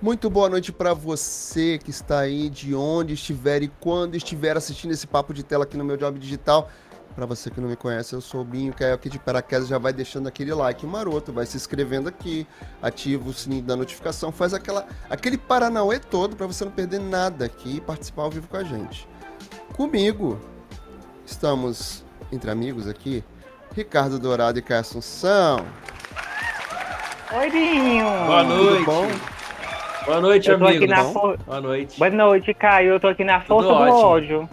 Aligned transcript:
Muito 0.00 0.30
boa 0.30 0.48
noite 0.48 0.70
para 0.70 0.94
você 0.94 1.76
que 1.76 1.90
está 1.90 2.20
aí, 2.20 2.48
de 2.48 2.72
onde 2.72 3.14
estiver 3.14 3.64
e 3.64 3.68
quando 3.80 4.14
estiver 4.14 4.56
assistindo 4.56 4.92
esse 4.92 5.08
papo 5.08 5.34
de 5.34 5.42
tela 5.42 5.64
aqui 5.64 5.76
no 5.76 5.84
meu 5.84 5.96
Job 5.96 6.16
Digital. 6.20 6.70
Para 7.16 7.26
você 7.26 7.50
que 7.50 7.60
não 7.60 7.68
me 7.68 7.74
conhece, 7.74 8.14
eu 8.14 8.20
sou 8.20 8.42
o 8.42 8.44
Binho, 8.44 8.72
que 8.72 8.84
é 8.84 8.92
aqui 8.92 9.10
de 9.10 9.18
paraquedas, 9.18 9.66
já 9.66 9.76
vai 9.76 9.92
deixando 9.92 10.28
aquele 10.28 10.54
like 10.54 10.86
maroto, 10.86 11.32
vai 11.32 11.44
se 11.46 11.56
inscrevendo 11.56 12.08
aqui, 12.08 12.46
ativa 12.80 13.28
o 13.28 13.32
sininho 13.32 13.64
da 13.64 13.74
notificação, 13.74 14.30
faz 14.30 14.54
aquela, 14.54 14.86
aquele 15.10 15.36
paranauê 15.36 15.98
todo 15.98 16.36
para 16.36 16.46
você 16.46 16.64
não 16.64 16.70
perder 16.70 17.00
nada 17.00 17.46
aqui 17.46 17.78
e 17.78 17.80
participar 17.80 18.22
ao 18.22 18.30
vivo 18.30 18.46
com 18.46 18.56
a 18.56 18.62
gente. 18.62 19.08
Comigo, 19.74 20.38
estamos 21.26 22.04
entre 22.30 22.52
amigos 22.52 22.86
aqui, 22.86 23.24
Ricardo 23.74 24.16
Dourado 24.16 24.60
e 24.60 24.62
Caio 24.62 24.82
Assunção. 24.82 25.66
Oi, 27.36 27.50
Binho! 27.50 28.04
Boa 28.04 28.44
noite! 28.44 28.84
bom? 28.84 29.37
Boa 30.08 30.20
noite, 30.22 30.50
amigo. 30.50 31.12
for... 31.12 31.36
Boa 31.36 31.60
noite. 31.60 31.98
Boa 31.98 32.10
noite, 32.10 32.54
Caio. 32.54 32.92
Eu 32.92 33.00
tô 33.00 33.08
aqui 33.08 33.22
na 33.24 33.42
força 33.42 33.68
do 33.68 33.74
ótimo. 33.74 33.98
ódio. 33.98 34.48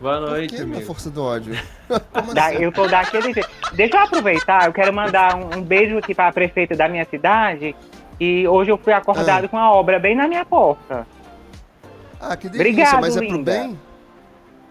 Boa 0.00 0.18
Por 0.18 0.30
noite, 0.30 0.54
que 0.54 0.58
na 0.58 0.64
amigo. 0.64 0.80
força 0.86 1.08
do 1.08 1.22
ódio? 1.24 1.54
Como 2.12 2.34
Da- 2.34 2.46
assim? 2.46 2.56
eu 2.64 2.72
tô 2.72 2.88
daquele 2.88 3.32
jeito. 3.32 3.48
Deixa 3.74 3.96
eu 3.96 4.00
aproveitar, 4.00 4.66
eu 4.66 4.72
quero 4.72 4.92
mandar 4.92 5.36
um, 5.36 5.58
um 5.58 5.62
beijo 5.62 5.98
aqui 5.98 6.12
pra 6.16 6.32
prefeita 6.32 6.74
da 6.74 6.88
minha 6.88 7.04
cidade. 7.04 7.76
E 8.18 8.48
hoje 8.48 8.72
eu 8.72 8.76
fui 8.76 8.92
acordado 8.92 9.44
Ah. 9.44 9.48
com 9.48 9.56
uma 9.56 9.72
obra 9.72 10.00
bem 10.00 10.16
na 10.16 10.26
minha 10.26 10.44
porta. 10.44 11.06
Ah, 12.20 12.36
que 12.36 12.48
delícia, 12.48 12.70
Obrigado, 12.72 13.00
mas 13.02 13.16
é 13.16 13.20
pro 13.20 13.28
linda. 13.28 13.52
bem? 13.52 13.78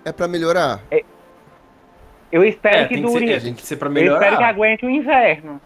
É 0.03 0.11
pra 0.11 0.27
melhorar? 0.27 0.81
Eu 2.29 2.43
espero 2.43 2.77
É, 2.79 2.85
que 2.85 2.95
que, 2.95 3.01
dure. 3.01 3.27
ser, 3.27 3.33
é, 3.33 3.39
tem 3.39 3.53
que 3.53 3.65
ser 3.65 3.77
pra 3.77 3.87
eu 3.87 3.93
espero 3.93 4.19
que 4.19 4.25
melhorar. 4.25 4.47
aguente 4.49 4.85
o 4.85 4.89
inverno. 4.89 5.61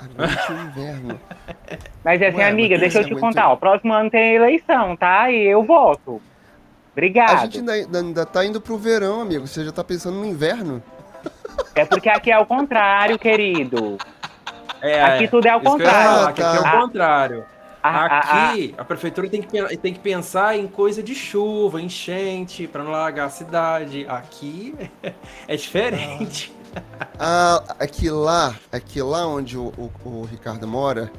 Aguente 0.00 0.52
o 0.52 0.54
inverno. 0.62 1.20
Mas 2.04 2.22
assim, 2.22 2.36
Ué, 2.38 2.48
amiga, 2.48 2.78
deixa 2.78 2.98
eu 2.98 3.02
você 3.02 3.08
te 3.08 3.12
aguenta- 3.12 3.26
contar, 3.26 3.48
ó, 3.50 3.56
próximo 3.56 3.92
ano 3.92 4.10
tem 4.10 4.34
eleição, 4.36 4.96
tá? 4.96 5.30
E 5.30 5.46
eu 5.46 5.62
voto. 5.64 6.20
Obrigado. 6.92 7.30
A 7.30 7.36
gente 7.46 7.58
ainda, 7.70 7.98
ainda- 7.98 8.26
tá 8.26 8.44
indo 8.44 8.60
pro 8.60 8.76
verão, 8.78 9.20
amigo. 9.20 9.46
Você 9.46 9.64
já 9.64 9.72
tá 9.72 9.84
pensando 9.84 10.18
no 10.18 10.24
inverno? 10.26 10.82
É 11.74 11.84
porque 11.84 12.08
aqui 12.08 12.30
é 12.30 12.38
o 12.38 12.46
contrário, 12.46 13.18
querido. 13.18 13.96
É, 14.80 15.02
Aqui 15.02 15.28
tudo 15.28 15.46
é 15.46 15.50
ao 15.50 15.60
contrário. 15.60 16.08
falar, 16.18 16.32
que 16.32 16.42
aqui 16.42 16.56
é 16.56 16.60
Ah, 16.66 16.76
o 16.76 16.80
contrário. 16.80 17.44
A- 17.82 17.88
a- 17.88 18.06
a- 18.06 18.18
Aqui, 18.50 18.74
a 18.76 18.84
prefeitura 18.84 19.28
tem 19.28 19.40
que, 19.42 19.76
tem 19.78 19.92
que 19.92 20.00
pensar 20.00 20.56
em 20.56 20.66
coisa 20.66 21.02
de 21.02 21.14
chuva, 21.14 21.80
enchente, 21.80 22.66
pra 22.66 22.82
não 22.82 22.90
largar 22.90 23.26
a 23.26 23.30
cidade. 23.30 24.04
Aqui 24.08 24.74
é 25.46 25.56
diferente. 25.56 26.52
Ah, 27.22 27.62
aqui 27.78 28.08
lá, 28.08 28.54
aqui 28.72 29.02
lá 29.02 29.26
onde 29.26 29.58
o, 29.58 29.72
o- 29.76 29.90
o 30.08 30.24
Ricardo 30.24 30.66
mora, 30.66 31.10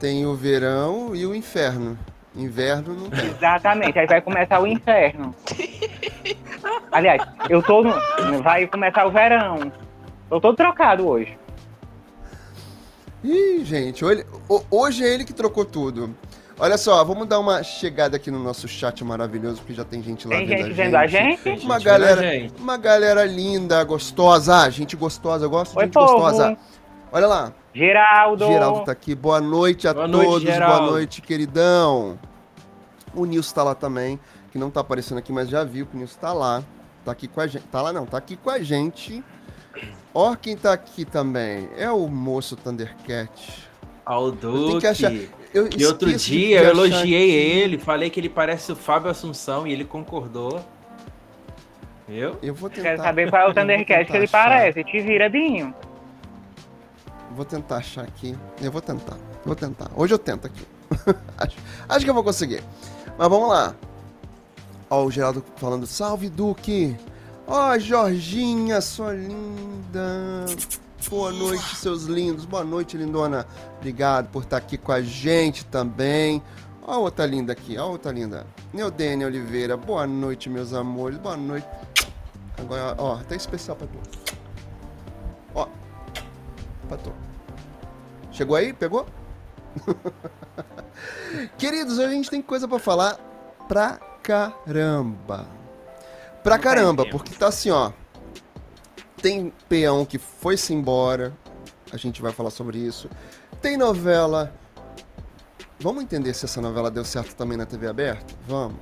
tem 0.00 0.26
o 0.26 0.34
verão 0.34 1.14
e 1.14 1.24
o 1.24 1.32
inferno. 1.34 1.96
Inverno 2.34 2.92
não 2.94 3.08
tem. 3.08 3.26
Exatamente, 3.30 3.96
aí 3.96 4.06
vai 4.08 4.20
começar 4.20 4.60
o 4.60 4.66
inferno. 4.66 5.32
Aliás, 6.90 7.22
eu 7.48 7.62
tô 7.62 7.82
no. 7.84 7.92
Vai 8.42 8.66
começar 8.66 9.06
o 9.06 9.10
verão. 9.12 9.70
Eu 10.28 10.40
tô 10.40 10.52
trocado 10.54 11.06
hoje. 11.06 11.38
Ih, 13.22 13.64
gente, 13.64 14.04
olha- 14.04 14.26
ho- 14.48 14.64
hoje 14.70 15.04
é 15.04 15.14
ele 15.14 15.24
que 15.24 15.32
trocou 15.32 15.64
tudo. 15.64 16.14
Olha 16.58 16.78
só, 16.78 17.02
vamos 17.02 17.26
dar 17.26 17.40
uma 17.40 17.62
chegada 17.64 18.16
aqui 18.16 18.30
no 18.30 18.38
nosso 18.38 18.68
chat 18.68 19.02
maravilhoso, 19.04 19.56
porque 19.58 19.74
já 19.74 19.84
tem 19.84 20.00
gente 20.02 20.28
lá 20.28 20.36
Tem 20.36 20.46
vendo 20.46 20.58
gente 20.68 20.70
a 20.70 20.84
vendo 20.84 20.94
a 20.96 21.06
gente. 21.06 21.42
gente? 21.42 21.64
Uma 21.66 21.78
Gente, 21.80 21.84
vendo 21.84 21.94
a 21.94 21.98
galera, 21.98 22.22
gente. 22.22 22.62
uma 22.62 22.76
galera 22.76 23.24
linda, 23.24 23.82
gostosa. 23.82 24.70
Gente 24.70 24.94
gostosa, 24.96 25.44
eu 25.44 25.50
gosto 25.50 25.72
de 25.72 25.78
Oi, 25.78 25.84
gente 25.84 25.94
povo. 25.94 26.12
gostosa. 26.12 26.56
Olha 27.10 27.26
lá, 27.26 27.52
Geraldo. 27.74 28.46
Geraldo 28.46 28.84
tá 28.84 28.92
aqui. 28.92 29.14
Boa 29.16 29.40
noite 29.40 29.88
a 29.88 29.94
Boa 29.94 30.06
noite, 30.06 30.28
todos. 30.30 30.42
Geraldo. 30.48 30.76
Boa 30.78 30.90
noite, 30.92 31.20
queridão. 31.22 32.18
O 33.12 33.24
Nilson 33.24 33.54
tá 33.54 33.62
lá 33.64 33.74
também, 33.74 34.18
que 34.52 34.58
não 34.58 34.70
tá 34.70 34.80
aparecendo 34.80 35.18
aqui, 35.18 35.32
mas 35.32 35.48
já 35.48 35.64
viu 35.64 35.86
que 35.86 35.96
o 35.96 35.98
Nilson 35.98 36.18
tá 36.20 36.32
lá. 36.32 36.62
Tá 37.04 37.10
aqui 37.12 37.26
com 37.26 37.40
a 37.40 37.46
gente. 37.48 37.64
Tá 37.66 37.82
lá 37.82 37.92
não, 37.92 38.06
tá 38.06 38.16
aqui 38.18 38.36
com 38.36 38.50
a 38.50 38.60
gente. 38.60 39.24
Ó 40.14 40.36
quem 40.36 40.56
tá 40.56 40.72
aqui 40.72 41.04
também. 41.04 41.68
É 41.76 41.90
o 41.90 42.06
moço 42.06 42.54
Thundercat. 42.56 43.68
Ao 44.06 44.30
tenho 44.30 44.80
que 44.80 44.86
achar-. 44.86 45.12
Eu 45.54 45.68
E 45.76 45.86
outro 45.86 46.12
dia 46.12 46.62
eu 46.62 46.70
elogiei 46.70 47.04
aqui. 47.04 47.60
ele, 47.60 47.78
falei 47.78 48.10
que 48.10 48.18
ele 48.18 48.28
parece 48.28 48.72
o 48.72 48.76
Fábio 48.76 49.08
Assunção 49.10 49.66
e 49.66 49.72
ele 49.72 49.84
concordou. 49.84 50.60
Viu? 52.08 52.36
Eu 52.42 52.52
vou 52.54 52.68
tentar. 52.68 52.82
Quero 52.82 53.02
saber 53.02 53.30
qual 53.30 53.42
é 53.42 53.44
o 53.46 53.48
eu 53.48 53.54
vou 53.54 53.62
Thundercat 53.62 54.10
que 54.10 54.16
ele 54.16 54.24
achar. 54.24 54.44
parece. 54.48 54.84
Te 54.84 55.00
vira, 55.00 55.28
Binho. 55.28 55.72
Vou 57.34 57.44
tentar 57.44 57.76
achar 57.76 58.02
aqui. 58.02 58.36
Eu 58.60 58.70
vou 58.70 58.80
tentar. 58.82 59.16
Vou 59.44 59.54
tentar. 59.56 59.90
Hoje 59.96 60.12
eu 60.12 60.18
tento 60.18 60.46
aqui. 60.46 60.66
acho, 61.38 61.56
acho 61.88 62.04
que 62.04 62.10
eu 62.10 62.14
vou 62.14 62.24
conseguir. 62.24 62.62
Mas 63.16 63.28
vamos 63.28 63.48
lá. 63.48 63.74
Ó, 64.90 65.04
o 65.04 65.10
Geraldo 65.10 65.42
falando, 65.56 65.86
salve 65.86 66.28
Duque! 66.28 66.96
Ó, 67.46 67.78
Jorginha, 67.78 68.80
sua 68.80 69.12
linda! 69.12 70.44
Boa 71.08 71.30
noite, 71.30 71.76
seus 71.76 72.04
lindos. 72.04 72.44
Boa 72.44 72.64
noite, 72.64 72.96
lindona. 72.96 73.46
Obrigado 73.76 74.28
por 74.30 74.42
estar 74.42 74.56
aqui 74.56 74.78
com 74.78 74.90
a 74.90 75.02
gente 75.02 75.64
também. 75.66 76.42
Ó 76.82 76.92
a 76.92 76.98
outra 76.98 77.26
linda 77.26 77.52
aqui, 77.52 77.76
ó 77.78 77.82
a 77.82 77.86
outra 77.86 78.10
linda. 78.10 78.46
Neudênia 78.72 79.26
Oliveira, 79.26 79.76
boa 79.76 80.06
noite, 80.06 80.48
meus 80.48 80.72
amores. 80.72 81.18
Boa 81.18 81.36
noite. 81.36 81.66
Agora, 82.58 82.94
ó, 82.98 83.16
tá 83.18 83.36
especial 83.36 83.76
pra 83.76 83.86
tu. 83.86 83.98
Ó, 85.54 85.68
pra 86.88 86.96
tu. 86.96 87.12
Chegou 88.30 88.56
aí? 88.56 88.72
Pegou? 88.72 89.06
Queridos, 91.58 91.98
hoje 91.98 92.08
a 92.08 92.14
gente 92.14 92.30
tem 92.30 92.40
coisa 92.40 92.66
pra 92.66 92.78
falar 92.78 93.16
pra 93.68 93.98
caramba. 94.22 95.46
Pra 96.42 96.58
caramba, 96.58 97.04
porque 97.10 97.34
tá 97.34 97.48
assim, 97.48 97.70
ó. 97.70 97.92
Tem 99.24 99.50
peão 99.70 100.04
que 100.04 100.18
foi-se 100.18 100.74
embora. 100.74 101.32
A 101.90 101.96
gente 101.96 102.20
vai 102.20 102.30
falar 102.30 102.50
sobre 102.50 102.76
isso. 102.76 103.08
Tem 103.62 103.74
novela. 103.74 104.52
Vamos 105.80 106.02
entender 106.02 106.34
se 106.34 106.44
essa 106.44 106.60
novela 106.60 106.90
deu 106.90 107.06
certo 107.06 107.34
também 107.34 107.56
na 107.56 107.64
TV 107.64 107.86
aberta? 107.86 108.34
Vamos. 108.46 108.76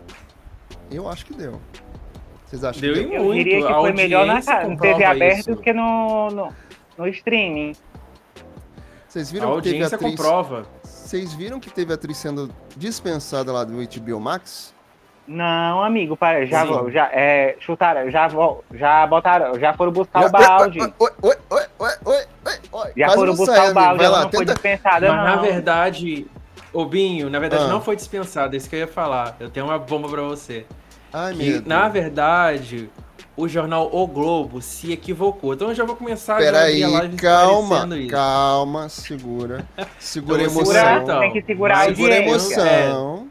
Eu 0.90 1.08
acho 1.08 1.26
que 1.26 1.32
deu. 1.32 1.60
Vocês 2.44 2.64
acham 2.64 2.80
Deu 2.80 2.94
que 2.94 3.00
em 3.02 3.08
deu? 3.10 3.18
Eu 3.18 3.24
Muito, 3.26 3.38
diria 3.38 3.64
que 3.64 3.72
a 3.72 3.80
foi 3.82 3.92
melhor 3.92 4.26
na, 4.26 4.32
audiência 4.32 4.76
TV 4.80 5.04
aberta 5.04 5.38
isso. 5.38 5.50
do 5.54 5.56
que 5.62 5.72
no, 5.72 6.30
no, 6.32 6.52
no 6.98 7.06
streaming. 7.06 7.76
Vocês 9.06 9.28
A 9.28 9.32
viram 9.32 9.46
que 9.46 9.62
teve 9.62 9.76
audiência 9.76 9.94
atriz... 9.94 10.10
comprova. 10.10 10.66
Vocês 10.82 11.32
viram 11.34 11.60
que 11.60 11.70
teve 11.70 11.92
atriz 11.92 12.16
sendo 12.16 12.50
dispensada 12.76 13.52
lá 13.52 13.62
do 13.62 13.74
HBO 13.74 14.18
Max? 14.18 14.74
Não, 15.26 15.82
amigo, 15.82 16.16
para, 16.16 16.44
já, 16.46 16.66
Sim. 16.66 16.90
já 16.90 17.08
é, 17.12 17.56
chutaram, 17.60 18.10
já, 18.10 18.28
já 18.74 19.06
botaram, 19.06 19.58
já 19.58 19.72
foram 19.72 19.92
buscar 19.92 20.26
o 20.26 20.30
balde. 20.30 20.80
Oi, 20.80 20.92
oi, 20.98 21.10
oi, 21.22 21.36
oi, 21.50 21.62
oi, 21.78 21.90
oi, 22.04 22.16
oi, 22.44 22.54
oi. 22.72 22.92
Já 22.96 23.06
Quase 23.06 23.18
foram 23.20 23.34
buscar 23.36 23.56
sai, 23.56 23.70
o 23.70 23.74
balde, 23.74 24.04
ela 24.04 24.16
lá, 24.18 24.22
não 24.24 24.30
foi 24.30 24.40
tenta... 24.40 24.52
dispensada, 24.54 25.08
Mas 25.12 25.16
não. 25.16 25.24
na 25.24 25.42
verdade, 25.42 26.26
ô 26.72 26.84
Binho, 26.84 27.30
na 27.30 27.38
verdade 27.38 27.64
Ah. 27.64 27.68
não 27.68 27.80
foi 27.80 27.94
dispensado, 27.94 28.54
é 28.54 28.56
isso 28.58 28.68
que 28.68 28.74
eu 28.74 28.80
ia 28.80 28.88
falar. 28.88 29.36
Eu 29.38 29.48
tenho 29.48 29.66
uma 29.66 29.78
bomba 29.78 30.08
pra 30.08 30.22
você. 30.22 30.66
Ai, 31.12 31.34
Que, 31.34 31.50
meu 31.52 31.62
na 31.66 31.88
verdade, 31.88 32.90
o 33.36 33.46
jornal 33.46 33.88
O 33.92 34.06
Globo 34.08 34.60
se 34.60 34.92
equivocou. 34.92 35.54
Então 35.54 35.68
eu 35.68 35.74
já 35.74 35.84
vou 35.84 35.94
começar 35.94 36.40
já 36.42 36.46
a 36.46 36.48
abrir 36.48 36.82
a 36.82 36.88
Peraí, 36.88 36.92
live 36.98 37.16
calma, 37.16 37.88
calma, 38.10 38.88
segura. 38.88 39.64
Segura 40.00 40.42
a 40.42 40.44
Então, 40.46 40.54
emoção. 40.56 40.72
Segura, 40.74 41.02
então. 41.02 41.20
tem 41.20 41.32
que 41.32 41.42
segurar 41.42 41.84
Segura 41.84 42.14
a 42.14 42.18
emoção. 42.18 43.28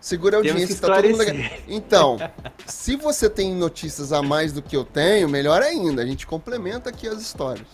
Segura 0.00 0.36
a 0.36 0.38
audiência, 0.38 0.76
tá 0.80 0.94
todo 0.94 1.08
mundo. 1.10 1.24
Então, 1.66 2.18
se 2.66 2.94
você 2.96 3.28
tem 3.28 3.52
notícias 3.54 4.12
a 4.12 4.22
mais 4.22 4.52
do 4.52 4.62
que 4.62 4.76
eu 4.76 4.84
tenho, 4.84 5.28
melhor 5.28 5.60
ainda. 5.62 6.02
A 6.02 6.06
gente 6.06 6.26
complementa 6.26 6.90
aqui 6.90 7.08
as 7.08 7.20
histórias. 7.20 7.66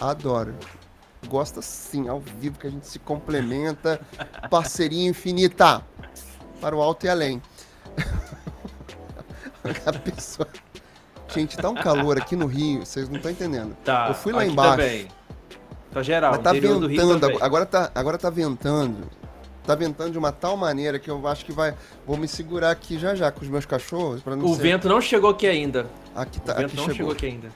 Adoro. 0.00 0.54
Gosta 1.28 1.62
sim, 1.62 2.08
ao 2.08 2.20
vivo, 2.20 2.58
que 2.58 2.66
a 2.66 2.70
gente 2.70 2.86
se 2.86 2.98
complementa. 2.98 4.00
Parceria 4.50 5.08
infinita. 5.08 5.82
Para 6.60 6.74
o 6.74 6.82
alto 6.82 7.06
e 7.06 7.08
além. 7.08 7.40
A 9.86 9.92
pessoa. 9.92 10.48
Gente, 11.28 11.56
tá 11.56 11.68
um 11.68 11.74
calor 11.74 12.18
aqui 12.18 12.34
no 12.34 12.46
Rio, 12.46 12.84
vocês 12.86 13.08
não 13.08 13.16
estão 13.16 13.30
entendendo. 13.30 13.76
Tá, 13.84 14.08
Eu 14.08 14.14
fui 14.14 14.32
lá 14.32 14.46
embaixo. 14.46 14.76
Também. 14.78 15.08
Tá 15.92 16.02
geral, 16.02 16.32
Mas 16.32 16.42
tá 16.42 16.52
ventando, 16.52 17.26
agora- 17.26 17.44
agora 17.44 17.66
tá, 17.66 17.90
agora 17.94 18.18
tá 18.18 18.30
ventando. 18.30 19.08
Tá 19.68 19.74
ventando 19.74 20.10
de 20.12 20.18
uma 20.18 20.32
tal 20.32 20.56
maneira 20.56 20.98
que 20.98 21.10
eu 21.10 21.28
acho 21.28 21.44
que 21.44 21.52
vai. 21.52 21.74
Vou 22.06 22.16
me 22.16 22.26
segurar 22.26 22.70
aqui 22.70 22.98
já 22.98 23.14
já 23.14 23.30
com 23.30 23.42
os 23.42 23.48
meus 23.48 23.66
cachorros 23.66 24.22
para 24.22 24.34
não 24.34 24.46
O 24.46 24.54
ser- 24.56 24.62
vento 24.62 24.88
não 24.88 24.98
chegou 24.98 25.28
aqui 25.28 25.46
ainda. 25.46 25.84
Aqui 26.16 26.38
O 26.38 26.40
tá, 26.40 26.54
vento 26.54 26.66
aqui 26.68 26.76
não 26.76 26.82
chegou. 26.84 26.94
chegou 26.96 27.12
aqui 27.12 27.26
ainda. 27.26 27.48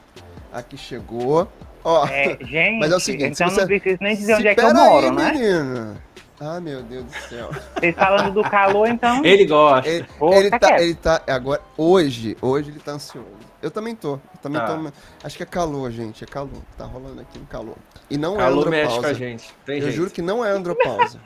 Aqui 0.53 0.77
chegou. 0.77 1.47
Ó. 1.83 2.05
É, 2.05 2.37
gente, 2.45 2.77
Mas 2.79 2.91
é 2.91 2.95
o 2.95 2.99
seguinte, 2.99 3.31
então 3.33 3.49
se 3.49 3.55
você- 3.55 3.61
não 3.61 3.67
preciso 3.67 3.97
nem 3.99 4.15
dizer 4.15 4.33
se- 4.35 4.39
onde 4.39 4.47
é 4.47 4.53
que 4.53 4.61
eu 4.61 4.73
moro, 4.75 5.07
aí, 5.07 5.11
né? 5.11 5.31
menina. 5.31 6.03
Ah, 6.39 6.59
meu 6.59 6.83
Deus 6.83 7.03
do 7.05 7.11
céu. 7.29 7.49
Vocês 7.79 7.95
falando 7.95 8.31
do 8.31 8.43
calor, 8.43 8.87
então. 8.87 9.25
Ele 9.25 9.45
gosta. 9.47 9.89
Ele, 9.89 10.05
Ô, 10.19 10.33
ele 10.35 10.49
tá 10.51 10.59
tá, 10.59 10.67
quieto. 10.67 10.81
ele 10.81 10.93
tá. 10.93 11.21
Agora, 11.25 11.61
hoje, 11.75 12.37
hoje 12.39 12.69
ele 12.69 12.79
tá 12.79 12.91
ansioso. 12.91 13.25
Eu 13.63 13.71
também 13.71 13.95
tô. 13.95 14.13
Eu 14.15 14.19
também 14.41 14.59
Tá. 14.61 14.67
tô. 14.77 14.91
Acho 15.25 15.37
que 15.37 15.43
é 15.43 15.45
calor, 15.45 15.89
gente. 15.89 16.23
É 16.23 16.27
calor. 16.27 16.61
Tá 16.77 16.85
rolando 16.85 17.21
aqui 17.21 17.39
um 17.39 17.45
calor. 17.45 17.77
E 18.09 18.17
não 18.17 18.35
Calor 18.35 18.67
é 18.67 18.69
mexe 18.69 18.85
com 18.87 18.93
a 18.93 18.97
andropausa. 18.97 19.13
gente. 19.15 19.53
Tem 19.65 19.75
Eu 19.77 19.81
jeito. 19.83 19.95
juro 19.95 20.11
que 20.11 20.21
não 20.21 20.43
é 20.45 20.49
andropausa. 20.51 21.17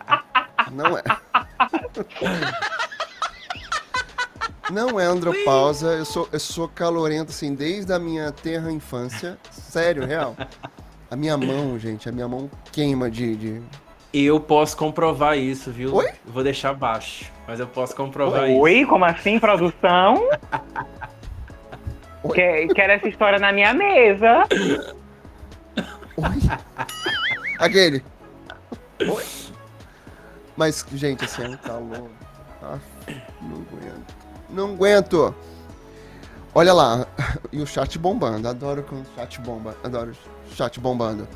não 0.70 0.98
é. 0.98 1.02
Não 4.70 5.00
é 5.00 5.04
andropausa. 5.04 5.88
Eu 5.94 6.04
sou, 6.04 6.28
eu 6.30 6.38
sou 6.38 6.68
calorento, 6.68 7.30
assim, 7.30 7.54
desde 7.54 7.92
a 7.92 7.98
minha 7.98 8.30
terra 8.30 8.70
infância. 8.70 9.38
Sério, 9.50 10.04
real. 10.06 10.36
A 11.10 11.16
minha 11.16 11.36
mão, 11.36 11.78
gente, 11.78 12.08
a 12.08 12.12
minha 12.12 12.28
mão 12.28 12.50
queima 12.70 13.10
de. 13.10 13.34
de... 13.36 13.62
Eu 14.12 14.38
posso 14.40 14.76
comprovar 14.76 15.38
isso, 15.38 15.70
viu? 15.70 15.94
Oi? 15.94 16.08
Eu 16.26 16.32
Vou 16.32 16.42
deixar 16.44 16.74
baixo, 16.74 17.30
mas 17.48 17.58
eu 17.58 17.66
posso 17.66 17.94
comprovar 17.96 18.48
isso. 18.50 18.60
Oi, 18.60 18.84
como 18.84 19.04
assim, 19.04 19.38
produção? 19.38 20.28
Oi. 22.22 22.34
Que, 22.34 22.74
quero 22.74 22.92
essa 22.92 23.08
história 23.08 23.38
na 23.38 23.52
minha 23.52 23.72
mesa. 23.74 24.46
Oi? 26.16 26.86
Aquele. 27.58 28.04
Oi? 29.00 29.24
Mas, 30.56 30.84
gente, 30.94 31.24
assim, 31.24 31.44
é 31.44 31.48
um 31.48 31.56
calor. 31.56 32.10
Aff, 32.62 33.22
não 33.40 33.56
aguento. 33.56 34.14
Não 34.50 34.72
aguento. 34.74 35.34
Olha 36.54 36.72
lá. 36.72 37.06
E 37.52 37.60
o 37.62 37.66
chat 37.66 37.98
bombando. 37.98 38.46
Adoro 38.48 38.82
quando 38.82 39.02
o 39.06 39.14
chat 39.16 39.40
bomba. 39.40 39.76
Adoro 39.82 40.12
o 40.50 40.54
chat 40.54 40.78
bombando. 40.78 41.26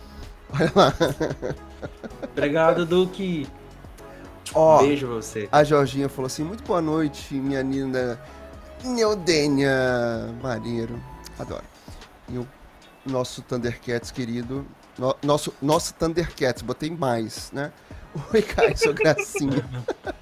Olha 0.53 0.73
lá. 0.75 0.93
Obrigado, 2.33 2.85
Duque. 2.85 3.49
Ó, 4.55 4.79
Beijo 4.83 5.07
pra 5.07 5.17
você. 5.17 5.49
a 5.51 5.65
Jorginha 5.65 6.09
falou 6.09 6.27
assim: 6.27 6.45
muito 6.45 6.63
boa 6.65 6.81
noite, 6.83 7.35
minha 7.35 7.63
linda 7.63 8.21
Neodênia 8.85 10.35
Marinheiro. 10.43 11.01
Adoro. 11.39 11.65
E 12.29 12.39
o 12.39 12.47
nosso 13.05 13.43
Thundercats 13.43 14.11
querido. 14.11 14.65
no- 14.99 15.17
nosso, 15.23 15.53
nosso 15.61 15.95
Thundercats, 15.95 16.63
botei 16.63 16.91
mais, 16.91 17.51
né? 17.53 17.73
Oi, 18.33 18.43
Caio, 18.43 18.77
sou 18.77 18.95
gracinha. 18.95 19.65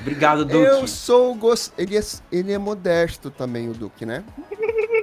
Obrigado, 0.00 0.44
Duque. 0.44 0.56
Eu 0.56 0.86
sou 0.86 1.34
gost... 1.34 1.72
ele, 1.78 1.96
é, 1.96 2.02
ele 2.30 2.52
é 2.52 2.58
modesto 2.58 3.30
também, 3.30 3.70
o 3.70 3.72
Duque, 3.72 4.04
né? 4.04 4.22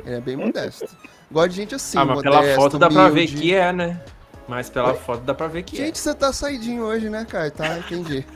Ele 0.06 0.16
é 0.16 0.22
bem 0.22 0.36
modesto. 0.36 0.88
Gosto 1.31 1.50
de 1.52 1.56
gente 1.56 1.75
assim, 1.75 1.98
ah, 1.98 2.06
mas 2.06 2.18
modesto, 2.18 2.40
pela 2.42 2.56
foto 2.56 2.78
dá 2.78 2.90
pra 2.90 3.06
ver 3.06 3.22
humilde. 3.22 3.38
que 3.38 3.54
é, 3.54 3.72
né? 3.74 4.00
Mas 4.48 4.69
pela 4.69 4.90
Oi? 4.92 4.98
foto 5.00 5.22
dá 5.24 5.34
pra 5.34 5.48
ver 5.48 5.64
que 5.64 5.78
Gente, 5.78 5.98
você 5.98 6.14
tá 6.14 6.31
saidinho 6.34 6.84
hoje, 6.84 7.10
né, 7.10 7.25
Caio? 7.25 7.52
Tá, 7.52 7.78
entendi. 7.80 8.25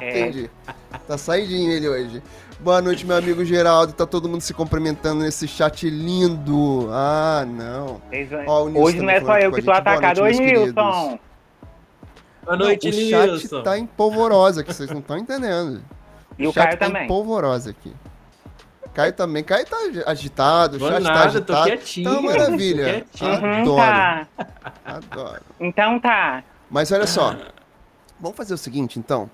É, 0.00 0.20
Entendi. 0.20 0.48
Tá 1.08 1.18
saidinho 1.18 1.72
ele 1.72 1.88
hoje. 1.88 2.22
Boa 2.60 2.80
noite, 2.80 3.04
meu 3.06 3.16
amigo 3.16 3.44
Geraldo. 3.44 3.92
Tá 3.92 4.06
todo 4.06 4.28
mundo 4.28 4.40
se 4.40 4.54
cumprimentando 4.54 5.22
nesse 5.22 5.46
chat 5.46 5.88
lindo. 5.88 6.88
Ah, 6.90 7.44
não. 7.46 8.00
Ó, 8.46 8.64
o 8.64 8.68
Nilson 8.68 8.82
Hoje 8.84 9.00
não 9.00 9.10
é 9.10 9.20
só 9.20 9.38
eu 9.38 9.52
que 9.52 9.62
tô 9.62 9.70
atacado. 9.70 10.20
noite, 10.20 10.40
Oi, 10.40 10.46
Nilson. 10.46 11.18
Boa 12.44 12.56
noite, 12.56 12.90
Não, 12.90 12.96
o 12.96 13.10
chat 13.10 13.30
Nilson. 13.30 13.62
tá 13.62 13.78
em 13.78 13.86
polvorosa, 13.86 14.64
que 14.64 14.72
vocês 14.72 14.90
não 14.90 15.00
estão 15.00 15.18
entendendo. 15.18 15.82
E 16.38 16.46
o 16.46 16.52
chat 16.52 16.64
Caio 16.64 16.78
tá 16.78 16.86
em 16.86 16.92
também. 16.92 17.06
polvorosa 17.08 17.70
aqui. 17.70 17.92
Caio 18.94 19.12
também. 19.12 19.44
Caio 19.44 19.66
tá 19.66 19.76
agitado, 20.06 20.76
o 20.78 20.80
chat 20.80 20.92
tá 20.94 21.00
nada, 21.00 21.20
tô 21.42 21.52
agitado. 21.52 21.66
quietinho. 21.66 22.10
Tá 22.10 22.18
uma 22.18 22.30
maravilha. 22.32 22.84
Tô 22.86 22.90
quietinho. 23.18 23.30
Uhum, 23.32 23.60
Adoro, 23.60 23.76
tá. 23.76 24.26
adoro. 24.84 25.42
Então 25.60 26.00
tá. 26.00 26.42
Mas 26.70 26.90
olha 26.90 27.06
só. 27.06 27.36
Vamos 28.18 28.36
fazer 28.36 28.54
o 28.54 28.58
seguinte, 28.58 28.98
então. 28.98 29.30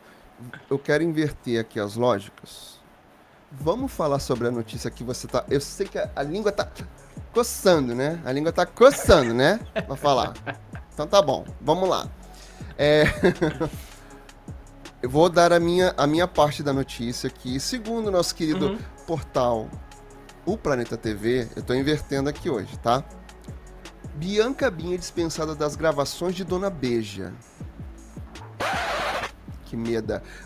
Eu 0.69 0.77
quero 0.77 1.05
inverter 1.05 1.61
aqui 1.61 1.79
as 1.79 1.95
lógicas. 1.95 2.81
Vamos 3.61 3.93
falar 3.93 4.19
sobre 4.19 4.49
a 4.49 4.51
notícia 4.51 4.91
que 4.91 5.05
você 5.05 5.27
tá. 5.29 5.45
Eu 5.49 5.61
sei 5.61 5.87
que 5.87 5.99
a, 5.99 6.11
a 6.17 6.23
língua 6.23 6.51
tá 6.51 6.69
coçando, 7.33 7.95
né? 7.95 8.21
A 8.25 8.33
língua 8.33 8.53
tá 8.53 8.65
coçando, 8.67 9.33
né? 9.35 9.61
Pra 9.87 9.97
falar. 9.97 10.35
Então 10.93 11.07
tá 11.07 11.21
bom. 11.23 11.45
Vamos 11.61 11.89
lá. 11.89 12.09
É... 12.79 13.05
eu 15.03 15.09
vou 15.11 15.29
dar 15.29 15.53
a 15.53 15.61
minha, 15.61 15.95
a 15.97 16.07
minha 16.07 16.27
parte 16.27 16.63
da 16.63 16.73
notícia 16.73 17.29
aqui. 17.29 17.61
Segundo 17.61 18.09
o 18.09 18.11
nosso 18.11 18.35
querido 18.35 18.71
Uhum. 18.71 18.79
portal 19.07 19.69
O 20.47 20.57
Planeta 20.57 20.97
TV, 20.97 21.49
eu 21.55 21.63
tô 21.63 21.75
invertendo 21.75 22.29
aqui 22.29 22.49
hoje, 22.51 22.77
tá? 22.79 23.05
Bianca 24.15 24.71
Binha 24.71 24.95
é 24.95 24.99
dispensada 24.99 25.55
das 25.55 25.75
gravações 25.77 26.35
de 26.35 26.45
Dona 26.45 26.71
Beija. 26.71 27.33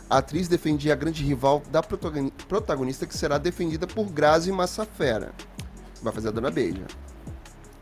A 0.08 0.18
atriz 0.18 0.48
defendia 0.48 0.92
a 0.92 0.96
grande 0.96 1.22
rival 1.22 1.62
da 1.70 1.82
protagoni- 1.82 2.32
protagonista, 2.48 3.06
que 3.06 3.16
será 3.16 3.38
defendida 3.38 3.86
por 3.86 4.06
Grazi 4.06 4.52
Massafera. 4.52 5.32
Vai 6.02 6.12
fazer 6.12 6.28
a 6.28 6.32
Dona 6.32 6.50
Beija. 6.50 6.86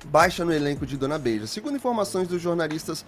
Baixa 0.07 0.45
no 0.45 0.53
elenco 0.53 0.87
de 0.87 0.97
Dona 0.97 1.19
Beija. 1.19 1.47
Segundo 1.47 1.77
informações 1.77 2.29
dos 2.29 2.41
jornalistas 2.41 3.05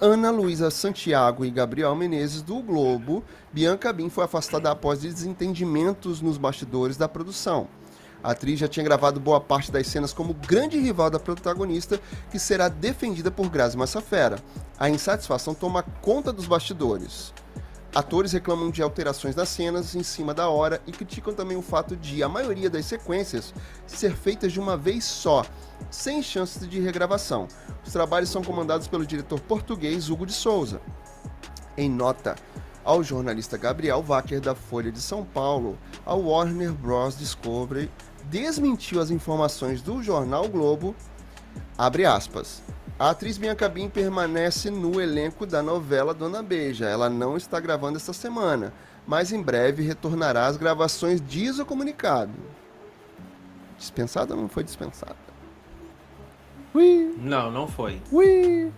Ana 0.00 0.30
Luísa 0.30 0.70
Santiago 0.70 1.44
e 1.44 1.50
Gabriel 1.50 1.94
Menezes 1.94 2.40
do 2.40 2.62
Globo, 2.62 3.22
Bianca 3.52 3.92
Bin 3.92 4.08
foi 4.08 4.24
afastada 4.24 4.70
após 4.70 5.00
desentendimentos 5.00 6.22
nos 6.22 6.38
bastidores 6.38 6.96
da 6.96 7.06
produção. 7.06 7.68
A 8.22 8.32
atriz 8.32 8.58
já 8.58 8.68
tinha 8.68 8.84
gravado 8.84 9.20
boa 9.20 9.40
parte 9.40 9.70
das 9.70 9.86
cenas 9.86 10.12
como 10.12 10.34
grande 10.34 10.78
rival 10.78 11.10
da 11.10 11.18
protagonista, 11.18 12.00
que 12.30 12.38
será 12.38 12.68
defendida 12.68 13.30
por 13.30 13.48
Grazi 13.48 13.76
Massafera. 13.76 14.38
A 14.78 14.88
insatisfação 14.88 15.54
toma 15.54 15.82
conta 15.82 16.32
dos 16.32 16.46
bastidores. 16.46 17.32
Atores 17.92 18.30
reclamam 18.30 18.70
de 18.70 18.82
alterações 18.82 19.34
nas 19.34 19.48
cenas 19.48 19.96
em 19.96 20.02
cima 20.04 20.32
da 20.32 20.48
hora 20.48 20.80
e 20.86 20.92
criticam 20.92 21.34
também 21.34 21.56
o 21.56 21.62
fato 21.62 21.96
de 21.96 22.22
a 22.22 22.28
maioria 22.28 22.70
das 22.70 22.86
sequências 22.86 23.52
ser 23.84 24.14
feitas 24.14 24.52
de 24.52 24.60
uma 24.60 24.76
vez 24.76 25.04
só, 25.04 25.44
sem 25.90 26.22
chances 26.22 26.68
de 26.68 26.78
regravação. 26.78 27.48
Os 27.84 27.92
trabalhos 27.92 28.30
são 28.30 28.44
comandados 28.44 28.86
pelo 28.86 29.04
diretor 29.04 29.40
português 29.40 30.08
Hugo 30.08 30.24
de 30.24 30.32
Souza. 30.32 30.80
Em 31.76 31.90
nota 31.90 32.36
ao 32.84 33.02
jornalista 33.02 33.58
Gabriel 33.58 34.04
Wacker 34.06 34.40
da 34.40 34.54
Folha 34.54 34.92
de 34.92 35.00
São 35.00 35.24
Paulo, 35.24 35.76
a 36.06 36.14
Warner 36.14 36.72
Bros. 36.72 37.18
Discovery 37.18 37.90
desmentiu 38.24 39.00
as 39.00 39.10
informações 39.10 39.82
do 39.82 40.00
jornal 40.00 40.48
Globo. 40.48 40.94
Abre 41.76 42.06
aspas. 42.06 42.62
A 43.00 43.08
atriz 43.08 43.38
Bianca 43.38 43.66
Bin 43.66 43.88
permanece 43.88 44.70
no 44.70 45.00
elenco 45.00 45.46
da 45.46 45.62
novela 45.62 46.12
Dona 46.12 46.42
Beija. 46.42 46.84
Ela 46.84 47.08
não 47.08 47.34
está 47.34 47.58
gravando 47.58 47.96
essa 47.96 48.12
semana, 48.12 48.74
mas 49.06 49.32
em 49.32 49.40
breve 49.40 49.82
retornará 49.82 50.44
às 50.46 50.58
gravações, 50.58 51.18
diz 51.18 51.58
o 51.58 51.64
comunicado. 51.64 52.34
Dispensada 53.78 54.34
ou 54.34 54.42
não 54.42 54.50
foi 54.50 54.62
dispensada? 54.62 55.16
Ui, 56.74 57.14
Não, 57.16 57.50
não 57.50 57.66
foi. 57.66 58.02
ui. 58.12 58.70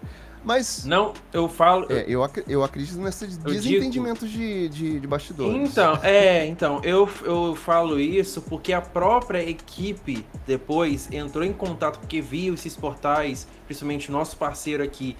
Mas 0.44 0.84
Não, 0.84 1.12
eu 1.32 1.48
falo. 1.48 1.86
é, 1.88 2.04
eu, 2.08 2.22
ac- 2.24 2.44
eu 2.48 2.64
acredito 2.64 2.98
nesses 2.98 3.38
digo- 3.38 3.50
desentendimentos 3.50 4.28
de, 4.30 4.68
de, 4.68 5.00
de 5.00 5.06
bastidores. 5.06 5.70
Então, 5.70 5.98
é, 6.02 6.46
então, 6.46 6.80
eu, 6.82 7.08
eu 7.24 7.54
falo 7.54 8.00
isso 8.00 8.42
porque 8.42 8.72
a 8.72 8.80
própria 8.80 9.42
equipe 9.48 10.26
depois 10.46 11.08
entrou 11.12 11.44
em 11.44 11.52
contato 11.52 12.00
porque 12.00 12.20
viu 12.20 12.54
esses 12.54 12.76
portais, 12.76 13.46
principalmente 13.66 14.08
o 14.08 14.12
nosso 14.12 14.36
parceiro 14.36 14.82
aqui, 14.82 15.16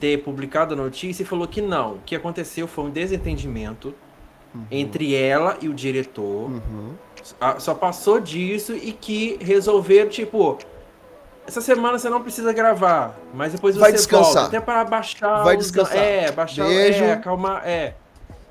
ter 0.00 0.22
publicado 0.22 0.74
a 0.74 0.76
notícia 0.76 1.22
e 1.22 1.26
falou 1.26 1.46
que 1.46 1.60
não. 1.60 1.94
O 1.94 1.98
que 2.04 2.16
aconteceu 2.16 2.66
foi 2.66 2.84
um 2.84 2.90
desentendimento 2.90 3.94
entre 4.70 5.14
ela 5.14 5.58
e 5.60 5.68
o 5.68 5.74
diretor. 5.74 6.50
Uhum. 6.50 6.92
Só 7.58 7.74
passou 7.74 8.20
disso 8.20 8.74
e 8.74 8.92
que 8.92 9.36
resolveram, 9.40 10.08
tipo, 10.08 10.58
essa 11.46 11.60
semana 11.60 11.98
você 11.98 12.08
não 12.08 12.22
precisa 12.22 12.52
gravar, 12.52 13.14
mas 13.34 13.52
depois 13.52 13.76
Vai 13.76 13.90
você 13.90 13.96
descansar. 13.98 14.24
volta. 14.24 14.46
Até 14.46 14.60
para 14.60 14.84
baixar 14.84 15.42
Vai 15.42 15.56
os- 15.56 15.64
descansar. 15.64 15.96
É, 15.96 16.30
baixar, 16.32 16.66
Beijo. 16.66 17.04
é, 17.04 17.12
acalmar, 17.12 17.62
é. 17.66 17.94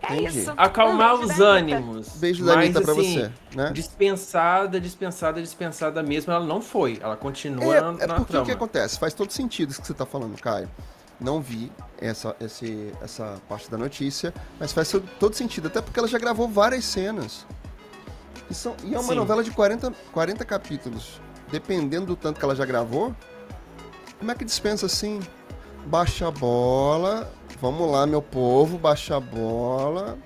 Entendi. 0.03 0.45
Acalmar 0.57 1.17
Beijo 1.17 1.31
os 1.31 1.38
da 1.38 1.53
Anitta. 1.55 1.77
ânimos. 1.77 2.09
Beijo 2.17 2.45
da 2.45 2.53
Anitta 2.55 2.81
pra 2.81 2.91
assim, 2.91 3.13
você, 3.21 3.31
né? 3.55 3.71
Dispensada, 3.73 4.79
dispensada, 4.79 5.41
dispensada 5.41 6.03
mesmo, 6.03 6.33
ela 6.33 6.45
não 6.45 6.62
foi. 6.62 7.00
Ela 7.01 7.15
continua 7.15 7.73
É, 7.75 7.79
na, 7.81 7.88
é 8.03 8.07
na 8.07 8.15
porque 8.15 8.21
o 8.21 8.25
trama. 8.25 8.45
que 8.45 8.51
acontece? 8.51 9.00
Faz 9.00 9.13
todo 9.13 9.31
sentido 9.31 9.71
isso 9.71 9.79
que 9.81 9.88
você 9.88 9.93
tá 9.93 10.05
falando, 10.05 10.38
Caio. 10.41 10.69
Não 11.21 11.39
vi 11.39 11.71
essa, 12.01 12.35
esse, 12.41 12.91
essa 13.01 13.35
parte 13.47 13.71
da 13.71 13.77
notícia, 13.77 14.33
mas 14.59 14.73
faz 14.73 14.91
todo- 14.91 15.07
todo 15.19 15.35
sentido, 15.35 15.67
até 15.67 15.81
porque 15.81 15.97
ela 15.97 16.07
já 16.07 16.17
gravou 16.19 16.50
várias 16.50 16.83
cenas. 16.83 17.45
E, 18.50 18.53
são, 18.53 18.75
e 18.83 18.93
é 18.93 19.00
uma 19.00 19.07
Sim. 19.07 19.15
novela 19.15 19.41
de 19.41 19.51
40, 19.51 19.93
40 20.12 20.43
capítulos. 20.43 21.21
Dependendo 21.53 22.07
do 22.07 22.15
tanto 22.15 22.39
que 22.39 22.43
ela 22.45 22.55
já 22.55 22.65
gravou, 22.65 23.13
como 24.17 24.31
é 24.31 24.33
que 24.33 24.43
dispensa 24.43 24.88
assim? 24.88 25.19
Baixa 25.86 26.27
a 26.27 26.31
bola, 26.31 27.31
vamos 27.62 27.91
lá, 27.91 28.07
meu 28.07 28.24
povo, 28.24 28.75
baixa 28.79 29.17
a 29.17 29.19
bola, 29.19 30.17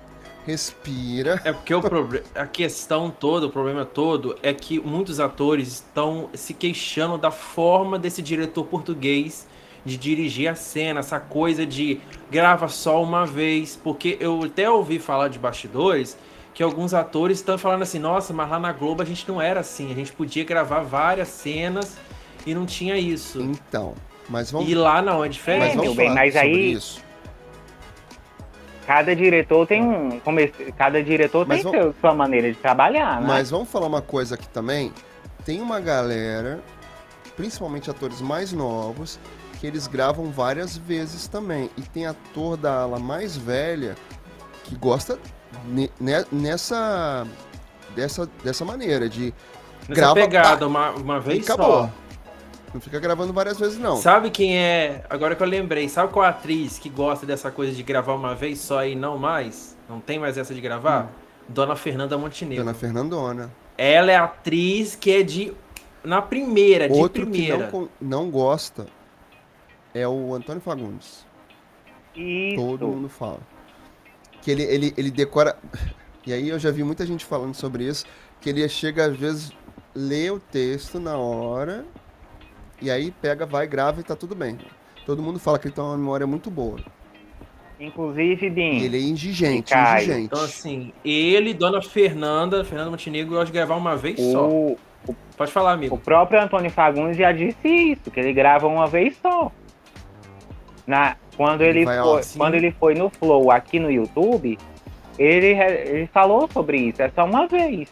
respira. 0.46 1.38
É 1.44 1.52
porque 1.52 1.74
o 1.74 1.82
proble- 1.82 2.22
a 2.34 2.46
questão 2.46 3.10
toda, 3.10 3.44
o 3.44 3.50
problema 3.50 3.84
todo, 3.84 4.38
é 4.42 4.54
que 4.54 4.80
muitos 4.80 5.20
atores 5.20 5.68
estão 5.68 6.30
se 6.32 6.54
queixando 6.54 7.18
da 7.18 7.30
forma 7.30 7.98
desse 7.98 8.22
diretor 8.22 8.64
português 8.64 9.46
de 9.84 9.98
dirigir 9.98 10.48
a 10.48 10.54
cena, 10.54 11.00
essa 11.00 11.20
coisa 11.20 11.66
de 11.66 12.00
grava 12.30 12.68
só 12.68 13.02
uma 13.02 13.26
vez, 13.26 13.76
porque 13.76 14.16
eu 14.18 14.44
até 14.44 14.70
ouvi 14.70 14.98
falar 14.98 15.28
de 15.28 15.38
bastidores 15.38 16.16
que 16.58 16.62
alguns 16.64 16.92
atores 16.92 17.38
estão 17.38 17.56
falando 17.56 17.82
assim, 17.82 18.00
nossa, 18.00 18.32
mas 18.32 18.50
lá 18.50 18.58
na 18.58 18.72
Globo 18.72 19.00
a 19.00 19.04
gente 19.04 19.28
não 19.28 19.40
era 19.40 19.60
assim, 19.60 19.92
a 19.92 19.94
gente 19.94 20.10
podia 20.10 20.42
gravar 20.42 20.80
várias 20.80 21.28
cenas 21.28 21.96
e 22.44 22.52
não 22.52 22.66
tinha 22.66 22.98
isso. 22.98 23.40
Então, 23.40 23.94
mas 24.28 24.50
vamos 24.50 24.68
E 24.68 24.74
lá 24.74 25.00
não, 25.00 25.22
é 25.22 25.28
mas 25.28 25.36
diferente. 25.36 25.66
É, 25.66 25.68
vamos 25.76 25.84
meu 25.84 25.94
bem, 25.94 26.12
mas 26.12 26.34
aí- 26.34 26.72
isso. 26.72 27.00
Cada 28.84 29.14
diretor 29.14 29.68
tem 29.68 29.82
um. 29.84 30.18
como 30.18 30.40
esse- 30.40 30.72
Cada 30.76 31.00
diretor 31.00 31.46
Mas 31.46 31.62
tem 31.62 31.70
vamos- 31.70 31.94
sua 32.00 32.12
maneira 32.12 32.50
de 32.50 32.58
trabalhar, 32.58 33.20
né? 33.20 33.26
Mas 33.28 33.50
vamos 33.50 33.68
falar 33.70 33.86
uma 33.86 34.02
coisa 34.02 34.34
aqui 34.34 34.48
também. 34.48 34.92
Tem 35.44 35.60
uma 35.60 35.78
galera, 35.78 36.58
principalmente 37.36 37.88
atores 37.88 38.20
mais 38.20 38.52
novos, 38.52 39.20
que 39.60 39.66
eles 39.68 39.86
gravam 39.86 40.32
várias 40.32 40.76
vezes 40.76 41.28
também. 41.28 41.70
E 41.76 41.82
tem 41.82 42.04
ator 42.06 42.56
da 42.56 42.80
ala 42.82 42.98
mais 42.98 43.36
velha 43.36 43.94
que 44.64 44.74
gosta 44.74 45.16
ne- 45.66 45.90
ne- 46.00 46.26
nessa 46.32 47.26
dessa, 47.94 48.28
dessa 48.44 48.64
maneira 48.64 49.08
de 49.08 49.32
Nessa 49.88 50.00
grava, 50.00 50.14
pegada, 50.14 50.66
uma, 50.66 50.90
uma 50.90 51.16
e 51.18 51.20
vez 51.20 51.48
acabou. 51.50 51.84
só. 51.84 51.90
Não 52.74 52.80
fica 52.82 53.00
gravando 53.00 53.32
várias 53.32 53.58
vezes 53.58 53.78
não. 53.78 53.96
Sabe 53.96 54.30
quem 54.30 54.58
é? 54.58 55.02
Agora 55.08 55.34
que 55.34 55.42
eu 55.42 55.46
lembrei, 55.46 55.88
sabe 55.88 56.12
qual 56.12 56.26
atriz 56.26 56.78
que 56.78 56.90
gosta 56.90 57.24
dessa 57.24 57.50
coisa 57.50 57.72
de 57.72 57.82
gravar 57.82 58.14
uma 58.14 58.34
vez 58.34 58.58
só 58.60 58.84
e 58.84 58.94
não 58.94 59.16
mais? 59.16 59.74
Não 59.88 60.00
tem 60.00 60.18
mais 60.18 60.36
essa 60.36 60.52
de 60.54 60.60
gravar? 60.60 61.10
Dona 61.48 61.74
Fernanda 61.74 62.18
Montenegro. 62.18 62.62
Hum. 62.62 62.66
Dona 62.66 62.74
Fernandona. 62.78 63.50
Ela 63.78 64.12
é 64.12 64.16
atriz 64.16 64.94
que 64.94 65.10
é 65.10 65.22
de. 65.22 65.54
Na 66.04 66.20
primeira, 66.20 66.88
de 66.88 66.94
Outro 66.98 67.24
que 67.26 67.30
primeira. 67.32 67.56
não, 67.64 67.70
con- 67.70 67.88
não 68.00 68.30
gosta 68.30 68.86
é 69.94 70.06
o 70.06 70.34
Antônio 70.34 70.60
Fagundes. 70.60 71.26
Isso. 72.14 72.56
Todo 72.56 72.86
mundo 72.86 73.08
fala. 73.08 73.40
Que 74.48 74.52
ele, 74.52 74.62
ele, 74.62 74.94
ele 74.96 75.10
decora. 75.10 75.58
E 76.26 76.32
aí 76.32 76.48
eu 76.48 76.58
já 76.58 76.70
vi 76.70 76.82
muita 76.82 77.04
gente 77.04 77.22
falando 77.22 77.52
sobre 77.52 77.84
isso. 77.84 78.06
Que 78.40 78.48
ele 78.48 78.66
chega, 78.66 79.04
às 79.04 79.14
vezes, 79.14 79.52
lê 79.94 80.30
o 80.30 80.40
texto 80.40 80.98
na 80.98 81.18
hora. 81.18 81.84
E 82.80 82.90
aí 82.90 83.10
pega, 83.10 83.44
vai, 83.44 83.66
grava 83.66 84.00
e 84.00 84.02
tá 84.02 84.16
tudo 84.16 84.34
bem. 84.34 84.56
Todo 85.04 85.22
mundo 85.22 85.38
fala 85.38 85.58
que 85.58 85.66
ele 85.66 85.74
tem 85.74 85.84
uma 85.84 85.98
memória 85.98 86.26
muito 86.26 86.50
boa. 86.50 86.80
Inclusive, 87.78 88.48
Bim. 88.48 88.80
Ele 88.80 88.96
é 88.96 89.00
indigente, 89.02 89.74
indigente. 89.74 90.22
Então, 90.22 90.42
assim, 90.42 90.94
ele, 91.04 91.52
Dona 91.52 91.82
Fernanda, 91.82 92.64
Fernanda 92.64 92.90
Montenegro, 92.90 93.34
gosta 93.34 93.44
de 93.44 93.52
gravar 93.52 93.76
uma 93.76 93.98
vez 93.98 94.18
só. 94.18 94.48
o, 94.48 94.78
Pode 95.36 95.52
falar, 95.52 95.72
o 95.72 95.74
amigo. 95.74 95.98
próprio 95.98 96.40
Antônio 96.40 96.70
Fagundes 96.70 97.18
já 97.18 97.32
disse 97.32 97.68
isso, 97.68 98.10
que 98.10 98.18
ele 98.18 98.32
grava 98.32 98.66
uma 98.66 98.86
vez 98.86 99.14
só. 99.20 99.52
Na, 100.88 101.16
quando, 101.36 101.60
Ele 101.60 101.84
foi, 101.84 102.20
assim. 102.20 102.38
quando 102.38 102.54
ele 102.54 102.72
foi 102.72 102.94
no 102.94 103.10
Flow 103.10 103.50
aqui 103.50 103.78
no 103.78 103.90
YouTube, 103.90 104.58
ele, 105.18 105.48
ele 105.48 106.06
falou 106.06 106.48
sobre 106.50 106.78
isso, 106.78 107.02
é 107.02 107.10
só 107.10 107.26
uma 107.26 107.46
vez. 107.46 107.90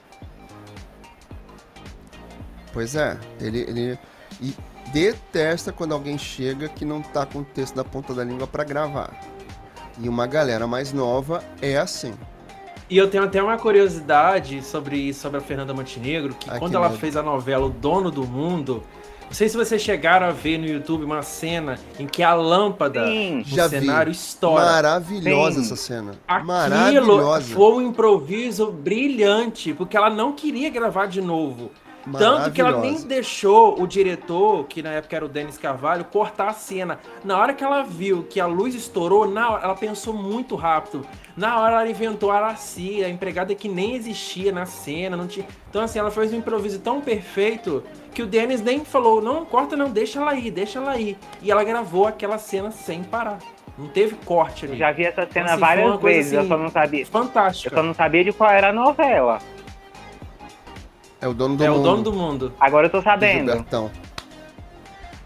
Pois 2.73 2.97
é, 2.97 3.19
ele, 3.39 3.61
ele 3.61 3.99
e 4.41 4.55
detesta 4.93 5.73
quando 5.73 5.93
alguém 5.93 6.17
chega 6.17 6.71
que 6.71 6.87
não 6.87 7.03
tá 7.03 7.27
com 7.27 7.41
o 7.41 7.45
texto 7.45 7.75
da 7.75 7.85
ponta 7.85 8.15
da 8.15 8.25
língua 8.25 8.47
pra 8.47 8.65
gravar. 8.65 9.11
E 9.99 10.09
uma 10.09 10.27
galera 10.27 10.67
mais 10.67 10.91
nova 10.93 11.45
é 11.61 11.77
assim. 11.77 12.15
E 12.89 12.97
eu 12.97 13.11
tenho 13.11 13.25
até 13.25 13.43
uma 13.43 13.59
curiosidade 13.59 14.63
sobre 14.63 14.97
isso, 14.97 15.21
sobre 15.21 15.39
a 15.39 15.43
Fernanda 15.43 15.75
Montenegro, 15.75 16.35
que 16.35 16.49
Ai, 16.49 16.59
quando 16.59 16.71
que 16.71 16.77
ela 16.77 16.89
medo. 16.89 16.99
fez 17.01 17.15
a 17.15 17.23
novela 17.23 17.67
O 17.67 17.71
Dono 17.71 18.11
do 18.11 18.27
Mundo, 18.27 18.83
não 19.27 19.33
sei 19.33 19.49
se 19.49 19.57
vocês 19.57 19.83
chegaram 19.83 20.27
a 20.27 20.31
ver 20.31 20.57
no 20.57 20.67
YouTube 20.67 21.05
uma 21.05 21.23
cena 21.23 21.79
em 21.99 22.07
que 22.07 22.23
a 22.23 22.33
lâmpada 22.33 23.07
Sim. 23.07 23.43
do 23.43 23.49
Já 23.49 23.67
vi. 23.67 23.81
cenário 23.81 24.11
estoura. 24.11 24.65
Maravilhosa 24.65 25.57
Sim. 25.57 25.61
essa 25.67 25.77
cena. 25.77 26.13
Aquilo 26.27 26.47
Maravilhosa. 26.47 27.55
foi 27.55 27.73
um 27.75 27.83
improviso 27.83 28.71
brilhante, 28.71 29.75
porque 29.75 29.97
ela 29.97 30.11
não 30.11 30.33
queria 30.33 30.71
gravar 30.71 31.07
de 31.07 31.21
novo. 31.21 31.71
Tanto 32.13 32.53
que 32.53 32.61
ela 32.61 32.81
nem 32.81 33.03
deixou 33.03 33.83
o 33.83 33.87
diretor, 33.87 34.65
que 34.67 34.81
na 34.81 34.91
época 34.91 35.17
era 35.17 35.25
o 35.25 35.29
Denis 35.29 35.59
Carvalho, 35.59 36.05
cortar 36.05 36.51
a 36.51 36.53
cena. 36.53 37.01
Na 37.25 37.37
hora 37.37 37.53
que 37.53 37.65
ela 37.65 37.83
viu 37.83 38.23
que 38.23 38.39
a 38.39 38.47
luz 38.47 38.77
estourou, 38.77 39.29
na 39.29 39.51
hora, 39.51 39.65
ela 39.65 39.75
pensou 39.75 40.15
muito 40.15 40.55
rápido. 40.55 41.05
Na 41.37 41.61
hora 41.61 41.75
ela 41.83 41.89
inventou 41.91 42.31
a 42.31 42.37
Araci, 42.37 43.05
a 43.05 43.09
empregada 43.11 43.55
que 43.55 43.69
nem 43.69 43.95
existia 43.95 44.51
na 44.51 44.65
cena. 44.65 45.17
Não 45.17 45.27
tinha... 45.27 45.47
Então, 45.69 45.83
assim, 45.83 45.99
ela 45.99 46.11
fez 46.11 46.33
um 46.33 46.37
improviso 46.39 46.79
tão 46.79 47.01
perfeito 47.01 47.85
que 48.15 48.23
o 48.23 48.27
Denis 48.27 48.63
nem 48.63 48.83
falou: 48.85 49.21
não, 49.21 49.45
corta 49.45 49.77
não, 49.77 49.91
deixa 49.91 50.19
ela 50.19 50.31
aí, 50.31 50.51
deixa 50.51 50.79
ela 50.79 50.93
aí. 50.93 51.17
E 51.43 51.51
ela 51.51 51.63
gravou 51.63 52.07
aquela 52.07 52.39
cena 52.39 52.71
sem 52.71 53.05
parar. 53.05 53.39
Não 53.77 53.89
teve 53.89 54.15
corte 54.25 54.65
Eu 54.65 54.71
ali. 54.71 54.79
já 54.79 54.91
vi 54.91 55.05
essa 55.05 55.29
cena 55.31 55.51
Assim, 55.51 55.59
foi 55.59 55.69
várias 55.69 56.01
vezes, 56.01 56.33
eu 56.33 56.41
assim, 56.41 56.49
só 56.49 56.57
não 56.57 56.71
sabia. 56.71 57.01
Eu 57.03 57.07
Fantástica. 57.07 57.77
só 57.77 57.83
não 57.83 57.93
sabia 57.93 58.25
de 58.25 58.33
qual 58.33 58.51
era 58.51 58.71
a 58.71 58.73
novela. 58.73 59.39
É 61.21 61.29
o 61.29 61.35
dono 61.35 61.57
do 61.57 61.65
É 61.65 61.69
mundo. 61.69 61.81
o 61.81 61.83
dono 61.83 62.03
do 62.03 62.13
mundo. 62.15 62.53
Agora 62.59 62.87
eu 62.87 62.91
tô 62.91 62.99
do 63.01 63.05
sabendo. 63.05 63.65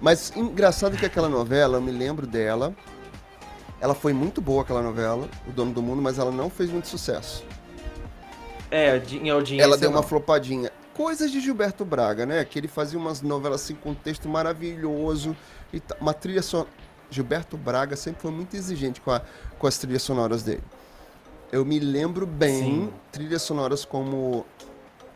Mas 0.01 0.35
engraçado 0.37 0.97
que 0.97 1.07
aquela 1.07 1.29
novela, 1.29 1.77
eu 1.77 1.81
me 1.83 1.93
lembro 1.93 2.27
dela. 2.27 2.75
Ela 3.81 3.95
foi 3.95 4.13
muito 4.13 4.41
boa, 4.41 4.63
aquela 4.63 4.83
novela, 4.83 5.29
O 5.49 5.53
Dono 5.53 5.73
do 5.73 5.83
Mundo, 5.83 6.03
mas 6.03 6.19
ela 6.19 6.31
não 6.31 6.51
fez 6.51 6.71
muito 6.71 6.87
sucesso. 6.89 7.45
É, 8.71 8.97
em 9.11 9.31
audiência. 9.31 9.65
Ela 9.65 9.77
deu 9.77 9.91
uma 9.91 10.01
não. 10.01 10.07
flopadinha. 10.09 10.71
Coisas 10.95 11.31
de 11.33 11.41
Gilberto 11.41 11.85
Braga, 11.85 12.27
né? 12.27 12.45
Que 12.45 12.59
ele 12.59 12.69
fazia 12.69 12.99
umas 12.99 13.23
novelas 13.23 13.63
assim 13.63 13.75
com 13.75 13.91
um 13.91 13.95
texto 13.95 14.29
maravilhoso. 14.29 15.35
E 15.73 15.83
uma 16.01 16.13
trilha 16.13 16.43
sonora. 16.43 16.69
Gilberto 17.11 17.57
Braga 17.57 17.97
sempre 17.97 18.23
foi 18.23 18.31
muito 18.31 18.55
exigente 18.55 19.01
com, 19.01 19.11
a- 19.11 19.23
com 19.59 19.67
as 19.67 19.77
trilhas 19.79 20.03
sonoras 20.03 20.43
dele. 20.45 20.63
Eu 21.51 21.65
me 21.65 21.81
lembro 21.81 22.25
bem 22.27 22.63
Sim. 22.63 22.93
trilhas 23.11 23.43
sonoras 23.43 23.85
como 23.85 24.47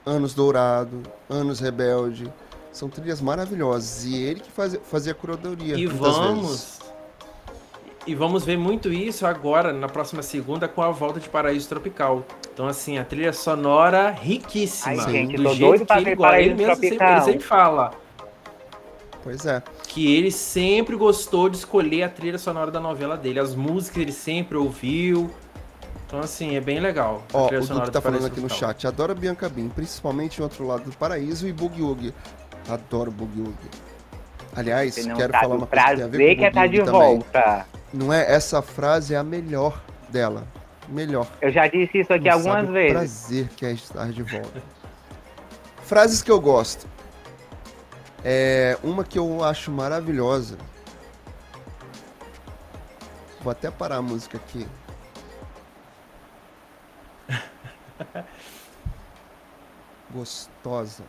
Anos 0.04 0.35
Dourado, 0.35 1.02
Anos 1.28 1.61
Rebelde. 1.61 2.33
São 2.73 2.88
trilhas 2.88 3.21
maravilhosas. 3.21 4.04
E 4.04 4.16
ele 4.16 4.40
que 4.40 4.50
fazia, 4.50 4.80
fazia 4.80 5.12
a 5.12 5.14
curadoria. 5.14 5.76
E 5.76 5.87
vamos. 5.87 6.49
vezes. 6.49 6.78
E 8.07 8.15
vamos 8.15 8.45
ver 8.45 8.59
muito 8.59 8.93
isso 8.93 9.27
agora, 9.27 9.73
na 9.73 9.89
próxima 9.89 10.23
segunda, 10.23 10.69
com 10.69 10.83
a 10.83 10.91
volta 10.91 11.19
de 11.19 11.29
Paraíso 11.29 11.69
Tropical. 11.69 12.23
Então, 12.53 12.67
assim, 12.69 12.99
a 12.99 13.05
trilha 13.05 13.33
sonora 13.33 14.11
riquíssima. 14.11 15.03
Ai, 15.03 15.11
gente, 15.11 15.37
do 15.37 15.49
jeito 15.49 15.59
doido 15.61 15.87
pra 15.87 15.97
que 15.97 16.03
ele 16.03 16.15
gosta. 16.15 16.41
Ele 16.41 16.55
mesmo 16.55 16.77
sempre, 16.77 17.07
ele 17.07 17.21
sempre 17.23 17.41
fala 17.45 17.93
Pois 19.23 19.47
é. 19.47 19.63
que 19.89 20.15
ele 20.15 20.31
sempre 20.31 20.97
gostou 20.97 21.49
de 21.49 21.57
escolher 21.57 22.03
a 22.03 22.09
trilha 22.11 22.37
sonora 22.39 22.71
da 22.71 22.79
novela 22.79 23.17
dele. 23.17 23.39
As 23.41 23.55
músicas 23.55 24.03
ele 24.03 24.13
sempre 24.13 24.59
ouviu. 24.59 25.31
Então, 26.07 26.21
assim, 26.21 26.57
é 26.57 26.61
bem 26.61 26.81
legal. 26.81 27.23
a 27.33 27.39
Ó, 27.39 27.47
trilha 27.47 27.63
o 27.63 27.65
sonora 27.65 27.87
Duque 27.87 27.93
tá 27.95 28.01
do 28.01 28.03
falando 28.03 28.19
Paraíso 28.19 28.27
aqui 28.27 28.41
no 28.43 28.49
Tropical. 28.49 28.69
chat. 28.71 28.87
Adoro 28.87 29.15
Bianca 29.15 29.49
Bin, 29.49 29.71
principalmente 29.71 30.39
em 30.41 30.43
Outro 30.43 30.67
Lado 30.67 30.85
do 30.85 30.93
Paraíso 30.97 31.49
e 31.49 31.53
Boogie 31.55 31.81
Woogie. 31.83 32.15
Adoro 32.69 33.11
Boogie 33.11 33.41
Woogie. 33.41 33.71
Aliás, 34.55 34.95
quero 34.95 35.33
sabe 35.33 35.33
falar 35.33 35.55
uma 35.57 35.65
o 35.65 35.67
coisa 35.67 35.87
que 35.87 35.95
tem 35.95 36.05
a 36.05 36.07
ver 36.07 36.19
prazer 36.19 36.37
com 36.37 36.37
que 36.37 36.45
é 36.45 36.51
Boogie 36.51 36.69
de 36.69 36.85
também. 36.85 37.01
volta. 37.01 37.67
Não 37.95 38.13
é? 38.13 38.31
Essa 38.33 38.61
frase 38.61 39.15
é 39.15 39.17
a 39.17 39.23
melhor 39.23 39.81
dela. 40.09 40.45
Melhor. 40.89 41.29
Eu 41.41 41.53
já 41.53 41.69
disse 41.69 42.01
isso 42.01 42.13
aqui 42.13 42.25
Não 42.25 42.33
algumas 42.35 42.57
sabe 42.57 42.69
o 42.69 42.73
vezes. 42.73 42.93
prazer 42.93 43.49
que 43.51 43.65
é 43.65 43.73
estar 43.73 44.11
de 44.11 44.23
volta. 44.25 44.61
Frases 45.85 46.21
que 46.21 46.31
eu 46.31 46.41
gosto. 46.41 46.89
É 48.25 48.77
uma 48.83 49.05
que 49.05 49.17
eu 49.17 49.45
acho 49.45 49.71
maravilhosa. 49.71 50.59
Vou 53.41 53.53
até 53.53 53.71
parar 53.71 53.97
a 53.99 54.03
música 54.03 54.39
aqui. 54.39 54.67
Gostosa, 60.11 61.05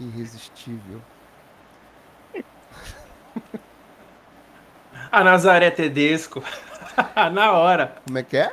irresistível. 0.00 1.00
A 5.10 5.24
Nazaré 5.24 5.70
Tedesco. 5.70 6.42
na 7.32 7.52
hora. 7.52 7.96
Como 8.06 8.18
é 8.18 8.22
que 8.22 8.36
é? 8.36 8.52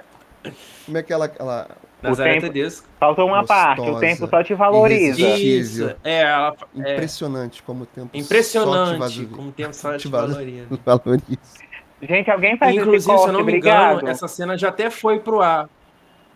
Como 0.86 0.98
é 0.98 1.04
que 1.04 1.12
ela, 1.14 1.32
ela 1.40 1.68
Nazaré 2.02 2.34
tempo- 2.36 2.48
Tedesco. 2.48 2.88
Faltou 3.00 3.28
uma 3.28 3.44
parte, 3.46 3.82
o 3.82 3.86
Gostosa, 3.86 4.00
tempo 4.06 4.28
só 4.30 4.44
te 4.44 4.54
valoriza. 4.54 5.22
Isso. 5.22 5.96
É, 6.04 6.22
ela, 6.22 6.56
é 6.84 6.94
impressionante 6.94 7.62
como 7.64 7.84
o 7.84 7.86
tempo 7.86 8.08
só 8.08 8.14
te 8.14 8.20
impressionante 8.24 9.26
como 9.28 9.50
o 9.50 9.52
tempo 9.52 9.74
só 9.74 9.92
te 9.94 10.00
Te 10.00 10.08
valor- 10.08 10.30
valoriza. 10.34 10.68
valoriza. 10.86 11.68
Gente, 12.02 12.30
alguém 12.30 12.58
faz 12.58 12.72
esse 12.76 12.80
Inclusive, 12.82 13.02
se 13.02 13.08
corte, 13.08 13.28
eu 13.28 13.34
não 13.34 13.40
me 13.40 13.52
obrigado. 13.52 13.94
engano, 13.98 14.10
essa 14.10 14.28
cena 14.28 14.56
já 14.58 14.70
até 14.70 14.90
foi 14.90 15.20
pro 15.20 15.42
ar. 15.42 15.68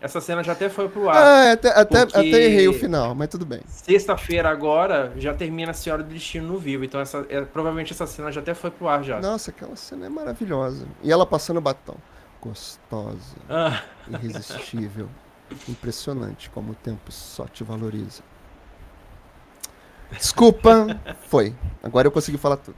Essa 0.01 0.19
cena 0.19 0.43
já 0.43 0.53
até 0.53 0.67
foi 0.67 0.89
pro 0.89 1.07
ar. 1.09 1.15
Ah, 1.15 1.51
até, 1.51 1.69
até, 1.69 2.01
até 2.01 2.19
errei 2.21 2.67
o 2.67 2.73
final, 2.73 3.13
mas 3.13 3.29
tudo 3.29 3.45
bem. 3.45 3.61
Sexta-feira 3.67 4.49
agora 4.49 5.13
já 5.15 5.31
termina 5.31 5.69
a 5.71 5.73
Senhora 5.75 6.01
do 6.01 6.11
Destino 6.11 6.47
no 6.47 6.57
vivo. 6.57 6.83
Então 6.83 6.99
essa, 6.99 7.23
é, 7.29 7.41
provavelmente 7.41 7.93
essa 7.93 8.07
cena 8.07 8.31
já 8.31 8.41
até 8.41 8.55
foi 8.55 8.71
pro 8.71 8.87
ar 8.87 9.03
já. 9.03 9.21
Nossa, 9.21 9.51
aquela 9.51 9.75
cena 9.75 10.07
é 10.07 10.09
maravilhosa. 10.09 10.87
E 11.03 11.11
ela 11.11 11.25
passando 11.25 11.61
batom. 11.61 11.95
Gostosa, 12.41 13.35
Ah, 13.47 13.83
irresistível. 14.09 15.07
Impressionante 15.69 16.49
como 16.49 16.71
o 16.71 16.75
tempo 16.75 17.11
só 17.11 17.45
te 17.45 17.63
valoriza. 17.63 18.23
Desculpa. 20.11 20.99
Foi. 21.27 21.55
Agora 21.83 22.07
eu 22.07 22.11
consegui 22.11 22.39
falar 22.39 22.57
tudo. 22.57 22.75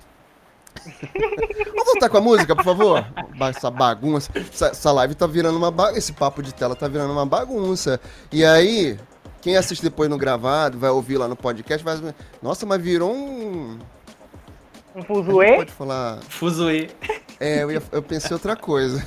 Vamos 1.65 1.86
voltar 1.86 2.10
com 2.10 2.18
a 2.18 2.22
música, 2.22 2.56
por 2.56 2.63
favor? 2.65 3.06
Essa 3.50 3.70
bagunça. 3.72 4.32
Essa, 4.36 4.68
essa 4.68 4.92
live 4.92 5.15
tá 5.15 5.25
virando 5.27 5.58
uma 5.58 5.72
bagunça. 5.72 5.98
Esse 5.98 6.13
papo 6.13 6.42
de 6.44 6.53
tela 6.53 6.75
tá 6.75 6.88
virando 6.88 7.12
uma 7.13 7.25
bagunça. 7.25 8.00
E 8.32 8.44
aí, 8.44 9.00
quem 9.42 9.56
assiste 9.58 9.82
depois 9.84 10.10
no 10.10 10.18
gravado, 10.18 10.77
vai 10.77 10.89
ouvir 10.89 11.18
lá 11.18 11.27
no 11.27 11.36
podcast, 11.36 11.84
vai. 11.84 12.13
Nossa, 12.42 12.65
mas 12.65 12.82
virou 12.82 13.13
um. 13.13 13.80
Um 14.96 15.03
fuzuê? 15.03 15.56
pode 15.56 15.72
falar. 15.72 16.20
Fuzuê. 16.30 16.89
É, 17.39 17.63
eu, 17.63 17.72
ia- 17.72 17.82
eu 17.92 18.01
pensei 18.03 18.32
outra 18.34 18.56
coisa. 18.56 19.01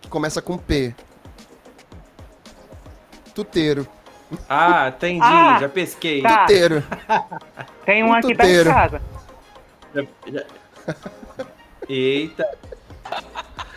que 0.00 0.08
começa 0.10 0.42
com 0.42 0.56
P. 0.58 0.94
Tuteiro. 3.34 3.86
Ah, 4.48 4.88
entendi, 4.88 5.20
Ah, 5.22 5.58
já 5.60 5.68
pesquei. 5.68 6.22
tá. 6.22 6.40
Tuteiro. 6.40 6.82
Tem 7.84 8.02
um 8.02 8.08
Um 8.08 8.12
aqui 8.14 8.28
perto 8.34 8.40
de 8.40 8.42
tuteiro. 8.58 8.70
casa. 8.70 9.02
Eita. 11.88 12.48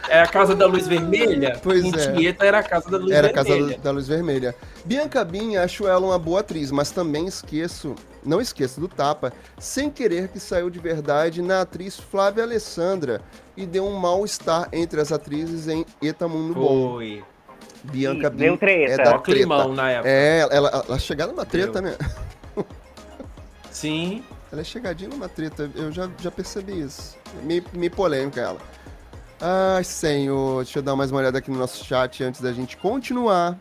É 0.10 0.22
a 0.22 0.28
casa 0.28 0.56
da 0.56 0.66
luz 0.66 0.88
vermelha? 0.88 1.60
Pois 1.62 1.84
em 1.84 1.94
é. 1.94 2.14
Tieta 2.14 2.46
era 2.46 2.60
a 2.60 2.64
casa 2.64 2.90
da 2.90 2.98
luz 2.98 3.12
Era 3.12 3.28
a 3.28 3.34
casa 3.34 3.50
vermelha. 3.50 3.78
da, 3.80 3.92
luz 3.92 4.08
vermelha. 4.08 4.56
Bianca 4.86 5.24
Bin, 5.26 5.58
acho 5.58 5.86
ela 5.86 6.00
uma 6.06 6.18
boa 6.18 6.40
atriz, 6.40 6.72
mas 6.72 6.92
também 6.92 7.28
esqueço, 7.28 7.94
não 8.24 8.40
esqueço 8.40 8.80
do 8.80 8.88
tapa, 8.88 9.34
sem 9.60 9.90
querer 9.90 10.30
que 10.30 10.40
saiu 10.40 10.70
de 10.70 10.80
verdade 10.80 11.42
na 11.42 11.60
atriz 11.62 12.00
Flávia 12.00 12.44
Alessandra 12.44 13.22
e 13.58 13.66
deu 13.66 13.86
um 13.86 13.98
mal-estar 13.98 14.70
entre 14.72 15.02
as 15.02 15.12
atrizes 15.12 15.68
em 15.68 15.86
Eta 16.02 16.26
Mundo 16.26 16.54
Bom. 16.54 16.94
Foi. 16.94 17.22
Bianca 17.84 18.30
Bin 18.30 18.38
deu 18.38 18.58
treta. 18.58 19.02
é 19.02 19.04
da 19.06 19.16
o 19.18 19.22
climão 19.22 19.58
treta. 19.76 19.82
na 19.82 19.92
época. 19.92 20.10
É, 20.10 20.40
ela, 20.52 20.84
ela 20.88 21.00
chegar 21.00 21.28
numa 21.28 21.46
treta, 21.46 21.82
Deu. 21.82 21.92
né? 21.92 21.98
Sim. 23.72 24.24
Ela 24.52 24.62
é 24.62 24.64
chegadinha 24.64 25.10
numa 25.10 25.28
treta, 25.28 25.70
eu 25.76 25.92
já, 25.92 26.10
já 26.20 26.32
percebi 26.32 26.82
isso. 26.82 27.18
Meio, 27.44 27.64
meio 27.74 27.92
polêmica 27.92 28.40
ela. 28.40 28.60
Ai, 29.40 29.84
senhor, 29.84 30.64
deixa 30.64 30.80
eu 30.80 30.84
dar 30.84 30.96
mais 30.96 31.12
uma 31.12 31.20
olhada 31.20 31.38
aqui 31.38 31.52
no 31.52 31.58
nosso 31.58 31.84
chat 31.84 32.24
antes 32.24 32.42
da 32.42 32.52
gente 32.54 32.78
continuar. 32.78 33.58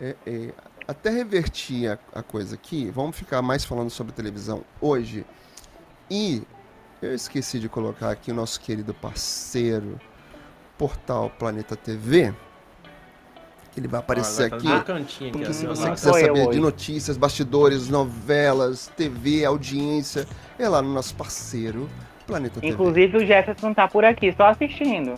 É, 0.00 0.16
é, 0.26 0.52
até 0.88 1.10
revertir 1.10 1.90
a, 1.90 1.98
a 2.18 2.22
coisa 2.22 2.54
aqui, 2.54 2.90
vamos 2.90 3.16
ficar 3.16 3.40
mais 3.42 3.64
falando 3.64 3.90
sobre 3.90 4.12
televisão 4.12 4.64
hoje. 4.80 5.24
E 6.10 6.42
eu 7.02 7.14
esqueci 7.14 7.58
de 7.58 7.68
colocar 7.68 8.10
aqui 8.10 8.30
o 8.30 8.34
nosso 8.34 8.60
querido 8.60 8.94
parceiro, 8.94 10.00
Portal 10.78 11.30
Planeta 11.30 11.76
TV. 11.76 12.34
Ele 13.76 13.86
vai 13.88 14.00
aparecer 14.00 14.48
vai 14.48 14.58
aqui. 14.58 14.84
cantinho 14.86 15.30
aqui, 15.30 15.38
Porque 15.38 15.52
se 15.52 15.66
você 15.66 15.90
quiser 15.90 15.96
Sou 16.10 16.18
eu 16.18 16.26
saber 16.36 16.50
de 16.50 16.58
notícias, 16.60 17.16
bastidores, 17.18 17.88
novelas, 17.88 18.90
TV, 18.96 19.44
audiência, 19.44 20.26
é 20.58 20.66
lá 20.68 20.80
no 20.80 20.92
nosso 20.92 21.14
parceiro, 21.14 21.88
Planeta 22.26 22.58
TV. 22.60 22.72
Inclusive 22.72 23.18
o 23.18 23.26
Jefferson 23.26 23.74
tá 23.74 23.86
por 23.86 24.04
aqui, 24.04 24.32
só 24.36 24.46
assistindo. 24.46 25.14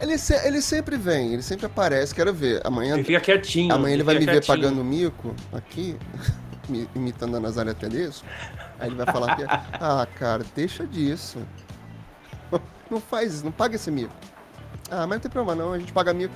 Ele, 0.00 0.16
se- 0.16 0.46
ele 0.46 0.62
sempre 0.62 0.96
vem, 0.96 1.32
ele 1.32 1.42
sempre 1.42 1.66
aparece, 1.66 2.14
quero 2.14 2.32
ver. 2.32 2.60
Amanhã, 2.64 2.94
Ele 2.94 3.02
fica 3.04 3.20
quietinho. 3.20 3.74
amanhã 3.74 3.94
ele 3.94 4.04
vai 4.04 4.14
me 4.14 4.20
fica 4.20 4.32
ver 4.34 4.40
quietinho. 4.42 4.68
pagando 4.68 4.84
mico 4.84 5.34
aqui, 5.52 5.96
imitando 6.94 7.36
a 7.36 7.40
Nazaré 7.40 7.74
Tedesco. 7.74 8.24
Aí 8.78 8.88
ele 8.90 8.94
vai 8.96 9.06
falar 9.06 9.34
que, 9.34 9.42
ah, 9.48 10.06
cara, 10.16 10.44
deixa 10.54 10.86
disso. 10.86 11.38
Não 12.88 13.00
faz 13.00 13.34
isso, 13.34 13.44
não 13.44 13.52
paga 13.52 13.74
esse 13.74 13.90
mico. 13.90 14.14
Ah, 14.90 15.00
mas 15.06 15.16
não 15.16 15.20
tem 15.20 15.30
problema 15.30 15.62
não, 15.62 15.72
a 15.74 15.78
gente 15.78 15.92
paga 15.92 16.14
mico. 16.14 16.32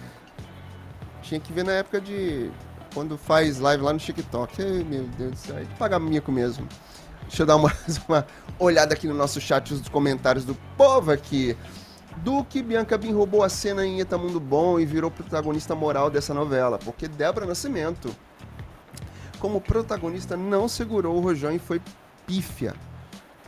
Tinha 1.22 1.40
que 1.40 1.52
ver 1.52 1.64
na 1.64 1.72
época 1.72 2.00
de. 2.00 2.50
Quando 2.92 3.16
faz 3.16 3.58
live 3.58 3.82
lá 3.82 3.92
no 3.92 3.98
TikTok. 3.98 4.62
Ai, 4.62 4.84
meu 4.84 5.04
Deus 5.16 5.30
do 5.30 5.36
céu, 5.36 5.56
a 5.56 5.60
gente 5.60 5.74
paga 5.76 5.98
mico 5.98 6.30
mesmo. 6.30 6.68
Deixa 7.22 7.42
eu 7.42 7.46
dar 7.46 7.56
uma, 7.56 7.72
uma 8.06 8.26
olhada 8.58 8.92
aqui 8.92 9.06
no 9.06 9.14
nosso 9.14 9.40
chat, 9.40 9.72
os 9.72 9.88
comentários 9.88 10.44
do 10.44 10.54
povo 10.76 11.10
aqui. 11.10 11.56
Duque 12.18 12.62
Bianca 12.62 12.98
Bin 12.98 13.12
roubou 13.12 13.42
a 13.42 13.48
cena 13.48 13.86
em 13.86 14.00
Eta 14.00 14.18
Mundo 14.18 14.38
Bom 14.38 14.78
e 14.78 14.84
virou 14.84 15.10
protagonista 15.10 15.74
moral 15.74 16.10
dessa 16.10 16.34
novela, 16.34 16.78
porque 16.78 17.08
Débora 17.08 17.46
Nascimento, 17.46 18.14
como 19.38 19.60
protagonista, 19.60 20.36
não 20.36 20.68
segurou 20.68 21.16
o 21.16 21.20
rojão 21.20 21.52
e 21.52 21.58
foi 21.58 21.80
pífia. 22.26 22.74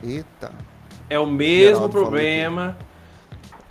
Eita. 0.03 0.53
É 1.09 1.19
o 1.19 1.27
mesmo 1.27 1.75
Geraldo 1.75 1.89
problema 1.91 2.77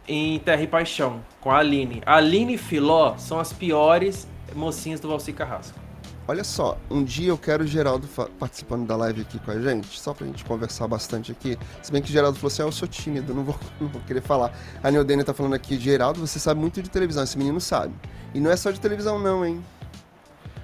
em 0.08 0.40
Terra 0.40 0.62
e 0.62 0.68
Paixão, 0.68 1.22
com 1.44 1.52
a 1.52 1.58
Aline. 1.58 2.02
A 2.06 2.16
Aline 2.16 2.54
e 2.54 2.58
Filó 2.58 3.18
são 3.18 3.38
as 3.38 3.52
piores 3.52 4.26
mocinhas 4.56 5.02
do 5.02 5.10
Valci 5.10 5.34
Carrasco. 5.34 5.78
Olha 6.26 6.44
só, 6.46 6.78
um 6.90 7.04
dia 7.04 7.28
eu 7.28 7.38
quero 7.38 7.66
o 7.66 7.68
Geraldo 7.68 8.08
participando 8.40 8.88
da 8.88 8.96
live 8.96 9.24
aqui 9.24 9.38
com 9.40 9.52
a 9.52 9.60
gente, 9.60 10.00
só 10.00 10.14
pra 10.14 10.26
gente 10.26 10.46
conversar 10.46 10.88
bastante 10.88 11.34
aqui. 11.34 11.60
Se 11.82 11.92
bem 11.92 12.02
que 12.02 12.10
o 12.10 12.14
Geraldo 12.14 12.38
falou 12.38 12.48
assim, 12.48 12.62
ah, 12.62 12.66
eu 12.66 12.72
sou 12.72 12.88
tímido, 12.88 13.34
não 13.34 13.44
vou, 13.44 13.60
não 13.82 13.90
vou 13.90 14.02
querer 14.04 14.22
falar. 14.22 14.58
A 14.82 14.90
Neodênia 14.90 15.26
tá 15.26 15.34
falando 15.34 15.54
aqui, 15.54 15.78
Geraldo, 15.78 16.22
você 16.22 16.40
sabe 16.40 16.62
muito 16.62 16.82
de 16.82 16.90
televisão, 16.90 17.26
esse 17.26 17.38
menino 17.38 17.60
sabe. 17.60 17.94
E 18.34 18.40
não 18.40 18.50
é 18.50 18.56
só 18.56 18.72
de 18.72 18.80
televisão 18.80 19.20
não, 19.20 19.46
hein? 19.46 19.62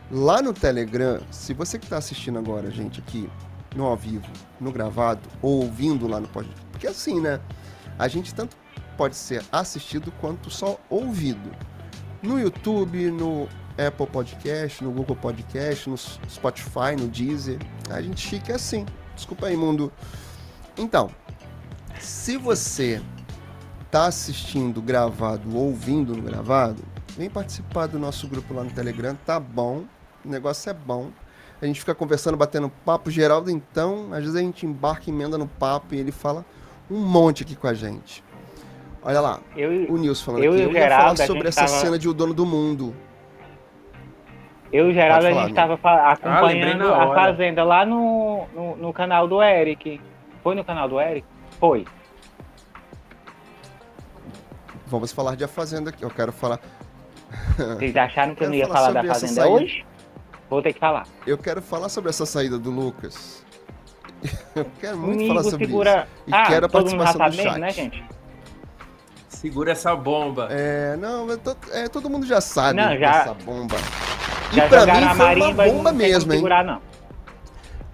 Lá 0.09 0.41
no 0.41 0.53
Telegram, 0.53 1.19
se 1.29 1.53
você 1.53 1.77
que 1.77 1.87
tá 1.87 1.97
assistindo 1.97 2.39
agora, 2.39 2.71
gente, 2.71 3.01
aqui, 3.01 3.29
no 3.75 3.83
ao 3.83 3.97
vivo, 3.97 4.25
no 4.61 4.71
gravado, 4.71 5.21
ou 5.41 5.63
ouvindo 5.63 6.07
lá 6.07 6.21
no 6.21 6.27
podcast, 6.29 6.65
porque 6.71 6.87
assim, 6.87 7.19
né? 7.19 7.37
A 7.97 8.07
gente 8.07 8.33
tanto 8.33 8.55
pode 8.99 9.15
ser 9.15 9.41
assistido 9.49 10.11
quanto 10.19 10.49
só 10.49 10.77
ouvido. 10.89 11.49
No 12.21 12.37
YouTube, 12.37 13.09
no 13.09 13.47
Apple 13.77 14.07
Podcast, 14.07 14.83
no 14.83 14.91
Google 14.91 15.15
Podcast, 15.15 15.89
no 15.89 15.97
Spotify, 15.97 16.97
no 16.99 17.07
Deezer. 17.07 17.59
A 17.89 18.01
gente 18.01 18.27
fica 18.27 18.57
assim. 18.57 18.85
Desculpa 19.15 19.47
aí, 19.47 19.55
mundo. 19.55 19.89
Então, 20.77 21.09
se 21.97 22.35
você 22.35 23.01
tá 23.89 24.07
assistindo 24.07 24.81
gravado 24.81 25.55
ou 25.55 25.67
ouvindo 25.67 26.13
no 26.13 26.21
gravado, 26.21 26.83
vem 27.17 27.29
participar 27.29 27.87
do 27.87 27.97
nosso 27.97 28.27
grupo 28.27 28.53
lá 28.53 28.65
no 28.65 28.71
Telegram, 28.71 29.17
tá 29.25 29.39
bom. 29.39 29.85
O 30.25 30.29
negócio 30.29 30.69
é 30.69 30.73
bom. 30.73 31.09
A 31.61 31.65
gente 31.65 31.79
fica 31.79 31.95
conversando, 31.95 32.35
batendo 32.35 32.69
papo. 32.83 33.09
Geraldo, 33.09 33.49
então, 33.49 34.11
às 34.11 34.19
vezes 34.19 34.35
a 34.35 34.41
gente 34.41 34.65
embarca, 34.65 35.09
emenda 35.09 35.37
no 35.37 35.47
papo 35.47 35.95
e 35.95 35.99
ele 35.99 36.11
fala 36.11 36.45
um 36.91 36.99
monte 36.99 37.43
aqui 37.43 37.55
com 37.55 37.67
a 37.67 37.73
gente. 37.73 38.27
Olha 39.01 39.21
lá, 39.21 39.39
Eu, 39.55 39.69
o 39.91 39.97
Nilson 39.97 40.25
falando 40.25 40.43
Eu 40.43 40.51
aqui. 40.51 40.61
e 40.61 40.63
Eu 40.65 40.71
ia 40.71 40.79
Geraldo, 40.81 41.01
falar 41.03 41.13
a 41.13 41.27
sobre 41.27 41.37
gente 41.43 41.47
essa 41.47 41.61
tava- 41.65 41.77
cena 41.77 41.99
de 41.99 42.09
O 42.09 42.13
Dono 42.13 42.33
do 42.33 42.45
Mundo. 42.45 42.93
eu 44.73 44.87
e 44.87 44.91
o 44.91 44.93
Geraldo, 44.93 45.27
a 45.27 45.29
falar, 45.29 45.45
gente 45.45 45.55
tava 45.55 45.77
fa- 45.77 46.13
lembrei 46.23 46.31
acompanhando 46.31 46.87
na 46.89 47.03
a. 47.03 47.15
Fazenda 47.15 47.63
lá 47.63 47.85
no, 47.85 48.45
no, 48.53 48.75
no 48.75 48.93
canal 48.93 49.27
do 49.27 49.41
Eric. 49.41 50.01
Foi 50.43 50.53
no 50.55 50.63
canal 50.65 50.87
do 50.89 50.99
Eric? 50.99 51.25
Foi. 51.59 51.85
Vamos 54.87 55.11
falar 55.11 55.35
de 55.35 55.43
A 55.43 55.47
Fazenda 55.47 55.89
aqui. 55.91 56.03
Eu 56.03 56.09
quero 56.09 56.31
falar. 56.31 56.59
Vocês 57.57 57.95
acharam 57.95 58.33
que 58.35 58.43
eu 58.43 58.47
não 58.47 58.55
ia 58.55 58.67
falar 58.67 58.87
falar 58.87 59.01
da 59.03 59.13
Fazenda 59.13 59.33
saída. 59.33 59.49
hoje? 59.55 59.85
Vou 60.49 60.61
ter 60.63 60.73
que 60.73 60.79
falar. 60.79 61.05
Eu 61.27 61.37
quero 61.37 61.61
falar 61.61 61.89
sobre 61.89 62.09
essa 62.09 62.25
saída 62.25 62.57
do 62.57 62.71
Lucas. 62.71 63.45
Eu 64.55 64.65
quero 64.81 64.97
muito 64.97 65.13
Amigo, 65.19 65.27
falar 65.29 65.43
sobre 65.43 65.65
segura... 65.67 66.07
isso. 66.17 66.23
E 66.27 66.33
ah, 66.33 66.45
quero 66.47 66.65
a 66.65 66.69
todo 66.69 66.89
mundo 66.89 67.05
já 67.05 67.13
participação 67.13 67.29
do 67.29 67.49
chat. 67.51 67.59
né, 67.61 67.69
gente? 67.69 68.03
Segura 69.39 69.71
essa 69.71 69.95
bomba. 69.95 70.47
É, 70.51 70.97
não, 70.97 71.25
mas 71.25 71.37
to- 71.37 71.55
é, 71.71 71.87
todo 71.87 72.09
mundo 72.09 72.25
já 72.25 72.41
sabe 72.41 72.73
Não, 72.81 72.97
já- 72.97 73.19
dessa 73.19 73.33
bomba. 73.35 73.77
E 74.51 74.55
Já 74.57 74.67
pra 74.67 74.85
mim 74.85 74.91
a 75.03 75.09
foi 75.09 75.17
marimba 75.17 75.63
uma 75.63 75.71
bomba 75.73 75.91
mesmo, 75.93 76.33
hein? 76.33 76.39
segurar, 76.39 76.63
não. 76.65 76.81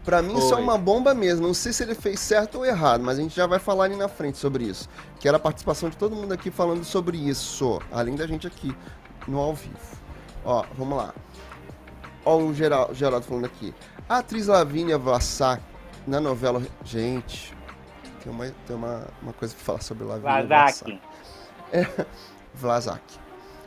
Pra 0.03 0.21
mim 0.23 0.36
isso 0.38 0.47
é 0.53 0.55
Foi. 0.55 0.62
uma 0.63 0.77
bomba 0.77 1.13
mesmo. 1.13 1.45
Não 1.45 1.53
sei 1.53 1.71
se 1.71 1.84
ele 1.84 1.93
fez 1.93 2.19
certo 2.19 2.60
ou 2.60 2.65
errado, 2.65 3.03
mas 3.03 3.19
a 3.19 3.21
gente 3.21 3.36
já 3.36 3.45
vai 3.45 3.60
falar 3.60 3.84
ali 3.86 3.95
na 3.95 4.08
frente 4.08 4.38
sobre 4.39 4.63
isso. 4.63 4.89
Quero 5.19 5.38
a 5.38 5.39
participação 5.39 5.88
de 5.89 5.97
todo 5.97 6.15
mundo 6.15 6.31
aqui 6.31 6.49
falando 6.49 6.84
sobre 6.84 7.17
isso, 7.17 7.79
além 7.91 8.15
da 8.15 8.25
gente 8.25 8.47
aqui 8.47 8.75
no 9.27 9.39
ao 9.39 9.53
vivo. 9.53 9.77
Ó, 10.43 10.63
vamos 10.75 10.97
lá. 10.97 11.13
Ó, 12.23 12.38
o 12.38 12.53
Geral- 12.55 12.89
Geraldo 12.93 13.25
falando 13.25 13.45
aqui. 13.45 13.71
A 14.10 14.17
atriz 14.19 14.47
Lavínia 14.47 14.97
Vassac 14.97 15.62
na 16.08 16.19
novela. 16.19 16.62
Gente, 16.84 17.55
tem 18.23 18.31
uma, 18.31 18.45
tem 18.65 18.75
uma, 18.75 19.03
uma 19.21 19.34
coisa 19.34 19.53
pra 19.55 19.63
falar 19.63 19.81
sobre 19.81 20.03
Lavínia 20.05 20.45
Vassac. 20.47 20.99
Vazak. 21.71 22.06
Vlasak. 22.54 23.01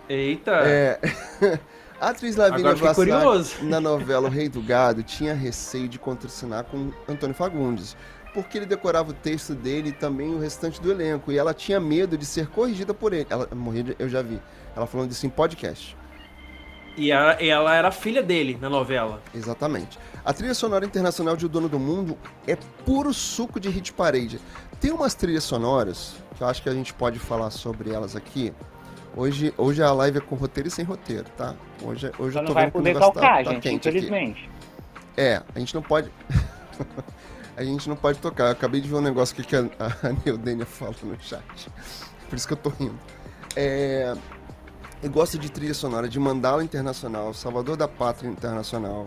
Eita. 0.08 0.52
É. 0.64 0.98
A 2.00 2.10
atriz 2.10 2.36
Lavínia 2.36 2.76
curioso. 2.94 3.56
na 3.64 3.80
novela 3.80 4.28
O 4.28 4.30
Rei 4.30 4.48
do 4.48 4.62
Gado, 4.62 5.02
tinha 5.02 5.34
receio 5.34 5.88
de 5.88 5.98
contracenar 5.98 6.62
com 6.64 6.92
Antônio 7.08 7.34
Fagundes, 7.34 7.96
porque 8.32 8.56
ele 8.56 8.66
decorava 8.66 9.10
o 9.10 9.12
texto 9.12 9.52
dele 9.52 9.88
e 9.88 9.92
também 9.92 10.32
o 10.32 10.38
restante 10.38 10.80
do 10.80 10.92
elenco, 10.92 11.32
e 11.32 11.36
ela 11.36 11.52
tinha 11.52 11.80
medo 11.80 12.16
de 12.16 12.24
ser 12.24 12.46
corrigida 12.46 12.94
por 12.94 13.12
ele. 13.12 13.26
Ela 13.28 13.48
morria, 13.52 13.82
de- 13.82 13.96
eu 13.98 14.08
já 14.08 14.22
vi. 14.22 14.40
Ela 14.76 14.86
falando 14.86 15.10
isso 15.10 15.26
em 15.26 15.28
podcast. 15.28 15.96
E 16.96 17.10
ela, 17.10 17.32
ela 17.32 17.74
era 17.74 17.90
filha 17.90 18.22
dele 18.22 18.56
na 18.60 18.70
novela. 18.70 19.20
Exatamente. 19.34 19.98
A 20.28 20.32
trilha 20.34 20.52
sonora 20.52 20.84
internacional 20.84 21.38
de 21.38 21.46
O 21.46 21.48
Dono 21.48 21.70
do 21.70 21.78
Mundo 21.78 22.14
é 22.46 22.54
puro 22.84 23.14
suco 23.14 23.58
de 23.58 23.70
hit 23.70 23.94
parade. 23.94 24.38
Tem 24.78 24.92
umas 24.92 25.14
trilhas 25.14 25.42
sonoras 25.42 26.16
que 26.36 26.42
eu 26.42 26.46
acho 26.46 26.62
que 26.62 26.68
a 26.68 26.74
gente 26.74 26.92
pode 26.92 27.18
falar 27.18 27.50
sobre 27.50 27.94
elas 27.94 28.14
aqui. 28.14 28.52
Hoje, 29.16 29.54
hoje 29.56 29.82
a 29.82 29.90
live 29.90 30.18
é 30.18 30.20
com 30.20 30.34
roteiro 30.34 30.68
e 30.68 30.70
sem 30.70 30.84
roteiro, 30.84 31.24
tá? 31.34 31.54
Hoje, 31.82 32.12
hoje 32.18 32.34
Só 32.34 32.40
eu 32.40 32.42
tô 32.44 32.48
não 32.48 32.52
vai 32.52 32.70
poder 32.70 32.92
negócio 32.92 33.14
tocar, 33.14 33.38
tá, 33.38 33.44
tá 33.44 33.50
gente, 33.52 33.68
aqui. 33.68 33.76
infelizmente. 33.76 34.50
É, 35.16 35.42
a 35.54 35.58
gente 35.58 35.74
não 35.74 35.80
pode. 35.80 36.12
a 37.56 37.64
gente 37.64 37.88
não 37.88 37.96
pode 37.96 38.18
tocar. 38.18 38.48
Eu 38.48 38.52
acabei 38.52 38.82
de 38.82 38.88
ver 38.90 38.96
um 38.96 39.00
negócio 39.00 39.32
aqui 39.32 39.48
que 39.48 39.56
a, 39.56 39.60
a 39.60 40.12
Neudênia 40.26 40.66
fala 40.66 40.94
no 41.04 41.18
chat. 41.22 41.70
Por 42.28 42.36
isso 42.36 42.46
que 42.46 42.52
eu 42.52 42.58
tô 42.58 42.68
rindo. 42.68 42.98
É, 43.56 44.14
eu 45.02 45.10
gosto 45.10 45.38
de 45.38 45.50
trilha 45.50 45.72
sonora 45.72 46.06
de 46.06 46.20
Mandala 46.20 46.62
Internacional, 46.62 47.32
Salvador 47.32 47.78
da 47.78 47.88
Pátria 47.88 48.28
Internacional. 48.28 49.06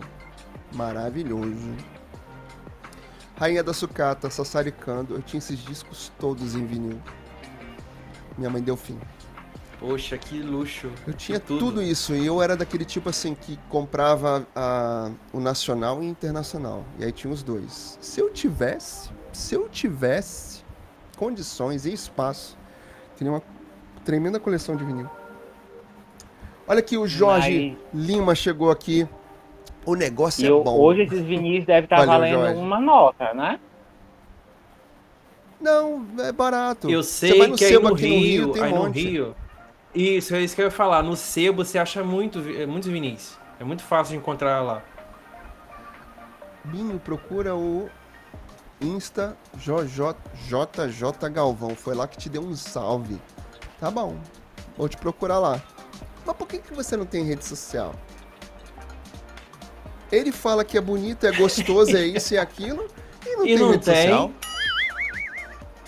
Maravilhoso. 0.74 1.76
Rainha 3.36 3.62
da 3.62 3.72
Sucata, 3.72 4.30
Sassaricando. 4.30 5.14
Eu 5.14 5.22
tinha 5.22 5.38
esses 5.38 5.58
discos 5.58 6.12
todos 6.18 6.54
em 6.54 6.64
vinil. 6.64 7.00
Minha 8.38 8.50
mãe 8.50 8.62
deu 8.62 8.76
fim. 8.76 8.98
Poxa, 9.78 10.16
que 10.16 10.40
luxo. 10.40 10.92
Eu 11.04 11.12
tinha 11.12 11.40
tudo. 11.40 11.58
tudo. 11.58 11.82
isso 11.82 12.14
e 12.14 12.24
eu 12.24 12.40
era 12.40 12.56
daquele 12.56 12.84
tipo 12.84 13.08
assim 13.08 13.34
que 13.34 13.58
comprava 13.68 14.46
a, 14.54 15.10
o 15.32 15.40
nacional 15.40 16.00
e 16.00 16.06
o 16.06 16.08
internacional. 16.08 16.84
E 17.00 17.04
aí 17.04 17.10
tinha 17.10 17.32
os 17.32 17.42
dois. 17.42 17.98
Se 18.00 18.20
eu 18.20 18.30
tivesse, 18.30 19.10
se 19.32 19.56
eu 19.56 19.68
tivesse 19.68 20.62
condições 21.16 21.84
e 21.84 21.92
espaço, 21.92 22.56
teria 23.16 23.32
uma 23.32 23.42
tremenda 24.04 24.38
coleção 24.38 24.76
de 24.76 24.84
vinil. 24.84 25.10
Olha 26.66 26.78
aqui, 26.78 26.96
o 26.96 27.08
Jorge 27.08 27.76
Lima 27.92 28.36
chegou 28.36 28.70
aqui. 28.70 29.08
O 29.84 29.94
negócio 29.94 30.44
eu, 30.46 30.60
é 30.60 30.64
bom. 30.64 30.78
Hoje 30.78 31.02
esses 31.02 31.22
vinis 31.22 31.64
devem 31.64 31.84
estar 31.84 31.96
Valeu, 32.06 32.38
valendo 32.38 32.46
Jorge. 32.46 32.60
uma 32.60 32.80
nota, 32.80 33.34
né? 33.34 33.60
Não, 35.60 36.04
é 36.18 36.32
barato. 36.32 36.90
Eu 36.90 37.02
sei 37.02 37.50
que 37.52 37.64
aí 37.64 37.78
no, 37.78 37.94
Rio, 37.94 38.46
no 38.48 38.52
Rio, 38.52 38.64
aí 38.64 38.72
um 38.72 38.84
no 38.84 38.90
Rio 38.90 39.36
isso, 39.94 40.34
é 40.34 40.40
isso 40.40 40.54
que 40.54 40.62
eu 40.62 40.66
ia 40.66 40.70
falar. 40.70 41.02
No 41.02 41.16
sebo 41.16 41.64
você 41.64 41.78
acha 41.78 42.02
muito, 42.02 42.38
é, 42.48 42.66
muitos 42.66 42.88
vinis. 42.88 43.38
É 43.60 43.64
muito 43.64 43.82
fácil 43.82 44.12
de 44.12 44.18
encontrar 44.18 44.62
lá. 44.62 44.82
Binho, 46.64 46.98
procura 46.98 47.54
o 47.54 47.90
Insta 48.80 49.36
JJ, 49.56 50.16
JJ 50.46 51.30
Galvão. 51.30 51.74
Foi 51.74 51.94
lá 51.94 52.08
que 52.08 52.16
te 52.16 52.28
deu 52.28 52.42
um 52.42 52.54
salve. 52.54 53.20
Tá 53.78 53.90
bom. 53.90 54.16
Vou 54.78 54.88
te 54.88 54.96
procurar 54.96 55.38
lá. 55.38 55.60
Mas 56.24 56.36
por 56.36 56.48
que, 56.48 56.58
que 56.58 56.72
você 56.72 56.96
não 56.96 57.04
tem 57.04 57.24
rede 57.24 57.44
social? 57.44 57.94
Ele 60.12 60.30
fala 60.30 60.62
que 60.62 60.76
é 60.76 60.80
bonito, 60.80 61.26
é 61.26 61.32
gostoso, 61.32 61.96
é 61.96 62.06
isso 62.06 62.34
e 62.34 62.38
aquilo. 62.38 62.86
E 63.26 63.34
não 63.34 63.46
e 63.46 63.48
tem 63.48 63.58
não 63.58 63.70
rede 63.70 63.84
tem. 63.84 63.94
social. 63.94 64.30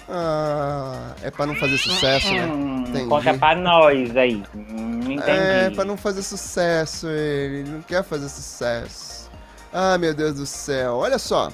Ah, 0.08 1.14
é 1.22 1.30
pra 1.30 1.46
não 1.46 1.54
fazer 1.54 1.76
sucesso, 1.76 2.32
né? 2.32 2.46
Entendi. 2.88 3.08
Conta 3.08 3.34
pra 3.34 3.54
nós 3.54 4.16
aí. 4.16 4.42
Entendi. 4.54 5.20
É, 5.26 5.70
pra 5.70 5.84
não 5.84 5.96
fazer 5.96 6.22
sucesso, 6.22 7.06
ele 7.08 7.68
não 7.68 7.82
quer 7.82 8.02
fazer 8.02 8.28
sucesso. 8.30 9.30
Ah, 9.72 9.98
meu 9.98 10.14
Deus 10.14 10.34
do 10.34 10.46
céu. 10.46 10.96
Olha 10.96 11.18
só. 11.18 11.50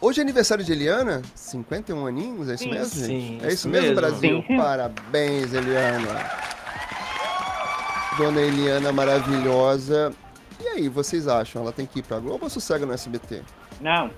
Hoje 0.00 0.20
é 0.20 0.22
aniversário 0.22 0.64
de 0.64 0.70
Eliana, 0.70 1.22
51 1.34 2.06
aninhos, 2.06 2.48
é 2.48 2.54
isso 2.54 2.64
sim, 2.64 2.70
mesmo, 2.70 3.06
gente? 3.06 3.06
Sim, 3.06 3.40
é 3.42 3.52
isso 3.52 3.68
mesmo, 3.68 3.88
mesmo 3.88 4.00
Brasil? 4.00 4.44
Sim. 4.46 4.56
Parabéns, 4.56 5.52
Eliana. 5.52 6.30
Dona 8.18 8.40
Eliana 8.40 8.92
maravilhosa. 8.92 10.12
E 10.60 10.68
aí, 10.68 10.88
vocês 10.88 11.28
acham? 11.28 11.62
Ela 11.62 11.72
tem 11.72 11.86
que 11.86 12.00
ir 12.00 12.02
pra 12.02 12.18
Globo 12.18 12.44
ou 12.44 12.50
sossega 12.50 12.86
no 12.86 12.92
SBT? 12.92 13.42
Não, 13.80 14.10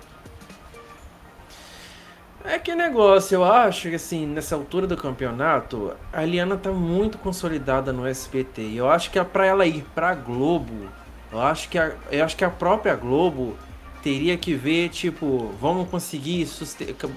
é 2.45 2.59
que 2.59 2.75
negócio, 2.75 3.35
eu 3.35 3.45
acho 3.45 3.91
que 3.91 3.97
assim, 3.97 4.25
nessa 4.25 4.55
altura 4.55 4.87
do 4.87 4.97
campeonato, 4.97 5.93
a 6.13 6.23
Eliana 6.23 6.57
tá 6.57 6.71
muito 6.71 7.19
consolidada 7.19 7.93
no 7.93 8.07
SBT. 8.07 8.63
E 8.63 8.77
eu 8.77 8.89
acho 8.89 9.11
que 9.11 9.19
é 9.19 9.25
para 9.25 9.45
ela 9.45 9.67
ir 9.67 9.85
pra 9.95 10.15
Globo, 10.15 10.89
eu 11.33 11.41
acho 11.41 11.69
que 11.69 11.79
a, 11.79 11.93
eu 12.11 12.25
acho 12.25 12.37
que 12.37 12.45
a 12.45 12.51
própria 12.51 12.95
Globo 12.95 13.57
teria 14.03 14.37
que 14.39 14.55
ver, 14.55 14.89
tipo, 14.89 15.53
vamos 15.61 15.91
conseguir 15.91 16.49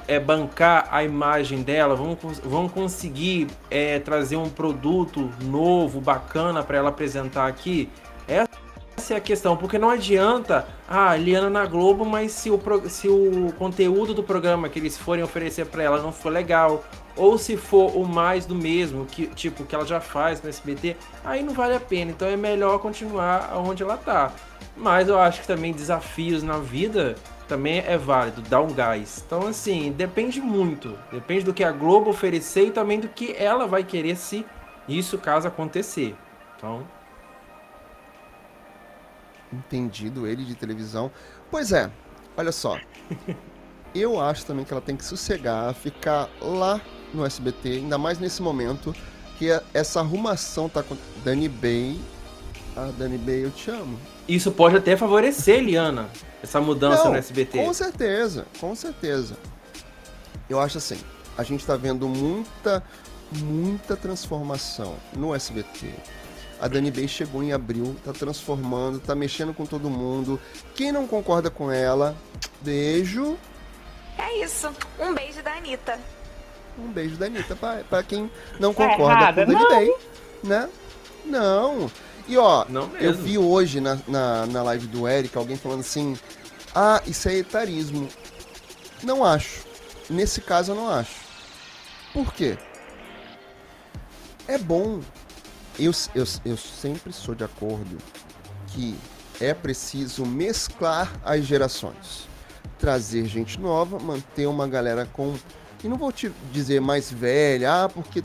é, 0.07 0.19
bancar 0.19 0.89
a 0.91 1.03
imagem 1.03 1.61
dela, 1.61 1.95
vamos, 1.95 2.17
vamos 2.43 2.71
conseguir 2.71 3.47
é, 3.69 3.99
trazer 3.99 4.35
um 4.35 4.49
produto 4.49 5.31
novo, 5.43 6.01
bacana 6.01 6.63
para 6.63 6.77
ela 6.77 6.89
apresentar 6.89 7.47
aqui. 7.47 7.87
Essa 9.11 9.17
é 9.17 9.19
a 9.19 9.21
questão, 9.21 9.57
porque 9.57 9.77
não 9.77 9.89
adianta, 9.89 10.65
ah, 10.87 11.13
Liana 11.17 11.49
na 11.49 11.65
Globo, 11.65 12.05
mas 12.05 12.31
se 12.31 12.49
o, 12.49 12.57
se 12.87 13.09
o 13.09 13.51
conteúdo 13.59 14.13
do 14.13 14.23
programa 14.23 14.69
que 14.69 14.79
eles 14.79 14.97
forem 14.97 15.21
oferecer 15.21 15.65
para 15.65 15.83
ela 15.83 16.01
não 16.01 16.13
for 16.13 16.31
legal, 16.31 16.81
ou 17.17 17.37
se 17.37 17.57
for 17.57 17.93
o 17.93 18.07
mais 18.07 18.45
do 18.45 18.55
mesmo, 18.55 19.05
que 19.05 19.27
tipo, 19.27 19.65
que 19.65 19.75
ela 19.75 19.85
já 19.85 19.99
faz 19.99 20.41
no 20.41 20.47
SBT, 20.47 20.95
aí 21.25 21.43
não 21.43 21.53
vale 21.53 21.75
a 21.75 21.79
pena. 21.81 22.11
Então 22.11 22.25
é 22.25 22.37
melhor 22.37 22.79
continuar 22.79 23.51
onde 23.57 23.83
ela 23.83 23.97
tá. 23.97 24.31
Mas 24.77 25.09
eu 25.09 25.19
acho 25.19 25.41
que 25.41 25.47
também 25.47 25.73
desafios 25.73 26.41
na 26.41 26.59
vida 26.59 27.15
também 27.49 27.79
é 27.79 27.97
válido, 27.97 28.41
dar 28.43 28.61
um 28.61 28.73
gás. 28.73 29.21
Então, 29.27 29.45
assim, 29.45 29.91
depende 29.91 30.39
muito. 30.39 30.97
Depende 31.11 31.43
do 31.43 31.53
que 31.53 31.65
a 31.65 31.71
Globo 31.73 32.11
oferecer 32.11 32.67
e 32.67 32.71
também 32.71 32.97
do 32.97 33.09
que 33.09 33.35
ela 33.37 33.67
vai 33.67 33.83
querer 33.83 34.15
se 34.15 34.45
isso 34.87 35.17
caso 35.17 35.49
acontecer. 35.49 36.15
Então, 36.55 36.85
entendido 39.51 40.27
ele 40.27 40.43
de 40.43 40.55
televisão. 40.55 41.11
Pois 41.49 41.71
é, 41.71 41.91
olha 42.35 42.51
só. 42.51 42.79
Eu 43.93 44.21
acho 44.21 44.45
também 44.45 44.63
que 44.63 44.71
ela 44.71 44.81
tem 44.81 44.95
que 44.95 45.03
sossegar, 45.03 45.73
ficar 45.73 46.29
lá 46.41 46.79
no 47.13 47.25
SBT, 47.25 47.69
ainda 47.71 47.97
mais 47.97 48.19
nesse 48.19 48.41
momento 48.41 48.95
que 49.37 49.47
essa 49.73 49.99
arrumação 49.99 50.69
tá 50.69 50.81
com 50.81 50.95
Dani 51.25 51.49
Bay. 51.49 51.99
Ah, 52.75 52.89
Dani 52.97 53.17
Bay, 53.17 53.43
eu 53.43 53.51
te 53.51 53.69
amo. 53.69 53.99
Isso 54.29 54.49
pode 54.49 54.77
até 54.77 54.95
favorecer, 54.95 55.61
Liana, 55.61 56.07
essa 56.41 56.61
mudança 56.61 57.03
Não, 57.03 57.11
no 57.11 57.17
SBT. 57.17 57.57
Com 57.57 57.73
certeza, 57.73 58.45
com 58.61 58.73
certeza. 58.73 59.35
Eu 60.49 60.57
acho 60.57 60.77
assim, 60.77 60.99
a 61.37 61.43
gente 61.43 61.65
tá 61.65 61.75
vendo 61.75 62.07
muita, 62.07 62.81
muita 63.31 63.97
transformação 63.97 64.95
no 65.13 65.35
SBT 65.35 65.93
a 66.61 66.67
Dani 66.67 66.91
Bay 66.91 67.07
chegou 67.07 67.41
em 67.41 67.51
abril, 67.51 67.95
tá 68.05 68.13
transformando, 68.13 68.99
tá 68.99 69.15
mexendo 69.15 69.51
com 69.51 69.65
todo 69.65 69.89
mundo. 69.89 70.39
Quem 70.75 70.91
não 70.91 71.07
concorda 71.07 71.49
com 71.49 71.71
ela, 71.71 72.15
beijo. 72.61 73.35
É 74.15 74.45
isso. 74.45 74.69
Um 74.99 75.11
beijo 75.11 75.41
da 75.41 75.53
Anitta. 75.53 75.99
Um 76.77 76.91
beijo 76.91 77.17
da 77.17 77.25
Anitta 77.25 77.55
pra, 77.55 77.83
pra 77.89 78.03
quem 78.03 78.29
não 78.59 78.75
tá 78.75 78.89
concorda 78.89 79.13
é 79.13 79.17
com 79.17 79.27
a 79.27 79.31
Dani 79.31 79.69
Bay, 79.69 79.95
né? 80.43 80.69
Não. 81.25 81.89
E 82.27 82.37
ó, 82.37 82.63
eu 82.99 83.15
vi 83.15 83.39
hoje 83.39 83.81
na, 83.81 83.97
na, 84.07 84.45
na 84.45 84.61
live 84.61 84.85
do 84.85 85.07
Eric 85.07 85.35
alguém 85.35 85.57
falando 85.57 85.79
assim: 85.79 86.15
ah, 86.75 87.01
isso 87.07 87.27
é 87.27 87.37
etarismo. 87.37 88.07
Não 89.01 89.25
acho. 89.25 89.65
Nesse 90.07 90.41
caso 90.41 90.73
eu 90.73 90.75
não 90.75 90.89
acho. 90.89 91.15
Por 92.13 92.31
quê? 92.33 92.55
É 94.47 94.59
bom 94.59 95.01
eu, 95.85 95.91
eu, 96.13 96.25
eu 96.45 96.57
sempre 96.57 97.11
sou 97.11 97.33
de 97.33 97.43
acordo 97.43 97.97
que 98.67 98.95
é 99.39 99.53
preciso 99.53 100.25
mesclar 100.25 101.11
as 101.23 101.43
gerações. 101.45 102.27
Trazer 102.77 103.25
gente 103.25 103.59
nova, 103.59 103.99
manter 103.99 104.45
uma 104.47 104.67
galera 104.67 105.05
com. 105.05 105.35
E 105.83 105.87
não 105.87 105.97
vou 105.97 106.11
te 106.11 106.31
dizer 106.51 106.79
mais 106.79 107.11
velha, 107.11 107.85
ah, 107.85 107.89
porque, 107.89 108.23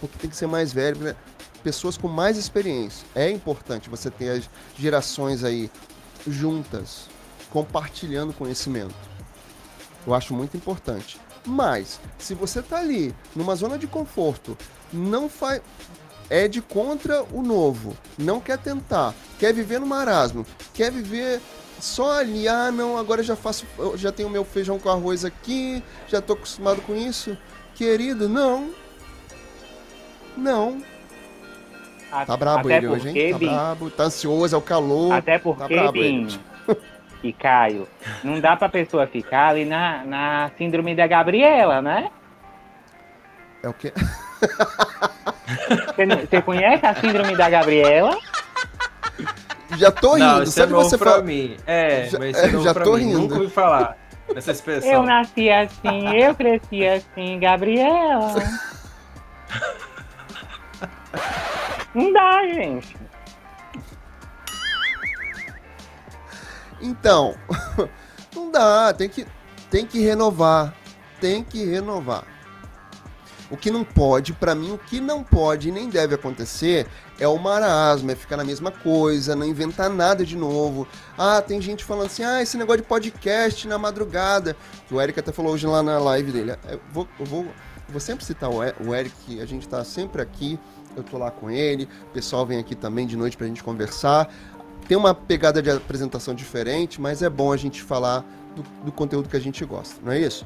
porque 0.00 0.18
tem 0.18 0.30
que 0.30 0.36
ser 0.36 0.48
mais 0.48 0.72
velho. 0.72 0.98
Né? 0.98 1.16
Pessoas 1.62 1.96
com 1.96 2.08
mais 2.08 2.36
experiência. 2.36 3.06
É 3.14 3.30
importante 3.30 3.88
você 3.88 4.10
ter 4.10 4.30
as 4.30 4.50
gerações 4.76 5.44
aí 5.44 5.70
juntas, 6.26 7.08
compartilhando 7.50 8.32
conhecimento. 8.32 8.94
Eu 10.04 10.14
acho 10.14 10.34
muito 10.34 10.56
importante. 10.56 11.20
Mas, 11.44 12.00
se 12.18 12.34
você 12.34 12.60
tá 12.60 12.78
ali, 12.78 13.14
numa 13.34 13.54
zona 13.54 13.78
de 13.78 13.86
conforto, 13.86 14.58
não 14.92 15.28
faz 15.28 15.62
é 16.28 16.48
de 16.48 16.60
contra 16.60 17.22
o 17.32 17.42
novo, 17.42 17.96
não 18.18 18.40
quer 18.40 18.58
tentar, 18.58 19.14
quer 19.38 19.52
viver 19.52 19.78
no 19.80 19.86
marasmo, 19.86 20.44
quer 20.74 20.90
viver 20.90 21.40
só 21.78 22.18
ali, 22.18 22.48
ah 22.48 22.70
não, 22.72 22.96
agora 22.96 23.22
já 23.22 23.36
faço, 23.36 23.66
já 23.96 24.10
tenho 24.10 24.30
meu 24.30 24.44
feijão 24.44 24.78
com 24.78 24.88
arroz 24.88 25.24
aqui, 25.24 25.82
já 26.08 26.20
tô 26.20 26.32
acostumado 26.32 26.80
com 26.82 26.94
isso. 26.94 27.36
Querido, 27.74 28.28
não. 28.28 28.70
Não. 30.36 30.82
tá 32.26 32.36
brabo 32.36 32.70
ele 32.70 32.86
hoje, 32.86 33.08
hein? 33.10 33.32
Tá 33.32 33.38
brabo, 33.38 33.90
tá 33.90 34.04
ansioso, 34.04 34.54
é 34.54 34.58
o 34.58 34.62
calor. 34.62 35.12
Até 35.12 35.38
porque, 35.38 35.62
tá 35.62 35.68
brabo 35.68 35.92
Binho, 35.92 36.40
e 37.22 37.32
Caio, 37.32 37.86
não 38.24 38.40
dá 38.40 38.56
pra 38.56 38.68
pessoa 38.68 39.06
ficar 39.06 39.48
ali 39.48 39.64
na, 39.64 40.04
na 40.04 40.50
síndrome 40.56 40.94
da 40.94 41.06
Gabriela, 41.06 41.82
né? 41.82 42.10
É 43.62 43.68
o 43.68 43.74
quê? 43.74 43.92
Você, 46.28 46.42
conhece 46.42 46.84
a 46.84 46.94
síndrome 46.94 47.36
da 47.36 47.48
Gabriela? 47.48 48.18
Já 49.76 49.90
tô 49.90 50.14
rindo. 50.14 50.26
Não, 50.26 50.42
isso 50.42 50.62
é 50.62 50.66
novo 50.66 50.88
você 50.88 50.98
pra 50.98 51.12
fala... 51.12 51.22
mim. 51.22 51.56
É, 51.66 52.08
já, 52.08 52.18
mas 52.18 52.36
é, 52.36 52.50
já 52.60 52.74
tô 52.74 52.94
mim. 52.94 53.04
rindo. 53.04 53.18
Nunca 53.20 53.34
ouvi 53.36 53.50
falar 53.50 53.96
nessa 54.34 54.52
expressão. 54.52 54.90
Eu 54.90 55.02
nasci 55.02 55.50
assim, 55.50 56.16
eu 56.16 56.34
cresci 56.34 56.86
assim, 56.86 57.38
Gabriela. 57.40 58.34
Não 61.94 62.12
dá, 62.12 62.42
gente. 62.52 62.96
Então, 66.80 67.34
não 68.34 68.50
dá, 68.50 68.92
tem 68.92 69.08
que, 69.08 69.26
tem 69.70 69.86
que 69.86 70.00
renovar. 70.00 70.74
Tem 71.20 71.42
que 71.42 71.64
renovar. 71.64 72.24
O 73.50 73.56
que 73.56 73.70
não 73.70 73.84
pode, 73.84 74.32
para 74.32 74.54
mim, 74.54 74.72
o 74.72 74.78
que 74.78 75.00
não 75.00 75.22
pode 75.22 75.68
e 75.68 75.72
nem 75.72 75.88
deve 75.88 76.14
acontecer 76.14 76.86
é 77.18 77.28
o 77.28 77.38
marasmo, 77.38 78.10
é 78.10 78.14
ficar 78.16 78.36
na 78.36 78.44
mesma 78.44 78.72
coisa, 78.72 79.36
não 79.36 79.46
inventar 79.46 79.88
nada 79.88 80.24
de 80.24 80.36
novo. 80.36 80.86
Ah, 81.16 81.40
tem 81.40 81.60
gente 81.60 81.84
falando 81.84 82.06
assim, 82.06 82.24
ah, 82.24 82.42
esse 82.42 82.56
negócio 82.56 82.82
de 82.82 82.88
podcast 82.88 83.68
na 83.68 83.78
madrugada. 83.78 84.56
O 84.90 85.00
Eric 85.00 85.20
até 85.20 85.30
falou 85.30 85.52
hoje 85.52 85.66
lá 85.66 85.82
na 85.82 85.98
live 85.98 86.32
dele. 86.32 86.56
Eu 86.68 86.80
vou, 86.92 87.08
eu 87.20 87.26
vou, 87.26 87.46
vou 87.88 88.00
sempre 88.00 88.24
citar 88.24 88.50
o 88.50 88.94
Eric, 88.94 89.40
a 89.40 89.46
gente 89.46 89.68
tá 89.68 89.84
sempre 89.84 90.20
aqui, 90.20 90.58
eu 90.96 91.04
tô 91.04 91.16
lá 91.16 91.30
com 91.30 91.48
ele, 91.48 91.88
o 92.10 92.12
pessoal 92.12 92.44
vem 92.44 92.58
aqui 92.58 92.74
também 92.74 93.06
de 93.06 93.16
noite 93.16 93.36
pra 93.36 93.46
gente 93.46 93.62
conversar. 93.62 94.28
Tem 94.88 94.96
uma 94.96 95.14
pegada 95.14 95.62
de 95.62 95.70
apresentação 95.70 96.34
diferente, 96.34 97.00
mas 97.00 97.22
é 97.22 97.30
bom 97.30 97.52
a 97.52 97.56
gente 97.56 97.82
falar 97.82 98.24
do, 98.56 98.62
do 98.84 98.92
conteúdo 98.92 99.28
que 99.28 99.36
a 99.36 99.40
gente 99.40 99.64
gosta, 99.64 100.00
não 100.02 100.12
é 100.12 100.20
isso? 100.20 100.44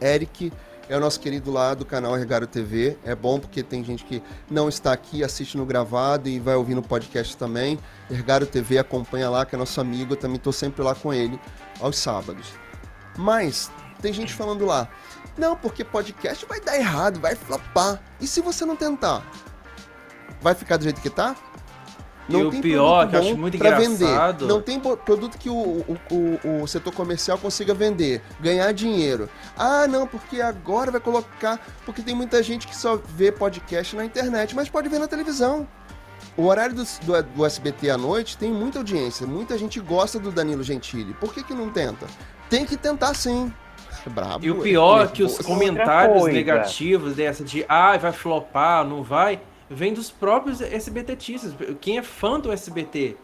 Eric 0.00 0.52
é 0.88 0.96
o 0.96 1.00
nosso 1.00 1.20
querido 1.20 1.50
lá 1.50 1.74
do 1.74 1.84
canal 1.84 2.14
Regaro 2.14 2.46
TV. 2.46 2.96
É 3.04 3.14
bom 3.14 3.38
porque 3.38 3.62
tem 3.62 3.84
gente 3.84 4.04
que 4.04 4.22
não 4.50 4.68
está 4.68 4.92
aqui, 4.92 5.22
assiste 5.22 5.56
no 5.56 5.66
gravado 5.66 6.28
e 6.28 6.38
vai 6.38 6.54
ouvir 6.54 6.74
no 6.74 6.82
podcast 6.82 7.36
também. 7.36 7.78
Regaro 8.10 8.46
TV 8.46 8.78
acompanha 8.78 9.28
lá, 9.28 9.44
que 9.44 9.54
é 9.54 9.58
nosso 9.58 9.80
amigo. 9.80 10.14
Eu 10.14 10.16
também 10.16 10.36
estou 10.36 10.52
sempre 10.52 10.82
lá 10.82 10.94
com 10.94 11.12
ele 11.12 11.38
aos 11.80 11.98
sábados. 11.98 12.48
Mas 13.16 13.70
tem 14.00 14.12
gente 14.12 14.32
falando 14.32 14.64
lá, 14.64 14.88
não, 15.36 15.56
porque 15.56 15.84
podcast 15.84 16.46
vai 16.46 16.60
dar 16.60 16.76
errado, 16.76 17.20
vai 17.20 17.34
flopar. 17.34 18.02
E 18.20 18.26
se 18.26 18.40
você 18.40 18.64
não 18.64 18.76
tentar? 18.76 19.24
Vai 20.40 20.54
ficar 20.54 20.76
do 20.76 20.84
jeito 20.84 21.00
que 21.00 21.10
tá? 21.10 21.36
Não 22.28 22.40
e 22.40 22.44
o 22.44 22.60
pior, 22.60 23.08
que 23.08 23.16
eu 23.16 23.20
acho 23.20 23.36
muito 23.36 23.56
engraçado. 23.56 24.40
Vender. 24.40 24.46
Não 24.46 24.60
tem 24.60 24.78
produto 24.78 25.38
que 25.38 25.48
o, 25.48 25.54
o, 25.54 25.98
o, 26.10 26.62
o, 26.62 26.66
setor 26.66 26.92
comercial 26.92 27.38
consiga 27.38 27.72
vender, 27.72 28.22
ganhar 28.38 28.70
dinheiro. 28.72 29.30
Ah, 29.56 29.86
não, 29.88 30.06
porque 30.06 30.40
agora 30.40 30.90
vai 30.90 31.00
colocar. 31.00 31.58
Porque 31.86 32.02
tem 32.02 32.14
muita 32.14 32.42
gente 32.42 32.66
que 32.66 32.76
só 32.76 32.96
vê 32.96 33.32
podcast 33.32 33.96
na 33.96 34.04
internet, 34.04 34.54
mas 34.54 34.68
pode 34.68 34.88
ver 34.88 34.98
na 34.98 35.08
televisão. 35.08 35.66
O 36.36 36.44
horário 36.44 36.74
do, 36.74 36.84
do, 36.84 37.22
do 37.22 37.46
SBT 37.46 37.90
à 37.90 37.96
noite 37.96 38.36
tem 38.36 38.52
muita 38.52 38.78
audiência. 38.78 39.26
Muita 39.26 39.56
gente 39.56 39.80
gosta 39.80 40.18
do 40.18 40.30
Danilo 40.30 40.62
Gentili. 40.62 41.14
Por 41.14 41.32
que, 41.32 41.42
que 41.42 41.54
não 41.54 41.70
tenta? 41.70 42.06
Tem 42.50 42.64
que 42.64 42.76
tentar 42.76 43.14
sim. 43.14 43.52
Brabo, 44.06 44.44
e 44.44 44.50
o 44.50 44.60
pior 44.60 45.04
é 45.04 45.08
que 45.08 45.22
os 45.22 45.38
comentários 45.38 46.24
negativos 46.26 47.14
dessa 47.14 47.44
de 47.44 47.64
ah, 47.68 47.96
vai 47.96 48.12
flopar, 48.12 48.84
não 48.86 49.02
vai 49.02 49.40
vem 49.70 49.92
dos 49.92 50.10
próprios 50.10 50.60
SBTistas. 50.60 51.54
Quem 51.80 51.98
é 51.98 52.02
fã 52.02 52.38
do 52.40 52.50
SBT 52.52 53.16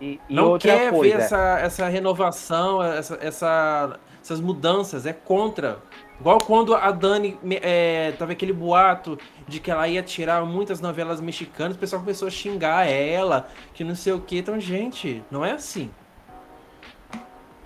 e, 0.00 0.18
e 0.28 0.34
não 0.34 0.58
quer 0.58 0.90
coisa. 0.90 1.16
ver 1.16 1.22
essa, 1.22 1.58
essa 1.60 1.88
renovação, 1.88 2.82
essa, 2.82 3.18
essa, 3.20 4.00
essas 4.22 4.40
mudanças, 4.40 5.04
é 5.04 5.12
contra. 5.12 5.78
Igual 6.18 6.38
quando 6.38 6.74
a 6.74 6.90
Dani 6.90 7.38
é, 7.62 8.12
tava 8.18 8.32
aquele 8.32 8.52
boato 8.52 9.18
de 9.46 9.60
que 9.60 9.70
ela 9.70 9.86
ia 9.88 10.02
tirar 10.02 10.44
muitas 10.44 10.80
novelas 10.80 11.20
mexicanas, 11.20 11.76
o 11.76 11.78
pessoal 11.78 12.00
começou 12.00 12.28
a 12.28 12.30
xingar 12.30 12.86
ela, 12.86 13.48
que 13.74 13.84
não 13.84 13.94
sei 13.94 14.12
o 14.12 14.20
que. 14.20 14.38
Então, 14.38 14.58
gente, 14.58 15.22
não 15.30 15.44
é 15.44 15.52
assim. 15.52 15.90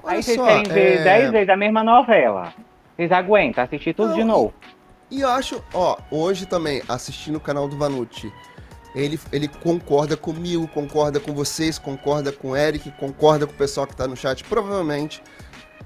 Olha 0.02 0.16
Aí 0.16 0.22
vocês 0.22 0.40
querem 0.40 0.64
ver 0.64 1.02
10 1.02 1.24
é... 1.24 1.30
vezes 1.30 1.48
a 1.48 1.56
mesma 1.56 1.82
novela. 1.82 2.52
Vocês 2.94 3.10
aguentam 3.10 3.64
assistir 3.64 3.94
tudo 3.94 4.10
não, 4.10 4.16
de 4.16 4.24
novo. 4.24 4.54
E 5.14 5.20
eu 5.20 5.28
acho, 5.28 5.62
ó, 5.72 5.96
hoje 6.10 6.44
também, 6.44 6.82
assistindo 6.88 7.36
o 7.36 7.40
canal 7.40 7.68
do 7.68 7.76
Vanucci, 7.78 8.32
ele, 8.96 9.18
ele 9.30 9.46
concorda 9.46 10.16
comigo, 10.16 10.66
concorda 10.66 11.20
com 11.20 11.32
vocês, 11.32 11.78
concorda 11.78 12.32
com 12.32 12.50
o 12.50 12.56
Eric, 12.56 12.90
concorda 12.98 13.46
com 13.46 13.52
o 13.52 13.56
pessoal 13.56 13.86
que 13.86 13.94
tá 13.94 14.08
no 14.08 14.16
chat, 14.16 14.42
provavelmente, 14.42 15.22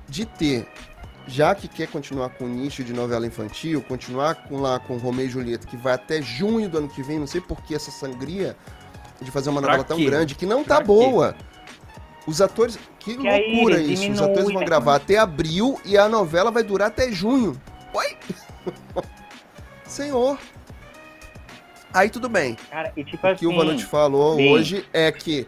de 0.09 0.25
ter, 0.25 0.67
já 1.27 1.55
que 1.55 1.69
quer 1.69 1.89
continuar 1.89 2.31
com 2.31 2.47
o 2.47 2.49
nicho 2.49 2.83
de 2.83 2.95
novela 2.95 3.27
infantil, 3.27 3.83
continuar 3.83 4.35
com 4.49 4.63
lá 4.63 4.79
com 4.79 4.97
Romeu 4.97 5.27
e 5.27 5.29
Julieta, 5.29 5.67
que 5.67 5.77
vai 5.77 5.93
até 5.93 6.23
junho 6.23 6.67
do 6.67 6.79
ano 6.79 6.89
que 6.89 7.03
vem, 7.03 7.19
não 7.19 7.27
sei 7.27 7.43
por 7.43 7.61
que 7.61 7.75
essa 7.75 7.91
sangria 7.91 8.57
de 9.21 9.31
fazer 9.31 9.51
uma 9.51 9.61
novela 9.61 9.85
tão 9.85 10.03
grande, 10.03 10.35
que 10.35 10.47
não 10.47 10.65
tá 10.65 10.77
pra 10.77 10.87
boa. 10.87 11.35
Quê? 11.35 11.45
Os 12.27 12.41
atores. 12.41 12.79
Que, 12.99 13.15
que 13.15 13.23
loucura 13.23 13.77
aí, 13.77 13.93
isso. 13.93 14.11
Os 14.11 14.23
atores 14.23 14.45
vão 14.45 14.61
né? 14.61 14.65
gravar 14.65 14.97
até 14.97 15.19
abril 15.19 15.79
e 15.85 15.99
a 15.99 16.09
novela 16.09 16.51
vai 16.51 16.63
durar 16.63 16.89
até 16.89 17.13
junho. 17.13 17.61
Oi? 17.93 18.17
Senhor. 19.99 20.39
Aí 21.93 22.09
tudo 22.09 22.29
bem. 22.29 22.57
Cara, 22.71 22.93
e 22.97 23.03
tipo 23.03 23.27
o 23.27 23.35
que 23.35 23.47
o 23.49 23.57
Vanucci 23.57 23.83
assim, 23.83 23.91
falou 23.91 24.37
sim. 24.37 24.53
hoje 24.53 24.87
é 24.93 25.11
que 25.11 25.45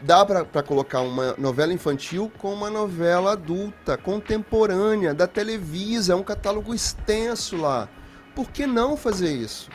dá 0.00 0.26
para 0.26 0.62
colocar 0.64 1.02
uma 1.02 1.36
novela 1.38 1.72
infantil 1.72 2.28
com 2.38 2.52
uma 2.52 2.68
novela 2.68 3.34
adulta, 3.34 3.96
contemporânea, 3.96 5.14
da 5.14 5.28
Televisa, 5.28 6.14
é 6.14 6.16
um 6.16 6.22
catálogo 6.24 6.74
extenso 6.74 7.56
lá. 7.56 7.88
Por 8.34 8.50
que 8.50 8.66
não 8.66 8.96
fazer 8.96 9.30
isso? 9.30 9.70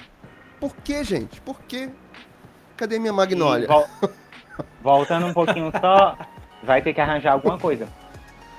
Por 0.60 0.76
que, 0.76 1.06
gente? 1.06 1.40
Por 1.40 1.62
que? 1.62 1.90
Cadê 2.76 3.00
minha 3.00 3.14
Magnólia? 3.14 3.68
Vol 3.68 3.88
voltando 4.84 5.28
um 5.28 5.34
pouquinho 5.34 5.72
só, 5.80 6.18
vai 6.64 6.82
ter 6.82 6.94
que 6.94 7.00
arranjar 7.00 7.32
alguma 7.32 7.58
coisa. 7.58 7.88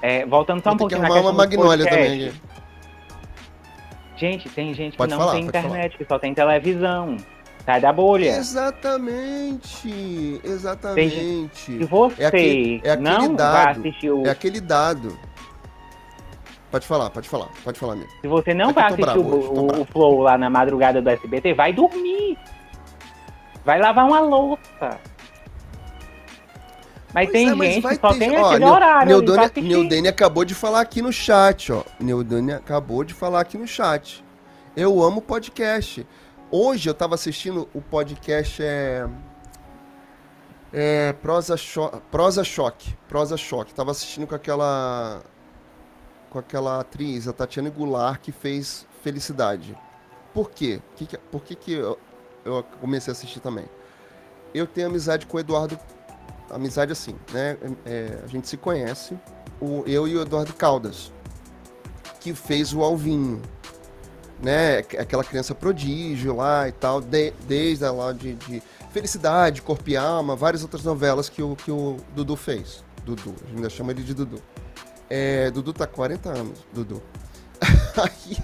É, 0.00 0.24
voltando 0.24 0.62
só 0.62 0.70
Vou 0.70 0.74
um 0.74 0.78
pouquinho 0.78 1.00
que 1.00 1.06
arrumar 1.06 1.20
uma 1.20 1.32
Magnólia 1.32 1.84
também. 1.84 2.32
Gente, 4.18 4.48
tem 4.48 4.74
gente 4.74 4.96
pode 4.96 5.12
que 5.12 5.16
não 5.16 5.24
falar, 5.24 5.36
tem 5.36 5.46
internet, 5.46 5.92
falar. 5.92 5.98
que 5.98 6.04
só 6.04 6.18
tem 6.18 6.34
televisão. 6.34 7.16
Sai 7.64 7.80
da 7.80 7.92
bolha. 7.92 8.30
Exatamente, 8.30 9.90
exatamente. 10.42 11.54
Se 11.54 11.84
você 11.84 12.22
é 12.22 12.26
aquele, 12.26 12.80
é 12.82 12.90
aquele 12.92 13.08
não 13.08 13.34
dado, 13.34 13.52
vai 13.52 13.72
assistir 13.72 14.10
o... 14.10 14.26
É 14.26 14.30
aquele 14.30 14.60
dado. 14.60 15.16
Pode 16.70 16.86
falar, 16.86 17.10
pode 17.10 17.28
falar, 17.28 17.48
pode 17.62 17.78
falar, 17.78 17.92
amigo. 17.92 18.10
Se 18.20 18.26
você 18.26 18.52
não 18.52 18.70
é 18.70 18.72
vai 18.72 18.84
assistir 18.84 19.02
bravo, 19.02 19.20
o, 19.20 19.78
o, 19.78 19.82
o 19.82 19.84
Flow 19.84 20.20
lá 20.20 20.36
na 20.36 20.50
madrugada 20.50 21.00
do 21.00 21.08
SBT, 21.08 21.54
vai 21.54 21.72
dormir. 21.72 22.36
Vai 23.64 23.78
lavar 23.78 24.06
uma 24.06 24.20
louça. 24.20 24.98
Mas 27.14 27.26
pois 27.26 27.32
tem 27.32 27.48
é, 27.48 27.54
mas 27.54 27.74
gente 27.74 27.88
que 27.88 27.94
só 27.96 28.12
ter... 28.12 28.18
tem 28.18 28.36
ó, 28.36 28.46
aquele 28.46 28.64
Neu, 28.64 28.74
horário. 28.74 29.08
Neudane, 29.08 29.62
Neudane 29.62 30.08
acabou 30.08 30.44
de 30.44 30.54
falar 30.54 30.80
aqui 30.80 31.00
no 31.00 31.12
chat, 31.12 31.72
ó. 31.72 31.82
Neudane 31.98 32.52
acabou 32.52 33.02
de 33.02 33.14
falar 33.14 33.40
aqui 33.40 33.56
no 33.56 33.66
chat. 33.66 34.24
Eu 34.76 35.02
amo 35.02 35.22
podcast. 35.22 36.06
Hoje 36.50 36.88
eu 36.88 36.94
tava 36.94 37.14
assistindo 37.14 37.68
o 37.74 37.80
podcast 37.80 38.62
é. 38.62 39.08
É. 40.72 41.12
Prosa, 41.14 41.56
cho 41.56 41.90
Prosa 42.10 42.44
Choque. 42.44 42.94
Prosa 43.08 43.36
Choque. 43.36 43.74
Tava 43.74 43.90
assistindo 43.90 44.26
com 44.26 44.34
aquela. 44.34 45.22
Com 46.30 46.38
aquela 46.38 46.80
atriz, 46.80 47.26
a 47.26 47.32
Tatiana 47.32 47.70
Goulart, 47.70 48.20
que 48.20 48.30
fez 48.30 48.86
Felicidade. 49.02 49.76
Por 50.34 50.50
quê? 50.50 50.80
Por 51.30 51.42
que, 51.42 51.54
que 51.54 51.72
eu, 51.72 51.98
eu 52.44 52.62
comecei 52.80 53.10
a 53.10 53.12
assistir 53.12 53.40
também? 53.40 53.64
Eu 54.52 54.66
tenho 54.66 54.88
amizade 54.88 55.26
com 55.26 55.38
o 55.38 55.40
Eduardo 55.40 55.78
amizade 56.50 56.92
assim, 56.92 57.14
né? 57.32 57.56
É, 57.84 58.18
a 58.24 58.26
gente 58.26 58.48
se 58.48 58.56
conhece, 58.56 59.18
o, 59.60 59.82
eu 59.86 60.06
e 60.06 60.16
o 60.16 60.22
Eduardo 60.22 60.52
Caldas, 60.52 61.12
que 62.20 62.34
fez 62.34 62.72
o 62.72 62.82
Alvinho, 62.82 63.40
né? 64.42 64.78
Aquela 64.78 65.24
criança 65.24 65.54
prodígio 65.54 66.34
lá 66.34 66.68
e 66.68 66.72
tal, 66.72 67.00
de, 67.00 67.32
desde 67.46 67.88
lá 67.88 68.12
de, 68.12 68.34
de, 68.34 68.62
Felicidade, 68.90 69.60
Corpo 69.60 69.88
e 69.90 69.96
Alma, 69.96 70.34
várias 70.34 70.62
outras 70.62 70.82
novelas 70.82 71.28
que 71.28 71.42
o, 71.42 71.54
que 71.54 71.70
o 71.70 71.98
Dudu 72.14 72.36
fez. 72.36 72.82
Dudu, 73.04 73.34
a 73.42 73.46
gente 73.46 73.56
ainda 73.56 73.70
chama 73.70 73.92
ele 73.92 74.02
de 74.02 74.14
Dudu. 74.14 74.42
É, 75.10 75.50
Dudu 75.50 75.72
tá 75.72 75.86
40 75.86 76.28
anos, 76.30 76.58
Dudu. 76.72 77.02
Aí, 77.96 78.36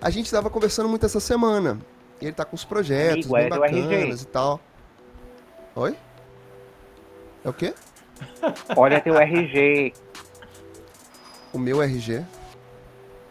a 0.00 0.10
gente 0.10 0.30
tava 0.30 0.50
conversando 0.50 0.88
muito 0.88 1.06
essa 1.06 1.20
semana. 1.20 1.78
E 2.20 2.26
ele 2.26 2.32
tá 2.32 2.44
com 2.44 2.56
os 2.56 2.64
projetos 2.64 3.26
Amigo, 3.26 3.34
bem 3.34 3.46
é 3.46 3.48
bacanas 3.48 4.22
e 4.22 4.26
tal. 4.26 4.60
Oi? 5.74 5.96
É 7.46 7.48
o 7.48 7.52
quê? 7.52 7.72
Olha 8.76 9.00
teu 9.00 9.16
RG. 9.16 9.94
O 11.52 11.58
meu 11.60 11.80
RG? 11.80 12.24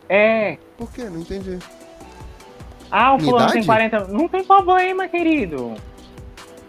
É. 0.07 0.57
Por 0.77 0.89
quê? 0.89 1.03
Não 1.03 1.19
entendi. 1.19 1.59
Ah, 2.89 3.13
o 3.13 3.19
fulano 3.19 3.51
tem 3.51 3.65
40. 3.65 4.07
Não 4.07 4.29
tem 4.29 4.45
problema, 4.45 5.09
querido. 5.09 5.73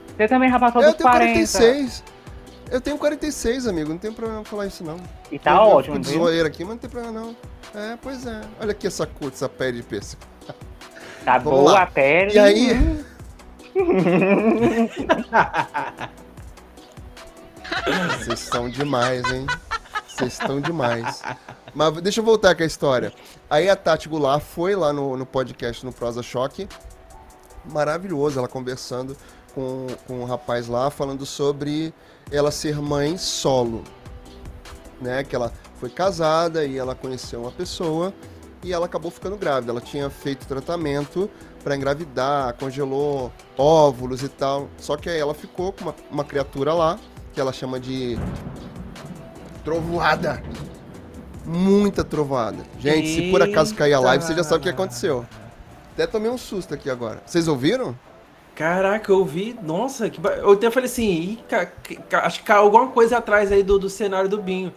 Você 0.08 0.26
também 0.26 0.50
já 0.50 0.58
passou 0.58 0.82
eu 0.82 0.92
dos 0.92 1.00
40. 1.00 1.18
46. 1.18 2.02
Eu 2.68 2.80
tenho 2.80 2.98
46, 2.98 3.68
amigo. 3.68 3.90
Não 3.90 3.98
tem 3.98 4.12
problema 4.12 4.44
falar 4.44 4.66
isso, 4.66 4.82
não. 4.82 4.96
E 5.30 5.38
tá 5.38 5.52
eu 5.52 5.58
ótimo, 5.58 6.02
viu? 6.02 6.18
zoeira 6.18 6.48
aqui, 6.48 6.64
mas 6.64 6.72
não 6.72 6.78
tem 6.78 6.90
problema, 6.90 7.20
não. 7.20 7.36
É, 7.80 7.96
pois 8.02 8.26
é. 8.26 8.40
Olha 8.60 8.72
aqui 8.72 8.88
essa 8.88 9.06
cor, 9.06 9.28
essa 9.28 9.48
pele 9.48 9.76
de 9.76 9.84
pêssego. 9.84 10.22
Tá 11.24 11.38
Vamos 11.38 11.60
boa 11.60 11.72
lá. 11.74 11.82
a 11.82 11.86
pele. 11.86 12.34
E 12.34 12.38
aí... 12.40 13.04
Vocês 18.18 18.40
são 18.40 18.68
demais, 18.68 19.24
hein? 19.30 19.46
Vocês 20.08 20.32
estão 20.32 20.60
demais. 20.60 21.22
Mas 21.74 22.00
deixa 22.00 22.20
eu 22.20 22.24
voltar 22.24 22.54
com 22.54 22.62
a 22.62 22.66
história. 22.66 23.12
Aí 23.48 23.68
a 23.68 23.76
Tati 23.76 24.08
Goulart 24.08 24.42
foi 24.42 24.74
lá 24.74 24.92
no, 24.92 25.16
no 25.16 25.26
podcast 25.26 25.84
no 25.84 25.92
Prosa 25.92 26.22
Choque. 26.22 26.68
Maravilhoso, 27.64 28.38
ela 28.38 28.48
conversando 28.48 29.16
com, 29.54 29.86
com 30.06 30.20
um 30.20 30.24
rapaz 30.24 30.68
lá, 30.68 30.90
falando 30.90 31.24
sobre 31.24 31.92
ela 32.30 32.50
ser 32.50 32.80
mãe 32.80 33.16
solo. 33.16 33.84
Né? 35.00 35.22
Que 35.22 35.36
ela 35.36 35.52
foi 35.78 35.90
casada 35.90 36.64
e 36.64 36.78
ela 36.78 36.94
conheceu 36.94 37.42
uma 37.42 37.52
pessoa 37.52 38.12
e 38.62 38.72
ela 38.72 38.86
acabou 38.86 39.10
ficando 39.10 39.36
grávida. 39.36 39.70
Ela 39.70 39.80
tinha 39.80 40.10
feito 40.10 40.46
tratamento 40.46 41.30
para 41.62 41.76
engravidar, 41.76 42.54
congelou 42.54 43.32
óvulos 43.56 44.22
e 44.22 44.28
tal. 44.28 44.68
Só 44.78 44.96
que 44.96 45.08
aí 45.08 45.18
ela 45.18 45.34
ficou 45.34 45.72
com 45.72 45.84
uma, 45.84 45.94
uma 46.10 46.24
criatura 46.24 46.72
lá, 46.72 46.98
que 47.36 47.40
ela 47.42 47.52
chama 47.52 47.78
de 47.78 48.18
trovoada. 49.62 50.42
Muita 51.44 52.02
trovoada. 52.02 52.64
Gente, 52.80 53.08
se 53.08 53.30
por 53.30 53.42
acaso 53.42 53.74
cair 53.74 53.92
a 53.92 54.00
live, 54.00 54.24
você 54.24 54.34
já 54.34 54.42
sabe 54.42 54.60
o 54.60 54.62
que 54.62 54.70
aconteceu. 54.70 55.26
Até 55.92 56.06
tomei 56.06 56.30
um 56.30 56.38
susto 56.38 56.72
aqui 56.72 56.88
agora. 56.88 57.22
Vocês 57.26 57.46
ouviram? 57.46 57.94
Caraca, 58.54 59.12
eu 59.12 59.22
vi. 59.22 59.54
Nossa, 59.62 60.08
que 60.08 60.18
eu 60.18 60.52
até 60.52 60.70
falei 60.70 60.88
assim, 60.88 61.38
ca... 61.46 61.66
ca... 61.66 62.20
acho 62.26 62.38
que 62.38 62.46
caiu 62.46 62.62
alguma 62.62 62.88
coisa 62.88 63.18
atrás 63.18 63.52
aí 63.52 63.62
do, 63.62 63.78
do 63.78 63.90
cenário 63.90 64.30
do 64.30 64.40
Binho. 64.40 64.72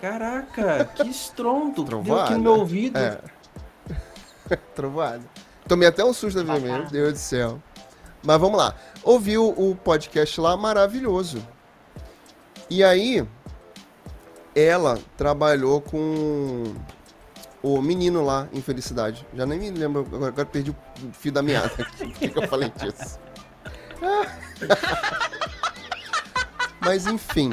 Caraca, 0.00 0.88
que 0.94 1.02
estrondo. 1.10 1.82
Deu 1.82 2.20
aqui 2.20 2.34
no 2.34 2.38
meu 2.40 2.52
ouvido. 2.52 2.96
É. 2.96 3.18
Trovoada. 4.76 5.24
Tomei 5.66 5.88
até 5.88 6.04
um 6.04 6.12
susto 6.12 6.44
minha 6.44 6.60
meu 6.60 6.84
Deus 6.86 7.14
do 7.14 7.18
céu. 7.18 7.60
Mas 8.22 8.40
vamos 8.40 8.58
lá. 8.58 8.76
Ouviu 9.02 9.48
o 9.48 9.74
podcast 9.74 10.40
lá, 10.40 10.56
maravilhoso. 10.56 11.55
E 12.68 12.82
aí, 12.82 13.26
ela 14.54 14.98
trabalhou 15.16 15.80
com 15.80 16.74
o 17.62 17.80
menino 17.80 18.24
lá 18.24 18.48
em 18.52 18.60
Felicidade. 18.60 19.26
Já 19.34 19.46
nem 19.46 19.58
me 19.58 19.70
lembro, 19.70 20.02
agora, 20.02 20.28
agora 20.28 20.46
perdi 20.46 20.70
o 20.70 20.76
fio 21.12 21.32
da 21.32 21.42
meada. 21.42 21.68
Por 21.68 22.12
que, 22.12 22.28
que 22.28 22.38
eu 22.38 22.48
falei 22.48 22.70
disso? 22.70 23.18
Mas 26.80 27.06
enfim. 27.06 27.50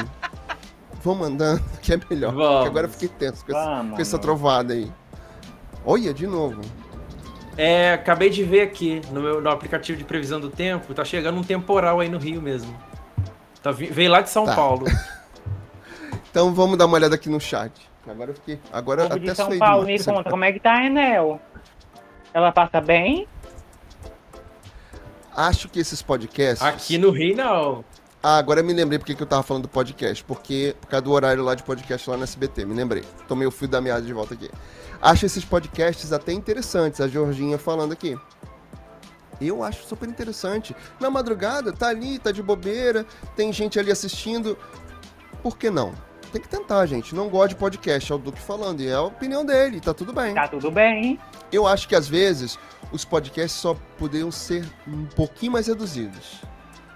Vamos 1.04 1.28
andando, 1.28 1.64
que 1.82 1.94
é 1.94 2.00
melhor. 2.10 2.34
Vamos. 2.34 2.68
Agora 2.68 2.88
eu 2.88 2.92
fiquei 2.92 3.10
tenso 3.10 3.46
com, 3.46 3.52
essa, 3.52 3.90
com 3.90 4.02
essa 4.02 4.20
trovada 4.20 4.74
aí. 4.74 4.92
Olha, 5.86 6.14
de 6.14 6.26
novo. 6.26 6.62
É, 7.58 7.94
acabei 7.94 8.30
de 8.30 8.44
ver 8.44 8.62
aqui 8.62 9.02
no, 9.12 9.22
meu, 9.22 9.42
no 9.42 9.50
aplicativo 9.50 9.98
de 9.98 10.04
previsão 10.04 10.40
do 10.40 10.50
tempo, 10.50 10.94
tá 10.94 11.04
chegando 11.04 11.40
um 11.40 11.44
temporal 11.44 12.00
aí 12.00 12.10
no 12.10 12.18
Rio 12.18 12.42
mesmo. 12.42 12.76
Tá, 13.64 13.72
veio 13.72 14.12
lá 14.12 14.22
de 14.22 14.30
São 14.30 14.46
tá. 14.46 14.54
Paulo. 14.56 14.86
então 16.30 16.54
vamos 16.54 16.78
dar 16.78 16.86
uma 16.86 16.96
olhada 16.96 17.16
aqui 17.16 17.30
no 17.30 17.40
chat. 17.40 17.72
Agora 18.06 18.32
eu 18.32 18.36
fiquei. 18.36 18.60
Agora 18.72 19.06
até 19.06 19.18
de 19.18 19.34
São 19.34 19.58
Paulo, 19.58 19.86
me 19.86 20.04
conta, 20.04 20.30
como 20.30 20.44
é 20.44 20.52
que 20.52 20.60
tá 20.60 20.74
a 20.74 20.86
Enel? 20.86 21.40
Ela 22.34 22.52
passa 22.52 22.82
bem? 22.82 23.26
Acho 25.36 25.70
que 25.70 25.80
esses 25.80 26.02
podcasts. 26.02 26.62
Aqui 26.62 26.98
no 26.98 27.10
Rio, 27.10 27.36
não. 27.36 27.86
Ah, 28.22 28.38
agora 28.38 28.60
eu 28.60 28.64
me 28.64 28.74
lembrei 28.74 29.00
porque 29.00 29.16
que 29.16 29.24
eu 29.24 29.28
tava 29.28 29.44
falando 29.44 29.64
do 29.64 29.70
podcast. 29.70 30.24
Porque, 30.24 30.76
por 30.80 30.88
causa 30.88 31.04
do 31.04 31.12
horário 31.12 31.44
lá 31.44 31.56
de 31.56 31.64
podcast 31.64 32.10
lá 32.10 32.18
no 32.18 32.24
SBT, 32.24 32.66
me 32.66 32.74
lembrei. 32.74 33.04
Tomei 33.28 33.48
o 33.48 33.52
fio 33.52 33.68
da 33.68 33.82
meada 33.82 34.02
de 34.02 34.14
volta 34.14 34.34
aqui. 34.34 34.50
Acho 35.02 35.26
esses 35.26 35.44
podcasts 35.44 36.14
até 36.14 36.32
interessantes, 36.32 37.02
a 37.02 37.08
Georginha 37.08 37.58
falando 37.58 37.94
aqui. 37.94 38.18
Eu 39.40 39.64
acho 39.64 39.86
super 39.86 40.08
interessante. 40.08 40.76
Na 41.00 41.10
madrugada, 41.10 41.72
tá 41.72 41.88
ali, 41.88 42.20
tá 42.20 42.32
de 42.32 42.42
bobeira, 42.42 43.06
tem 43.36 43.52
gente 43.52 43.80
ali 43.80 43.92
assistindo. 43.92 44.58
Por 45.42 45.58
que 45.58 45.70
não? 45.70 45.94
Tem 46.32 46.42
que 46.42 46.48
tentar, 46.48 46.86
gente. 46.86 47.14
Não 47.14 47.30
gosto 47.30 47.50
de 47.50 47.56
podcast, 47.56 48.12
é 48.12 48.16
o 48.16 48.18
Duque 48.18 48.40
falando. 48.40 48.82
E 48.82 48.88
é 48.88 48.94
a 48.94 49.02
opinião 49.02 49.46
dele, 49.46 49.80
tá 49.80 49.94
tudo 49.94 50.14
bem. 50.14 50.34
Tá 50.34 50.48
tudo 50.48 50.72
bem. 50.72 51.20
Eu 51.52 51.68
acho 51.68 51.88
que 51.88 51.96
às 51.96 52.08
vezes 52.08 52.58
os 52.92 53.06
podcasts 53.06 53.60
só 53.60 53.76
poderiam 53.98 54.32
ser 54.32 54.66
um 54.88 55.06
pouquinho 55.06 55.52
mais 55.52 55.68
reduzidos 55.68 56.42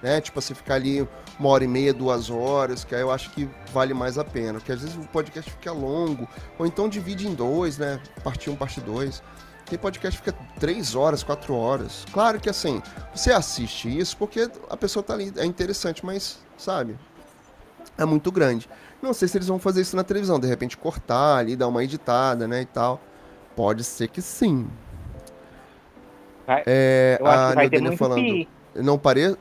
né? 0.01 0.21
Tipo, 0.21 0.41
você 0.41 0.53
ficar 0.53 0.75
ali 0.75 1.07
uma 1.39 1.49
hora 1.49 1.63
e 1.63 1.67
meia, 1.67 1.93
duas 1.93 2.29
horas, 2.29 2.83
que 2.83 2.95
aí 2.95 3.01
eu 3.01 3.11
acho 3.11 3.29
que 3.31 3.49
vale 3.71 3.93
mais 3.93 4.17
a 4.17 4.23
pena. 4.23 4.53
Porque 4.53 4.71
às 4.71 4.81
vezes 4.81 4.95
o 4.95 5.07
podcast 5.07 5.49
fica 5.51 5.71
longo, 5.71 6.27
ou 6.57 6.65
então 6.65 6.89
divide 6.89 7.27
em 7.27 7.33
dois, 7.33 7.77
né? 7.77 7.99
Parte 8.23 8.49
1, 8.49 8.53
um, 8.53 8.55
parte 8.55 8.81
2. 8.81 9.21
Tem 9.69 9.77
podcast 9.77 10.19
que 10.19 10.25
fica 10.25 10.37
três 10.59 10.95
horas, 10.95 11.23
quatro 11.23 11.53
horas. 11.53 12.05
Claro 12.11 12.39
que 12.39 12.49
assim, 12.49 12.81
você 13.13 13.33
assiste 13.33 13.87
isso 13.87 14.15
porque 14.15 14.49
a 14.69 14.77
pessoa 14.77 15.03
tá 15.03 15.13
ali, 15.13 15.33
é 15.35 15.45
interessante, 15.45 16.05
mas, 16.05 16.39
sabe? 16.57 16.97
É 17.97 18.05
muito 18.05 18.31
grande. 18.31 18.69
Não 19.01 19.13
sei 19.13 19.27
se 19.27 19.37
eles 19.37 19.47
vão 19.47 19.59
fazer 19.59 19.81
isso 19.81 19.95
na 19.95 20.03
televisão, 20.03 20.39
de 20.39 20.47
repente 20.47 20.77
cortar 20.77 21.37
ali, 21.37 21.55
dar 21.55 21.67
uma 21.67 21.83
editada, 21.83 22.47
né, 22.47 22.61
e 22.61 22.65
tal. 22.65 23.01
Pode 23.55 23.83
ser 23.83 24.07
que 24.07 24.21
sim. 24.21 24.67
Vai, 26.45 26.63
é, 26.65 27.19
ter 27.69 27.81
muito 27.81 27.97
falando, 27.97 28.21
pi. 28.21 28.47
não 28.75 28.97
pare, 28.97 29.35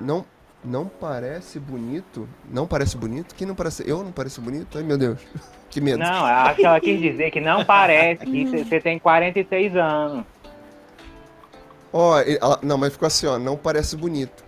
não, 0.00 0.24
não 0.64 0.86
parece 0.86 1.58
bonito? 1.58 2.28
Não 2.50 2.66
parece 2.66 2.96
bonito? 2.96 3.34
Quem 3.34 3.46
não 3.46 3.54
parece? 3.54 3.88
Eu 3.88 4.02
não 4.02 4.12
pareço 4.12 4.40
bonito? 4.40 4.78
Ai, 4.78 4.84
meu 4.84 4.98
Deus. 4.98 5.18
Que 5.70 5.80
medo. 5.80 5.98
Não, 6.00 6.24
acho 6.26 6.56
que 6.56 6.66
ela 6.66 6.80
quis 6.80 7.00
dizer 7.00 7.30
que 7.30 7.40
não 7.40 7.64
parece, 7.64 8.26
que 8.26 8.44
você 8.64 8.80
tem 8.80 8.98
46 8.98 9.76
anos. 9.76 10.24
Ó, 11.92 12.16
oh, 12.18 12.58
não, 12.60 12.76
mas 12.76 12.92
ficou 12.92 13.06
assim, 13.06 13.28
ó, 13.28 13.38
não 13.38 13.56
parece 13.56 13.96
bonito. 13.96 14.42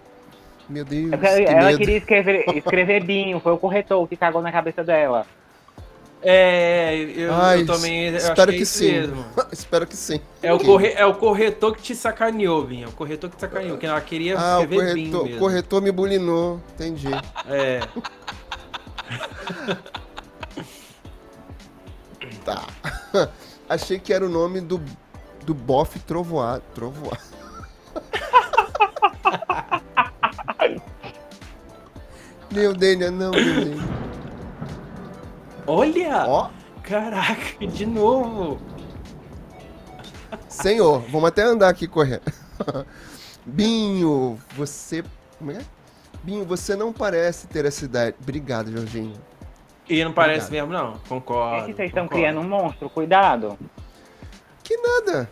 Meu 0.68 0.85
Deus. 0.85 1.12
Ela, 1.12 1.29
ela 1.29 1.79
queria 1.79 1.98
escrever, 1.98 2.44
escrever 2.57 3.05
Binho, 3.07 3.38
foi 3.38 3.53
o 3.53 3.59
corretor 3.59 4.09
que 4.09 4.16
cagou 4.16 4.42
na 4.42 4.51
cabeça 4.51 4.83
dela. 4.83 5.25
É, 6.25 6.95
eu, 7.17 7.35
Ai, 7.35 7.63
eu 7.63 7.67
também 7.67 8.15
espero 8.15 8.53
que, 8.53 8.59
que 8.59 8.63
é 8.63 8.67
sim. 8.67 9.13
Espero 9.51 9.85
que 9.89 9.97
sim. 9.97 10.21
É 10.41 10.55
o, 10.55 10.61
corre, 10.61 10.93
é 10.93 11.05
o 11.05 11.15
corretor 11.15 11.75
que 11.75 11.83
te 11.83 11.97
sacaneou, 11.97 12.65
Binho. 12.65 12.85
É 12.85 12.89
o 12.89 12.93
corretor 12.93 13.29
que 13.29 13.35
te 13.37 13.41
sacaneou, 13.41 13.77
que 13.77 13.87
ela 13.87 14.01
queria 14.01 14.39
ah, 14.39 14.61
o 14.61 14.69
corretor, 14.69 15.27
o 15.27 15.39
corretor 15.39 15.83
me 15.83 15.91
bulinou, 15.91 16.61
entendi. 16.75 17.09
É. 17.49 17.81
tá. 22.45 22.69
Achei 23.69 23.99
que 23.99 24.13
era 24.13 24.25
o 24.25 24.29
nome 24.29 24.61
do, 24.61 24.81
do 25.45 25.55
bofe 25.55 25.99
trovoado. 25.99 26.63
Trovoado. 26.73 27.33
meu 32.53 32.73
Dênia, 32.75 33.11
não, 33.11 33.33
meu 33.33 33.43
Dênia. 33.43 34.12
Olha! 35.66 36.25
Ó. 36.27 36.51
Caraca, 36.83 37.66
de 37.66 37.87
novo! 37.87 38.59
Senhor, 40.48 41.01
vamos 41.09 41.29
até 41.29 41.42
andar 41.42 41.68
aqui 41.68 41.87
correndo. 41.87 42.22
Binho, 43.44 44.38
você. 44.57 45.05
Como 45.38 45.51
é? 45.51 45.61
Binho, 46.22 46.44
você 46.44 46.77
não 46.77 46.92
parece 46.92 47.46
ter 47.46 47.64
essa 47.64 47.85
idade. 47.85 48.16
Obrigado, 48.20 48.70
Jorginho. 48.70 49.14
E 49.88 50.05
não 50.05 50.12
parece 50.12 50.46
Obrigado. 50.46 50.68
mesmo, 50.68 50.85
não. 50.85 50.98
Concordo. 51.09 51.64
É 51.64 51.66
que 51.66 51.75
vocês 51.75 51.88
estão 51.88 52.07
criando 52.07 52.40
um 52.40 52.48
monstro, 52.48 52.88
cuidado. 52.88 53.59
Que 54.62 54.77
nada. 54.77 55.29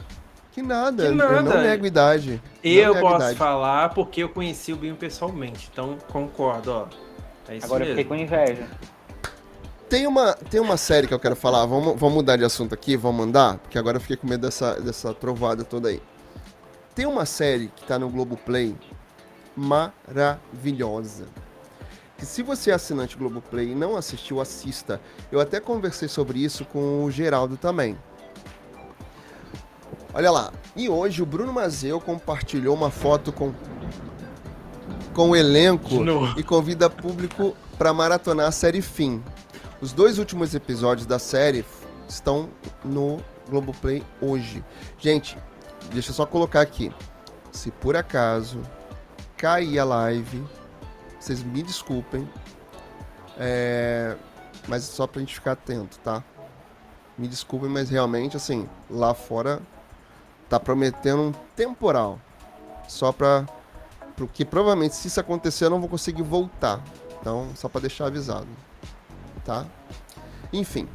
Que 0.52 0.62
nada. 0.62 1.08
Que 1.08 1.14
nada. 1.14 1.32
Eu 1.34 1.42
não 1.42 1.62
nego 1.62 1.86
idade. 1.86 2.42
Eu 2.62 3.00
posso 3.00 3.16
idade. 3.16 3.36
falar 3.36 3.90
porque 3.90 4.22
eu 4.22 4.28
conheci 4.28 4.72
o 4.72 4.76
Binho 4.76 4.96
pessoalmente. 4.96 5.68
Então, 5.72 5.96
concordo, 6.12 6.72
ó. 6.72 6.86
É 7.48 7.58
Agora 7.62 7.84
mesmo. 7.84 7.92
eu 7.92 7.96
fiquei 7.96 8.04
com 8.04 8.14
inveja. 8.16 8.68
Tem 9.90 10.06
uma, 10.06 10.34
tem 10.34 10.60
uma 10.60 10.76
série 10.76 11.08
que 11.08 11.12
eu 11.12 11.18
quero 11.18 11.34
falar, 11.34 11.66
vamos, 11.66 11.98
vamos 11.98 12.14
mudar 12.14 12.36
de 12.36 12.44
assunto 12.44 12.72
aqui, 12.72 12.96
vamos 12.96 13.26
mandar, 13.26 13.58
porque 13.58 13.76
agora 13.76 13.96
eu 13.96 14.00
fiquei 14.00 14.16
com 14.16 14.24
medo 14.24 14.42
dessa, 14.42 14.80
dessa 14.80 15.12
trovada 15.12 15.64
toda 15.64 15.88
aí. 15.88 16.00
Tem 16.94 17.06
uma 17.06 17.26
série 17.26 17.72
que 17.74 17.84
tá 17.84 17.98
no 17.98 18.08
Globoplay 18.08 18.76
maravilhosa. 19.56 21.26
Que 22.16 22.24
se 22.24 22.40
você 22.40 22.70
é 22.70 22.74
assinante 22.74 23.16
Globoplay 23.16 23.72
e 23.72 23.74
não 23.74 23.96
assistiu, 23.96 24.40
assista. 24.40 25.00
Eu 25.32 25.40
até 25.40 25.58
conversei 25.58 26.06
sobre 26.06 26.38
isso 26.38 26.64
com 26.64 27.02
o 27.02 27.10
Geraldo 27.10 27.56
também. 27.56 27.98
Olha 30.14 30.30
lá. 30.30 30.52
E 30.76 30.88
hoje 30.88 31.20
o 31.20 31.26
Bruno 31.26 31.52
Mazeu 31.52 32.00
compartilhou 32.00 32.76
uma 32.76 32.92
foto 32.92 33.32
com 33.32 33.52
com 35.12 35.30
o 35.30 35.36
elenco 35.36 35.88
e 36.38 36.44
convida 36.44 36.88
público 36.88 37.56
para 37.76 37.92
maratonar 37.92 38.46
a 38.46 38.52
série 38.52 38.80
Fim. 38.80 39.20
Os 39.80 39.92
dois 39.92 40.18
últimos 40.18 40.54
episódios 40.54 41.06
da 41.06 41.18
série 41.18 41.64
estão 42.06 42.50
no 42.84 43.18
Globoplay 43.48 44.02
hoje. 44.20 44.62
Gente, 44.98 45.38
deixa 45.90 46.10
eu 46.10 46.14
só 46.14 46.26
colocar 46.26 46.60
aqui. 46.60 46.92
Se 47.50 47.70
por 47.70 47.96
acaso 47.96 48.60
cair 49.38 49.78
a 49.78 49.84
live, 49.84 50.44
vocês 51.18 51.42
me 51.42 51.62
desculpem. 51.62 52.28
É... 53.38 54.16
Mas 54.68 54.82
só 54.84 55.06
pra 55.06 55.20
gente 55.20 55.34
ficar 55.34 55.52
atento, 55.52 55.98
tá? 56.00 56.22
Me 57.16 57.26
desculpem, 57.26 57.70
mas 57.70 57.88
realmente, 57.88 58.36
assim, 58.36 58.68
lá 58.90 59.14
fora 59.14 59.62
tá 60.46 60.60
prometendo 60.60 61.22
um 61.22 61.32
temporal. 61.56 62.20
Só 62.86 63.12
pra. 63.12 63.46
Porque 64.14 64.44
provavelmente, 64.44 64.94
se 64.94 65.08
isso 65.08 65.18
acontecer, 65.18 65.64
eu 65.64 65.70
não 65.70 65.80
vou 65.80 65.88
conseguir 65.88 66.22
voltar. 66.22 66.84
Então, 67.18 67.48
só 67.54 67.66
pra 67.66 67.80
deixar 67.80 68.08
avisado 68.08 68.48
tá? 69.44 69.66
Enfim. 70.52 70.88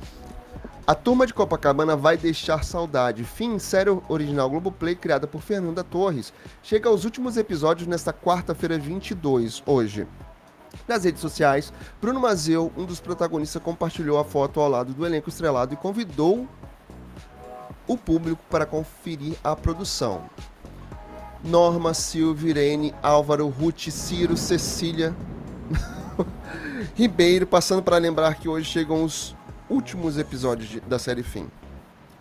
A 0.87 0.93
Turma 0.93 1.25
de 1.25 1.33
Copacabana 1.33 1.95
vai 1.95 2.15
deixar 2.15 2.63
saudade. 2.63 3.23
Fim, 3.23 3.57
série 3.57 3.89
original 4.07 4.47
Globoplay 4.49 4.95
criada 4.95 5.25
por 5.25 5.41
Fernanda 5.41 5.83
Torres, 5.83 6.31
chega 6.61 6.87
aos 6.87 7.05
últimos 7.05 7.37
episódios 7.37 7.87
nesta 7.87 8.13
quarta-feira 8.13 8.77
22, 8.77 9.63
hoje. 9.65 10.07
Nas 10.87 11.03
redes 11.03 11.21
sociais, 11.21 11.73
Bruno 11.99 12.19
Mazeu, 12.19 12.71
um 12.77 12.85
dos 12.85 12.99
protagonistas, 12.99 13.61
compartilhou 13.63 14.19
a 14.19 14.23
foto 14.23 14.59
ao 14.59 14.69
lado 14.69 14.93
do 14.93 15.05
elenco 15.05 15.29
estrelado 15.29 15.73
e 15.73 15.77
convidou 15.77 16.47
o 17.87 17.97
público 17.97 18.41
para 18.49 18.65
conferir 18.65 19.35
a 19.43 19.55
produção. 19.55 20.29
Norma, 21.43 21.93
Silvio, 21.93 22.49
Irene, 22.49 22.93
Álvaro, 23.01 23.47
Ruth, 23.47 23.89
Ciro, 23.89 24.35
Cecília, 24.35 25.15
Ribeiro, 26.95 27.45
passando 27.45 27.81
para 27.81 27.97
lembrar 27.97 28.35
que 28.35 28.47
hoje 28.47 28.69
chegam 28.69 29.03
os 29.03 29.35
últimos 29.69 30.17
episódios 30.17 30.69
de, 30.69 30.79
da 30.81 30.99
série 30.99 31.23
Fim. 31.23 31.49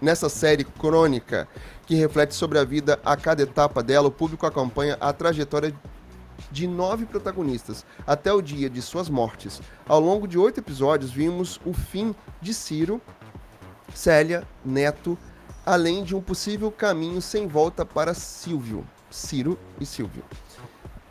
Nessa 0.01 0.29
série 0.29 0.65
crônica, 0.65 1.49
que 1.87 1.95
reflete 1.95 2.35
sobre 2.35 2.59
a 2.59 2.65
vida 2.65 3.01
a 3.05 3.17
cada 3.17 3.43
etapa 3.43 3.83
dela, 3.83 4.09
o 4.09 4.13
público 4.13 4.47
acompanha 4.47 4.97
a 5.01 5.13
trajetória 5.13 5.75
de 6.51 6.67
nove 6.67 7.07
protagonistas 7.07 7.85
até 8.07 8.33
o 8.33 8.43
dia 8.43 8.69
de 8.69 8.83
suas 8.83 9.09
mortes. 9.09 9.61
Ao 9.87 10.01
longo 10.01 10.27
de 10.27 10.39
oito 10.39 10.61
episódios, 10.61 11.11
vimos 11.11 11.61
o 11.65 11.73
fim 11.73 12.15
de 12.41 12.53
Ciro, 12.53 13.01
Célia, 13.95 14.47
Neto, 14.65 15.17
além 15.65 16.05
de 16.05 16.15
um 16.15 16.21
possível 16.21 16.71
caminho 16.71 17.23
sem 17.23 17.47
volta 17.47 17.85
para 17.87 18.13
Silvio, 18.13 18.87
Ciro 19.11 19.59
e 19.81 19.87
Silvio. 19.87 20.25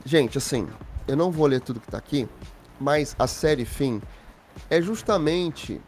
Gente, 0.06 0.38
assim, 0.38 0.68
eu 1.08 1.16
não 1.16 1.32
vou 1.32 1.48
ler 1.48 1.62
tudo 1.62 1.80
que 1.80 1.88
tá 1.88 1.98
aqui, 1.98 2.28
mas 2.84 3.16
a 3.18 3.28
série 3.28 3.64
Fim 3.64 4.02
é 4.70 4.82
justamente 4.82 5.80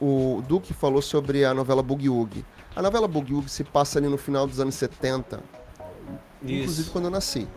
o, 0.00 0.36
o 0.36 0.42
Duque 0.42 0.72
falou 0.72 1.02
sobre 1.02 1.44
a 1.44 1.52
novela 1.52 1.82
Boogie 1.82 2.08
Woogie. 2.08 2.44
A 2.76 2.80
novela 2.80 3.08
Boogie 3.08 3.34
Woogie 3.34 3.50
se 3.50 3.64
passa 3.64 3.98
ali 3.98 4.06
no 4.06 4.16
final 4.16 4.46
dos 4.46 4.60
anos 4.60 4.76
70, 4.76 5.40
inclusive 6.40 6.82
Isso. 6.82 6.92
quando 6.92 7.06
eu 7.06 7.10
nasci. 7.10 7.48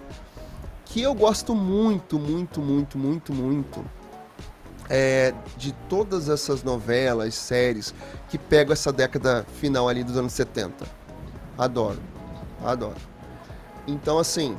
Que 0.86 1.04
eu 1.04 1.14
gosto 1.14 1.54
muito, 1.54 2.18
muito, 2.18 2.60
muito, 2.60 2.98
muito, 2.98 3.32
muito 3.32 3.86
é, 4.90 5.36
de 5.56 5.72
todas 5.88 6.28
essas 6.28 6.64
novelas, 6.64 7.36
séries 7.36 7.94
que 8.28 8.40
pegam 8.40 8.74
essa 8.74 8.92
década 8.92 9.46
final 9.60 9.88
ali 9.88 10.04
dos 10.04 10.18
anos 10.18 10.34
70. 10.34 10.84
Adoro, 11.60 12.00
adoro. 12.66 12.98
Então, 13.86 14.18
assim, 14.18 14.58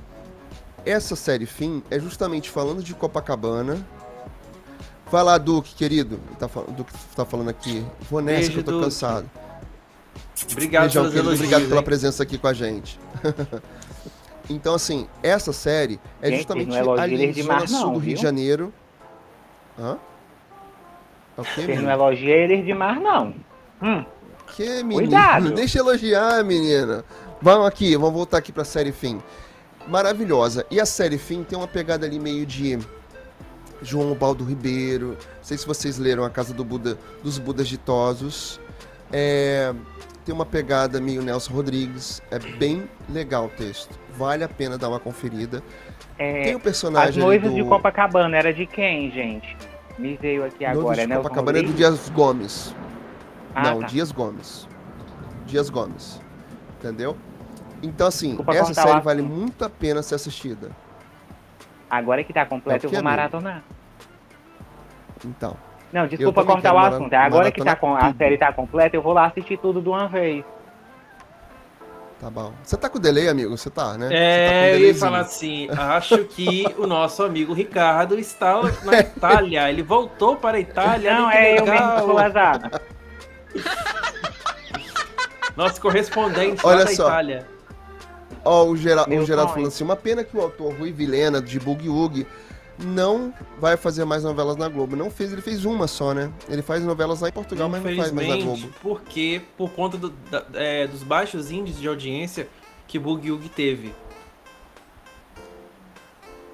essa 0.87 1.17
série 1.17 1.47
Fim 1.47 1.83
é 1.91 1.99
justamente 1.99 2.51
falando 2.51 2.83
de 2.83 2.95
Copacabana. 2.95 3.85
Vai 5.15 5.23
lá, 5.23 5.39
Duque, 5.39 5.77
querido. 5.77 6.19
Tá, 6.41 6.49
Duque 6.77 6.93
tá 7.15 7.25
falando 7.25 7.49
aqui. 7.49 7.87
Vou 8.11 8.21
nessa 8.21 8.39
Beijo, 8.39 8.53
que 8.53 8.59
eu 8.59 8.65
tô 8.65 8.71
Duque. 8.73 8.85
cansado. 8.87 9.31
Obrigado 10.51 10.83
Beijão, 10.83 11.05
querido. 11.05 11.21
elogios. 11.21 11.41
Obrigado 11.41 11.69
pela 11.69 11.81
hein? 11.81 11.85
presença 11.85 12.23
aqui 12.25 12.37
com 12.37 12.49
a 12.49 12.53
gente. 12.53 12.99
então, 14.51 14.75
assim, 14.75 15.07
essa 15.23 15.53
série 15.53 16.01
é 16.21 16.31
Gente, 16.31 16.39
justamente 16.39 16.67
não 16.67 16.77
elogia 16.77 17.05
ali 17.05 17.33
de 17.33 17.43
Zona 17.43 17.55
mar 17.55 17.69
Sul 17.69 17.79
não, 17.79 17.93
do 17.93 17.99
Rio 18.01 18.07
viu? 18.09 18.17
de 18.17 18.23
Janeiro. 18.23 18.73
Hã? 19.79 19.99
Ok, 21.39 21.53
Vocês 21.55 21.67
menino? 21.69 21.85
não 21.85 21.93
elogiam 21.93 22.37
eles 22.37 22.67
demais, 22.67 23.01
não. 23.01 23.35
Hum, 23.81 24.05
Que, 24.57 24.69
menino? 24.83 24.95
Cuidado. 24.95 25.53
Deixa 25.53 25.79
elogiar, 25.79 26.43
menina. 26.43 27.05
Vamos 27.41 27.69
aqui, 27.69 27.97
vamos 27.97 28.15
voltar 28.15 28.39
aqui 28.39 28.51
pra 28.51 28.65
série 28.65 28.91
Fim. 28.91 29.23
Maravilhosa. 29.87 30.67
E 30.73 30.81
a 30.81 30.87
série 30.87 31.19
Fim 31.19 31.45
tem 31.45 31.57
uma 31.57 31.69
pegada 31.69 32.05
ali 32.05 32.19
meio 32.19 32.45
de 32.45 32.81
João 33.85 34.15
Baldo 34.15 34.45
Ribeiro. 34.45 35.09
Não 35.11 35.43
sei 35.43 35.57
se 35.59 35.67
vocês 35.67 35.99
leram 35.99 36.25
A 36.25 36.31
Casa 36.31 36.53
do 36.55 36.65
Buda, 36.65 36.99
dos 37.23 37.39
Budas 37.39 37.69
Ditosos. 37.69 38.61
É, 39.13 39.73
tem 40.25 40.35
uma 40.35 40.47
pegada 40.47 41.01
meio 41.01 41.23
Nelson 41.23 41.53
Rodrigues. 41.53 42.23
É 42.31 42.39
bem 42.39 42.89
legal 43.09 43.47
o 43.47 43.49
texto. 43.51 43.99
Vale 44.17 44.45
a 44.45 44.49
pena 44.49 44.79
dar 44.79 44.89
uma 44.89 44.99
conferida. 45.01 45.63
é, 46.19 46.43
Tem 46.45 46.55
o 46.55 46.59
as 46.59 46.63
personagem 46.63 47.11
ali 47.15 47.21
noivas 47.21 47.51
do... 47.51 47.57
de 47.57 47.65
Copacabana 47.65 48.37
era 48.37 48.53
de 48.53 48.67
quem, 48.67 49.11
gente? 49.11 49.57
Me 49.99 50.17
veio 50.17 50.45
aqui 50.45 50.65
Noivos 50.65 50.81
agora, 50.83 51.03
de 51.03 51.07
né? 51.07 51.17
Copacabana 51.17 51.59
é 51.59 51.63
do 51.63 51.73
Dias 51.73 52.09
Gomes. 52.09 52.75
Ah, 53.55 53.63
Não, 53.63 53.81
tá. 53.81 53.87
Dias 53.87 54.11
Gomes. 54.11 54.67
Dias 55.47 55.71
Gomes. 55.71 56.21
Entendeu? 56.79 57.17
Então, 57.83 58.07
assim, 58.07 58.29
Desculpa 58.29 58.55
essa 58.55 58.75
série 58.75 58.99
o 58.99 59.03
vale 59.03 59.23
muito 59.23 59.65
a 59.65 59.71
pena 59.71 60.03
ser 60.03 60.15
assistida. 60.15 60.71
Agora 61.97 62.25
que 62.25 62.33
tá 62.33 62.45
completo, 62.45 62.85
É 62.85 62.87
eu 62.87 62.91
vou 62.91 63.01
é 63.01 63.03
maratonar. 63.03 63.63
Então. 65.25 65.57
Não, 65.93 66.07
desculpa 66.09 66.45
cortar 66.45 66.75
o 66.75 66.79
assunto. 66.79 67.13
É 67.13 67.17
agora 67.17 67.53
que 67.53 67.63
tá 67.63 67.77
com, 67.77 67.95
a 67.95 68.07
tudo. 68.07 68.17
série 68.19 68.37
tá 68.37 68.53
completa, 68.53 68.97
eu 68.97 69.03
vou 69.03 69.13
lá 69.13 69.27
assistir 69.27 69.57
tudo 69.59 69.81
de 69.81 69.89
uma 69.89 70.09
vez. 70.09 70.45
Tá 72.21 72.31
bom. 72.31 72.53
Você 72.63 72.77
tá 72.77 72.89
com 72.89 72.99
delay, 72.99 73.29
amigo? 73.29 73.57
Você 73.57 73.71
tá, 73.71 73.99
né? 73.99 74.09
Você 74.09 74.15
tá 74.15 74.19
É, 74.19 74.75
eu 74.75 74.79
ia 74.81 74.95
falar 74.95 75.21
assim, 75.21 75.69
acho 75.71 76.25
que 76.25 76.65
o 76.79 76.87
nosso 76.87 77.23
amigo 77.23 77.53
Ricardo 77.53 78.19
está 78.19 78.61
na 78.85 78.99
Itália. 79.01 79.71
Ele 79.71 79.83
voltou 79.83 80.37
para 80.37 80.57
a 80.57 80.61
Itália. 80.61 81.15
Não, 81.15 81.31
é 81.31 81.59
eu 81.59 81.65
mesmo 81.65 81.67
que 81.67 81.71
legal. 81.71 81.99
sou 82.07 82.19
azar. 82.19 82.71
Nosso 85.57 85.81
correspondente 85.81 86.61
Olha 86.65 86.79
lá 86.79 86.85
da 86.85 86.91
só. 86.91 87.07
Itália. 87.09 87.47
Ó, 88.45 88.65
o, 88.67 88.77
Gera, 88.77 89.07
Meu 89.07 89.23
o 89.23 89.25
Geraldo 89.27 89.53
falando 89.53 89.69
assim, 89.69 89.83
uma 89.85 89.97
pena 89.97 90.23
que 90.23 90.37
o 90.37 90.41
autor 90.41 90.75
Rui 90.75 90.93
Vilena, 90.93 91.41
de 91.41 91.59
Boogie 91.59 91.89
Woogie, 91.89 92.27
não 92.79 93.33
vai 93.61 93.77
fazer 93.77 94.05
mais 94.05 94.23
novelas 94.25 94.57
na 94.57 94.69
Globo. 94.69 94.97
Não 94.97 95.11
fez, 95.11 95.33
ele 95.33 95.41
fez 95.41 95.65
uma 95.65 95.87
só, 95.87 96.13
né? 96.13 96.31
Ele 96.49 96.61
faz 96.61 96.83
novelas 96.85 97.21
lá 97.21 97.29
em 97.29 97.33
Portugal, 97.33 97.69
mas 97.69 97.83
não 97.83 97.97
faz 97.97 98.13
mais 98.13 98.29
na 98.29 98.37
Globo. 98.37 98.69
porque 98.83 99.41
por 99.57 99.71
conta 99.71 99.97
do- 99.97 100.11
da- 100.31 100.45
é, 100.55 100.87
dos 100.87 101.03
baixos 101.03 101.51
índices 101.51 101.81
de 101.81 101.89
audiência 101.89 102.49
que 102.87 102.99
Boogie 102.99 103.31
Woogie 103.31 103.49
teve. 103.49 103.95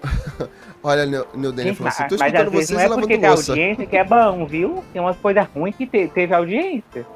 Olha, 0.82 1.04
Neudênia 1.34 1.72
Gente, 1.72 1.76
falou 1.76 1.88
assim, 1.88 2.08
tô 2.08 2.16
mas 2.18 2.32
escutando 2.32 2.50
vocês 2.52 2.70
não 2.70 2.80
é 2.80 2.86
e 2.86 2.88
porque 3.00 3.18
tem 3.18 3.28
louça. 3.28 3.52
audiência 3.52 3.86
que 3.86 3.96
é 3.96 4.04
bom, 4.04 4.46
viu? 4.46 4.84
Tem 4.92 5.00
umas 5.02 5.16
coisas 5.18 5.46
ruins 5.54 5.76
que 5.76 5.86
te- 5.86 6.08
teve 6.08 6.34
audiência. 6.34 7.06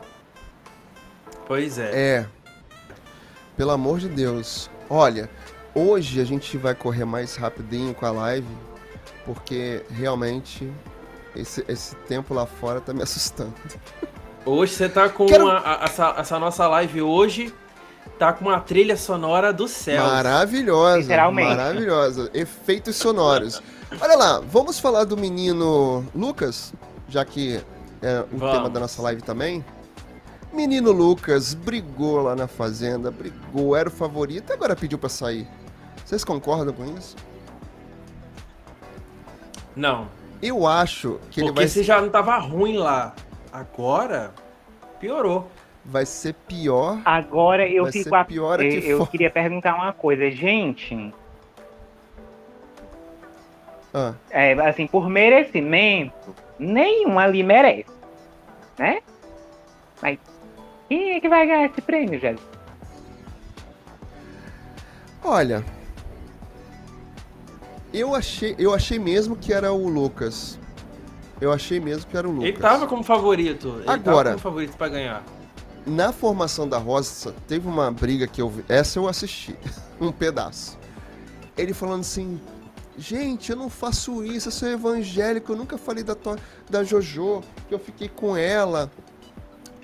Pois 1.47 1.79
é. 1.79 1.91
É. 1.93 2.27
Pelo 3.57 3.70
amor 3.70 3.98
de 3.98 4.09
Deus. 4.09 4.70
Olha, 4.88 5.30
hoje 5.74 6.20
a 6.20 6.24
gente 6.24 6.57
vai 6.59 6.74
correr 6.74 7.05
mais 7.05 7.36
rapidinho 7.36 7.94
com 7.94 8.05
a 8.07 8.11
live, 8.11 8.46
porque 9.24 9.82
realmente 9.90 10.70
esse, 11.34 11.64
esse 11.68 11.94
tempo 12.09 12.34
lá 12.34 12.46
fora 12.46 12.80
tá 12.80 12.92
me 12.92 13.02
assustando. 13.05 13.55
Hoje 14.44 14.74
você 14.74 14.88
tá 14.88 15.09
com 15.09 15.26
Quero- 15.26 15.48
a- 15.48 15.59
a- 15.59 15.84
essa, 15.84 16.14
essa 16.18 16.38
nossa 16.38 16.66
live 16.68 17.00
hoje, 17.02 17.55
tá 18.18 18.32
com 18.32 18.44
uma 18.46 18.61
trilha 18.61 18.96
sonora 18.96 19.52
do 19.52 19.66
céu. 19.66 20.02
Maravilhosa. 20.05 20.98
Literalmente. 20.98 21.57
Maravilhosa. 21.57 22.30
Efeitos 22.34 22.96
sonoros. 22.96 23.62
Olha 24.00 24.16
lá, 24.16 24.40
vamos 24.40 24.78
falar 24.78 25.05
do 25.05 25.16
menino 25.16 26.05
Lucas, 26.14 26.74
já 27.09 27.24
que 27.24 27.61
é 28.02 28.24
o 28.32 28.36
Vamos. 28.36 28.55
tema 28.57 28.68
da 28.70 28.80
nossa 28.80 29.00
live 29.00 29.22
também. 29.22 29.64
Menino 30.55 30.92
Lucas 30.92 31.52
brigou 31.55 32.22
lá 32.22 32.34
na 32.36 32.46
fazenda, 32.46 33.11
brigou, 33.11 33.74
era 33.76 33.88
o 33.88 33.92
favorito, 33.92 34.52
agora 34.52 34.74
pediu 34.76 34.98
pra 34.98 35.09
sair. 35.09 35.46
Vocês 36.05 36.24
concordam 36.24 36.72
com 36.72 36.84
isso? 36.96 37.16
Não, 39.76 40.07
Eu 40.40 40.66
acho 40.66 41.18
que 41.30 41.40
ele 41.40 41.48
porque 41.48 41.62
vai, 41.62 41.68
se 41.68 41.82
já 41.82 42.00
não 42.00 42.09
tava 42.09 42.36
ruim 42.38 42.76
lá, 42.76 43.14
agora 43.52 44.32
piorou. 45.00 45.48
vai 45.84 46.07
ser 46.07 46.34
pior. 46.46 47.00
Agora 47.05 47.68
eu 47.68 47.82
Vai 47.84 47.92
fico. 47.92 48.05
ser 48.11 48.14
a- 48.14 48.24
pior 48.24 48.61
eu, 48.62 48.68
aqui 48.78 48.88
eu 48.88 48.98
fora. 48.98 49.11
queria 49.11 49.30
perguntar 49.30 49.74
uma 49.74 49.92
coisa, 49.92 50.30
gente. 50.30 51.12
Ah, 53.92 54.14
É, 54.30 54.52
assim, 54.68 54.86
por 54.86 55.09
merecimento, 55.09 56.34
nenhum 56.59 57.18
ali 57.18 57.42
merece. 57.42 57.86
Né? 58.78 59.00
Mas 60.02 60.18
quem 60.89 61.12
é 61.12 61.20
que 61.20 61.28
vai 61.28 61.47
ganhar 61.47 61.66
esse 61.66 61.80
prêmio, 61.80 62.18
Jéssica? 62.20 62.55
olha, 65.26 65.64
eu 67.93 68.14
achei, 68.14 68.55
eu 68.59 68.74
achei 68.74 68.99
mesmo 68.99 69.37
que 69.37 69.53
era 69.53 69.72
o 69.72 69.89
Lucas. 69.89 70.59
Eu 71.41 71.53
achei 71.53 71.80
mesmo 71.80 72.07
que 72.11 72.16
era 72.16 72.28
o 72.28 72.30
Lucas. 72.30 72.49
Ele 72.49 72.59
tava 72.59 72.87
como 72.87 73.03
favorito. 73.03 73.76
Ele 73.80 73.85
Agora- 73.91 74.30
tava 74.30 74.37
como 74.37 74.39
favorito 74.39 74.76
pra 74.76 74.89
ganhar. 74.89 75.22
Na 75.87 76.12
formação 76.12 76.68
da 76.68 76.78
Roça, 76.78 77.35
teve 77.47 77.66
uma 77.68 77.91
briga 77.91 78.26
que 78.26 78.41
eu 78.41 78.49
vi. 78.49 78.64
Essa 78.68 78.99
eu 78.99 79.09
assisti. 79.09 79.57
um 80.01 80.11
pedaço. 80.12 80.78
Ele 81.57 81.72
falando 81.72 82.01
assim. 82.01 82.41
Gente, 82.97 83.51
eu 83.51 83.57
não 83.57 83.68
faço 83.68 84.22
isso, 84.24 84.47
eu 84.49 84.53
sou 84.53 84.68
evangélico, 84.68 85.51
eu 85.53 85.57
nunca 85.57 85.76
falei 85.76 86.05
da, 86.05 86.14
tua- 86.14 86.39
da 86.70 86.85
Jojo, 86.85 87.41
que 87.68 87.74
eu 87.74 87.78
fiquei 87.80 88.09
com 88.09 88.37
ela 88.37 88.89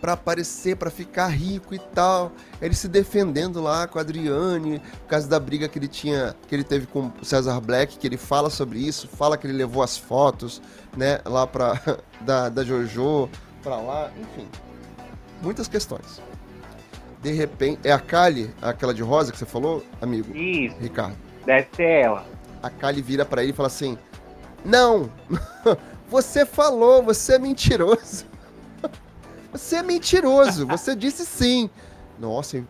pra 0.01 0.15
aparecer, 0.15 0.77
pra 0.77 0.91
ficar 0.91 1.29
rico 1.29 1.75
e 1.75 1.79
tal. 1.79 2.33
Ele 2.61 2.75
se 2.75 2.89
defendendo 2.89 3.61
lá 3.61 3.87
com 3.87 3.99
a 3.99 4.03
Adriane, 4.03 4.79
por 4.79 5.09
causa 5.09 5.29
da 5.29 5.39
briga 5.39 5.69
que 5.69 5.79
ele 5.79 5.89
tinha, 5.89 6.35
que 6.49 6.55
ele 6.55 6.65
teve 6.65 6.87
com 6.87 7.11
o 7.21 7.25
Cesar 7.25 7.61
Black, 7.61 7.99
que 7.99 8.07
ele 8.07 8.17
fala 8.17 8.51
sobre 8.51 8.79
isso, 8.79 9.09
fala 9.09 9.37
que 9.37 9.47
ele 9.47 9.55
levou 9.55 9.83
as 9.83 9.97
fotos, 9.97 10.61
né, 10.97 11.21
lá 11.25 11.47
pra, 11.47 11.81
da, 12.23 12.49
da 12.49 12.65
Jojo 12.65 13.29
pra 13.63 13.77
lá, 13.77 14.11
enfim. 14.19 14.49
Muitas 15.43 15.69
questões. 15.69 16.21
De 17.23 17.33
repente, 17.33 17.81
é 17.85 17.93
a 17.93 17.99
Kali, 17.99 18.51
aquela 18.63 18.95
de 18.95 19.03
rosa 19.03 19.31
que 19.31 19.39
você 19.39 19.45
falou, 19.47 19.85
amigo? 20.01 20.35
Isso, 20.35 20.77
Ricardo. 20.81 21.17
deve 21.45 21.69
ser 21.77 22.05
ela. 22.05 22.25
A 22.63 22.71
Kali 22.71 23.03
vira 23.03 23.25
pra 23.25 23.43
ele 23.43 23.53
e 23.53 23.55
fala 23.55 23.67
assim: 23.69 23.99
Não! 24.65 25.11
Você 26.11 26.45
falou, 26.45 27.05
você 27.05 27.35
é 27.35 27.39
mentiroso. 27.39 28.27
Você 29.53 29.77
é 29.77 29.83
mentiroso, 29.83 30.67
você 30.67 30.95
disse 30.95 31.27
sim. 31.27 31.69
Nossa, 32.19 32.65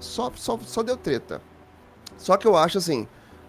só, 0.00 0.30
só, 0.34 0.58
só 0.58 0.82
deu 0.82 0.96
treta. 0.96 1.40
Só 2.16 2.36
que 2.36 2.46
eu 2.46 2.56
acho 2.56 2.78
assim, 2.78 3.08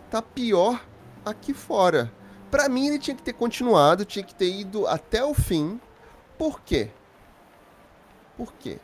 tá 0.10 0.22
pior 0.22 0.82
aqui 1.26 1.54
fora. 1.54 2.12
Pra 2.50 2.70
mim 2.70 2.88
ele 2.88 3.00
tinha 3.00 3.16
que 3.16 3.24
ter 3.24 3.34
continuado, 3.34 4.06
tinha 4.06 4.24
que 4.24 4.34
ter 4.34 4.52
ido 4.52 4.88
até 4.88 5.24
o 5.24 5.34
fim. 5.34 5.80
Por 6.38 6.62
quê? 6.62 6.90
Por 8.38 8.54
quê? 8.54 8.80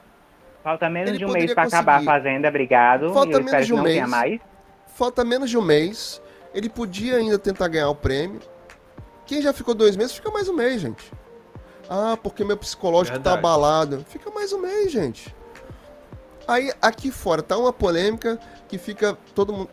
Falta 0.64 0.90
menos 0.90 1.10
Ele 1.10 1.18
de 1.18 1.26
um 1.26 1.32
mês 1.32 1.54
pra 1.54 1.64
acabar 1.64 2.02
a. 2.02 2.04
Fazenda, 2.04 2.48
obrigado. 2.48 3.14
Falta 3.14 3.32
eu 3.32 3.44
menos 3.44 3.66
de 3.66 3.74
um 3.74 3.82
mês. 3.82 4.08
mais. 4.08 4.40
Falta 4.88 5.24
menos 5.24 5.50
de 5.50 5.58
um 5.58 5.62
mês. 5.62 6.22
Ele 6.54 6.70
podia 6.70 7.18
ainda 7.18 7.40
tentar 7.40 7.68
ganhar 7.68 7.90
o 7.90 7.96
prêmio. 7.96 8.40
Quem 9.26 9.42
já 9.42 9.54
ficou 9.54 9.74
dois 9.74 9.96
meses, 9.96 10.14
fica 10.16 10.30
mais 10.32 10.50
um 10.50 10.54
mês, 10.54 10.82
gente. 10.82 11.12
Ah, 11.90 12.16
porque 12.22 12.44
meu 12.46 12.56
psicológico 12.56 13.18
tá 13.18 13.32
Verdade. 13.32 13.38
abalado. 13.40 14.06
Fica 14.08 14.30
mais 14.30 14.54
um 14.54 14.60
mês, 14.60 14.92
gente. 14.92 15.36
Aí, 16.48 16.72
aqui 16.82 17.12
fora, 17.12 17.42
tá 17.42 17.58
uma 17.58 17.74
polêmica 17.74 18.40
que 18.68 18.78
fica 18.78 19.18
todo 19.34 19.52
mundo. 19.54 19.70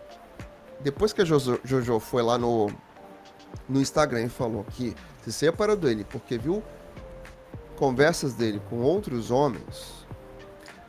Depois 0.81 1.12
que 1.12 1.23
a 1.23 1.25
Jojo, 1.25 1.61
Jojo 1.64 1.99
foi 2.01 2.23
lá 2.23 2.37
no, 2.39 2.71
no 3.69 3.81
Instagram 3.81 4.23
e 4.25 4.29
falou 4.29 4.64
que 4.64 4.95
se 5.23 5.33
separou 5.33 5.77
dele 5.77 6.05
porque 6.09 6.39
viu 6.39 6.62
conversas 7.77 8.35
dele 8.35 8.61
com 8.71 8.81
outros 8.81 9.31
homens. 9.31 10.07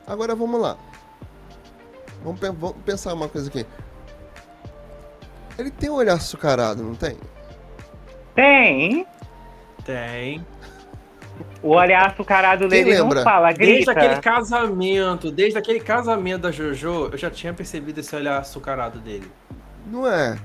Agora 0.05 0.33
vamos 0.35 0.59
lá. 0.61 0.77
Vamos, 2.23 2.39
pe- 2.39 2.51
vamos 2.51 2.77
pensar 2.85 3.13
uma 3.13 3.27
coisa 3.27 3.49
aqui. 3.49 3.65
Ele 5.57 5.71
tem 5.71 5.89
um 5.89 5.93
olhar 5.95 6.13
açucarado, 6.15 6.83
não 6.83 6.95
tem? 6.95 7.17
Tem. 8.35 9.05
Tem. 9.85 10.45
O 11.63 11.69
olhar 11.69 12.11
açucarado 12.11 12.67
Quem 12.67 12.69
dele 12.69 12.91
lembra? 13.01 13.15
não 13.15 13.23
fala, 13.23 13.51
Desde 13.51 13.85
grita. 13.85 13.91
aquele 13.91 14.21
casamento, 14.21 15.31
desde 15.31 15.57
aquele 15.57 15.79
casamento 15.79 16.41
da 16.43 16.51
Jojo, 16.51 17.09
eu 17.11 17.17
já 17.17 17.31
tinha 17.31 17.53
percebido 17.53 17.99
esse 17.99 18.15
olhar 18.15 18.37
açucarado 18.39 18.99
dele. 18.99 19.31
Não 19.85 20.07
é? 20.07 20.37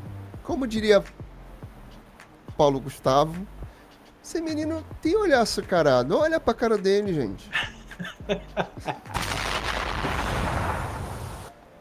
Como 0.42 0.66
diria 0.66 1.02
Paulo 2.56 2.80
Gustavo, 2.80 3.46
esse 4.24 4.40
menino 4.40 4.84
tem 5.02 5.14
olhar 5.16 5.40
açucarado. 5.40 6.16
Olha 6.16 6.40
pra 6.40 6.54
cara 6.54 6.78
dele, 6.78 7.12
gente. 7.12 7.50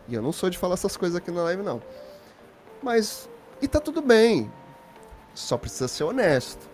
e 0.07 0.15
eu 0.15 0.21
não 0.21 0.31
sou 0.31 0.49
de 0.49 0.57
falar 0.57 0.73
essas 0.73 0.97
coisas 0.97 1.15
aqui 1.15 1.31
na 1.31 1.43
live, 1.43 1.63
não. 1.63 1.81
Mas. 2.81 3.29
E 3.61 3.67
tá 3.67 3.79
tudo 3.79 4.01
bem. 4.01 4.51
Só 5.33 5.57
precisa 5.57 5.87
ser 5.87 6.03
honesto. 6.03 6.69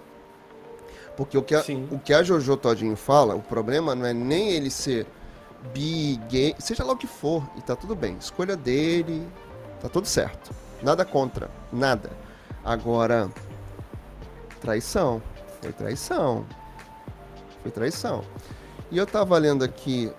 Porque 1.18 1.36
o 1.36 1.42
que 1.42 1.56
a, 1.56 1.64
Sim. 1.64 1.90
o 1.92 1.98
que 1.98 2.14
a 2.14 2.22
Jojo 2.22 2.56
Todinho 2.56 2.96
fala, 2.96 3.36
o 3.36 3.42
problema 3.42 3.96
não 3.96 4.06
é 4.06 4.14
nem 4.14 4.52
ele 4.52 4.70
ser 4.70 5.08
bi, 5.74 6.16
gay, 6.30 6.56
seja 6.60 6.84
lá 6.84 6.94
o 6.94 6.98
que 6.98 7.08
for, 7.08 7.44
e 7.58 7.62
tá 7.62 7.76
tudo 7.76 7.96
bem. 7.96 8.16
Escolha 8.18 8.56
dele, 8.56 9.28
tá 9.82 9.90
tudo 9.90 10.08
certo. 10.08 10.52
Nada 10.82 11.04
contra, 11.04 11.50
nada. 11.74 12.12
Agora, 12.64 13.32
traição. 14.62 15.22
Foi 15.60 15.74
traição. 15.74 16.46
Foi 17.64 17.72
traição. 17.72 18.24
E 18.92 18.98
eu 18.98 19.08
tava 19.08 19.36
lendo 19.40 19.64
aqui 19.64 20.12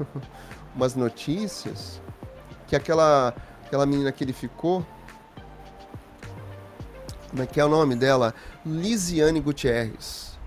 umas 0.74 0.94
notícias 0.94 2.00
que 2.66 2.74
aquela, 2.74 3.34
aquela 3.66 3.84
menina 3.84 4.10
que 4.10 4.24
ele 4.24 4.32
ficou. 4.32 4.84
Como 7.28 7.42
é 7.42 7.46
que 7.46 7.60
é 7.60 7.64
o 7.64 7.68
nome 7.68 7.96
dela? 7.96 8.34
Lisiane 8.64 9.40
Gutierrez. 9.40 10.38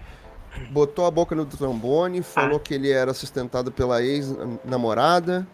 Botou 0.71 1.05
a 1.05 1.11
boca 1.11 1.35
no 1.35 1.45
trombone, 1.45 2.21
falou 2.21 2.59
que 2.59 2.73
ele 2.73 2.89
era 2.89 3.13
sustentado 3.13 3.71
pela 3.71 4.01
ex-namorada, 4.01 5.45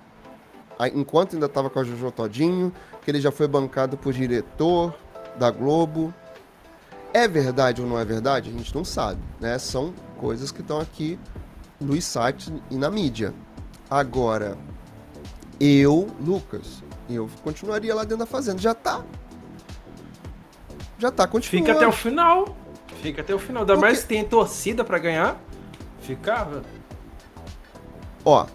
enquanto 0.93 1.33
ainda 1.33 1.47
estava 1.47 1.69
com 1.69 1.79
a 1.79 1.83
Jojo 1.83 2.11
Todinho, 2.11 2.71
que 3.01 3.09
ele 3.09 3.19
já 3.19 3.31
foi 3.31 3.47
bancado 3.47 3.97
por 3.97 4.13
diretor 4.13 4.95
da 5.37 5.49
Globo. 5.49 6.13
É 7.13 7.27
verdade 7.27 7.81
ou 7.81 7.87
não 7.87 7.99
é 7.99 8.05
verdade? 8.05 8.49
A 8.49 8.53
gente 8.53 8.73
não 8.73 8.85
sabe, 8.85 9.19
né? 9.39 9.57
São 9.57 9.93
coisas 10.17 10.51
que 10.51 10.61
estão 10.61 10.79
aqui 10.79 11.19
nos 11.79 12.05
sites 12.05 12.53
e 12.69 12.75
na 12.75 12.89
mídia. 12.89 13.33
Agora, 13.89 14.57
eu, 15.59 16.07
Lucas, 16.19 16.83
eu 17.09 17.29
continuaria 17.43 17.93
lá 17.93 18.03
dentro 18.03 18.19
da 18.19 18.25
fazenda. 18.25 18.59
Já 18.59 18.73
tá. 18.73 19.03
Já 21.01 21.09
tá, 21.11 21.25
continua. 21.25 21.65
Fica 21.65 21.75
até 21.75 21.87
o 21.87 21.91
final. 21.91 22.55
Fica 23.01 23.21
até 23.21 23.33
o 23.33 23.39
final. 23.39 23.63
Ainda 23.63 23.73
Porque- 23.73 23.85
mais 23.87 24.01
que 24.03 24.07
tem 24.09 24.23
torcida 24.23 24.83
pra 24.83 24.99
ganhar. 24.99 25.41
Ficava. 26.01 26.61
Ó, 28.23 28.45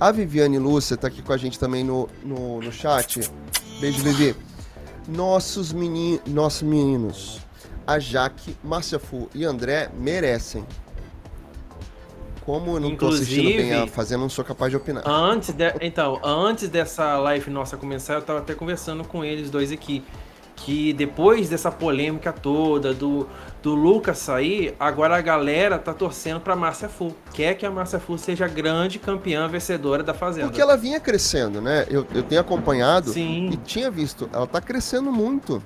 a 0.00 0.10
Viviane 0.10 0.58
Lúcia 0.58 0.96
tá 0.96 1.06
aqui 1.06 1.22
com 1.22 1.32
a 1.32 1.36
gente 1.36 1.58
também 1.60 1.84
no, 1.84 2.08
no, 2.24 2.60
no 2.60 2.72
chat. 2.72 3.20
Beijo, 3.80 4.02
Vivi. 4.02 4.34
Nossos, 5.08 5.72
meni, 5.72 6.20
nossos 6.26 6.62
meninos, 6.62 7.40
a 7.86 7.98
Jaque, 8.00 8.56
Márcia 8.64 8.98
Fu 8.98 9.28
e 9.34 9.44
André 9.44 9.88
merecem. 9.96 10.64
Como 12.44 12.72
eu 12.76 12.80
não 12.80 12.96
tô 12.96 13.08
assistindo 13.08 13.44
bem 13.44 13.58
a 13.72 13.76
Inclusive- 13.76 13.90
Fazenda, 13.92 14.20
não 14.22 14.28
sou 14.28 14.44
capaz 14.44 14.70
de 14.72 14.76
opinar. 14.76 15.04
Antes 15.08 15.54
de- 15.54 15.72
então, 15.80 16.20
antes 16.24 16.68
dessa 16.68 17.16
live 17.18 17.48
nossa 17.50 17.76
começar, 17.76 18.14
eu 18.14 18.22
tava 18.22 18.40
até 18.40 18.54
conversando 18.54 19.04
com 19.04 19.24
eles 19.24 19.48
dois 19.50 19.70
aqui. 19.70 20.02
Que 20.64 20.92
depois 20.92 21.48
dessa 21.48 21.72
polêmica 21.72 22.32
toda, 22.32 22.94
do, 22.94 23.28
do 23.62 23.74
Lucas 23.74 24.18
sair, 24.18 24.74
agora 24.78 25.16
a 25.16 25.20
galera 25.20 25.76
tá 25.78 25.92
torcendo 25.92 26.40
pra 26.40 26.54
Márcia 26.54 26.88
Fu. 26.88 27.12
Quer 27.34 27.54
que 27.54 27.66
a 27.66 27.70
Márcia 27.70 27.98
Fu 27.98 28.16
seja 28.16 28.46
grande 28.46 29.00
campeã 29.00 29.48
vencedora 29.48 30.04
da 30.04 30.14
Fazenda. 30.14 30.46
Porque 30.48 30.60
ela 30.60 30.76
vinha 30.76 31.00
crescendo, 31.00 31.60
né? 31.60 31.84
Eu, 31.90 32.06
eu 32.14 32.22
tenho 32.22 32.40
acompanhado 32.40 33.10
e 33.10 33.12
Sim. 33.12 33.58
tinha 33.64 33.90
visto. 33.90 34.30
Ela 34.32 34.46
tá 34.46 34.60
crescendo 34.60 35.10
muito. 35.10 35.60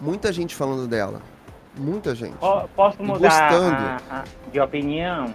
Muita 0.00 0.32
gente 0.32 0.54
falando 0.54 0.88
dela. 0.88 1.20
Muita 1.76 2.12
gente. 2.12 2.34
Po- 2.38 2.68
Posso 2.74 2.96
E 3.00 3.06
mudar 3.06 3.28
gostando. 3.50 3.76
a- 3.76 4.00
a- 4.10 4.24
de 4.50 4.58
opinião? 4.58 5.32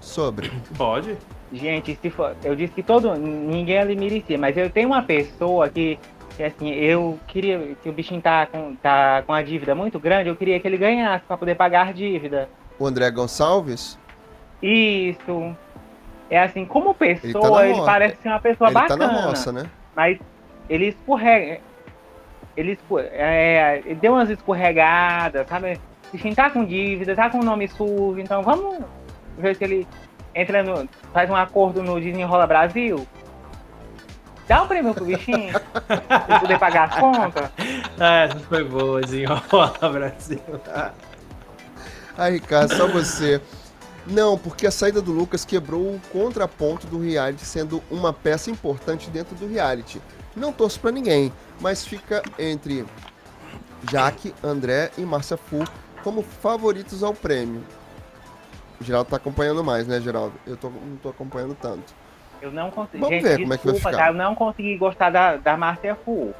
Sobre. 0.00 0.52
Pode. 0.78 1.16
Gente, 1.52 1.96
se 2.00 2.10
for, 2.10 2.34
eu 2.42 2.56
disse 2.56 2.72
que 2.72 2.82
todo 2.82 3.14
ninguém 3.14 3.78
ali 3.78 3.94
merecia, 3.94 4.36
mas 4.36 4.56
eu 4.56 4.68
tenho 4.70 4.88
uma 4.88 5.02
pessoa 5.02 5.68
que, 5.68 5.98
que 6.36 6.42
assim, 6.42 6.70
eu 6.70 7.18
queria 7.26 7.76
que 7.82 7.88
o 7.88 7.92
bichinho 7.92 8.20
tá 8.20 8.46
com, 8.46 8.74
tá 8.76 9.22
com 9.26 9.32
a 9.32 9.42
dívida 9.42 9.74
muito 9.74 9.98
grande, 10.00 10.28
eu 10.28 10.36
queria 10.36 10.58
que 10.58 10.66
ele 10.66 10.76
ganhasse 10.76 11.24
para 11.26 11.36
poder 11.36 11.54
pagar 11.54 11.88
a 11.88 11.92
dívida. 11.92 12.48
O 12.78 12.86
André 12.86 13.10
Gonçalves, 13.10 13.98
Isso. 14.62 15.54
É 16.30 16.38
assim, 16.40 16.64
como 16.64 16.96
Ele 17.00 17.16
pessoa, 17.18 17.42
tá 17.42 17.50
na 17.50 17.66
ele, 17.66 17.80
parece 17.82 18.16
ser 18.22 18.28
uma 18.28 18.40
pessoa 18.40 18.68
ele 18.68 18.74
tá 18.74 18.80
bacana. 18.82 19.06
na 19.12 19.20
roça, 19.26 19.52
né? 19.52 19.66
Mas 19.94 20.18
ele 20.68 20.86
escorrega. 20.88 21.60
Ele, 22.56 22.72
esco- 22.72 22.98
é, 22.98 23.82
ele 23.84 23.94
deu 23.96 24.12
umas 24.12 24.30
escorregadas, 24.30 25.46
sabe? 25.48 25.74
O 26.08 26.12
bichinho 26.12 26.34
tá 26.34 26.48
com 26.50 26.64
dívida, 26.64 27.14
tá 27.14 27.28
com 27.28 27.38
o 27.40 27.44
nome 27.44 27.68
sujo, 27.68 28.18
então 28.18 28.42
vamos 28.42 28.78
ver 29.36 29.54
se 29.54 29.64
ele 29.64 29.86
entra 30.34 30.62
no. 30.62 30.88
faz 31.12 31.28
um 31.28 31.36
acordo 31.36 31.82
no 31.82 32.00
Desenrola 32.00 32.46
Brasil. 32.46 33.06
Dá 34.46 34.62
um 34.62 34.68
prêmio 34.68 34.92
pro 34.92 35.04
bichinho, 35.04 35.58
pra 35.86 36.26
ele 36.28 36.40
poder 36.40 36.58
pagar 36.58 36.88
as 36.88 36.98
contas. 36.98 37.50
Ah, 37.96 38.24
essa 38.24 38.40
foi 38.40 38.64
boa, 38.64 39.00
desenrola, 39.00 39.72
Brasil. 39.92 40.40
Ai, 42.18 42.32
Ricardo, 42.32 42.74
só 42.74 42.88
você. 42.88 43.40
Não, 44.04 44.36
porque 44.36 44.66
a 44.66 44.70
saída 44.72 45.00
do 45.00 45.12
Lucas 45.12 45.44
quebrou 45.44 45.94
o 45.94 46.00
contraponto 46.12 46.88
do 46.88 47.00
reality, 47.00 47.44
sendo 47.44 47.80
uma 47.88 48.12
peça 48.12 48.50
importante 48.50 49.08
dentro 49.10 49.36
do 49.36 49.46
reality. 49.46 50.02
Não 50.34 50.52
torço 50.52 50.80
pra 50.80 50.90
ninguém, 50.90 51.32
mas 51.60 51.86
fica 51.86 52.20
entre 52.36 52.84
Jaque, 53.90 54.34
André 54.42 54.90
e 54.98 55.02
Márcia 55.02 55.36
Fu 55.36 55.62
como 56.02 56.22
favoritos 56.22 57.04
ao 57.04 57.14
prêmio. 57.14 57.64
O 58.80 58.84
Geraldo 58.84 59.08
tá 59.08 59.16
acompanhando 59.16 59.62
mais, 59.62 59.86
né, 59.86 60.00
Geraldo? 60.00 60.34
Eu 60.44 60.56
tô, 60.56 60.68
não 60.68 60.96
tô 60.96 61.08
acompanhando 61.08 61.54
tanto. 61.54 61.94
Eu 62.44 62.52
não 62.52 62.70
consegui. 62.70 62.98
Vamos 62.98 63.14
Gente, 63.16 63.22
ver 63.22 63.40
como 63.40 63.54
é 63.54 63.58
que 63.58 63.64
vai 63.64 63.72
desculpa, 63.74 63.96
ficar. 63.96 64.04
tá? 64.04 64.10
Eu 64.10 64.14
não 64.14 64.34
consegui 64.34 64.76
gostar 64.76 65.08
da, 65.10 65.36
da 65.36 65.56
Márcia 65.56 65.94
Fu. 66.04 66.34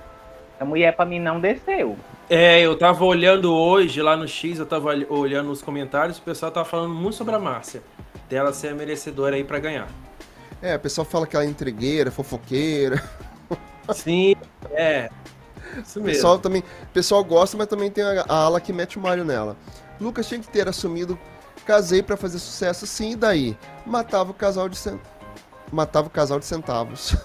A 0.61 0.65
mulher 0.65 0.95
pra 0.95 1.07
mim 1.07 1.19
não 1.19 1.41
desceu. 1.41 1.97
É, 2.29 2.61
eu 2.61 2.77
tava 2.77 3.05
olhando 3.05 3.53
hoje 3.55 4.03
lá 4.03 4.15
no 4.17 4.29
X, 4.29 4.59
eu 4.59 4.67
tava 4.67 4.89
olh- 4.91 5.07
olhando 5.09 5.51
os 5.51 5.63
comentários, 5.63 6.19
o 6.19 6.23
pessoal 6.23 6.53
tava 6.53 6.65
falando 6.69 6.93
muito 6.95 7.17
sobre 7.17 7.35
a 7.35 7.39
Márcia. 7.39 7.83
Dela 8.29 8.53
ser 8.53 8.69
a 8.69 8.75
merecedora 8.75 9.37
aí 9.37 9.45
pra 9.45 9.59
ganhar. 9.59 9.89
É, 10.63 10.77
o 10.77 10.81
pessoal 10.81 11.05
fala 11.07 11.27
que 11.27 11.35
ela 11.37 11.45
é 11.45 11.49
entregueira, 11.49 12.11
fofoqueira. 12.11 13.03
Sim, 13.93 14.35
é. 14.73 15.09
Isso 15.83 15.99
O 15.99 16.03
mesmo. 16.03 16.05
pessoal 16.17 16.39
também, 16.39 16.61
o 16.63 16.87
pessoal 16.93 17.25
gosta, 17.25 17.57
mas 17.57 17.67
também 17.67 17.91
tem 17.91 18.05
a, 18.05 18.25
a 18.29 18.35
ala 18.45 18.61
que 18.61 18.73
mete 18.73 18.99
o 18.99 19.01
malho 19.03 19.25
nela. 19.25 19.57
Lucas 20.01 20.27
tinha 20.29 20.41
que 20.41 20.49
ter 20.49 20.69
assumido, 20.69 21.19
casei 21.67 22.03
pra 22.03 22.17
fazer 22.17 22.39
sucesso, 22.39 22.87
sim, 22.87 23.13
e 23.13 23.17
daí? 23.17 23.57
Matava 23.85 24.31
o 24.31 24.35
casal 24.35 24.69
de. 24.69 24.79
Matava 25.73 26.09
o 26.09 26.11
casal 26.11 26.39
de 26.39 26.47
centavos. 26.47 27.17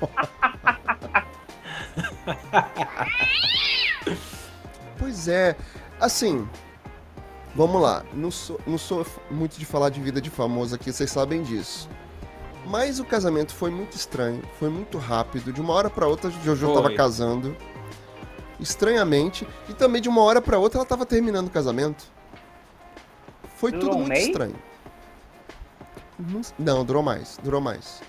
pois 4.98 5.28
é, 5.28 5.56
Assim, 6.00 6.48
vamos 7.54 7.82
lá. 7.82 8.04
Não 8.12 8.30
sou, 8.30 8.60
não 8.66 8.78
sou 8.78 9.04
muito 9.30 9.58
de 9.58 9.64
falar 9.64 9.90
de 9.90 10.00
vida 10.00 10.20
de 10.20 10.30
famoso 10.30 10.74
aqui, 10.74 10.92
vocês 10.92 11.10
sabem 11.10 11.42
disso. 11.42 11.88
Mas 12.66 13.00
o 13.00 13.04
casamento 13.04 13.54
foi 13.54 13.70
muito 13.70 13.96
estranho, 13.96 14.42
foi 14.58 14.68
muito 14.68 14.98
rápido. 14.98 15.52
De 15.52 15.60
uma 15.60 15.72
hora 15.72 15.90
para 15.90 16.06
outra, 16.06 16.30
Jojo 16.30 16.66
Foi. 16.66 16.74
tava 16.74 16.94
casando. 16.94 17.56
Estranhamente. 18.60 19.46
E 19.68 19.74
também 19.74 20.00
de 20.00 20.08
uma 20.08 20.22
hora 20.22 20.40
para 20.40 20.58
outra, 20.58 20.78
ela 20.78 20.86
tava 20.86 21.06
terminando 21.06 21.48
o 21.48 21.50
casamento. 21.50 22.04
Foi 23.56 23.72
tudo 23.72 23.98
muito 23.98 24.12
estranho. 24.12 24.54
Não, 26.18 26.40
não, 26.58 26.84
durou 26.84 27.02
mais, 27.02 27.38
durou 27.42 27.60
mais. 27.60 28.00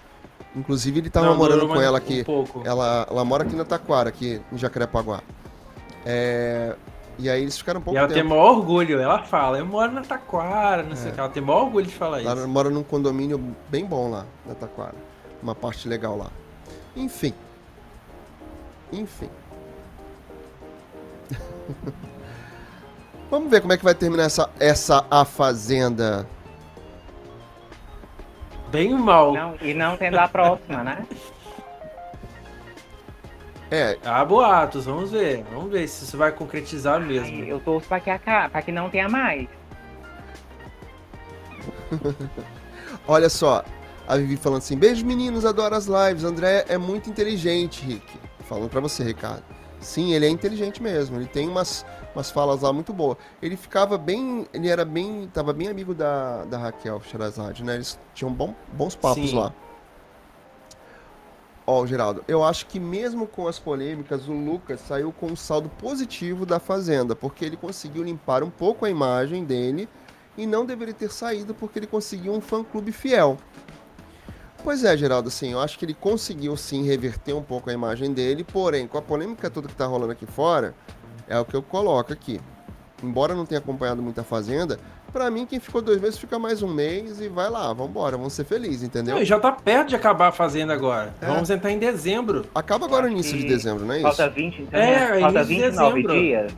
Inclusive, 0.55 0.99
ele 0.99 1.09
tava 1.09 1.27
Não, 1.27 1.37
morando 1.37 1.67
com 1.67 1.79
ela 1.79 1.93
um 1.93 2.01
aqui. 2.01 2.23
pouco. 2.23 2.61
Ela, 2.65 3.05
ela 3.09 3.23
mora 3.23 3.43
aqui 3.43 3.55
na 3.55 3.63
Taquara, 3.65 4.09
aqui 4.09 4.41
em 4.51 4.57
Jacarepaguá. 4.57 5.21
É, 6.05 6.75
e 7.19 7.29
aí 7.29 7.41
eles 7.41 7.57
ficaram 7.57 7.79
um 7.79 7.83
pouco 7.83 7.95
E 7.95 7.99
ela 7.99 8.07
tem 8.07 8.17
tempo. 8.17 8.29
maior 8.29 8.57
orgulho, 8.57 8.99
ela 8.99 9.21
fala, 9.23 9.59
eu 9.59 9.65
moro 9.65 9.91
na 9.91 10.01
Taquara, 10.01 10.81
não 10.81 10.95
sei 10.95 11.11
o 11.11 11.13
que, 11.13 11.19
ela 11.19 11.29
tem 11.29 11.43
maior 11.43 11.63
orgulho 11.65 11.85
de 11.85 11.93
falar 11.93 12.21
Ela 12.23 12.33
isso. 12.35 12.47
mora 12.47 12.69
num 12.69 12.81
condomínio 12.83 13.55
bem 13.69 13.85
bom 13.85 14.09
lá, 14.09 14.25
na 14.45 14.55
Taquara. 14.55 14.95
Uma 15.43 15.53
parte 15.53 15.87
legal 15.87 16.17
lá. 16.17 16.27
Enfim. 16.95 17.33
Enfim. 18.91 19.29
Vamos 23.29 23.51
ver 23.51 23.61
como 23.61 23.71
é 23.73 23.77
que 23.77 23.83
vai 23.83 23.93
terminar 23.93 24.23
essa, 24.23 24.49
essa 24.59 25.05
A 25.11 25.23
Fazenda. 25.23 26.27
Bem 28.71 28.93
mal. 28.93 29.33
Não, 29.33 29.55
e 29.61 29.73
não 29.73 29.97
tendo 29.97 30.17
a 30.17 30.27
próxima, 30.27 30.83
né? 30.83 31.05
É, 33.71 33.97
Há 34.03 34.25
boatos, 34.25 34.85
vamos 34.85 35.11
ver. 35.11 35.43
Vamos 35.51 35.71
ver 35.71 35.87
se 35.87 36.03
isso 36.03 36.17
vai 36.17 36.31
concretizar 36.31 36.99
mesmo. 36.99 37.43
Aí 37.43 37.49
eu 37.49 37.59
torço 37.59 37.87
pra 37.87 37.99
que, 37.99 38.11
pra 38.17 38.61
que 38.61 38.71
não 38.71 38.89
tenha 38.89 39.07
mais. 39.07 39.47
olha 43.07 43.29
só. 43.29 43.63
A 44.07 44.17
Vivi 44.17 44.37
falando 44.37 44.59
assim: 44.59 44.75
beijo 44.75 45.05
meninos, 45.05 45.45
adoro 45.45 45.75
as 45.75 45.85
lives. 45.85 46.23
André 46.23 46.65
é 46.67 46.77
muito 46.77 47.09
inteligente, 47.09 47.85
Rick. 47.85 48.19
Falando 48.47 48.69
pra 48.69 48.81
você, 48.81 49.03
Ricardo. 49.03 49.43
Sim, 49.79 50.13
ele 50.13 50.25
é 50.25 50.29
inteligente 50.29 50.81
mesmo. 50.81 51.17
Ele 51.17 51.27
tem 51.27 51.47
umas, 51.47 51.85
umas 52.15 52.31
falas 52.31 52.61
lá 52.61 52.71
muito 52.73 52.93
boas. 52.93 53.17
Ele 53.41 53.55
ficava 53.55 53.97
bem. 53.97 54.47
Ele 54.53 54.67
era 54.67 54.83
bem. 54.85 55.29
Tava 55.33 55.53
bem 55.53 55.67
amigo 55.67 55.93
da, 55.93 56.45
da 56.45 56.57
Raquel 56.57 57.01
Sherazade, 57.01 57.63
né? 57.63 57.75
Eles 57.75 57.99
tinham 58.13 58.31
bom- 58.31 58.55
bons 58.73 58.95
papos 58.95 59.29
Sim. 59.29 59.35
lá. 59.37 59.53
Ó, 61.65 61.85
Geraldo, 61.85 62.23
eu 62.27 62.43
acho 62.43 62.65
que 62.65 62.79
mesmo 62.79 63.27
com 63.27 63.47
as 63.47 63.59
polêmicas, 63.59 64.27
o 64.27 64.33
Lucas 64.33 64.79
saiu 64.81 65.11
com 65.11 65.27
um 65.27 65.35
saldo 65.35 65.69
positivo 65.69 66.43
da 66.43 66.59
Fazenda, 66.59 67.15
porque 67.15 67.45
ele 67.45 67.55
conseguiu 67.55 68.01
limpar 68.01 68.41
um 68.41 68.49
pouco 68.49 68.85
a 68.85 68.89
imagem 68.89 69.45
dele 69.45 69.87
e 70.35 70.47
não 70.47 70.65
deveria 70.65 70.95
ter 70.95 71.11
saído 71.11 71.53
porque 71.53 71.77
ele 71.77 71.85
conseguiu 71.85 72.33
um 72.33 72.41
fã-clube 72.41 72.91
fiel. 72.91 73.37
Pois 74.63 74.83
é, 74.83 74.97
Geraldo, 74.97 75.27
assim, 75.27 75.51
eu 75.51 75.59
acho 75.59 75.77
que 75.77 75.85
ele 75.85 75.93
conseguiu 75.93 76.57
sim 76.57 76.83
reverter 76.83 77.33
um 77.33 77.43
pouco 77.43 77.69
a 77.69 77.73
imagem 77.73 78.13
dele, 78.13 78.43
porém, 78.43 78.87
com 78.87 78.97
a 78.97 79.01
polêmica 79.01 79.47
toda 79.47 79.67
que 79.67 79.75
tá 79.75 79.85
rolando 79.85 80.11
aqui 80.11 80.25
fora, 80.25 80.73
é 81.29 81.39
o 81.39 81.45
que 81.45 81.55
eu 81.55 81.61
coloco 81.63 82.11
aqui. 82.11 82.41
Embora 83.01 83.33
não 83.33 83.45
tenha 83.45 83.59
acompanhado 83.59 84.01
muito 84.01 84.19
a 84.19 84.23
Fazenda, 84.25 84.77
pra 85.13 85.31
mim 85.31 85.45
quem 85.45 85.57
ficou 85.59 85.81
dois 85.81 86.01
meses 86.01 86.19
fica 86.19 86.37
mais 86.37 86.61
um 86.61 86.67
mês 86.67 87.21
e 87.21 87.29
vai 87.29 87.49
lá, 87.49 87.71
vambora, 87.71 88.17
vamos 88.17 88.33
ser 88.33 88.43
felizes, 88.43 88.83
entendeu? 88.83 89.15
Não, 89.15 89.21
e 89.21 89.25
já 89.25 89.39
tá 89.39 89.51
perto 89.53 89.87
de 89.89 89.95
acabar 89.95 90.27
a 90.27 90.31
fazenda 90.33 90.73
agora. 90.73 91.13
É. 91.21 91.25
Vamos 91.27 91.49
entrar 91.49 91.71
em 91.71 91.79
dezembro. 91.79 92.45
Acaba 92.53 92.85
agora 92.85 93.05
no 93.05 93.13
início 93.13 93.37
de 93.37 93.45
dezembro, 93.47 93.85
não 93.85 93.93
é 93.93 93.97
isso? 93.99 94.07
Falta 94.07 94.29
20, 94.29 94.61
então, 94.63 94.79
É, 94.79 95.11
né? 95.13 95.19
falta 95.21 95.39
início 95.43 95.55
de 95.55 95.61
29 95.63 96.01
dezembro. 96.03 96.13
dias. 96.21 96.51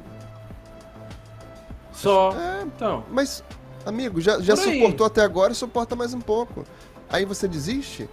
Só. 1.94 2.32
É, 2.32 2.64
Então. 2.64 3.04
Mas, 3.12 3.44
amigo, 3.86 4.20
já, 4.20 4.40
já 4.40 4.56
suportou 4.56 5.06
até 5.06 5.22
agora, 5.22 5.54
suporta 5.54 5.96
mais 5.96 6.14
um 6.14 6.22
pouco. 6.22 6.64
Aí 7.10 7.26
você 7.26 7.48
desiste? 7.48 8.10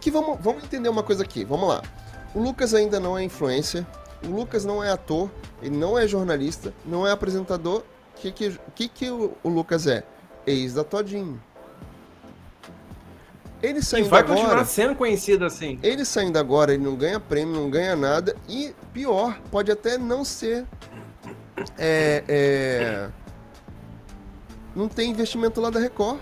Que 0.00 0.10
vamos, 0.10 0.38
vamos 0.40 0.64
entender 0.64 0.88
uma 0.88 1.02
coisa 1.02 1.22
aqui, 1.22 1.44
vamos 1.44 1.68
lá. 1.68 1.82
O 2.34 2.40
Lucas 2.40 2.74
ainda 2.74 2.98
não 2.98 3.16
é 3.16 3.22
influencer, 3.22 3.86
o 4.26 4.30
Lucas 4.30 4.64
não 4.64 4.82
é 4.82 4.90
ator, 4.90 5.30
ele 5.62 5.76
não 5.76 5.98
é 5.98 6.06
jornalista, 6.06 6.72
não 6.84 7.06
é 7.06 7.10
apresentador. 7.12 7.82
O 8.16 8.20
que, 8.20 8.32
que, 8.32 8.58
que, 8.74 8.88
que 8.88 9.10
o, 9.10 9.32
o 9.42 9.48
Lucas 9.48 9.86
é? 9.86 10.04
Ex 10.46 10.74
da 10.74 10.84
Todinho. 10.84 11.40
Ele 13.62 13.78
E 13.78 13.82
saindo 13.82 14.10
vai 14.10 14.20
agora, 14.20 14.38
continuar 14.40 14.64
sendo 14.66 14.94
conhecido 14.94 15.44
assim. 15.44 15.78
ele 15.82 16.04
saindo 16.04 16.38
agora, 16.38 16.74
ele 16.74 16.84
não 16.84 16.96
ganha 16.96 17.18
prêmio, 17.18 17.54
não 17.54 17.70
ganha 17.70 17.96
nada. 17.96 18.36
E 18.48 18.74
pior, 18.92 19.40
pode 19.50 19.72
até 19.72 19.96
não 19.96 20.22
ser. 20.22 20.66
É, 21.78 22.22
é, 22.28 23.08
não 24.76 24.86
tem 24.88 25.10
investimento 25.10 25.60
lá 25.60 25.70
da 25.70 25.80
Record. 25.80 26.18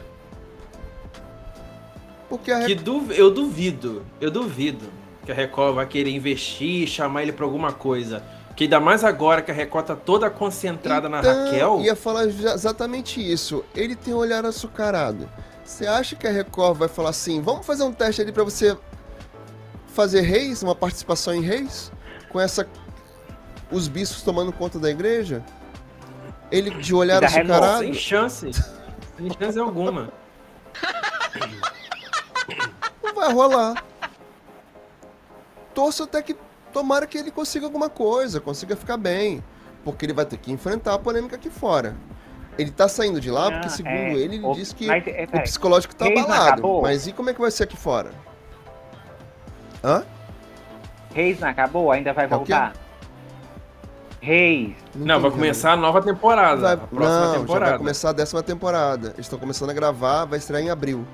Porque 2.29 2.53
a 2.53 2.61
Que 2.65 2.75
Record. 2.75 3.11
eu 3.11 3.31
duvido, 3.31 4.07
eu 4.21 4.31
duvido 4.31 4.89
que 5.25 5.33
a 5.33 5.35
Record 5.35 5.75
vai 5.75 5.87
querer 5.87 6.11
investir, 6.11 6.87
chamar 6.89 7.23
ele 7.23 7.33
pra 7.33 7.45
alguma 7.45 7.73
coisa. 7.73 8.23
Que 8.57 8.65
ainda 8.65 8.81
mais 8.81 9.03
agora 9.03 9.41
que 9.41 9.51
a 9.51 9.55
Record 9.55 9.87
tá 9.87 9.97
toda 9.97 10.29
concentrada 10.29 11.09
na 11.09 11.21
Então, 11.21 11.45
Raquel. 11.45 11.81
ia 11.81 11.97
falar 11.97 12.25
exatamente 12.27 13.21
isso. 13.21 13.65
Ele 13.75 13.97
tem 13.97 14.13
um 14.13 14.19
olhar 14.19 14.45
açucarado. 14.45 15.29
Você 15.65 15.87
acha 15.87 16.15
que 16.17 16.27
a 16.27 16.31
Record 16.31 16.77
vai 16.79 16.89
falar 16.89 17.11
assim: 17.11 17.41
vamos 17.41 17.65
fazer 17.65 17.85
um 17.85 17.93
teste 17.93 18.21
ali 18.21 18.31
pra 18.33 18.45
você 18.45 18.77
fazer 19.95 20.21
reis, 20.23 20.63
uma 20.63 20.75
participação 20.75 21.35
em 21.35 21.41
reis? 21.41 21.91
Com 22.31 22.41
essa. 22.41 22.67
Os 23.71 23.89
bispos 23.89 24.23
tomando 24.23 24.53
conta 24.53 24.79
da 24.79 24.91
igreja? 24.91 25.43
Ele 26.51 26.69
de 26.71 26.95
olhar 26.95 27.23
Record, 27.23 27.51
açucarado? 27.51 27.79
Sem 27.85 27.95
chance. 27.95 28.51
Sem 29.17 29.31
chance 29.39 29.59
alguma. 29.59 30.11
Não 33.03 33.15
vai 33.15 33.33
rolar. 33.33 33.83
Torço 35.75 36.03
até 36.05 36.23
que 36.23 36.37
tomara 36.73 37.07
que 37.07 37.17
ele 37.19 37.31
consiga 37.31 37.67
alguma 37.67 37.89
coisa, 37.89 38.41
consiga 38.41 38.77
ficar 38.77 38.97
bem. 38.97 39.43
Porque 39.85 40.07
ele 40.07 40.13
vai 40.13 40.25
ter 40.25 40.37
que 40.37 40.53
enfrentar 40.53 40.95
a 40.95 40.99
polêmica 40.99 41.37
aqui 41.37 41.51
fora. 41.51 41.97
Ele 42.59 42.71
tá 42.71 42.87
saindo 42.87 43.21
de 43.21 43.31
lá 43.31 43.51
porque, 43.51 43.67
Ah, 43.67 43.71
segundo 43.71 43.93
é, 43.95 44.13
ele, 44.13 44.37
ele 44.37 44.47
o- 44.47 44.53
disse 44.53 44.75
que 44.75 44.87
mas, 44.87 45.05
é, 45.07 45.25
o 45.25 45.29
peraí, 45.29 45.43
psicológico 45.43 45.95
tá 45.97 46.05
Reis 46.05 46.19
não 46.21 46.25
abalado. 46.27 46.49
acabou? 46.53 46.83
Mas 46.83 47.07
e 47.07 47.13
como 47.13 47.31
é 47.31 47.35
que 47.35 47.41
vai 47.41 47.51
ser 47.51 47.65
aqui 47.65 47.77
fora? 47.77 48.13
Hã? 49.83 50.05
Reis 51.15 51.41
não 51.41 51.49
acabou? 51.49 51.91
Ainda 51.91 52.13
vai 52.13 52.27
É 52.27 52.29
voltar? 52.29 52.73
Reis. 54.21 54.75
Não, 54.95 55.07
vai 55.19 55.31
entendi, 55.31 55.35
começar 55.35 55.73
a 55.73 55.77
nova 55.77 56.01
temporada. 56.01 56.61
Vai- 56.61 56.75
a 56.75 56.77
próxima 56.77 57.21
não, 57.27 57.33
já 57.33 57.39
temporada. 57.41 57.71
vai 57.71 57.79
começar 57.79 58.11
a 58.11 58.13
décima 58.13 58.43
temporada. 58.43 59.09
Eles 59.09 59.21
estão 59.27 59.39
começando 59.39 59.71
a 59.71 59.73
gravar, 59.73 60.25
vai 60.27 60.39
estrear 60.39 60.63
em 60.63 60.71
abril. 60.71 61.05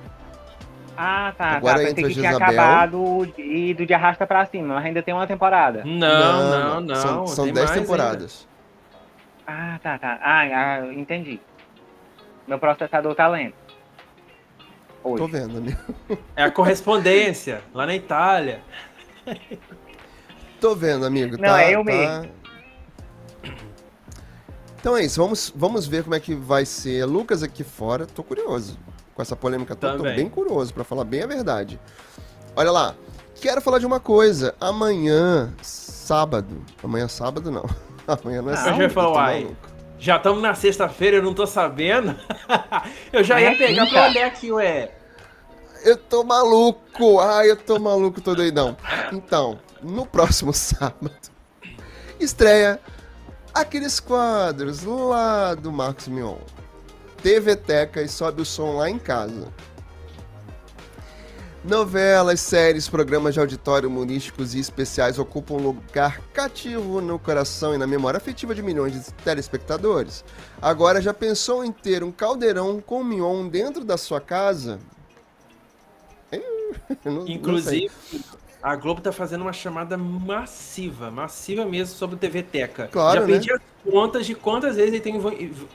Ah, 1.01 1.33
tá. 1.39 1.51
Agora 1.51 1.77
tá. 1.77 1.83
Entra 1.85 2.09
que 2.09 2.15
tinha 2.15 2.33
Jezabel. 2.33 2.49
acabado 2.61 3.33
e 3.39 3.73
do 3.73 3.87
de 3.87 3.95
arrasta 3.95 4.27
pra 4.27 4.45
cima, 4.47 4.75
mas 4.75 4.85
ainda 4.87 5.01
tem 5.01 5.15
uma 5.15 5.29
temporada. 5.29 5.85
Não, 5.85 6.51
não, 6.51 6.81
não. 6.81 6.95
São, 6.97 7.27
são 7.29 7.45
tem 7.45 7.55
10 7.55 7.67
mais 7.71 7.81
temporadas. 7.81 8.49
Ah, 9.47 9.79
tá, 9.81 9.97
tá. 9.97 10.19
Ah, 10.21 10.41
ah, 10.43 10.93
entendi. 10.93 11.41
Meu 12.49 12.59
processador 12.59 13.15
tá 13.15 13.29
lento. 13.29 13.55
Hoje. 15.05 15.23
Tô 15.23 15.29
vendo, 15.29 15.57
amigo. 15.59 15.79
ainda. 16.09 16.19
É 16.35 16.43
a 16.43 16.51
correspondência, 16.51 17.63
lá 17.73 17.87
na 17.87 17.95
Itália. 17.95 18.61
Tô 20.61 20.75
vendo, 20.75 21.07
amigo. 21.07 21.37
Não, 21.37 21.49
tá, 21.49 21.63
é 21.63 21.77
eu 21.77 21.79
tá- 21.79 21.85
mesmo. 21.85 22.31
Então 24.81 24.97
é 24.97 25.05
isso, 25.05 25.21
vamos, 25.21 25.53
vamos 25.55 25.87
ver 25.87 26.03
como 26.03 26.17
é 26.17 26.21
que 26.21 26.35
vai 26.35 26.65
ser 26.67 27.05
Lucas 27.05 27.43
aqui 27.45 27.63
fora. 27.63 28.05
Tô 28.05 28.25
curioso. 28.25 28.77
Com 29.19 29.23
essa 29.23 29.35
polêmica 29.35 29.75
toda, 29.75 29.97
tô 29.97 30.05
bem 30.05 30.29
curioso, 30.29 30.73
pra 30.73 30.85
falar 30.85 31.03
bem 31.03 31.25
a 31.25 31.27
verdade. 31.27 31.81
Olha 32.55 32.71
lá, 32.71 32.95
quero 33.41 33.61
falar 33.61 33.81
de 33.81 33.85
uma 33.87 33.99
coisa. 33.99 34.55
Amanhã, 34.61 35.53
sábado. 35.61 36.65
Amanhã, 36.85 37.09
sábado, 37.09 37.51
não. 37.51 37.65
Amanhã 38.07 38.43
não 38.43 38.51
é 38.51 38.55
Ah, 38.55 38.57
sábado. 38.59 38.71
eu 38.75 38.77
já 38.77 38.83
ia 38.85 38.91
falar. 38.91 39.43
Já 39.99 40.17
estamos 40.19 40.41
na 40.41 40.55
sexta-feira, 40.55 41.17
eu 41.17 41.23
não 41.25 41.35
tô 41.35 41.49
sabendo. 41.49 42.15
eu 43.13 43.25
já 43.25 43.41
É 43.41 43.51
ia 43.51 43.59
pegar 43.59 43.87
quinta. 43.87 43.93
pra 43.99 44.09
olhar 44.09 44.27
aqui, 44.29 44.53
ué. 44.53 44.93
Eu 45.85 45.97
tô 45.97 46.23
maluco! 46.23 47.19
Ai, 47.19 47.51
eu 47.51 47.57
tô 47.57 47.77
maluco, 47.81 48.21
tô 48.21 48.37
doidão. 48.37 48.77
Então, 49.13 49.59
no 49.83 50.07
próximo 50.07 50.53
sábado, 50.55 51.11
estreia 52.21 52.79
aqueles 53.53 53.99
quadros 53.99 54.85
lá 54.85 55.55
do 55.57 55.73
Marcos 55.73 56.07
Mion. 56.07 56.37
TV 57.23 57.57
Teca 57.57 58.01
e 58.03 58.09
sobe 58.09 58.43
o 58.43 58.45
som 58.45 58.77
lá 58.77 58.89
em 58.89 58.99
casa. 58.99 59.49
Novelas, 61.65 62.41
séries, 62.41 62.89
programas 62.89 63.35
de 63.35 63.41
auditório 63.41 63.89
humorísticos 63.89 64.55
e 64.55 64.61
especiais 64.61 65.19
ocupam 65.19 65.55
um 65.55 65.63
lugar 65.63 66.21
cativo 66.33 67.01
no 67.01 67.19
coração 67.19 67.75
e 67.75 67.79
na 67.79 67.87
memória 67.87 68.17
afetiva 68.17 68.55
de 68.55 68.63
milhões 68.63 68.93
de 68.93 69.13
telespectadores. 69.13 70.25
Agora 70.63 71.03
já 71.03 71.13
pensou 71.13 71.65
em 71.65 71.73
ter 71.73 72.05
um 72.05 72.13
caldeirão 72.13 72.81
com 72.81 73.03
Mion 73.03 73.49
dentro 73.49 73.85
da 73.85 73.97
sua 73.97 74.21
casa? 74.21 74.79
Não- 77.05 77.13
não. 77.13 77.29
Inclusive, 77.29 77.91
a 78.63 78.77
Globo 78.77 79.01
tá 79.01 79.13
fazendo 79.13 79.43
uma 79.43 79.53
chamada 79.53 79.97
massiva, 79.97 81.11
massiva 81.11 81.65
mesmo 81.65 81.95
sobre 81.95 82.17
o 82.17 82.19
TV 82.19 82.43
Teca. 82.43 82.89
Claro, 82.89 83.21
Já 83.21 83.27
né? 83.27 83.33
perdi 83.33 83.53
as 83.53 83.61
contas 83.91 84.27
de 84.27 84.35
quantas 84.35 84.77
vezes 84.77 84.93
ele 84.93 85.01
tem, 85.01 85.21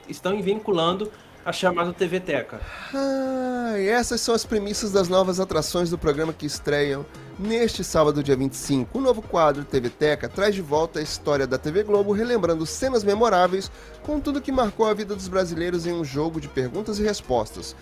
estão 0.08 0.40
vinculando 0.42 1.10
a 1.44 1.52
chamada 1.52 1.92
TV 1.92 2.20
Teca. 2.20 2.60
Ah, 2.94 3.74
essas 3.78 4.20
são 4.20 4.34
as 4.34 4.44
premissas 4.44 4.90
das 4.90 5.08
novas 5.08 5.38
atrações 5.38 5.90
do 5.90 5.98
programa 5.98 6.32
que 6.32 6.46
estreiam 6.46 7.04
neste 7.38 7.84
sábado, 7.84 8.22
dia 8.22 8.36
25. 8.36 8.96
O 8.96 9.00
novo 9.00 9.20
quadro 9.20 9.64
TV 9.64 9.90
Teca 9.90 10.28
traz 10.28 10.54
de 10.54 10.62
volta 10.62 11.00
a 11.00 11.02
história 11.02 11.46
da 11.46 11.58
TV 11.58 11.82
Globo, 11.82 12.12
relembrando 12.12 12.64
cenas 12.64 13.04
memoráveis 13.04 13.70
com 14.02 14.18
tudo 14.18 14.40
que 14.40 14.52
marcou 14.52 14.86
a 14.86 14.94
vida 14.94 15.14
dos 15.14 15.28
brasileiros 15.28 15.86
em 15.86 15.92
um 15.92 16.04
jogo 16.04 16.40
de 16.40 16.48
perguntas 16.48 16.98
e 16.98 17.02
respostas. 17.02 17.76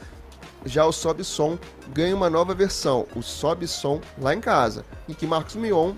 Já 0.65 0.85
o 0.85 0.93
Sobe 0.93 1.25
Som 1.25 1.59
ganha 1.93 2.15
uma 2.15 2.31
nova 2.31 2.55
versão, 2.55 3.07
o 3.15 3.23
Sobe 3.23 3.67
Som 3.67 4.01
lá 4.21 4.35
em 4.35 4.41
casa, 4.41 4.85
em 5.09 5.13
que 5.13 5.27
Marcos 5.27 5.57
Mion, 5.57 5.95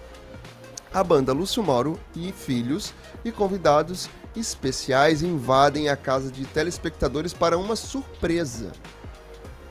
a 0.92 1.02
banda 1.02 1.32
Lúcio 1.32 1.62
Mauro 1.62 1.98
e 2.14 2.32
Filhos 2.32 2.94
e 3.24 3.32
convidados 3.32 4.08
especiais 4.36 5.22
invadem 5.22 5.88
a 5.88 5.96
casa 5.96 6.30
de 6.30 6.44
telespectadores 6.44 7.32
para 7.32 7.58
uma 7.58 7.76
surpresa. 7.76 8.72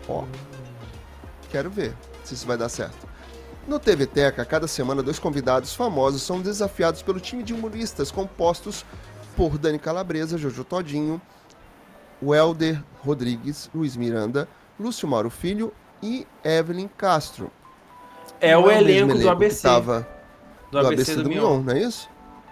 Ó, 0.08 0.26
quero 1.50 1.70
ver 1.70 1.94
se 2.24 2.34
isso 2.34 2.48
vai 2.48 2.58
dar 2.58 2.70
certo. 2.70 3.08
No 3.68 3.80
TV 3.80 4.06
Teca, 4.06 4.44
cada 4.44 4.68
semana, 4.68 5.02
dois 5.02 5.20
convidados 5.20 5.74
famosos 5.74 6.22
são 6.22 6.42
desafiados 6.42 7.02
pelo 7.02 7.20
time 7.20 7.44
de 7.44 7.54
humoristas 7.54 8.12
compostos 8.12 8.86
por 9.38 9.58
Dani 9.58 9.80
Calabresa, 9.80 10.38
Jojo 10.38 10.64
Todinho, 10.64 11.22
Welder 12.22 12.84
Rodrigues, 13.00 13.70
Luiz 13.74 13.96
Miranda, 13.96 14.48
Lúcio 14.80 15.08
Mauro 15.08 15.30
Filho 15.30 15.74
e 16.02 16.28
Evelyn 16.44 16.90
Castro. 16.98 17.52
É 18.42 18.54
não 18.54 18.64
o, 18.64 18.72
é 18.72 18.78
elenco, 18.80 19.18
do 19.18 19.30
ABC. 19.30 19.62
Tava 19.62 20.08
do, 20.70 20.80
do 20.82 20.88
ABC, 20.88 21.12
ABC 21.12 21.16
do, 21.16 21.24
do 21.24 21.30
Mion, 21.30 21.62
não 21.62 21.74
é 21.74 21.80
isso? 21.80 22.10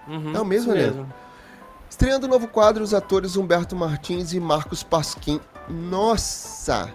Uhum, 0.08 0.36
é 0.36 0.40
o 0.40 0.46
mesmo 0.46 0.72
elenco. 0.72 0.98
Mesmo. 0.98 1.14
Estreando 1.92 2.26
o 2.26 2.30
novo 2.30 2.48
quadro, 2.48 2.82
os 2.82 2.94
atores 2.94 3.36
Humberto 3.36 3.76
Martins 3.76 4.32
e 4.32 4.40
Marcos 4.40 4.82
Pasquim. 4.82 5.42
Nossa! 5.68 6.90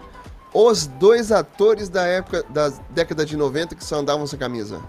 Os 0.51 0.87
dois 0.87 1.31
atores 1.31 1.87
da 1.87 2.01
época 2.01 2.43
da 2.49 2.69
década 2.89 3.23
de 3.23 3.37
90 3.37 3.75
que 3.75 3.85
só 3.85 3.97
andavam 3.99 4.25
sem 4.25 4.39
camisa. 4.39 4.81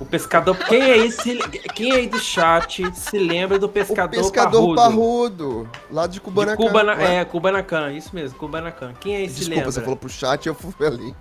O 0.00 0.06
pescador. 0.06 0.56
Quem 0.56 0.80
é 0.80 0.96
esse? 0.96 1.36
Quem 1.74 1.92
aí 1.92 2.08
do 2.08 2.18
chat 2.18 2.90
se 2.96 3.18
lembra 3.18 3.58
do 3.58 3.68
pescador, 3.68 4.18
o 4.18 4.22
pescador 4.22 4.74
parrudo? 4.74 4.80
parrudo 4.80 5.70
lá 5.90 6.06
de 6.06 6.18
Kubanacan. 6.18 6.62
De 6.62 6.66
Cubana, 6.66 6.92
é, 7.02 7.24
Kubanacan, 7.26 7.92
isso 7.92 8.14
mesmo, 8.14 8.38
Kubanacan. 8.38 8.94
Quem 9.00 9.16
é 9.16 9.22
esse 9.24 9.34
Desculpa, 9.34 9.56
lembra? 9.56 9.72
você 9.72 9.80
falou 9.82 9.96
pro 9.96 10.08
chat 10.08 10.46
e 10.46 10.48
eu 10.48 10.54
fui 10.54 10.86
ali. 10.86 11.14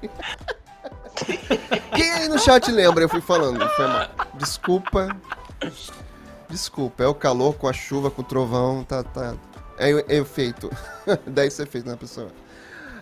Quem 1.94 2.12
aí 2.14 2.30
no 2.30 2.40
chat 2.40 2.72
lembra? 2.72 3.04
Eu 3.04 3.10
fui 3.10 3.22
falando. 3.22 3.68
Foi 3.76 3.88
mal. 3.88 4.08
Desculpa. 4.36 5.10
Desculpa, 6.54 7.04
é 7.04 7.08
o 7.08 7.16
calor 7.16 7.56
com 7.56 7.68
a 7.68 7.74
chuva, 7.74 8.12
com 8.12 8.22
o 8.22 8.26
trovão, 8.26 8.84
tá. 8.84 9.02
tá... 9.02 9.34
É, 9.76 9.90
é 9.90 10.18
efeito. 10.18 10.70
Dá 11.26 11.44
esse 11.44 11.64
efeito 11.64 11.90
na 11.90 11.98
pessoa. 11.98 12.28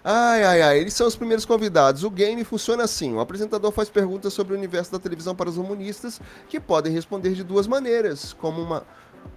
Ai, 0.01 0.41
ai, 0.45 0.61
ai, 0.61 0.79
eles 0.79 0.93
são 0.93 1.05
os 1.05 1.17
primeiros 1.17 1.43
convidados. 1.43 2.05
O 2.05 2.09
game 2.09 2.45
funciona 2.45 2.85
assim: 2.85 3.13
o 3.13 3.19
apresentador 3.19 3.69
faz 3.73 3.89
perguntas 3.89 4.31
sobre 4.31 4.53
o 4.53 4.57
universo 4.57 4.89
da 4.93 4.99
televisão 4.99 5.35
para 5.35 5.49
os 5.49 5.57
humoristas, 5.57 6.21
que 6.47 6.61
podem 6.61 6.93
responder 6.93 7.33
de 7.33 7.43
duas 7.43 7.67
maneiras, 7.67 8.31
como 8.31 8.61
uma, 8.61 8.83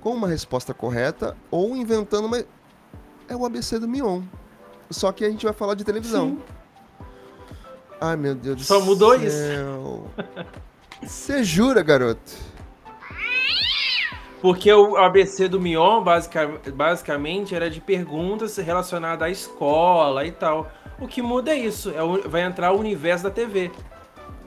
com 0.01 0.11
uma 0.11 0.29
resposta 0.29 0.73
correta 0.73 1.37
ou 1.51 1.75
inventando 1.75 2.27
uma. 2.27 2.39
É 3.29 3.35
o 3.35 3.45
ABC 3.45 3.81
do 3.81 3.89
Mion. 3.89 4.23
Só 4.91 5.11
que 5.11 5.25
a 5.25 5.29
gente 5.29 5.45
vai 5.45 5.53
falar 5.53 5.75
de 5.75 5.83
televisão. 5.83 6.39
Sim. 6.39 7.07
Ai, 8.01 8.17
meu 8.17 8.37
Deus 8.37 8.59
do 8.59 8.63
Só 8.63 8.75
céu. 8.75 8.81
Só 8.81 8.87
mudou 8.87 9.17
isso. 9.17 10.05
Você 11.03 11.43
jura, 11.43 11.83
garoto? 11.83 12.54
Porque 14.45 14.71
o 14.71 14.99
ABC 14.99 15.49
do 15.49 15.59
Mion, 15.59 16.05
basic, 16.05 16.37
basicamente, 16.75 17.55
era 17.55 17.71
de 17.71 17.81
perguntas 17.81 18.55
relacionadas 18.59 19.27
à 19.27 19.31
escola 19.31 20.27
e 20.27 20.33
tal. 20.33 20.71
O 21.01 21.09
que 21.09 21.23
muda 21.23 21.51
é 21.51 21.59
isso, 21.59 21.89
é, 21.89 22.29
vai 22.29 22.43
entrar 22.43 22.71
o 22.73 22.79
universo 22.79 23.25
da 23.25 23.31
TV. 23.31 23.71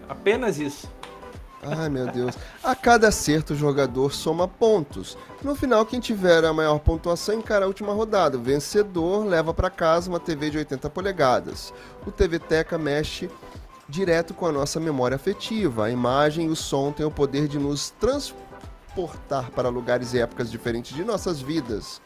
Apenas 0.07 0.59
isso. 0.59 0.87
Ai, 1.63 1.89
meu 1.89 2.05
Deus. 2.11 2.37
A 2.63 2.75
cada 2.75 3.07
acerto, 3.07 3.53
o 3.53 3.55
jogador 3.55 4.13
soma 4.13 4.47
pontos. 4.47 5.17
No 5.41 5.55
final, 5.55 5.83
quem 5.83 5.99
tiver 5.99 6.45
a 6.45 6.53
maior 6.53 6.77
pontuação 6.77 7.33
encara 7.33 7.65
a 7.65 7.67
última 7.67 7.91
rodada. 7.91 8.37
O 8.37 8.41
vencedor 8.43 9.25
leva 9.25 9.51
para 9.51 9.71
casa 9.71 10.11
uma 10.11 10.19
TV 10.19 10.51
de 10.51 10.59
80 10.59 10.91
polegadas. 10.91 11.73
O 12.05 12.11
TV 12.11 12.37
Teca 12.37 12.77
mexe 12.77 13.31
direto 13.89 14.35
com 14.35 14.45
a 14.45 14.51
nossa 14.51 14.79
memória 14.79 15.15
afetiva. 15.15 15.85
A 15.85 15.89
imagem 15.89 16.45
e 16.45 16.49
o 16.49 16.55
som 16.55 16.91
têm 16.91 17.03
o 17.03 17.09
poder 17.09 17.47
de 17.47 17.57
nos 17.57 17.89
transportar 17.89 18.46
transportar 18.97 19.51
para 19.51 19.69
lugares 19.69 20.13
e 20.13 20.19
épocas 20.19 20.49
diferentes 20.49 20.95
de 20.95 21.03
nossas 21.03 21.39
vidas. 21.39 22.01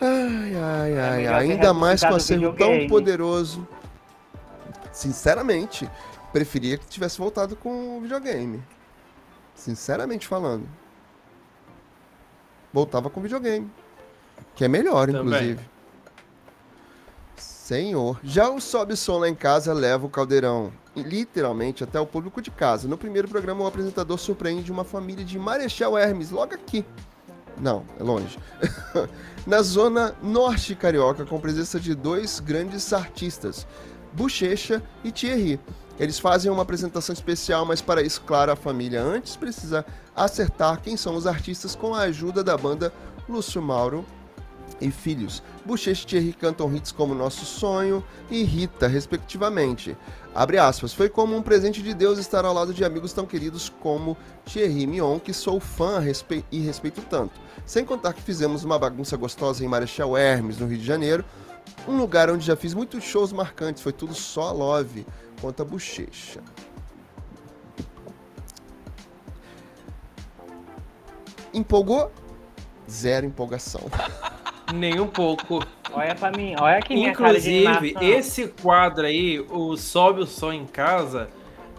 Ai, 0.00 0.54
ai, 0.54 0.92
é 0.92 1.00
ai, 1.00 1.26
ai. 1.26 1.50
ainda 1.50 1.72
mais 1.72 2.02
com 2.02 2.14
acervo 2.14 2.52
tão 2.52 2.86
poderoso. 2.86 3.66
Sinceramente, 4.92 5.88
preferia 6.32 6.76
que 6.76 6.86
tivesse 6.86 7.16
voltado 7.18 7.56
com 7.56 7.98
o 7.98 8.00
videogame. 8.02 8.62
Sinceramente 9.54 10.26
falando. 10.26 10.68
Voltava 12.72 13.08
com 13.08 13.20
o 13.20 13.22
videogame. 13.22 13.70
Que 14.54 14.64
é 14.64 14.68
melhor, 14.68 15.06
Também. 15.06 15.22
inclusive. 15.22 15.60
Senhor. 17.36 18.20
Já 18.22 18.50
o 18.50 18.60
Sobe 18.60 18.96
Som 18.96 19.18
lá 19.18 19.28
em 19.28 19.34
casa 19.34 19.72
leva 19.72 20.04
o 20.06 20.10
caldeirão 20.10 20.72
literalmente 20.96 21.82
até 21.82 21.98
o 21.98 22.06
público 22.06 22.40
de 22.40 22.50
casa. 22.50 22.88
No 22.88 22.96
primeiro 22.96 23.28
programa, 23.28 23.64
o 23.64 23.66
apresentador 23.66 24.18
surpreende 24.18 24.70
uma 24.70 24.84
família 24.84 25.24
de 25.24 25.38
Marechal 25.38 25.98
Hermes, 25.98 26.30
logo 26.30 26.54
aqui. 26.54 26.84
Não, 27.60 27.84
é 27.98 28.02
longe. 28.02 28.38
Na 29.46 29.62
zona 29.62 30.14
norte 30.22 30.74
carioca, 30.74 31.24
com 31.24 31.38
presença 31.40 31.78
de 31.78 31.94
dois 31.94 32.40
grandes 32.40 32.92
artistas, 32.92 33.66
Bochecha 34.12 34.82
e 35.02 35.12
Thierry. 35.12 35.60
Eles 35.98 36.18
fazem 36.18 36.50
uma 36.50 36.62
apresentação 36.62 37.12
especial, 37.12 37.64
mas 37.64 37.80
para 37.80 38.02
isso, 38.02 38.20
claro, 38.22 38.50
a 38.50 38.56
família 38.56 39.00
antes 39.00 39.36
precisa 39.36 39.84
acertar 40.14 40.80
quem 40.80 40.96
são 40.96 41.14
os 41.14 41.26
artistas 41.26 41.76
com 41.76 41.94
a 41.94 42.00
ajuda 42.00 42.42
da 42.42 42.56
banda 42.56 42.92
Lúcio 43.28 43.62
Mauro 43.62 44.04
e 44.80 44.90
Filhos. 44.90 45.42
Bochecha 45.64 46.02
e 46.02 46.06
Thierry 46.06 46.32
cantam 46.32 46.74
hits 46.74 46.90
como 46.90 47.14
Nosso 47.14 47.44
Sonho 47.44 48.04
e 48.28 48.42
Rita, 48.42 48.88
respectivamente. 48.88 49.96
Abre 50.34 50.58
aspas, 50.58 50.92
foi 50.92 51.08
como 51.08 51.36
um 51.36 51.42
presente 51.42 51.80
de 51.80 51.94
Deus 51.94 52.18
estar 52.18 52.44
ao 52.44 52.52
lado 52.52 52.74
de 52.74 52.84
amigos 52.84 53.12
tão 53.12 53.24
queridos 53.24 53.68
como 53.68 54.16
Thierry 54.44 54.84
Mion, 54.84 55.20
que 55.20 55.32
sou 55.32 55.60
fã 55.60 56.02
e 56.50 56.58
respeito 56.58 57.00
tanto. 57.02 57.40
Sem 57.64 57.84
contar 57.84 58.12
que 58.12 58.20
fizemos 58.20 58.64
uma 58.64 58.76
bagunça 58.76 59.16
gostosa 59.16 59.64
em 59.64 59.68
Marechal 59.68 60.16
Hermes, 60.16 60.58
no 60.58 60.66
Rio 60.66 60.78
de 60.78 60.84
Janeiro, 60.84 61.24
um 61.86 61.96
lugar 61.96 62.28
onde 62.30 62.44
já 62.44 62.56
fiz 62.56 62.74
muitos 62.74 63.04
shows 63.04 63.32
marcantes, 63.32 63.80
foi 63.80 63.92
tudo 63.92 64.12
só 64.12 64.50
love, 64.50 65.06
conta 65.40 65.64
bochecha. 65.64 66.40
Empolgou? 71.52 72.10
Zero 72.90 73.24
empolgação. 73.24 73.82
Nem 74.72 75.00
um 75.00 75.06
pouco. 75.06 75.64
Olha 75.92 76.14
pra 76.14 76.30
mim, 76.30 76.54
olha 76.58 76.80
minha 76.88 77.10
Inclusive, 77.10 77.94
esse 78.00 78.48
quadro 78.48 79.06
aí, 79.06 79.38
o 79.50 79.76
Sobe 79.76 80.22
o 80.22 80.26
Som 80.26 80.52
em 80.52 80.66
Casa, 80.66 81.28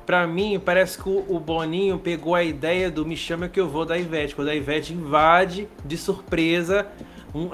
pra 0.06 0.26
mim, 0.28 0.62
parece 0.64 1.02
que 1.02 1.10
o, 1.10 1.40
Boninho 1.40 1.98
pegou 1.98 2.36
a 2.36 2.44
ideia 2.44 2.90
do 2.90 3.06
Me 3.06 3.18
Chama 3.18 3.50
Que 3.50 3.60
Eu 3.60 3.68
Vou 3.68 3.86
da 3.86 3.98
Ivete, 3.98 4.36
quando 4.36 4.50
a 4.50 4.56
Ivete 4.56 4.94
invade 4.94 5.68
de 5.84 5.98
surpresa 5.98 6.88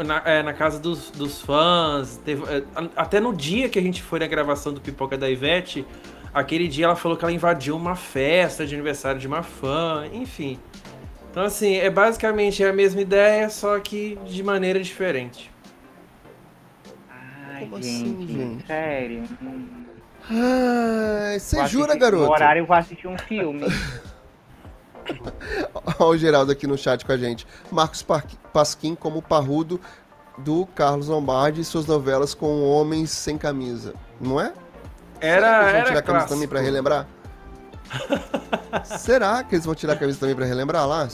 na, 0.05 0.21
é, 0.25 0.43
na 0.43 0.53
casa 0.53 0.79
dos, 0.79 1.09
dos 1.11 1.41
fãs. 1.41 2.17
Teve, 2.23 2.43
é, 2.45 2.63
até 2.95 3.19
no 3.19 3.33
dia 3.33 3.69
que 3.69 3.79
a 3.79 3.81
gente 3.81 4.03
foi 4.03 4.19
na 4.19 4.27
gravação 4.27 4.73
do 4.73 4.81
Pipoca 4.81 5.17
da 5.17 5.29
Ivete, 5.29 5.85
aquele 6.33 6.67
dia 6.67 6.85
ela 6.85 6.95
falou 6.95 7.17
que 7.17 7.23
ela 7.23 7.33
invadiu 7.33 7.75
uma 7.75 7.95
festa 7.95 8.65
de 8.65 8.75
aniversário 8.75 9.19
de 9.19 9.27
uma 9.27 9.41
fã, 9.41 10.05
enfim. 10.13 10.59
Então, 11.31 11.43
assim, 11.43 11.75
é 11.75 11.89
basicamente 11.89 12.61
a 12.61 12.73
mesma 12.73 12.99
ideia, 12.99 13.49
só 13.49 13.79
que 13.79 14.19
de 14.25 14.43
maneira 14.43 14.83
diferente. 14.83 15.49
Ai, 17.09 17.63
Como 17.69 17.81
gente, 17.81 18.23
assim, 18.23 18.27
gente? 18.27 18.67
sério. 18.67 19.23
Ai, 20.29 21.39
você 21.39 21.65
jura, 21.67 21.95
garoto? 21.95 22.25
No 22.25 22.31
horário 22.31 22.59
eu 22.59 22.65
vou 22.65 22.75
assistir 22.75 23.07
um 23.07 23.17
filme. 23.17 23.65
Olha 25.97 26.09
o 26.09 26.17
Geraldo 26.17 26.51
aqui 26.51 26.67
no 26.67 26.77
chat 26.77 27.05
com 27.05 27.13
a 27.13 27.17
gente. 27.17 27.47
Marcos 27.71 28.05
Pasquim 28.51 28.93
como 28.93 29.21
parrudo 29.21 29.79
do 30.37 30.65
Carlos 30.67 31.07
Lombardi 31.07 31.61
e 31.61 31.63
suas 31.63 31.85
novelas 31.85 32.33
com 32.33 32.61
homens 32.63 33.09
sem 33.09 33.37
camisa. 33.37 33.93
Não 34.19 34.39
é? 34.39 34.51
Era, 35.21 35.69
era 35.69 35.85
tirar 35.85 35.99
a 35.99 36.01
camisa 36.01 36.27
também 36.27 36.47
pra 36.47 36.59
relembrar? 36.59 37.07
Será 38.99 39.43
que 39.43 39.55
eles 39.55 39.65
vão 39.65 39.75
tirar 39.75 39.93
a 39.93 39.95
camisa 39.95 40.19
também 40.19 40.35
pra 40.35 40.45
relembrar 40.45 40.87
lá? 40.87 41.07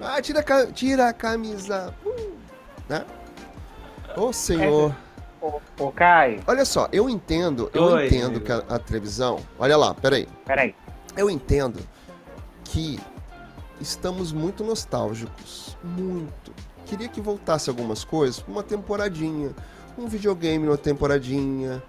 Ah, 0.00 0.20
tira 0.20 0.40
a, 0.40 0.66
tira 0.66 1.08
a 1.08 1.12
camisa. 1.12 1.94
Uh, 2.04 2.32
né? 2.88 3.04
Ô, 4.16 4.32
senhor. 4.32 4.94
Ô, 5.40 5.60
ô, 5.78 5.92
Caio. 5.92 6.42
Olha 6.46 6.64
só, 6.64 6.88
eu 6.92 7.08
entendo, 7.08 7.70
eu 7.74 7.84
Oi, 7.84 8.06
entendo 8.06 8.40
que 8.40 8.50
a, 8.50 8.58
a, 8.68 8.78
televisão. 8.78 9.40
Olha 9.58 9.76
lá, 9.76 9.94
peraí. 9.94 10.28
Peraí. 10.44 10.74
Eu 11.16 11.30
entendo 11.30 11.80
que 12.64 12.98
estamos 13.80 14.32
muito 14.32 14.64
nostálgicos. 14.64 15.76
Muito. 15.82 16.52
queria 16.86 17.08
que 17.08 17.20
voltasse 17.20 17.68
algumas 17.68 18.04
coisas, 18.04 18.44
uma 18.48 18.62
temporadinha, 18.62 19.54
um 19.98 20.06
videogame 20.06 20.64
numa 20.64 20.78
temporadinha, 20.78 21.82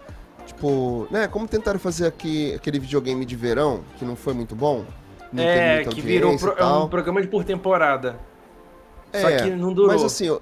tipo, 0.45 1.07
né, 1.11 1.27
como 1.27 1.47
tentaram 1.47 1.79
fazer 1.79 2.07
aqui, 2.07 2.53
aquele 2.53 2.79
videogame 2.79 3.25
de 3.25 3.35
verão, 3.35 3.81
que 3.97 4.05
não 4.05 4.15
foi 4.15 4.33
muito 4.33 4.55
bom. 4.55 4.85
não 5.31 5.43
É, 5.43 5.83
que 5.83 6.01
virou 6.01 6.37
pro- 6.37 6.53
é 6.57 6.65
um 6.65 6.87
programa 6.87 7.21
de 7.21 7.27
por 7.27 7.43
temporada. 7.43 8.17
Só 9.13 9.29
É, 9.29 9.43
que 9.43 9.49
não 9.51 9.73
durou. 9.73 9.91
Mas 9.91 10.03
assim, 10.03 10.25
eu, 10.25 10.41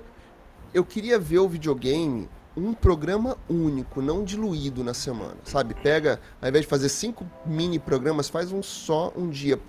eu 0.74 0.84
queria 0.84 1.18
ver 1.20 1.40
o 1.40 1.48
videogame 1.48 2.30
um 2.56 2.74
programa 2.74 3.36
único, 3.50 4.02
não 4.02 4.24
diluído 4.24 4.84
na 4.84 4.94
semana, 4.94 5.38
sabe? 5.44 5.74
Pega, 5.74 6.20
ao 6.42 6.48
invés 6.50 6.64
de 6.66 6.70
fazer 6.70 6.90
cinco 6.90 7.26
mini 7.46 7.80
programas, 7.80 8.30
faz 8.30 8.52
um 8.52 8.62
só 8.62 9.12
um 9.16 9.28
dia. 9.30 9.60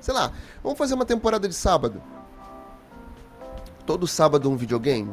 Sei 0.00 0.12
lá, 0.12 0.30
vamos 0.62 0.76
fazer 0.78 0.94
uma 0.94 1.06
temporada 1.06 1.48
de 1.48 1.54
sábado. 1.54 2.02
Todo 3.86 4.06
sábado 4.06 4.50
um 4.50 4.56
videogame. 4.56 5.10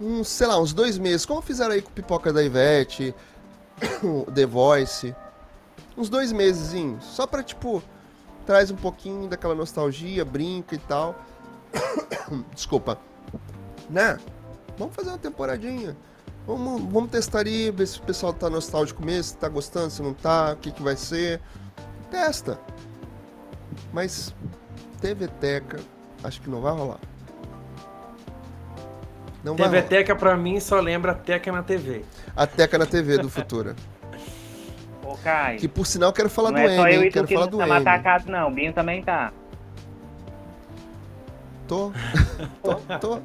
Uns, 0.00 0.28
sei 0.28 0.46
lá, 0.46 0.58
uns 0.58 0.72
dois 0.72 0.98
meses, 0.98 1.24
como 1.24 1.40
fizeram 1.40 1.72
aí 1.72 1.82
com 1.82 1.90
Pipoca 1.90 2.32
da 2.32 2.42
Ivete, 2.42 3.14
The 4.34 4.46
Voice. 4.46 5.14
Uns 5.96 6.08
dois 6.08 6.32
meses, 6.32 6.74
só 7.00 7.26
pra, 7.26 7.42
tipo, 7.42 7.82
traz 8.44 8.70
um 8.70 8.76
pouquinho 8.76 9.28
daquela 9.28 9.54
nostalgia, 9.54 10.24
brinca 10.24 10.74
e 10.74 10.78
tal. 10.78 11.14
Desculpa. 12.54 12.98
Né? 13.88 14.18
Vamos 14.76 14.94
fazer 14.94 15.10
uma 15.10 15.18
temporadinha. 15.18 15.96
Vamos, 16.46 16.82
vamos 16.92 17.10
testar 17.10 17.46
aí, 17.46 17.70
ver 17.70 17.86
se 17.86 17.98
o 17.98 18.02
pessoal 18.02 18.32
tá 18.32 18.50
nostálgico 18.50 19.02
mesmo, 19.02 19.24
se 19.24 19.36
tá 19.36 19.48
gostando, 19.48 19.90
se 19.90 20.02
não 20.02 20.12
tá, 20.12 20.52
o 20.52 20.56
que, 20.56 20.72
que 20.72 20.82
vai 20.82 20.96
ser. 20.96 21.40
Testa. 22.10 22.58
Mas 23.92 24.34
TV 25.00 25.28
Teca, 25.28 25.80
acho 26.22 26.40
que 26.40 26.50
não 26.50 26.60
vai 26.60 26.72
rolar. 26.72 27.00
Não 29.44 29.54
TV. 29.54 29.82
Teca 29.82 30.16
pra 30.16 30.36
mim 30.36 30.58
só 30.58 30.80
lembra 30.80 31.12
a 31.12 31.14
Teca 31.14 31.52
na 31.52 31.62
TV. 31.62 32.02
A 32.34 32.46
Teca 32.46 32.78
na 32.78 32.86
TV 32.86 33.18
do 33.18 33.28
Futura. 33.28 33.76
Ô, 35.04 35.14
Caio. 35.22 35.58
Que 35.58 35.68
por 35.68 35.86
sinal 35.86 36.08
eu 36.08 36.14
quero 36.14 36.30
falar 36.30 36.50
não 36.50 36.62
do 36.62 36.66
é 36.66 36.94
hein? 36.94 37.10
Quero 37.10 37.26
que 37.26 37.34
falar 37.34 37.46
não 37.46 37.50
do 37.58 37.60
estamos 37.62 37.76
M. 37.76 37.88
atacados, 37.88 38.26
não. 38.26 38.48
O 38.48 38.50
Binho 38.50 38.72
também 38.72 39.02
tá. 39.02 39.32
Tô. 41.68 41.92
tô, 42.62 42.74
tô. 42.98 43.20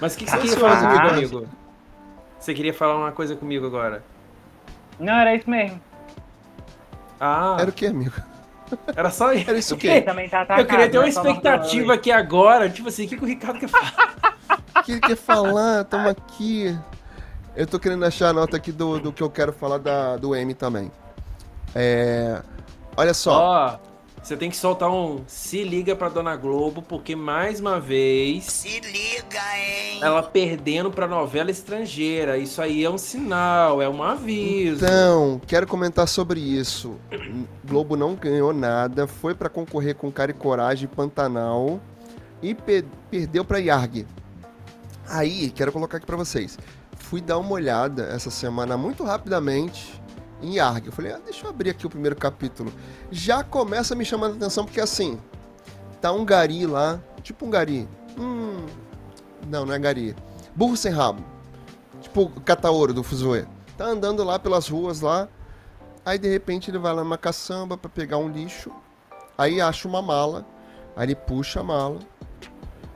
Mas 0.00 0.14
o 0.14 0.18
que, 0.18 0.24
que 0.24 0.30
Tá 0.30 0.38
você 0.38 0.42
queria 0.42 0.56
falar 0.58 0.80
comigo, 0.80 1.14
amigo. 1.14 1.48
Você 2.38 2.54
queria 2.54 2.74
falar 2.74 2.96
uma 2.96 3.12
coisa 3.12 3.34
comigo 3.34 3.66
agora? 3.66 4.04
Não, 5.00 5.14
era 5.14 5.34
isso 5.34 5.50
mesmo. 5.50 5.80
Ah, 7.18 7.56
Era 7.58 7.70
o 7.70 7.72
que, 7.72 7.86
amigo? 7.86 8.12
era 8.94 9.10
só 9.10 9.32
isso. 9.32 9.48
Era 9.48 9.58
isso 9.58 9.74
o 9.74 9.78
quê? 9.78 10.00
também 10.00 10.28
tá 10.28 10.42
atacado. 10.42 10.60
Eu 10.60 10.66
queria 10.66 10.88
ter 10.88 10.96
não 10.96 11.02
uma 11.02 11.08
é 11.08 11.12
só 11.12 11.22
expectativa 11.22 11.94
aqui 11.94 12.12
agora, 12.12 12.68
tipo 12.68 12.88
assim, 12.88 13.06
o 13.06 13.08
que, 13.08 13.16
que 13.16 13.24
o 13.24 13.26
Ricardo 13.26 13.58
quer 13.58 13.68
falar? 13.68 14.34
O 14.84 14.86
que 14.86 14.92
ele 14.92 15.00
quer 15.00 15.16
falar? 15.16 15.82
Tamo 15.84 16.08
aqui. 16.10 16.78
Eu 17.56 17.66
tô 17.66 17.78
querendo 17.78 18.04
achar 18.04 18.28
a 18.28 18.32
nota 18.34 18.56
aqui 18.58 18.70
do, 18.70 18.98
do 18.98 19.12
que 19.12 19.22
eu 19.22 19.30
quero 19.30 19.50
falar 19.52 19.78
da, 19.78 20.16
do 20.18 20.34
M 20.34 20.52
também. 20.52 20.90
É. 21.74 22.42
Olha 22.94 23.14
só. 23.14 23.32
Ó, 23.40 23.76
você 24.22 24.36
tem 24.36 24.50
que 24.50 24.56
soltar 24.58 24.90
um 24.90 25.22
se 25.26 25.64
liga 25.64 25.96
pra 25.96 26.08
Dona 26.10 26.36
Globo, 26.36 26.82
porque 26.82 27.16
mais 27.16 27.60
uma 27.60 27.80
vez 27.80 28.44
Se 28.44 28.80
liga, 28.80 29.38
hein? 29.56 30.00
ela 30.02 30.22
perdendo 30.22 30.90
pra 30.90 31.08
novela 31.08 31.50
estrangeira. 31.50 32.36
Isso 32.36 32.60
aí 32.60 32.84
é 32.84 32.90
um 32.90 32.98
sinal, 32.98 33.80
é 33.80 33.88
um 33.88 34.02
aviso. 34.02 34.84
Então, 34.84 35.40
quero 35.46 35.66
comentar 35.66 36.06
sobre 36.06 36.40
isso. 36.40 36.96
Globo 37.64 37.96
não 37.96 38.14
ganhou 38.14 38.52
nada, 38.52 39.06
foi 39.06 39.34
pra 39.34 39.48
concorrer 39.48 39.94
com 39.94 40.12
Cara 40.12 40.30
e 40.30 40.34
Coragem 40.34 40.84
e 40.84 40.94
Pantanal 40.94 41.80
e 42.42 42.54
pe- 42.54 42.84
perdeu 43.10 43.44
pra 43.46 43.58
Yarg. 43.58 44.06
Aí, 45.08 45.50
quero 45.50 45.72
colocar 45.72 45.98
aqui 45.98 46.06
pra 46.06 46.16
vocês. 46.16 46.58
Fui 46.98 47.20
dar 47.20 47.38
uma 47.38 47.52
olhada 47.52 48.04
essa 48.04 48.30
semana 48.30 48.76
muito 48.76 49.04
rapidamente 49.04 50.00
em 50.42 50.54
Yarg. 50.56 50.86
Eu 50.86 50.92
falei, 50.92 51.12
ah, 51.12 51.20
deixa 51.24 51.46
eu 51.46 51.50
abrir 51.50 51.70
aqui 51.70 51.86
o 51.86 51.90
primeiro 51.90 52.16
capítulo. 52.16 52.72
Já 53.10 53.42
começa 53.42 53.94
me 53.94 54.04
chamando 54.04 54.34
a 54.34 54.36
atenção 54.36 54.64
porque 54.64 54.80
assim, 54.80 55.18
tá 56.00 56.12
um 56.12 56.24
gari 56.24 56.66
lá, 56.66 57.00
tipo 57.22 57.46
um 57.46 57.50
gari. 57.50 57.88
Hum, 58.18 58.66
não, 59.48 59.66
não 59.66 59.74
é 59.74 59.78
gari. 59.78 60.14
Burro 60.54 60.76
sem 60.76 60.92
rabo. 60.92 61.22
Tipo 62.00 62.22
o 62.22 62.40
Cataoro 62.40 62.92
do 62.92 63.02
Fuzue. 63.02 63.46
Tá 63.76 63.86
andando 63.86 64.22
lá 64.22 64.38
pelas 64.38 64.68
ruas 64.68 65.00
lá. 65.00 65.28
Aí 66.04 66.18
de 66.18 66.28
repente 66.28 66.70
ele 66.70 66.78
vai 66.78 66.94
lá 66.94 67.02
numa 67.02 67.18
caçamba 67.18 67.76
pra 67.76 67.88
pegar 67.88 68.18
um 68.18 68.28
lixo. 68.28 68.70
Aí 69.36 69.60
acha 69.60 69.88
uma 69.88 70.02
mala. 70.02 70.46
Aí 70.94 71.06
ele 71.06 71.14
puxa 71.14 71.60
a 71.60 71.64
mala. 71.64 71.98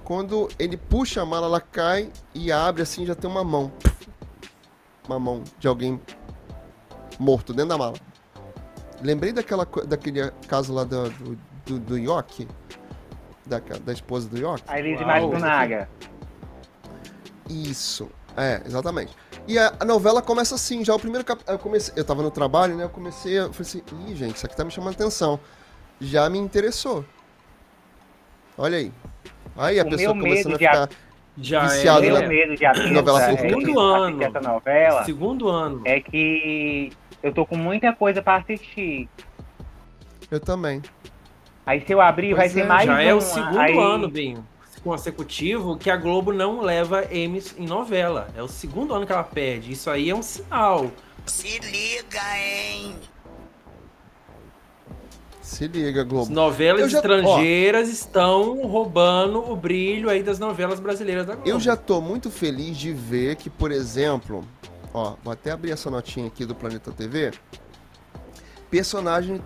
Quando 0.08 0.48
ele 0.58 0.78
puxa 0.78 1.20
a 1.20 1.26
mala, 1.26 1.48
ela 1.48 1.60
cai 1.60 2.10
e 2.34 2.50
abre 2.50 2.80
assim, 2.80 3.04
já 3.04 3.14
tem 3.14 3.30
uma 3.30 3.44
mão. 3.44 3.70
Uma 5.06 5.18
mão 5.18 5.44
de 5.58 5.68
alguém 5.68 6.00
morto 7.18 7.52
dentro 7.52 7.68
da 7.68 7.76
mala. 7.76 7.92
Lembrei 9.02 9.34
daquela, 9.34 9.66
daquele 9.86 10.30
caso 10.48 10.72
lá 10.72 10.84
do, 10.84 11.10
do, 11.10 11.38
do, 11.66 11.78
do 11.80 11.98
Yoki. 11.98 12.48
Da, 13.44 13.58
da 13.58 13.92
esposa 13.92 14.30
do 14.30 14.38
Yoki. 14.38 14.64
A 14.66 14.78
Elise. 14.78 15.04
Matsunaga. 15.04 15.90
Isso. 17.46 18.10
É, 18.34 18.62
exatamente. 18.64 19.14
E 19.46 19.58
a, 19.58 19.74
a 19.78 19.84
novela 19.84 20.22
começa 20.22 20.54
assim, 20.54 20.82
já 20.82 20.94
o 20.94 20.98
primeiro 20.98 21.22
capítulo. 21.22 21.54
Eu 21.54 21.58
comecei, 21.58 21.92
eu 21.94 22.04
tava 22.04 22.22
no 22.22 22.30
trabalho, 22.30 22.74
né? 22.74 22.84
Eu 22.84 22.88
comecei, 22.88 23.38
eu 23.38 23.52
falei 23.52 23.68
assim, 23.68 23.82
ih, 24.06 24.16
gente, 24.16 24.36
isso 24.36 24.46
aqui 24.46 24.56
tá 24.56 24.64
me 24.64 24.70
chamando 24.70 24.94
atenção. 24.94 25.38
Já 26.00 26.30
me 26.30 26.38
interessou. 26.38 27.04
Olha 28.56 28.78
aí. 28.78 28.90
Aí 29.56 29.80
a 29.80 29.84
O 29.84 29.90
pessoa 29.90 30.14
meu 30.14 30.24
começando 30.24 30.54
a 30.54 30.58
ficar. 30.58 30.88
Já 31.40 31.66
Viciado, 31.66 32.02
Meu 32.02 32.14
né? 32.18 32.24
é 32.24 32.28
medo 32.28 32.56
de 32.56 32.92
Novela 32.92 33.22
é, 33.22 33.36
Segundo 33.36 33.78
ano. 33.80 34.22
essa 34.24 34.40
novela 34.40 35.04
segundo 35.04 35.48
ano. 35.48 35.82
é 35.84 36.00
que 36.00 36.90
eu 37.22 37.32
tô 37.32 37.46
com 37.46 37.56
muita 37.56 37.92
coisa 37.92 38.20
pra 38.20 38.36
assistir. 38.36 39.08
Eu 40.30 40.40
também. 40.40 40.82
Aí 41.64 41.80
se 41.86 41.92
eu 41.92 42.00
abrir, 42.00 42.34
vai 42.34 42.46
Pois 42.46 42.52
ser 42.52 42.60
é, 42.62 42.66
mais 42.66 42.86
Já 42.86 42.94
um. 42.94 42.98
é 42.98 43.14
o 43.14 43.20
segundo 43.20 43.58
aí... 43.60 43.78
ano, 43.78 44.08
Binho, 44.08 44.44
consecutivo 44.82 45.76
que 45.76 45.90
a 45.90 45.96
Globo 45.96 46.32
não 46.32 46.60
leva 46.60 47.04
Emmys 47.14 47.54
em 47.58 47.66
novela. 47.66 48.28
É 48.36 48.42
o 48.42 48.48
segundo 48.48 48.92
ano 48.94 49.06
que 49.06 49.12
ela 49.12 49.22
perde. 49.24 49.72
Isso 49.72 49.90
aí 49.90 50.10
é 50.10 50.14
um 50.14 50.22
sinal. 50.22 50.90
Se 51.26 51.58
liga, 51.60 52.20
hein? 52.36 52.96
Se 55.48 55.66
liga, 55.66 56.02
As 56.02 56.06
Globo. 56.08 56.30
novelas 56.32 56.82
Eu 56.82 56.88
já- 56.90 56.98
estrangeiras 56.98 57.88
estão 57.88 58.60
roubando 58.66 59.38
o 59.50 59.56
brilho 59.56 60.10
aí 60.10 60.22
das 60.22 60.38
novelas 60.38 60.78
brasileiras 60.78 61.24
da 61.26 61.34
Globo. 61.34 61.48
Eu 61.48 61.58
já 61.58 61.74
tô 61.74 62.00
muito 62.02 62.30
feliz 62.30 62.76
de 62.76 62.92
ver 62.92 63.36
que, 63.36 63.48
por 63.48 63.72
exemplo, 63.72 64.44
ó, 64.92 65.14
vou 65.24 65.32
até 65.32 65.50
abrir 65.50 65.70
essa 65.70 65.90
notinha 65.90 66.26
aqui 66.26 66.44
do 66.44 66.54
Planeta 66.54 66.92
TV. 66.92 67.32
Personagem 68.70 69.40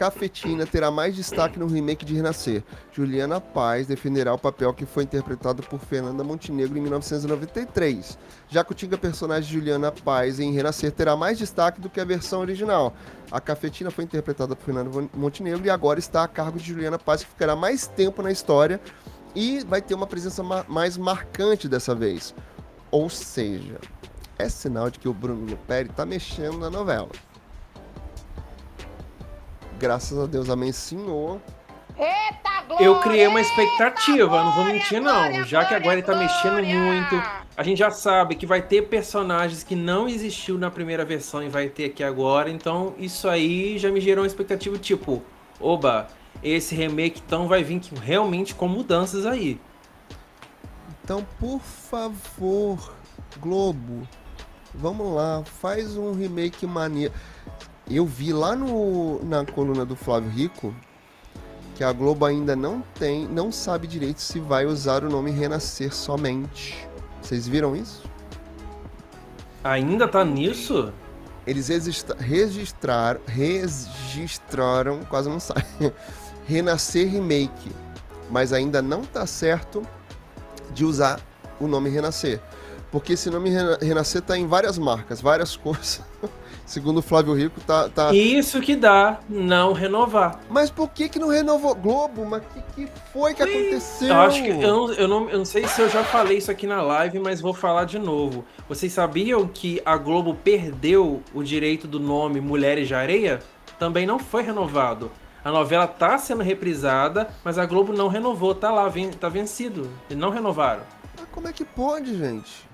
Cafetina 0.00 0.64
terá 0.64 0.90
mais 0.90 1.14
destaque 1.14 1.58
no 1.58 1.66
remake 1.66 2.06
de 2.06 2.14
Renascer. 2.14 2.64
Juliana 2.90 3.38
Paz 3.38 3.86
defenderá 3.86 4.32
o 4.32 4.38
papel 4.38 4.72
que 4.72 4.86
foi 4.86 5.02
interpretado 5.02 5.62
por 5.64 5.78
Fernanda 5.78 6.24
Montenegro 6.24 6.78
em 6.78 6.80
1993. 6.80 8.16
Jacutinga, 8.48 8.96
personagem 8.96 9.52
Juliana 9.52 9.92
Paz 9.92 10.40
em 10.40 10.52
Renascer, 10.54 10.90
terá 10.90 11.14
mais 11.16 11.36
destaque 11.36 11.82
do 11.82 11.90
que 11.90 12.00
a 12.00 12.04
versão 12.06 12.40
original. 12.40 12.94
A 13.30 13.42
Cafetina 13.42 13.90
foi 13.90 14.04
interpretada 14.04 14.56
por 14.56 14.64
Fernanda 14.64 14.90
Montenegro 15.12 15.66
e 15.66 15.68
agora 15.68 15.98
está 15.98 16.24
a 16.24 16.28
cargo 16.28 16.58
de 16.58 16.64
Juliana 16.64 16.98
Paz, 16.98 17.22
que 17.22 17.28
ficará 17.28 17.54
mais 17.54 17.86
tempo 17.86 18.22
na 18.22 18.32
história 18.32 18.80
e 19.34 19.62
vai 19.64 19.82
ter 19.82 19.92
uma 19.94 20.06
presença 20.06 20.42
ma- 20.42 20.64
mais 20.66 20.96
marcante 20.96 21.68
dessa 21.68 21.94
vez. 21.94 22.34
Ou 22.90 23.10
seja, 23.10 23.78
é 24.38 24.48
sinal 24.48 24.88
de 24.88 24.98
que 24.98 25.10
o 25.10 25.12
Bruno 25.12 25.44
Luperi 25.44 25.90
tá 25.90 26.06
mexendo 26.06 26.56
na 26.58 26.70
novela. 26.70 27.10
Graças 29.80 30.18
a 30.18 30.26
Deus, 30.26 30.50
amém, 30.50 30.72
senhor. 30.72 31.40
Eu 32.78 33.00
criei 33.00 33.26
uma 33.26 33.40
expectativa, 33.40 34.44
não 34.44 34.54
vou 34.54 34.64
mentir 34.66 35.00
não. 35.00 35.42
Já 35.44 35.64
que 35.64 35.74
agora 35.74 35.94
ele 35.94 36.02
tá 36.02 36.14
mexendo 36.14 36.62
muito, 36.62 37.22
a 37.56 37.62
gente 37.62 37.78
já 37.78 37.90
sabe 37.90 38.34
que 38.34 38.44
vai 38.44 38.60
ter 38.60 38.82
personagens 38.82 39.62
que 39.64 39.74
não 39.74 40.06
existiu 40.06 40.58
na 40.58 40.70
primeira 40.70 41.02
versão 41.04 41.42
e 41.42 41.48
vai 41.48 41.68
ter 41.68 41.86
aqui 41.86 42.04
agora. 42.04 42.50
Então 42.50 42.94
isso 42.98 43.26
aí 43.26 43.78
já 43.78 43.90
me 43.90 44.00
gerou 44.02 44.22
uma 44.22 44.26
expectativa 44.26 44.76
tipo, 44.78 45.22
oba, 45.58 46.08
esse 46.42 46.74
remake 46.74 47.22
então 47.26 47.48
vai 47.48 47.64
vir 47.64 47.80
que- 47.80 47.94
realmente 47.94 48.54
com 48.54 48.68
mudanças 48.68 49.24
aí. 49.24 49.58
Então, 51.02 51.26
por 51.40 51.60
favor, 51.60 52.94
Globo, 53.40 54.06
vamos 54.74 55.12
lá, 55.14 55.42
faz 55.44 55.96
um 55.96 56.12
remake 56.12 56.66
maneiro. 56.66 57.12
Eu 57.90 58.06
vi 58.06 58.32
lá 58.32 58.54
no, 58.54 59.22
na 59.24 59.44
coluna 59.44 59.84
do 59.84 59.96
Flávio 59.96 60.30
Rico 60.30 60.74
que 61.74 61.82
a 61.82 61.92
Globo 61.92 62.24
ainda 62.24 62.54
não 62.54 62.82
tem, 62.98 63.26
não 63.26 63.50
sabe 63.50 63.86
direito 63.86 64.20
se 64.20 64.38
vai 64.38 64.66
usar 64.66 65.02
o 65.02 65.08
nome 65.10 65.30
Renascer 65.30 65.92
somente. 65.94 66.86
Vocês 67.20 67.48
viram 67.48 67.74
isso? 67.74 68.02
Ainda 69.64 70.06
tá 70.06 70.24
nisso? 70.24 70.92
Eles 71.46 71.68
registra- 71.68 72.16
registraram, 72.18 73.20
registraram, 73.26 75.00
quase 75.08 75.28
não 75.28 75.40
sai, 75.40 75.64
Renascer 76.46 77.10
Remake, 77.10 77.72
mas 78.30 78.52
ainda 78.52 78.80
não 78.82 79.02
tá 79.02 79.26
certo 79.26 79.82
de 80.72 80.84
usar 80.84 81.18
o 81.58 81.66
nome 81.66 81.88
Renascer. 81.90 82.40
Porque 82.92 83.14
esse 83.14 83.30
nome 83.30 83.50
Rena- 83.50 83.78
Renascer 83.80 84.20
tá 84.22 84.36
em 84.36 84.46
várias 84.46 84.78
marcas, 84.78 85.20
várias 85.20 85.56
cores. 85.56 86.00
Segundo 86.70 86.98
o 86.98 87.02
Flávio 87.02 87.34
Rico, 87.34 87.60
tá. 87.62 87.88
tá... 87.88 88.14
Isso 88.14 88.60
que 88.60 88.76
dá 88.76 89.18
não 89.28 89.72
renovar. 89.72 90.38
Mas 90.48 90.70
por 90.70 90.88
que 90.88 91.08
que 91.08 91.18
não 91.18 91.26
renovou 91.26 91.74
Globo? 91.74 92.24
Mas 92.24 92.42
o 92.42 92.46
que, 92.46 92.86
que 92.86 92.92
foi 93.12 93.34
que 93.34 93.42
aconteceu? 93.42 94.06
Eu 94.06 94.20
acho 94.20 94.40
que 94.40 94.50
eu 94.50 94.56
não, 94.60 94.92
eu, 94.92 95.08
não, 95.08 95.28
eu 95.30 95.38
não 95.38 95.44
sei 95.44 95.66
se 95.66 95.82
eu 95.82 95.90
já 95.90 96.04
falei 96.04 96.38
isso 96.38 96.48
aqui 96.48 96.68
na 96.68 96.80
live, 96.80 97.18
mas 97.18 97.40
vou 97.40 97.52
falar 97.52 97.86
de 97.86 97.98
novo. 97.98 98.44
Vocês 98.68 98.92
sabiam 98.92 99.48
que 99.48 99.82
a 99.84 99.96
Globo 99.96 100.32
perdeu 100.32 101.20
o 101.34 101.42
direito 101.42 101.88
do 101.88 101.98
nome 101.98 102.40
Mulheres 102.40 102.86
de 102.86 102.94
Areia? 102.94 103.40
Também 103.76 104.06
não 104.06 104.20
foi 104.20 104.44
renovado. 104.44 105.10
A 105.44 105.50
novela 105.50 105.88
tá 105.88 106.18
sendo 106.18 106.44
reprisada, 106.44 107.30
mas 107.42 107.58
a 107.58 107.66
Globo 107.66 107.92
não 107.92 108.06
renovou, 108.06 108.54
tá 108.54 108.70
lá, 108.70 108.88
ven- 108.88 109.10
tá 109.10 109.28
vencido. 109.28 109.90
E 110.08 110.14
não 110.14 110.30
renovaram. 110.30 110.82
Mas 111.18 111.26
como 111.32 111.48
é 111.48 111.52
que 111.52 111.64
pode, 111.64 112.16
gente? 112.16 112.64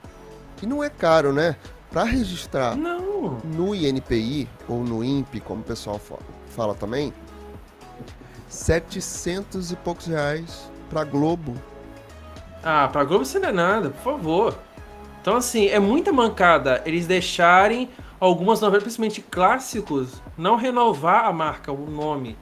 E 0.62 0.66
não 0.66 0.84
é 0.84 0.90
caro, 0.90 1.32
né? 1.32 1.57
Pra 1.97 2.05
registrar 2.05 2.76
Não. 2.76 3.38
no 3.42 3.74
INPI, 3.74 4.47
ou 4.68 4.84
no 4.84 5.03
INPE, 5.03 5.40
como 5.40 5.62
o 5.62 5.64
pessoal 5.64 5.99
fa- 5.99 6.18
fala 6.49 6.74
também, 6.74 7.11
700 8.51 9.72
e 9.72 9.76
poucos 9.76 10.05
reais 10.05 10.70
pra 10.90 11.05
Globo. 11.05 11.55
Ah, 12.62 12.86
pra 12.92 13.03
Globo 13.03 13.22
isso 13.22 13.40
não 13.40 13.49
é 13.49 13.53
nada, 13.53 13.88
por 13.88 14.03
favor. 14.03 14.59
Então, 15.22 15.36
assim, 15.38 15.68
é 15.68 15.78
muita 15.80 16.12
mancada 16.12 16.82
eles 16.84 17.07
deixarem 17.07 17.88
algumas 18.20 18.61
novelas, 18.61 18.82
principalmente 18.82 19.22
clássicos, 19.22 20.20
não 20.36 20.55
renovar 20.57 21.24
a 21.24 21.32
marca, 21.32 21.72
o 21.72 21.90
nome. 21.90 22.36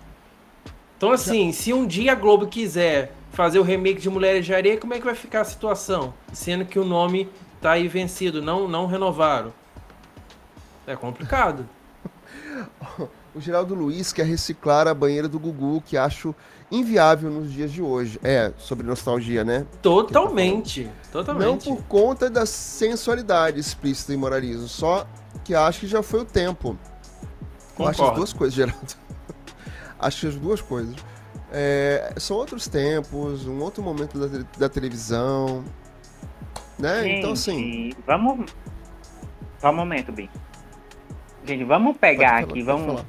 Então, 0.97 1.13
assim, 1.13 1.53
se 1.53 1.73
um 1.73 1.87
dia 1.87 2.11
a 2.11 2.17
Globo 2.17 2.49
quiser 2.49 3.15
fazer 3.31 3.61
o 3.61 3.63
remake 3.63 4.01
de 4.01 4.11
Mulheres 4.11 4.45
de 4.45 4.53
Areia, 4.53 4.77
como 4.79 4.95
é 4.95 4.99
que 4.99 5.05
vai 5.05 5.15
ficar 5.15 5.43
a 5.43 5.45
situação? 5.45 6.13
Sendo 6.33 6.65
que 6.65 6.77
o 6.77 6.85
nome 6.85 7.29
tá 7.65 7.73
aí 7.73 7.89
vencido, 7.89 8.43
não, 8.43 8.69
não 8.69 8.85
renovaram. 8.87 9.51
É 10.87 10.95
complicado. 10.95 11.67
O 13.37 13.41
Geraldo 13.41 13.75
Luiz 13.75 14.13
quer 14.13 14.27
reciclar 14.27 14.87
a 14.87 14.95
banheira 14.95 15.27
do 15.27 15.41
Gugu, 15.41 15.83
que 15.85 15.97
acho 15.97 16.33
inviável 16.71 17.29
nos 17.29 17.53
dias 17.53 17.73
de 17.73 17.83
hoje. 17.83 18.21
É, 18.23 18.53
sobre 18.57 18.87
nostalgia, 18.87 19.43
né? 19.43 19.67
Totalmente. 19.83 20.85
Não 20.85 20.93
Totalmente. 21.11 21.69
por 21.69 21.83
conta 21.87 22.31
da 22.31 22.47
sensualidade 22.47 23.59
explícita 23.59 24.15
e 24.15 24.17
moralismo, 24.17 24.69
só 24.69 25.05
que 25.43 25.53
acho 25.53 25.81
que 25.81 25.89
já 25.89 26.01
foi 26.01 26.21
o 26.21 26.25
tempo. 26.25 26.79
Eu 27.77 27.87
acho 27.87 27.91
as 27.91 27.97
Concordo. 27.97 28.17
duas 28.19 28.33
coisas, 28.33 28.55
Geraldo. 28.55 28.95
acho 29.99 30.29
as 30.29 30.37
duas 30.37 30.61
coisas. 30.61 30.95
É, 31.51 32.15
são 32.19 32.37
outros 32.37 32.69
tempos, 32.69 33.49
um 33.49 33.61
outro 33.61 33.83
momento 33.83 34.17
da, 34.17 34.45
da 34.57 34.69
televisão. 34.69 35.65
Né? 36.79 37.19
então, 37.19 37.33
assim. 37.33 37.57
Gente, 37.57 37.97
Vamos. 38.07 38.51
Só 39.59 39.71
um 39.71 39.75
momento, 39.75 40.13
Bim. 40.13 40.29
Gente, 41.45 41.65
vamos 41.65 41.97
pegar 41.97 42.29
falar, 42.29 42.41
aqui, 42.41 42.63
vamos 42.63 43.05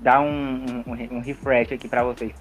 dar 0.00 0.20
um, 0.20 0.84
um, 0.86 1.16
um 1.16 1.20
refresh 1.20 1.72
aqui 1.72 1.88
pra 1.88 2.04
vocês. 2.04 2.32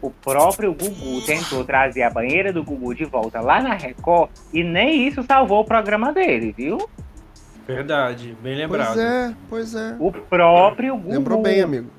O 0.00 0.10
próprio 0.10 0.72
Gugu 0.74 1.24
tentou 1.24 1.64
trazer 1.64 2.02
a 2.02 2.10
banheira 2.10 2.52
do 2.52 2.62
Gugu 2.62 2.94
de 2.94 3.04
volta 3.04 3.40
lá 3.40 3.60
na 3.60 3.74
Record 3.74 4.30
e 4.52 4.62
nem 4.62 5.08
isso 5.08 5.22
salvou 5.22 5.60
o 5.62 5.64
programa 5.64 6.12
dele, 6.12 6.54
viu? 6.56 6.78
Verdade, 7.66 8.36
bem 8.42 8.54
lembrado. 8.54 8.94
Pois 8.94 8.98
é, 8.98 9.34
pois 9.48 9.74
é. 9.74 9.96
O 9.98 10.12
próprio 10.12 10.96
Gugu. 10.96 11.10
Lembrou 11.10 11.42
bem, 11.42 11.62
amigo. 11.62 11.90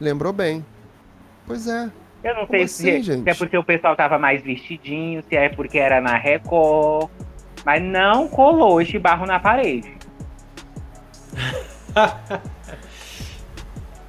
Lembrou 0.00 0.32
bem. 0.32 0.64
Pois 1.46 1.66
é. 1.66 1.90
Eu 2.24 2.34
não 2.34 2.46
Como 2.46 2.52
sei 2.56 2.62
assim, 2.64 2.82
se, 2.84 3.02
gente? 3.02 3.22
se 3.24 3.30
é 3.30 3.34
porque 3.34 3.56
o 3.58 3.62
pessoal 3.62 3.94
tava 3.94 4.18
mais 4.18 4.42
vestidinho, 4.42 5.22
se 5.28 5.36
é 5.36 5.48
porque 5.50 5.78
era 5.78 6.00
na 6.00 6.16
Record. 6.16 7.10
Mas 7.66 7.82
não 7.82 8.26
colou 8.28 8.80
esse 8.80 8.98
barro 8.98 9.26
na 9.26 9.38
parede. 9.38 9.94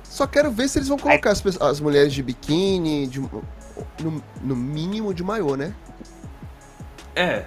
Só 0.04 0.26
quero 0.26 0.50
ver 0.52 0.70
se 0.70 0.78
eles 0.80 0.88
vão 0.88 0.98
colocar 0.98 1.32
as, 1.32 1.42
pe- 1.42 1.58
as 1.62 1.80
mulheres 1.82 2.14
de 2.14 2.24
biquíni, 2.24 3.06
de- 3.08 3.20
no, 3.20 4.24
no 4.42 4.56
mínimo 4.56 5.14
de 5.14 5.24
maiô, 5.24 5.56
né? 5.58 5.74
É, 7.16 7.44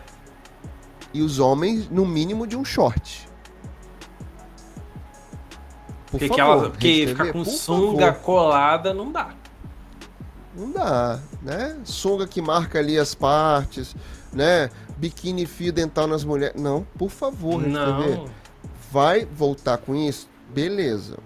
E 1.15 1.23
os 1.23 1.39
homens, 1.39 1.89
no 1.91 2.05
mínimo, 2.07 2.47
de 2.47 2.57
um 2.57 2.65
short. 2.65 3.27
Por 6.11 6.19
porque, 6.19 6.29
favor, 6.29 6.43
aquela, 6.43 6.71
porque 6.71 6.89
Rede 6.89 7.07
ficar 7.13 7.33
com 7.33 7.43
por 7.45 7.51
sunga 7.51 8.07
favor. 8.13 8.23
colada 8.25 8.95
não 8.95 9.11
dá. 9.13 9.29
Não 10.59 10.73
dá, 10.73 11.21
né? 11.41 11.77
Sunga 11.85 12.27
que 12.27 12.43
marca 12.43 12.81
ali 12.81 12.99
as 12.99 13.15
partes, 13.15 13.95
né? 14.33 14.69
Biquíni 14.97 15.47
fio 15.47 15.73
dental 15.73 16.09
nas 16.09 16.25
mulheres. 16.25 16.61
Não, 16.61 16.85
por 16.99 17.09
favor, 17.11 17.63
TV. 17.63 17.69
Não. 17.71 18.29
Vai 18.91 19.25
voltar 19.25 19.79
com 19.79 19.95
isso? 19.95 20.29
Beleza. 20.53 21.17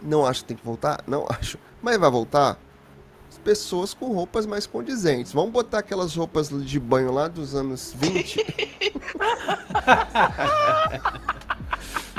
Não 0.00 0.24
acho 0.24 0.42
que 0.42 0.46
tem 0.48 0.56
que 0.56 0.64
voltar? 0.64 1.00
Não 1.06 1.26
acho. 1.40 1.58
Mas 1.82 1.98
vai 1.98 2.08
voltar? 2.10 2.56
As 3.28 3.38
pessoas 3.38 3.92
com 3.92 4.12
roupas 4.12 4.46
mais 4.46 4.66
condizentes. 4.66 5.32
Vamos 5.32 5.50
botar 5.50 5.78
aquelas 5.80 6.14
roupas 6.14 6.48
de 6.50 6.78
banho 6.78 7.10
lá 7.12 7.26
dos 7.26 7.56
anos 7.56 7.92
20? 7.98 8.46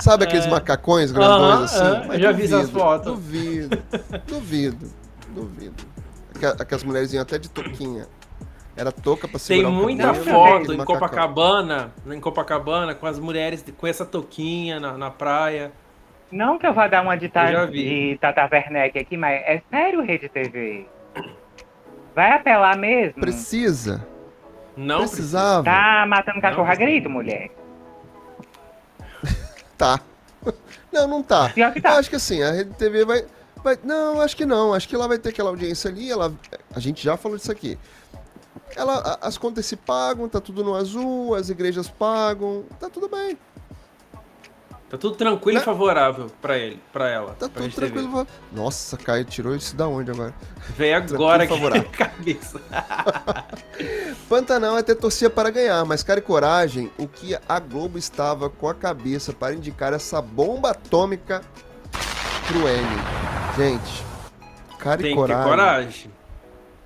Sabe 0.02 0.26
aqueles 0.26 0.46
macacões 0.48 1.12
grandões 1.12 1.42
É. 1.42 1.54
Aham, 1.54 1.64
assim? 1.64 1.98
aham, 1.98 2.08
Mas 2.08 2.22
já 2.22 2.32
vi 2.34 2.44
essas 2.44 2.70
fotos. 2.70 3.14
Duvido, 3.14 3.82
duvido, 4.28 4.92
duvido. 5.34 5.95
Aquela- 6.36 6.54
Aquelas 6.54 6.84
mulheres 6.84 7.14
iam 7.14 7.22
até 7.22 7.38
de 7.38 7.50
touquinha. 7.50 8.08
Era 8.78 8.92
touca 8.92 9.22
pra 9.28 9.40
Tem 9.40 9.60
segurar 9.60 9.70
o 9.70 9.72
muita 9.72 10.14
foto 10.14 10.64
aquele 10.64 10.82
em. 10.82 10.86
Copacabana, 10.86 11.94
em 12.08 12.20
Copacabana, 12.20 12.94
com 12.94 13.06
as 13.08 13.18
mulheres 13.18 13.64
com 13.78 13.88
essa 13.88 14.06
touquinha 14.06 14.80
na, 14.80 14.98
na 14.98 15.10
praia. 15.10 15.72
Não 16.32 16.58
que 16.58 16.68
eu 16.68 16.74
vá 16.74 16.88
dar 16.88 17.02
uma 17.02 17.16
de, 17.16 17.30
ta, 17.30 17.66
de 17.68 18.18
Tata 18.20 18.50
Werneck 18.52 19.00
aqui, 19.00 19.16
mas 19.16 19.42
é 19.46 19.62
sério, 19.70 20.02
Rede 20.02 20.28
TV? 20.28 20.86
Vai 22.14 22.32
apelar 22.34 22.78
mesmo? 22.78 23.22
Precisa? 23.22 24.06
Não 24.76 25.00
Precisava? 25.00 25.64
Tá 25.64 26.06
matando 26.06 26.42
cachorro 26.42 26.70
a 26.70 26.76
grito, 26.76 27.10
mulher. 27.10 27.50
Tá. 29.78 30.00
Não, 30.92 31.08
não 31.08 31.22
tá. 31.24 31.50
Pior 31.50 31.74
que 31.74 31.82
tá. 31.82 31.94
Eu 31.94 32.00
acho 32.00 32.10
que 32.10 32.16
assim, 32.16 32.42
a 32.42 32.52
Rede 32.52 32.72
TV 32.76 33.04
vai, 33.04 33.26
vai. 33.66 33.80
Não, 33.84 34.22
acho 34.22 34.38
que 34.38 34.45
não. 34.45 34.74
Acho 34.74 34.88
que 34.88 34.95
ela 34.95 35.07
vai 35.07 35.18
ter 35.18 35.30
aquela 35.30 35.49
audiência 35.49 35.89
ali. 35.89 36.09
Ela, 36.09 36.32
a 36.74 36.80
gente 36.80 37.03
já 37.03 37.18
falou 37.18 37.38
disso 37.38 37.51
aqui. 37.51 37.78
Ela, 38.76 39.18
as 39.22 39.38
contas 39.38 39.66
se 39.66 39.76
pagam, 39.76 40.30
tá 40.30 40.39
tudo 40.39 40.63
no 40.63 40.76
azul, 40.76 41.36
as 41.36 41.49
igrejas 41.49 41.89
pagam, 41.89 42.63
tá 42.80 42.89
tudo 42.89 43.09
bem. 43.09 43.38
Tá 44.89 44.97
tudo 44.99 45.16
tranquilo 45.16 45.57
Né? 45.57 45.61
e 45.61 45.66
favorável 45.66 46.28
pra 46.41 46.57
ele, 46.57 46.80
para 46.93 47.09
ela. 47.09 47.36
Tá 47.39 47.49
pra 47.49 47.63
tudo 47.63 47.74
tranquilo. 47.74 48.28
Nossa, 48.51 48.95
Caio 48.97 49.26
tirou 49.26 49.55
isso 49.55 49.76
da 49.76 49.88
onde 49.88 50.11
agora? 50.11 50.34
Veio 50.78 50.95
agora 50.95 51.43
aqui 51.43 51.57
Tranquilo 51.57 51.76
e 51.76 51.80
na 51.80 51.86
cabeça. 51.86 52.61
Pantanal 54.30 54.78
até 54.78 54.93
torcia 54.93 55.30
para 55.30 55.49
ganhar, 55.49 55.84
mas 55.86 56.03
cara 56.03 56.20
e 56.20 56.24
coragem, 56.24 56.91
o 56.97 57.07
que 57.07 57.36
a 57.47 57.59
Globo 57.59 57.97
estava 57.97 58.49
com 58.49 58.68
a 58.70 58.76
cabeça 58.76 59.34
para 59.34 59.55
indicar 59.55 59.91
essa 59.91 60.22
bomba 60.22 60.72
atômica 60.72 61.41
pro 62.48 62.68
N. 62.68 62.88
Gente, 63.58 64.04
cara 64.80 65.02
Tem 65.02 65.12
e 65.12 65.16
coragem. 65.16 65.43
coragem. 65.50 66.12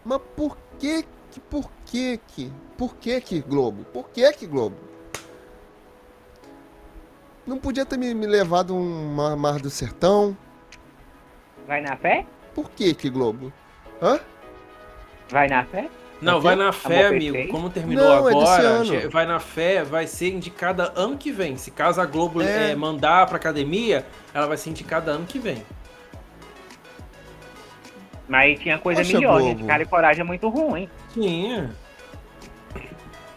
Mas 0.06 0.22
por 0.36 0.58
que 0.80 1.06
que, 1.32 1.40
por 1.40 1.70
que 1.86 2.20
que, 2.28 2.52
por 2.78 2.96
que 2.96 3.20
que 3.22 3.40
Globo? 3.42 3.84
Por 3.86 4.10
que 4.10 4.32
que 4.34 4.46
Globo? 4.48 4.78
Não 7.46 7.58
podia 7.58 7.86
ter 7.86 7.98
me, 7.98 8.14
me 8.14 8.28
levado 8.28 8.76
um 8.76 9.14
mar, 9.16 9.36
mar 9.36 9.60
do 9.60 9.70
sertão? 9.70 10.38
Vai 11.68 11.82
na 11.82 11.96
fé? 11.98 12.26
Por 12.54 12.70
que 12.72 12.94
que 12.94 13.10
Globo? 13.10 13.52
Hã? 14.02 14.20
Vai 15.30 15.48
na 15.48 15.66
fé? 15.66 15.90
Não, 16.22 16.42
vai 16.42 16.56
na 16.56 16.72
fé, 16.74 17.08
amigo. 17.08 17.32
perfeito? 17.34 17.52
Como 17.52 17.70
terminou 17.70 18.04
Não, 18.06 18.28
é 18.30 18.32
agora, 18.34 18.84
che- 18.86 19.08
vai 19.08 19.26
na 19.26 19.40
fé, 19.40 19.84
vai 19.84 20.06
ser 20.06 20.30
indicada 20.34 20.92
ano 20.96 21.18
que 21.18 21.32
vem. 21.32 21.56
Se 21.56 21.72
caso 21.72 22.02
a 22.02 22.06
Globo 22.06 22.42
É. 22.42 22.72
eh, 22.72 22.76
mandar 22.76 23.26
pra 23.28 23.38
academia, 23.38 24.06
ela 24.34 24.46
vai 24.48 24.58
ser 24.58 24.70
indicada 24.72 25.12
ano 25.12 25.26
que 25.26 25.40
vem. 25.40 25.64
Mas 28.28 28.60
tinha 28.60 28.78
coisa 28.78 29.02
Poxa, 29.02 29.14
melhor, 29.18 29.42
gente. 29.42 29.64
Cara 29.64 29.82
e 29.82 29.86
coragem 29.86 30.22
é 30.22 30.24
muito 30.24 30.48
ruim. 30.50 30.88
Sim. 31.14 31.70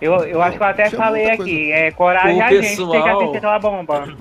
Eu, 0.00 0.14
eu 0.24 0.42
acho 0.42 0.56
que 0.56 0.62
eu 0.62 0.66
até 0.66 0.88
Tinha 0.88 1.00
falei 1.00 1.30
aqui. 1.30 1.70
É 1.72 1.90
coragem 1.92 2.38
O 2.38 2.42
a 2.42 2.48
gente 2.50 2.60
tem 2.60 2.76
que 2.76 2.76
pessoal- 2.82 3.16
assistir 3.20 3.36
aquela 3.38 3.58
bomba. 3.58 4.16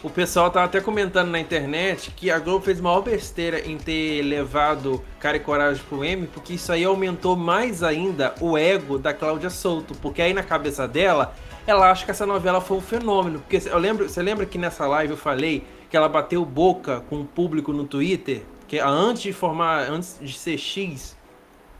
O 0.00 0.08
pessoal 0.08 0.48
tava 0.48 0.66
até 0.66 0.80
comentando 0.80 1.28
na 1.28 1.40
internet 1.40 2.12
que 2.12 2.30
a 2.30 2.38
Globo 2.38 2.64
fez 2.64 2.80
maior 2.80 3.00
besteira 3.00 3.68
em 3.68 3.76
ter 3.76 4.22
levado 4.22 5.02
Cara 5.18 5.36
e 5.36 5.40
Coragem 5.40 5.82
pro 5.88 6.04
M, 6.04 6.28
porque 6.28 6.52
isso 6.52 6.70
aí 6.70 6.84
aumentou 6.84 7.34
mais 7.34 7.82
ainda 7.82 8.32
o 8.40 8.56
ego 8.56 8.96
da 8.96 9.12
Cláudia 9.12 9.50
Souto. 9.50 9.96
Porque 10.00 10.22
aí 10.22 10.32
na 10.32 10.44
cabeça 10.44 10.86
dela, 10.86 11.34
ela 11.66 11.90
acha 11.90 12.04
que 12.04 12.12
essa 12.12 12.24
novela 12.24 12.60
foi 12.60 12.76
um 12.76 12.80
fenômeno. 12.80 13.40
Porque 13.40 13.68
eu 13.68 13.78
lembro, 13.78 14.08
você 14.08 14.22
lembra 14.22 14.46
que 14.46 14.56
nessa 14.56 14.86
live 14.86 15.14
eu 15.14 15.16
falei 15.16 15.64
que 15.90 15.96
ela 15.96 16.08
bateu 16.08 16.44
boca 16.44 17.00
com 17.10 17.22
o 17.22 17.24
público 17.24 17.72
no 17.72 17.84
Twitter? 17.84 18.42
Que 18.68 18.78
antes 18.78 19.22
de 19.22 19.32
formar, 19.32 19.90
antes 19.90 20.16
de 20.20 20.32
ser 20.32 20.56
X, 20.58 21.16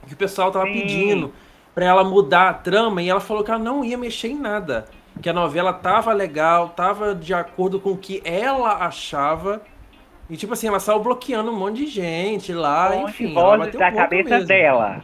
que 0.08 0.14
o 0.14 0.16
pessoal 0.16 0.50
tava 0.50 0.66
Sim. 0.66 0.72
pedindo 0.72 1.32
pra 1.72 1.84
ela 1.84 2.02
mudar 2.02 2.48
a 2.48 2.54
trama 2.54 3.00
e 3.00 3.08
ela 3.08 3.20
falou 3.20 3.44
que 3.44 3.50
ela 3.52 3.60
não 3.60 3.84
ia 3.84 3.96
mexer 3.96 4.26
em 4.26 4.36
nada. 4.36 4.86
Que 5.22 5.28
a 5.28 5.32
novela 5.32 5.72
tava 5.72 6.12
legal, 6.12 6.70
tava 6.70 7.14
de 7.14 7.34
acordo 7.34 7.80
com 7.80 7.90
o 7.92 7.96
que 7.96 8.22
ela 8.24 8.84
achava. 8.84 9.62
E 10.30 10.36
tipo 10.36 10.52
assim, 10.52 10.68
ela 10.68 10.78
saiu 10.78 11.00
bloqueando 11.00 11.50
um 11.50 11.56
monte 11.58 11.78
de 11.78 11.86
gente 11.86 12.52
lá, 12.52 12.90
Fonte, 12.92 13.10
enfim. 13.24 13.34
vozes 13.34 13.72
da 13.74 13.90
cabeça 13.90 14.30
mesmo. 14.30 14.46
dela. 14.46 15.02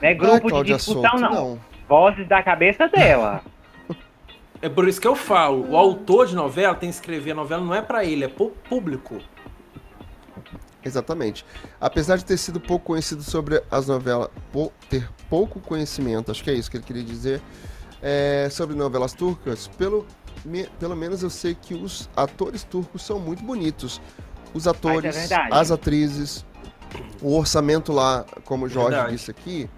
Não 0.00 0.08
é 0.08 0.10
Ah, 0.10 0.14
grupo 0.14 0.62
de 0.64 0.74
discussão, 0.74 1.02
Souto, 1.02 1.18
não. 1.20 1.58
Vozes 1.88 2.26
da 2.26 2.42
cabeça 2.42 2.88
dela. 2.88 3.42
É 4.62 4.68
por 4.68 4.86
isso 4.88 5.00
que 5.00 5.08
eu 5.08 5.14
falo, 5.16 5.70
o 5.70 5.76
autor 5.76 6.26
de 6.26 6.34
novela 6.34 6.74
tem 6.74 6.88
que 6.90 6.94
escrever 6.94 7.30
a 7.32 7.34
novela, 7.34 7.62
não 7.64 7.74
é 7.74 7.80
pra 7.82 8.04
ele, 8.04 8.24
é 8.24 8.28
pro 8.28 8.50
público. 8.68 9.18
Exatamente. 10.84 11.44
Apesar 11.80 12.16
de 12.16 12.24
ter 12.24 12.36
sido 12.38 12.58
pouco 12.60 12.86
conhecido 12.86 13.22
sobre 13.22 13.62
as 13.70 13.86
novelas, 13.86 14.28
ter 14.88 15.08
pouco 15.28 15.60
conhecimento, 15.60 16.30
acho 16.30 16.42
que 16.42 16.50
é 16.50 16.54
isso 16.54 16.70
que 16.70 16.76
ele 16.78 16.84
queria 16.84 17.02
dizer, 17.04 17.40
é, 18.02 18.48
sobre 18.50 18.74
novelas 18.76 19.12
turcas, 19.12 19.68
pelo, 19.68 20.06
me- 20.44 20.68
pelo 20.78 20.96
menos 20.96 21.22
eu 21.22 21.30
sei 21.30 21.54
que 21.54 21.74
os 21.74 22.08
atores 22.16 22.64
turcos 22.64 23.02
são 23.02 23.18
muito 23.18 23.42
bonitos. 23.42 24.00
Os 24.52 24.66
atores, 24.66 25.14
verdade. 25.14 25.48
as 25.52 25.70
atrizes, 25.70 26.44
o 27.22 27.36
orçamento 27.36 27.92
lá, 27.92 28.24
como 28.44 28.66
o 28.66 28.68
Jorge 28.68 28.90
Verdade. 28.96 29.16
disse 29.16 29.30
aqui, 29.30 29.70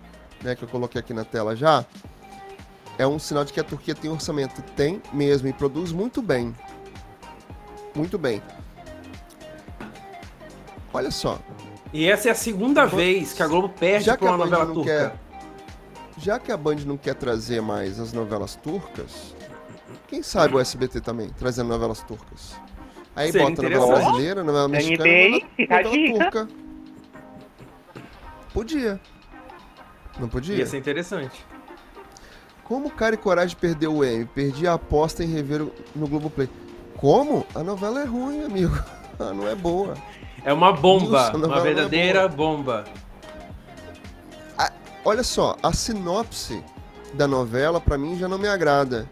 né, 0.43 0.55
que 0.55 0.63
eu 0.65 0.69
coloquei 0.69 0.99
aqui 1.01 1.13
na 1.13 1.25
tela 1.25 1.55
já, 1.55 1.85
é 2.99 3.07
um 3.07 3.19
sinal 3.19 3.45
de 3.45 3.53
que 3.53 3.61
a 3.61 3.65
Turquia 3.65 3.95
tem 3.95 4.11
orçamento. 4.11 4.63
Tem 4.77 5.03
mesmo, 5.13 5.49
e 5.49 5.53
produz 5.53 5.93
muito 5.93 6.23
bem. 6.23 6.55
Muito 7.95 8.17
bem. 8.19 8.41
Olha 10.95 11.11
só, 11.11 11.39
E 11.93 12.07
essa 12.09 12.29
é 12.29 12.33
a 12.33 12.35
segunda 12.35 12.87
vez 12.87 13.33
que 13.35 13.43
a 13.43 13.47
Globo 13.47 13.69
perde 13.69 14.05
pra 14.17 14.29
uma 14.29 14.37
novela 14.39 14.67
turca. 14.67 14.85
quer- 14.91 15.32
já 16.23 16.39
que 16.39 16.53
a 16.53 16.57
Band 16.57 16.77
não 16.87 16.97
quer 16.97 17.15
trazer 17.15 17.61
mais 17.61 17.99
as 17.99 18.13
novelas 18.13 18.55
turcas, 18.55 19.35
quem 20.07 20.23
sabe 20.23 20.55
o 20.55 20.61
SBT 20.61 21.01
também, 21.01 21.29
trazendo 21.31 21.69
novelas 21.69 22.01
turcas. 22.03 22.55
Aí 23.15 23.33
Seria 23.33 23.49
bota 23.49 23.63
novela 23.63 23.87
brasileira, 23.87 24.45
novela 24.45 24.69
mexicana, 24.69 25.05
NBI, 25.05 25.47
novela, 25.59 25.83
novela 25.83 26.31
turca. 26.31 26.49
Podia. 28.55 29.01
Não 30.19 30.29
podia? 30.29 30.57
Ia 30.57 30.67
ser 30.67 30.79
interessante. 30.79 31.45
Como 32.65 32.91
cara 32.91 33.17
e 33.17 33.19
coragem 33.19 33.57
perdeu 33.61 33.97
o 33.97 34.05
M? 34.05 34.25
Perdi 34.27 34.67
a 34.67 34.75
aposta 34.75 35.25
em 35.25 35.27
rever 35.27 35.67
no 35.95 36.07
Globoplay. 36.07 36.49
Como? 36.97 37.45
A 37.55 37.63
novela 37.63 38.01
é 38.01 38.05
ruim, 38.05 38.45
amigo. 38.45 38.79
Ah, 39.19 39.33
não 39.35 39.49
é 39.49 39.55
boa. 39.55 39.95
É 40.45 40.53
uma 40.53 40.73
bomba, 40.73 41.05
Isso, 41.05 41.37
a 41.37 41.39
novela 41.39 41.55
uma 41.55 41.61
é 41.61 41.75
verdadeira 41.75 42.29
bomba. 42.29 42.85
Olha 45.05 45.23
só, 45.23 45.57
a 45.63 45.73
sinopse 45.73 46.63
da 47.15 47.27
novela 47.27 47.81
pra 47.81 47.99
mim 47.99 48.17
já 48.17 48.29
não 48.29 48.39
me 48.39 48.49
agrada. 48.49 49.09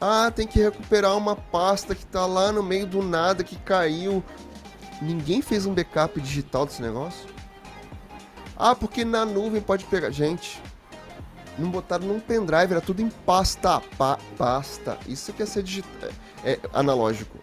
Ah, 0.00 0.30
tem 0.30 0.46
que 0.46 0.60
recuperar 0.60 1.16
uma 1.16 1.34
pasta 1.34 1.94
que 1.94 2.04
tá 2.06 2.26
lá 2.26 2.52
no 2.52 2.62
meio 2.62 2.86
do 2.86 3.02
nada 3.02 3.42
que 3.42 3.56
caiu. 3.56 4.22
Ninguém 5.02 5.42
fez 5.42 5.66
um 5.66 5.74
backup 5.74 6.20
digital 6.20 6.66
desse 6.66 6.80
negócio? 6.80 7.26
Ah, 8.56 8.74
porque 8.74 9.04
na 9.04 9.24
nuvem 9.24 9.60
pode 9.60 9.84
pegar. 9.84 10.10
Gente, 10.10 10.62
não 11.58 11.70
botaram 11.70 12.06
num 12.06 12.20
pendrive, 12.20 12.72
era 12.72 12.80
tudo 12.80 13.02
em 13.02 13.08
pasta. 13.08 13.80
Pa- 13.98 14.18
pasta. 14.38 14.98
Isso 15.06 15.32
quer 15.32 15.46
ser 15.46 15.62
digital. 15.62 16.10
É, 16.44 16.52
é 16.52 16.60
analógico. 16.72 17.38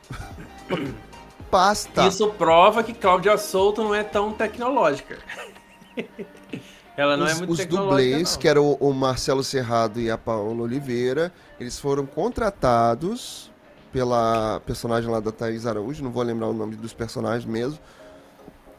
pasta. 1.52 2.08
Isso 2.08 2.30
prova 2.30 2.84
que 2.84 2.94
Cláudia 2.94 3.38
Souto 3.38 3.84
não 3.84 3.94
é 3.94 4.04
tão 4.04 4.32
tecnológica. 4.32 5.20
Ela 6.96 7.18
não 7.18 7.26
os, 7.26 7.32
é 7.32 7.36
muito 7.36 7.52
os 7.52 7.66
dublês, 7.66 8.34
não. 8.34 8.40
que 8.40 8.48
era 8.48 8.62
o, 8.62 8.74
o 8.76 8.94
Marcelo 8.94 9.44
Serrado 9.44 10.00
e 10.00 10.12
a 10.12 10.18
Paola 10.18 10.62
Oliveira, 10.62 11.32
eles 11.60 11.80
foram 11.80 12.06
contratados 12.06 13.52
pela 13.92 14.60
personagem 14.66 15.10
lá 15.10 15.20
da 15.20 15.32
Thaís 15.32 15.66
Araújo, 15.66 16.04
não 16.04 16.12
vou 16.12 16.24
lembrar 16.24 16.48
o 16.48 16.54
nome 16.54 16.76
dos 16.76 16.94
personagens 16.94 17.46
mesmo. 17.46 17.80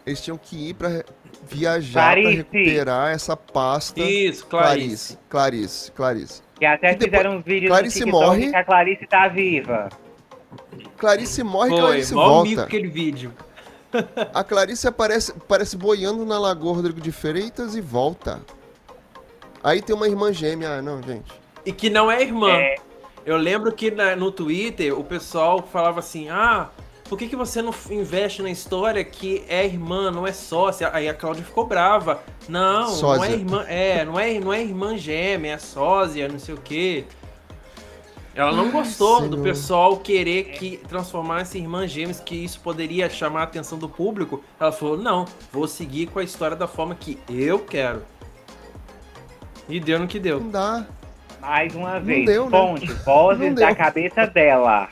Eles 0.06 0.20
tinham 0.22 0.36
que 0.36 0.70
ir 0.70 0.74
para 0.74 1.02
viajar 1.48 2.14
para 2.14 2.28
recuperar 2.30 3.10
essa 3.12 3.36
pasta. 3.36 4.00
Isso, 4.00 4.44
Clarice. 4.46 5.16
Clarice, 5.28 5.92
Clarice, 5.92 5.92
Clarice. 5.92 6.42
Que 6.58 6.66
até 6.66 6.92
E 6.92 6.96
depois- 6.96 7.10
fizeram 7.10 7.36
uns 7.38 7.44
vídeos 7.44 7.70
Clarice 7.70 8.04
morre. 8.04 8.50
que 8.50 8.56
a 8.56 8.64
Clarice 8.64 9.06
tá 9.06 9.28
viva. 9.28 9.88
Clarice 10.98 11.42
morre, 11.42 11.70
Foi, 11.70 11.80
Clarice 11.80 12.14
mó 12.14 12.42
mico 12.42 12.56
volta. 12.56 12.62
aquele 12.64 12.88
vídeo. 12.88 13.32
A 14.32 14.42
Clarice 14.44 14.86
aparece, 14.88 15.32
aparece 15.32 15.76
boiando 15.76 16.24
na 16.24 16.38
Lagoa 16.38 16.74
Rodrigo 16.74 17.00
de 17.00 17.12
Freitas 17.12 17.74
e 17.74 17.80
volta. 17.80 18.40
Aí 19.62 19.80
tem 19.80 19.94
uma 19.94 20.06
irmã 20.08 20.32
gêmea. 20.32 20.70
Ah, 20.78 20.82
não, 20.82 21.02
gente. 21.02 21.32
E 21.64 21.72
que 21.72 21.88
não 21.88 22.10
é 22.10 22.22
irmã. 22.22 22.50
É. 22.52 22.74
Eu 23.24 23.36
lembro 23.36 23.72
que 23.72 23.90
na- 23.90 24.14
no 24.14 24.30
Twitter 24.30 24.98
o 24.98 25.02
pessoal 25.02 25.66
falava 25.72 26.00
assim: 26.00 26.28
ah, 26.28 26.68
por 27.08 27.18
que, 27.18 27.26
que 27.28 27.36
você 27.36 27.62
não 27.62 27.72
investe 27.90 28.42
na 28.42 28.50
história 28.50 29.02
que 29.02 29.42
é 29.48 29.64
irmã, 29.64 30.10
não 30.10 30.26
é 30.26 30.32
sócia? 30.32 30.90
Aí 30.92 31.08
a 31.08 31.14
Cláudia 31.14 31.42
ficou 31.44 31.66
brava. 31.66 32.22
Não, 32.48 32.82
não 32.82 32.88
Sósia. 32.88 33.30
é 33.30 33.32
irmã. 33.32 33.64
É, 33.66 34.04
não 34.04 34.20
é, 34.20 34.38
não 34.40 34.52
é 34.52 34.62
irmã 34.62 34.98
gêmea, 34.98 35.54
é 35.54 35.58
sósia, 35.58 36.28
não 36.28 36.38
sei 36.38 36.54
o 36.54 36.58
quê. 36.58 37.04
Ela 38.34 38.52
não 38.52 38.70
gostou 38.70 39.20
do 39.22 39.30
Senhor. 39.36 39.42
pessoal 39.44 39.96
querer 39.98 40.44
que 40.58 40.76
transformasse 40.88 41.56
em 41.56 41.62
irmãs 41.62 41.90
gêmeas, 41.90 42.18
que 42.18 42.34
isso 42.34 42.58
poderia 42.60 43.08
chamar 43.08 43.40
a 43.40 43.44
atenção 43.44 43.78
do 43.78 43.88
público. 43.88 44.42
Ela 44.58 44.72
falou: 44.72 44.96
não, 44.98 45.24
vou 45.52 45.68
seguir 45.68 46.06
com 46.08 46.18
a 46.18 46.24
história 46.24 46.56
da 46.56 46.66
forma 46.66 46.94
que 46.96 47.18
eu 47.28 47.60
quero. 47.60 48.02
E 49.68 49.78
deu 49.78 49.98
no 50.00 50.06
que 50.08 50.18
deu. 50.18 50.40
Não 50.40 50.50
dá. 50.50 50.84
Mais 51.40 51.74
uma 51.74 52.00
vez. 52.00 52.26
deu, 52.26 52.50
né? 52.50 52.58
Fonte, 52.58 52.86
vozes 53.04 53.48
Não 53.48 53.54
da 53.54 53.66
deu. 53.66 53.76
cabeça 53.76 54.26
dela. 54.26 54.88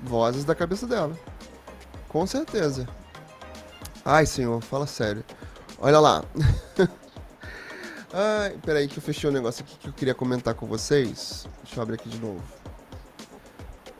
Vozes 0.00 0.44
da 0.44 0.54
cabeça 0.54 0.86
dela. 0.86 1.16
Com 2.08 2.26
certeza. 2.26 2.88
Ai, 4.04 4.26
senhor, 4.26 4.60
fala 4.62 4.86
sério. 4.86 5.24
Olha 5.78 6.00
lá. 6.00 6.24
Ai, 8.12 8.56
peraí 8.64 8.88
que 8.88 8.98
eu 8.98 9.02
fechei 9.02 9.28
um 9.28 9.32
negócio 9.32 9.64
aqui 9.64 9.76
que 9.78 9.88
eu 9.88 9.92
queria 9.92 10.14
comentar 10.14 10.54
com 10.54 10.66
vocês. 10.66 11.46
Deixa 11.62 11.78
eu 11.78 11.82
abrir 11.82 11.94
aqui 11.94 12.08
de 12.08 12.18
novo. 12.20 12.42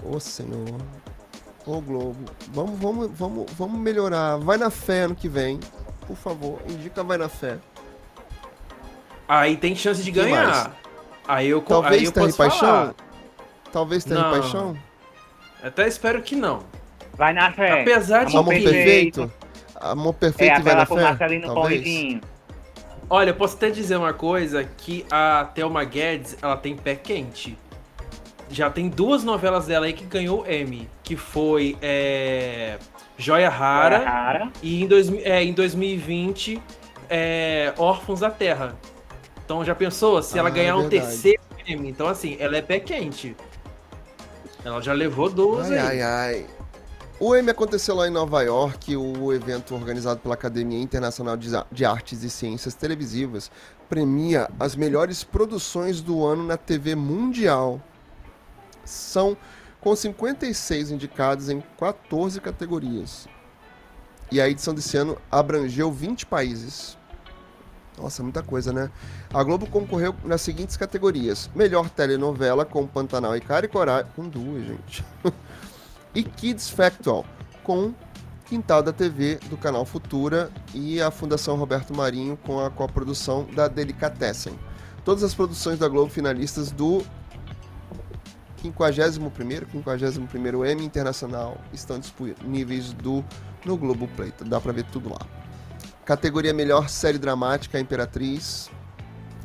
Ô, 0.04 0.18
senhor. 0.20 0.66
Ô, 1.64 1.80
Globo. 1.80 2.16
Vamos, 2.52 2.78
vamos, 2.78 3.10
vamos, 3.18 3.52
vamos 3.52 3.80
melhorar. 3.80 4.36
Vai 4.38 4.58
na 4.58 4.68
fé 4.70 5.02
ano 5.02 5.14
que 5.14 5.28
vem. 5.28 5.58
Por 6.06 6.16
favor, 6.16 6.58
indica 6.68 7.02
vai 7.02 7.16
na 7.16 7.28
fé. 7.28 7.58
Aí 9.28 9.56
tem 9.56 9.74
chance 9.74 10.02
de 10.02 10.12
Que 10.12 10.18
mais? 10.20 10.30
ganhar. 10.32 10.76
Aí 11.26 11.48
eu, 11.48 11.62
co- 11.62 11.74
aí 11.76 11.80
Talvez 11.82 12.02
eu 12.04 12.12
Terra 12.12 12.26
posso 12.26 12.36
Paixão. 12.38 12.60
falar. 12.60 12.94
Talvez 13.72 14.04
Terra 14.04 14.22
Não. 14.22 14.30
Paixão. 14.40 14.78
Até 15.62 15.86
espero 15.88 16.20
que 16.22 16.34
não. 16.36 16.64
Vai 17.14 17.32
na 17.32 17.52
fé. 17.52 17.80
Apesar 17.82 18.24
de 18.24 18.36
Amor 18.36 18.52
perfeito. 18.52 19.32
Amor 19.80 20.10
É, 20.10 20.18
perfeito 20.18 20.60
e 20.60 20.62
vai 20.62 20.74
na 20.74 20.84
fé. 20.86 20.94
Marcelino 21.02 21.46
Talvez. 21.54 21.80
Pãozinho. 21.82 22.20
Olha, 23.11 23.30
eu 23.30 23.34
posso 23.34 23.57
até 23.57 23.68
dizer 23.70 23.96
uma 23.96 24.12
coisa, 24.12 24.64
que 24.64 25.05
a 25.10 25.44
Thelma 25.55 25.85
Guedes, 25.85 26.36
ela 26.40 26.56
tem 26.56 26.74
pé 26.76 26.94
quente. 26.94 27.59
Já 28.51 28.70
tem 28.70 28.89
duas 28.89 29.24
novelas 29.24 29.66
dela 29.66 29.86
aí 29.86 29.93
que 29.93 30.05
ganhou 30.05 30.47
Emmy, 30.51 30.89
que 31.02 31.16
foi 31.16 31.76
é, 31.81 32.78
Joia 33.16 33.48
Rara 33.48 33.97
Era 33.97 34.10
rara. 34.10 34.52
e 34.62 34.82
em, 34.82 34.86
dois, 34.86 35.10
é, 35.24 35.43
em 35.43 35.52
2020 35.55 36.60
é, 37.09 37.72
Órfãos 37.78 38.20
da 38.20 38.31
Terra. 38.31 38.74
Então 39.44 39.64
já 39.64 39.74
pensou 39.74 40.22
se 40.22 40.39
ela 40.39 40.48
Ah, 40.48 40.52
ganhar 40.52 40.76
um 40.76 40.89
verdade. 40.89 41.02
terceiro 41.06 41.40
Emmy? 41.66 41.89
Então 41.90 42.06
assim, 42.09 42.36
ela 42.39 42.56
é 42.56 42.62
pé 42.62 42.78
quente. 42.81 43.35
Ela 44.64 44.81
já 44.81 44.93
levou 44.93 45.28
duas 45.31 45.70
Ai, 45.70 45.78
aí. 45.78 46.02
ai, 46.02 46.02
ai. 46.02 46.47
O 47.24 47.36
M 47.36 47.49
aconteceu 47.49 47.94
lá 47.94 48.09
em 48.09 48.11
Nova 48.11 48.43
York, 48.43 48.97
o 48.97 49.32
evento 49.32 49.77
organizado 49.77 50.19
pela 50.19 50.35
Academia 50.35 50.82
Internacional 50.82 51.36
de 51.36 51.85
Artes 51.85 52.24
e 52.24 52.28
Ciências 52.28 52.74
Televisivas 52.74 53.49
premia 53.89 54.51
as 54.59 54.74
melhores 54.74 55.23
produções 55.23 56.01
do 56.01 56.27
ano 56.27 56.43
na 56.43 56.57
TV 56.57 56.97
mundial. 56.97 57.81
São 58.85 59.36
com 59.81 59.94
56 59.94 60.90
indicados 60.90 61.49
em 61.49 61.62
14 61.78 62.40
categorias. 62.40 63.28
E 64.28 64.40
a 64.40 64.49
edição 64.49 64.74
desse 64.74 64.97
ano 64.97 65.16
abrangeu 65.31 65.93
20 65.93 66.27
países. 66.27 66.99
Nossa, 67.97 68.20
muita 68.24 68.43
coisa, 68.43 68.73
né? 68.73 68.90
A 69.32 69.44
Globo 69.44 69.69
concorreu 69.69 70.12
nas 70.24 70.40
seguintes 70.40 70.77
categorias: 70.77 71.49
Melhor 71.55 71.89
telenovela 71.89 72.65
com 72.65 72.85
Pantanal 72.85 73.36
e 73.36 73.40
Cara 73.40 73.66
e 73.66 73.69
Coragem. 73.69 74.11
Com 74.16 74.28
duas, 74.28 74.65
gente. 74.65 75.05
e 76.14 76.22
Kids 76.22 76.68
Factual, 76.68 77.24
com 77.62 77.94
Quintal 78.47 78.82
da 78.82 78.93
TV 78.93 79.36
do 79.48 79.56
canal 79.56 79.84
Futura 79.84 80.51
e 80.74 81.01
a 81.01 81.10
Fundação 81.10 81.56
Roberto 81.56 81.97
Marinho 81.97 82.36
com 82.36 82.60
a 82.60 82.70
coprodução 82.70 83.47
da 83.55 83.66
Delicatessen. 83.66 84.59
Todas 85.05 85.24
as 85.24 85.34
produções 85.34 85.78
da 85.78 85.89
Globo 85.89 86.10
finalistas 86.10 86.70
do 86.70 87.02
51º, 88.62 89.66
51º 89.72 90.70
Emmy 90.70 90.84
Internacional 90.84 91.56
estão 91.72 91.98
disponíveis 91.98 92.93
do, 92.93 93.24
no 93.64 93.76
Globoplay. 93.76 94.32
Dá 94.47 94.60
pra 94.60 94.72
ver 94.72 94.84
tudo 94.84 95.09
lá. 95.09 95.20
Categoria 96.05 96.52
Melhor 96.52 96.89
Série 96.89 97.18
Dramática, 97.18 97.78
A 97.78 97.80
Imperatriz. 97.80 98.70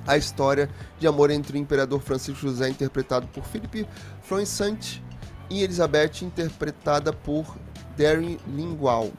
A 0.06 0.16
história 0.16 0.70
de 1.00 1.08
amor 1.08 1.30
entre 1.32 1.58
o 1.58 1.60
Imperador 1.60 2.00
Francisco 2.02 2.40
José, 2.40 2.70
interpretado 2.70 3.28
por 3.28 3.44
Philippe 3.44 3.86
Froissart, 4.22 5.02
e 5.50 5.64
Elizabeth, 5.64 6.22
interpretada 6.22 7.12
por 7.14 7.56
Darren 7.98 8.38
Lingual. 8.48 9.12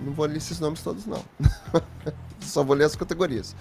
Não 0.00 0.12
vou 0.12 0.26
ler 0.26 0.36
esses 0.36 0.60
nomes 0.60 0.82
todos, 0.82 1.06
não. 1.06 1.24
Só 2.40 2.62
vou 2.62 2.76
ler 2.76 2.84
as 2.84 2.94
categorias. 2.94 3.54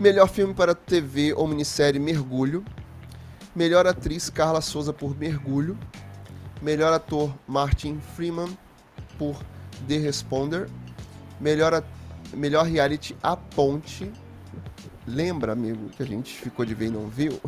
Melhor 0.00 0.28
filme 0.28 0.54
para 0.54 0.74
TV 0.74 1.34
ou 1.34 1.46
minissérie 1.46 2.00
Mergulho. 2.00 2.64
Melhor 3.54 3.86
atriz 3.86 4.30
Carla 4.30 4.60
Souza 4.60 4.92
por 4.92 5.16
Mergulho. 5.16 5.78
Melhor 6.60 6.92
ator 6.92 7.34
Martin 7.46 8.00
Freeman 8.16 8.56
por 9.18 9.36
The 9.86 9.98
Responder. 9.98 10.68
Melhor, 11.40 11.84
melhor 12.32 12.64
reality 12.64 13.14
A 13.22 13.36
Ponte. 13.36 14.10
Lembra, 15.06 15.52
amigo, 15.52 15.90
que 15.90 16.02
a 16.02 16.06
gente 16.06 16.32
ficou 16.32 16.64
de 16.64 16.74
ver 16.74 16.86
e 16.86 16.90
não 16.90 17.08
viu? 17.08 17.40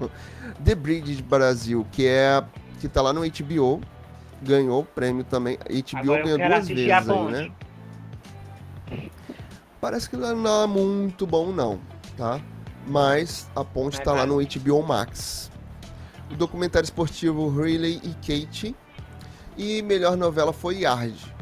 The 0.64 0.74
Bridge 0.74 1.22
Brasil, 1.22 1.86
que 1.92 2.06
é 2.06 2.42
que 2.82 2.88
tá 2.88 3.00
lá 3.00 3.12
no 3.12 3.20
HBO, 3.20 3.80
ganhou 4.42 4.80
o 4.80 4.84
prêmio 4.84 5.22
também. 5.22 5.56
HBO 5.56 5.98
Agora 5.98 6.22
ganhou 6.24 6.38
duas 6.38 6.66
vezes 6.66 7.08
aí, 7.08 7.24
né? 7.30 7.52
Parece 9.80 10.10
que 10.10 10.16
não 10.16 10.64
é 10.64 10.66
muito 10.66 11.24
bom 11.24 11.52
não, 11.52 11.78
tá? 12.16 12.40
Mas 12.84 13.48
a 13.54 13.64
ponte 13.64 14.00
É 14.00 14.02
tá 14.02 14.12
lá 14.12 14.26
no. 14.26 14.38
HBO 14.44 14.82
Max. 14.82 15.48
O 16.28 16.34
documentário 16.34 16.84
esportivo 16.84 17.48
Riley 17.48 18.00
e 18.02 18.14
Kate 18.14 18.74
e 19.56 19.80
melhor 19.82 20.16
novela 20.16 20.52
foi 20.52 20.78
Yard. 20.78 21.32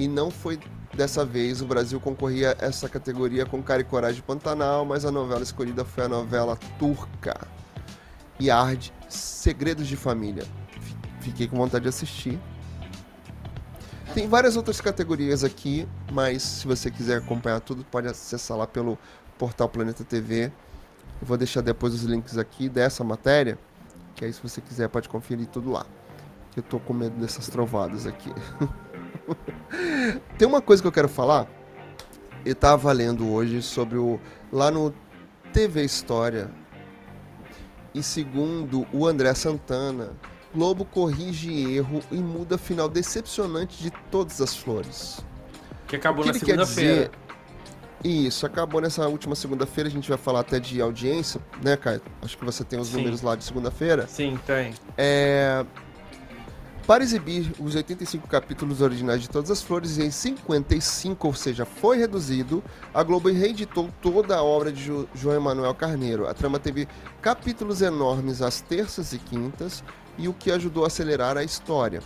E 0.00 0.08
não 0.08 0.32
foi 0.32 0.58
dessa 0.94 1.24
vez, 1.24 1.62
o 1.62 1.66
Brasil 1.66 2.00
concorria 2.00 2.56
a 2.60 2.64
essa 2.64 2.88
categoria 2.88 3.46
com 3.46 3.62
Cara 3.62 3.82
e 3.82 3.84
Coragem 3.84 4.22
Pantanal, 4.22 4.84
mas 4.84 5.04
a 5.04 5.12
novela 5.12 5.44
escolhida 5.44 5.84
foi 5.84 6.04
a 6.04 6.08
novela 6.08 6.58
turca. 6.76 7.36
Yard, 8.40 8.92
Segredos 9.08 9.86
de 9.86 9.96
Família. 9.96 10.44
Fi- 11.28 11.30
Fiquei 11.30 11.46
com 11.48 11.56
vontade 11.56 11.82
de 11.82 11.88
assistir. 11.88 12.38
Tem 14.14 14.26
várias 14.28 14.56
outras 14.56 14.80
categorias 14.80 15.44
aqui, 15.44 15.86
mas 16.10 16.42
se 16.42 16.66
você 16.66 16.90
quiser 16.90 17.18
acompanhar 17.18 17.60
tudo, 17.60 17.84
pode 17.84 18.08
acessar 18.08 18.56
lá 18.56 18.66
pelo 18.66 18.98
portal 19.38 19.68
Planeta 19.68 20.02
TV. 20.04 20.46
Eu 21.20 21.26
vou 21.26 21.36
deixar 21.36 21.60
depois 21.60 21.92
os 21.94 22.02
links 22.02 22.38
aqui 22.38 22.68
dessa 22.68 23.04
matéria, 23.04 23.58
que 24.14 24.24
aí 24.24 24.32
se 24.32 24.42
você 24.42 24.60
quiser 24.60 24.88
pode 24.88 25.08
conferir 25.08 25.46
tudo 25.46 25.70
lá. 25.70 25.84
Eu 26.56 26.62
tô 26.62 26.80
com 26.80 26.92
medo 26.92 27.16
dessas 27.20 27.48
trovadas 27.48 28.06
aqui. 28.06 28.32
Tem 30.38 30.48
uma 30.48 30.60
coisa 30.60 30.82
que 30.82 30.88
eu 30.88 30.92
quero 30.92 31.08
falar. 31.08 31.46
Eu 32.44 32.54
tava 32.54 32.90
lendo 32.92 33.30
hoje 33.30 33.62
sobre 33.62 33.98
o 33.98 34.18
lá 34.50 34.70
no 34.70 34.92
TV 35.52 35.84
História. 35.84 36.50
E 37.94 38.02
segundo 38.02 38.86
o 38.92 39.06
André 39.06 39.34
Santana, 39.34 40.12
Globo 40.58 40.84
corrige 40.84 41.76
erro 41.76 42.02
e 42.10 42.16
muda 42.16 42.58
final 42.58 42.88
decepcionante 42.88 43.80
de 43.80 43.92
todas 44.10 44.40
as 44.40 44.56
flores. 44.56 45.24
Que 45.86 45.94
acabou 45.94 46.24
que 46.24 46.32
na 46.32 46.38
segunda-feira. 46.38 47.12
Isso, 48.02 48.44
acabou 48.44 48.80
nessa 48.80 49.06
última 49.06 49.36
segunda-feira, 49.36 49.88
a 49.88 49.92
gente 49.92 50.08
vai 50.08 50.18
falar 50.18 50.40
até 50.40 50.58
de 50.58 50.80
audiência, 50.80 51.40
né, 51.62 51.76
Caio? 51.76 52.02
Acho 52.20 52.36
que 52.36 52.44
você 52.44 52.64
tem 52.64 52.76
os 52.76 52.88
Sim. 52.88 52.96
números 52.96 53.22
lá 53.22 53.36
de 53.36 53.44
segunda-feira. 53.44 54.08
Sim, 54.08 54.36
tem. 54.44 54.74
É... 54.96 55.64
Para 56.84 57.04
exibir 57.04 57.52
os 57.60 57.76
85 57.76 58.26
capítulos 58.26 58.80
originais 58.80 59.22
de 59.22 59.30
Todas 59.30 59.52
as 59.52 59.62
Flores 59.62 59.96
em 59.98 60.10
55, 60.10 61.24
ou 61.24 61.34
seja, 61.34 61.64
foi 61.64 61.98
reduzido, 61.98 62.64
a 62.92 63.04
Globo 63.04 63.28
reeditou 63.28 63.90
toda 64.02 64.36
a 64.36 64.42
obra 64.42 64.72
de 64.72 64.82
jo 64.82 65.08
João 65.14 65.36
Emanuel 65.36 65.74
Carneiro. 65.74 66.26
A 66.26 66.34
trama 66.34 66.58
teve 66.58 66.88
capítulos 67.22 67.80
enormes 67.80 68.42
às 68.42 68.60
terças 68.60 69.12
e 69.12 69.18
quintas, 69.18 69.84
e 70.18 70.28
o 70.28 70.34
que 70.34 70.50
ajudou 70.50 70.84
a 70.84 70.88
acelerar 70.88 71.36
a 71.38 71.44
história. 71.44 72.02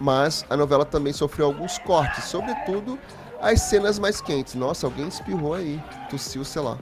Mas 0.00 0.44
a 0.50 0.56
novela 0.56 0.84
também 0.84 1.12
sofreu 1.12 1.46
alguns 1.46 1.78
cortes, 1.78 2.24
sobretudo 2.24 2.98
as 3.40 3.62
cenas 3.62 3.98
mais 3.98 4.20
quentes. 4.20 4.54
Nossa, 4.54 4.86
alguém 4.86 5.08
espirrou 5.08 5.54
aí, 5.54 5.82
tossiu, 6.10 6.44
sei 6.44 6.62
lá. 6.62 6.76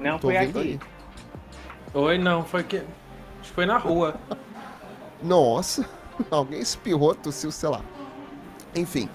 Não 0.00 0.18
Tô 0.18 0.28
foi 0.28 0.36
aqui. 0.36 0.58
aí. 0.58 0.80
Oi, 1.94 2.18
não, 2.18 2.44
foi 2.44 2.62
que. 2.62 2.82
Foi 3.54 3.66
na 3.66 3.76
rua. 3.78 4.14
Nossa, 5.22 5.84
alguém 6.30 6.60
espirrou, 6.60 7.14
tossiu, 7.14 7.50
sei 7.50 7.68
lá. 7.68 7.82
Enfim. 8.74 9.08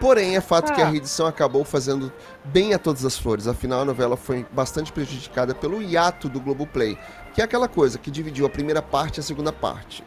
Porém, 0.00 0.34
é 0.36 0.40
fato 0.40 0.72
que 0.72 0.80
a 0.80 0.86
Ah. 0.86 0.90
reedição 0.90 1.26
acabou 1.26 1.64
fazendo 1.64 2.12
bem 2.44 2.74
a 2.74 2.78
todas 2.78 3.04
as 3.04 3.16
flores. 3.16 3.46
Afinal, 3.46 3.82
a 3.82 3.84
novela 3.84 4.16
foi 4.16 4.44
bastante 4.50 4.90
prejudicada 4.92 5.54
pelo 5.54 5.80
hiato 5.80 6.28
do 6.28 6.40
Globoplay, 6.40 6.98
que 7.34 7.40
é 7.40 7.44
aquela 7.44 7.68
coisa 7.68 7.98
que 7.98 8.10
dividiu 8.10 8.46
a 8.46 8.50
primeira 8.50 8.82
parte 8.82 9.18
e 9.18 9.20
a 9.20 9.22
segunda 9.22 9.52
parte. 9.52 10.04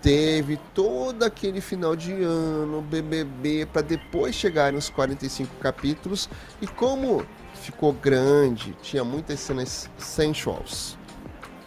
Teve 0.00 0.58
todo 0.72 1.24
aquele 1.24 1.60
final 1.60 1.96
de 1.96 2.12
ano, 2.12 2.80
BBB, 2.82 3.66
para 3.66 3.82
depois 3.82 4.34
chegar 4.34 4.72
nos 4.72 4.88
45 4.88 5.56
capítulos. 5.56 6.28
E 6.60 6.66
como 6.66 7.26
ficou 7.54 7.92
grande, 7.92 8.76
tinha 8.82 9.02
muitas 9.02 9.40
cenas 9.40 9.90
sensuals. 9.98 10.96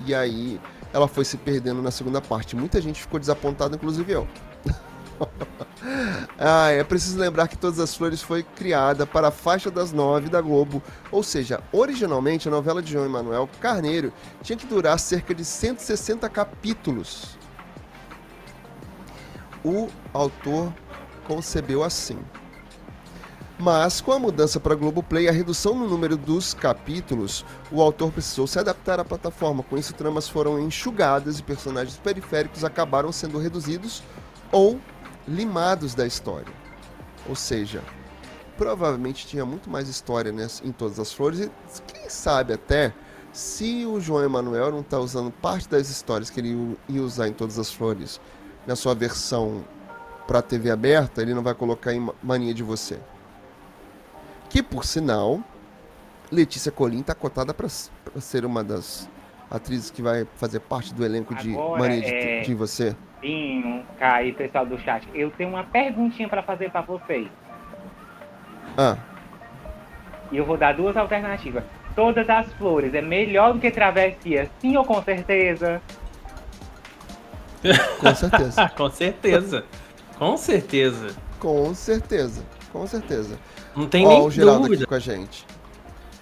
E 0.06 0.16
aí 0.16 0.60
ela 0.94 1.08
foi 1.08 1.26
se 1.26 1.36
perdendo 1.36 1.82
na 1.82 1.92
segunda 1.92 2.22
parte. 2.22 2.56
Muita 2.56 2.80
gente 2.80 3.02
ficou 3.02 3.20
desapontada, 3.20 3.76
inclusive 3.76 4.12
eu. 4.14 4.28
ah, 6.38 6.70
é 6.70 6.84
preciso 6.84 7.20
lembrar 7.20 7.48
que 7.48 7.58
Todas 7.58 7.80
as 7.80 7.96
Flores 7.96 8.22
foi 8.22 8.44
criada 8.44 9.06
para 9.06 9.30
a 9.30 9.32
faixa 9.32 9.70
das 9.70 9.92
nove 9.92 10.30
da 10.30 10.42
Globo. 10.42 10.82
Ou 11.12 11.24
seja, 11.24 11.62
originalmente 11.72 12.48
a 12.48 12.52
novela 12.52 12.82
de 12.82 12.92
João 12.92 13.06
Emanuel 13.06 13.50
Carneiro 13.60 14.14
tinha 14.42 14.58
que 14.58 14.66
durar 14.66 15.00
cerca 15.00 15.34
de 15.34 15.44
160 15.44 16.28
capítulos. 16.30 17.38
O 19.64 19.90
autor 20.14 20.74
concebeu 21.28 21.84
assim. 21.84 22.18
Mas 23.62 24.00
com 24.00 24.14
a 24.14 24.20
mudança 24.20 24.58
para 24.58 24.74
Globoplay 24.74 25.26
e 25.26 25.28
a 25.28 25.34
redução 25.34 25.76
no 25.76 25.86
número 25.86 26.16
dos 26.16 26.54
capítulos, 26.54 27.46
o 27.70 27.82
autor 27.82 28.10
precisou 28.10 28.48
se 28.48 28.58
adaptar 28.58 29.02
à 29.02 29.04
plataforma. 29.04 29.64
Com 29.64 29.78
isso, 29.78 29.94
tramas 29.94 30.30
foram 30.30 30.58
enxugadas 30.62 31.40
e 31.40 31.44
personagens 31.44 31.98
periféricos 31.98 32.64
acabaram 32.64 33.12
sendo 33.12 33.38
reduzidos 33.38 34.02
ou 34.50 34.80
limados 35.30 35.94
da 35.96 36.06
história. 36.08 36.52
Ou 37.28 37.36
seja, 37.36 37.82
provavelmente 38.58 39.28
tinha 39.28 39.46
muito 39.46 39.70
mais 39.70 39.88
história 39.88 40.32
nessa- 40.32 40.66
em 40.66 40.72
Todas 40.72 41.00
as 41.00 41.14
Flores 41.14 41.40
e 41.42 41.52
quem 41.88 42.10
sabe 42.10 42.54
até 42.54 42.94
se 43.32 43.86
o 43.86 44.00
João 44.02 44.24
Emanuel 44.24 44.72
não 44.72 44.82
está 44.82 44.98
usando 45.00 45.32
parte 45.32 45.70
das 45.70 45.90
histórias 45.90 46.30
que 46.30 46.40
ele 46.40 46.78
ia 46.90 47.02
usar 47.02 47.28
em 47.28 47.34
Todas 47.34 47.60
as 47.60 47.72
Flores 47.72 48.20
na 48.66 48.76
sua 48.76 48.96
versão 48.96 49.64
para 50.28 50.42
TV 50.42 50.70
aberta, 50.72 51.22
ele 51.22 51.34
não 51.34 51.42
vai 51.44 51.54
colocar 51.54 51.94
em 51.94 52.00
Ma- 52.00 52.14
Mania 52.22 52.54
de 52.54 52.64
Você. 52.64 53.00
Que, 54.50 54.62
por 54.64 54.84
sinal, 54.84 55.42
Letícia 56.32 56.72
Colim 56.72 57.02
tá 57.04 57.14
cotada 57.16 57.54
para 57.54 57.68
ser 57.70 58.46
uma 58.46 58.64
das 58.64 59.08
atrizes 59.50 59.90
que 59.92 60.02
vai 60.02 60.28
fazer 60.36 60.60
parte 60.60 60.94
do 60.94 61.04
elenco 61.06 61.34
de 61.36 61.54
Agora, 61.54 61.80
Mania 61.80 62.02
de, 62.02 62.08
é- 62.14 62.42
de 62.42 62.54
Você. 62.56 62.96
Caio, 63.98 64.34
pessoal 64.36 64.66
do 64.66 64.80
chat, 64.80 65.08
eu 65.14 65.30
tenho 65.32 65.50
uma 65.50 65.64
perguntinha 65.64 66.28
pra 66.30 66.42
fazer 66.42 66.70
pra 66.72 66.82
vocês. 66.82 67.28
Ah, 68.78 68.96
E 70.32 70.38
eu 70.38 70.46
vou 70.46 70.56
dar 70.58 70.74
duas 70.74 70.96
alternativas. 70.96 71.64
Todas 71.96 72.30
as 72.30 72.52
flores 72.54 72.94
é 72.94 73.02
melhor 73.02 73.54
do 73.54 73.60
que 73.60 73.70
travessia, 73.72 74.50
sim 74.62 74.78
ou 74.78 74.86
com 74.86 75.02
certeza? 75.04 75.82
com 78.00 78.16
certeza. 78.16 78.70
Com 78.78 78.90
certeza. 78.90 79.66
Com 80.18 80.38
certeza. 80.38 81.16
com 81.40 81.74
certeza. 81.74 82.46
Com 82.72 82.88
certeza. 82.88 83.38
Não 83.76 83.88
tem 83.88 84.06
Ó, 84.06 84.10
nem 84.10 84.22
o 84.22 84.30
Geraldo 84.32 84.62
dúvida. 84.64 84.84
aqui 84.84 84.86
com 84.90 84.96
a 84.96 85.00
gente. 85.00 85.46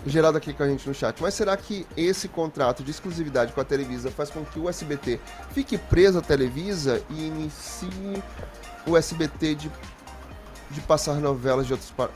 O 0.08 0.10
Geraldo 0.10 0.38
aqui 0.38 0.54
com 0.54 0.64
a 0.64 0.68
gente 0.70 0.88
no 0.88 0.96
chat. 0.96 1.22
Mas 1.22 1.34
será 1.34 1.58
que 1.58 1.86
esse 1.98 2.30
contrato 2.30 2.82
de 2.82 2.92
exclusividade 2.92 3.52
com 3.52 3.60
a 3.60 3.66
Televisa 3.66 4.10
faz 4.10 4.30
com 4.30 4.46
que 4.46 4.58
o 4.58 4.70
SBT 4.70 5.20
fique 5.52 5.78
preso 5.78 6.20
à 6.20 6.22
Televisa 6.22 7.04
e 7.10 7.26
inicie 7.28 7.90
o 8.88 8.96
SBT 8.96 9.56
de, 9.56 9.72
de 10.72 10.80
passar 10.88 11.16
novelas 11.16 11.68
de 11.68 11.74
outros 11.74 11.92
pa- 11.92 12.10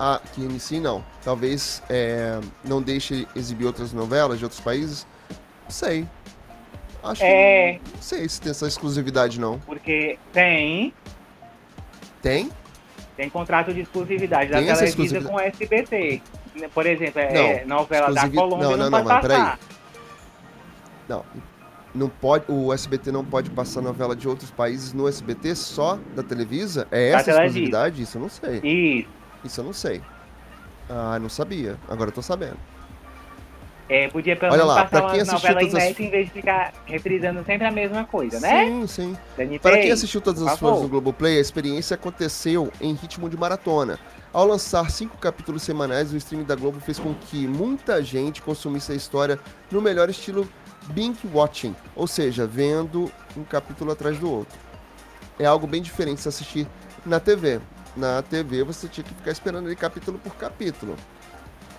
Ah, 0.00 0.20
que 0.34 0.40
inicie 0.40 0.80
não. 0.80 1.04
Talvez 1.22 1.80
é, 1.88 2.40
não 2.64 2.82
deixe 2.82 3.28
exibir 3.36 3.66
outras 3.66 3.92
novelas 3.92 4.40
de 4.40 4.44
outros 4.44 4.60
países? 4.60 5.06
Não 5.62 5.70
sei. 5.70 6.08
Acho 7.04 7.22
É. 7.22 7.74
que 7.84 7.92
não 7.94 8.02
sei 8.02 8.28
se 8.28 8.40
tem 8.40 8.50
essa 8.50 8.66
exclusividade 8.66 9.38
não. 9.38 9.60
Porque 9.60 10.18
tem, 10.32 10.92
Tem? 12.20 12.50
tem 13.16 13.30
contrato 13.30 13.72
de 13.72 13.82
exclusividade 13.82 14.50
da 14.50 14.58
Tem 14.58 14.68
essa 14.70 14.80
Televisa 14.86 15.20
com 15.20 15.34
o 15.36 15.40
SBT. 15.40 16.20
Por 16.68 16.86
exemplo, 16.86 17.20
é, 17.20 17.64
Não, 17.64 17.78
novela 17.78 18.12
da 18.12 18.28
Colômbia 18.28 18.68
não, 18.68 18.76
não, 18.76 18.78
não, 18.78 18.90
não, 18.90 18.98
pode 18.98 19.08
mas 19.08 19.20
peraí. 19.22 19.38
passar. 19.40 19.58
Não. 21.08 21.24
não 21.94 22.08
pode, 22.08 22.44
o 22.48 22.72
SBT 22.72 23.10
não 23.10 23.24
pode 23.24 23.50
passar 23.50 23.80
novela 23.80 24.14
de 24.14 24.28
outros 24.28 24.50
países 24.50 24.92
no 24.92 25.08
SBT 25.08 25.54
só 25.56 25.98
da 26.14 26.22
Televisa? 26.22 26.86
É 26.90 27.10
essa 27.10 27.30
a 27.32 27.34
exclusividade? 27.46 28.02
Isso 28.02 28.16
eu 28.18 28.22
não 28.22 28.28
sei. 28.28 28.60
Isso. 28.62 29.08
Isso 29.44 29.60
eu 29.60 29.64
não 29.64 29.72
sei. 29.72 30.00
Ah, 30.88 31.18
não 31.18 31.28
sabia. 31.28 31.76
Agora 31.88 32.10
eu 32.10 32.14
tô 32.14 32.22
sabendo. 32.22 32.56
É, 33.88 34.06
podia 34.06 34.36
pelo 34.36 34.52
menos 34.52 34.68
lá, 34.68 34.84
passar 34.84 35.02
uma 35.02 35.24
novela 35.24 35.58
todas 35.60 35.74
as- 35.74 35.82
inédita 35.82 36.02
em 36.04 36.10
vez 36.10 36.26
de 36.26 36.32
ficar 36.32 36.72
reprisando 36.86 37.44
sempre 37.44 37.66
a 37.66 37.72
mesma 37.72 38.04
coisa, 38.04 38.38
né? 38.38 38.66
Sim, 38.66 38.86
sim. 38.86 39.58
Para 39.60 39.78
quem 39.78 39.90
assistiu 39.90 40.20
todas 40.20 40.40
as 40.46 40.60
favor. 40.60 40.82
no 40.82 40.88
Globoplay, 40.88 41.38
a 41.38 41.40
experiência 41.40 41.96
aconteceu 41.96 42.72
em 42.80 42.94
ritmo 42.94 43.28
de 43.28 43.36
maratona. 43.36 43.98
Ao 44.32 44.46
lançar 44.46 44.88
cinco 44.90 45.16
capítulos 45.18 45.62
semanais, 45.62 46.12
o 46.12 46.16
streaming 46.16 46.44
da 46.44 46.54
Globo 46.54 46.78
fez 46.80 46.98
com 46.98 47.14
que 47.14 47.48
muita 47.48 48.02
gente 48.02 48.40
consumisse 48.40 48.92
a 48.92 48.94
história 48.94 49.40
no 49.70 49.82
melhor 49.82 50.08
estilo 50.08 50.48
binge 50.92 51.18
watching, 51.32 51.74
ou 51.96 52.06
seja, 52.06 52.46
vendo 52.46 53.10
um 53.36 53.42
capítulo 53.42 53.90
atrás 53.90 54.18
do 54.18 54.30
outro. 54.30 54.56
É 55.38 55.46
algo 55.46 55.66
bem 55.66 55.82
diferente 55.82 56.16
de 56.16 56.22
se 56.22 56.28
assistir 56.28 56.66
na 57.04 57.18
TV. 57.18 57.60
Na 57.96 58.22
TV 58.22 58.62
você 58.62 58.86
tinha 58.86 59.02
que 59.02 59.12
ficar 59.14 59.32
esperando 59.32 59.66
ali 59.66 59.74
capítulo 59.74 60.18
por 60.18 60.36
capítulo. 60.36 60.94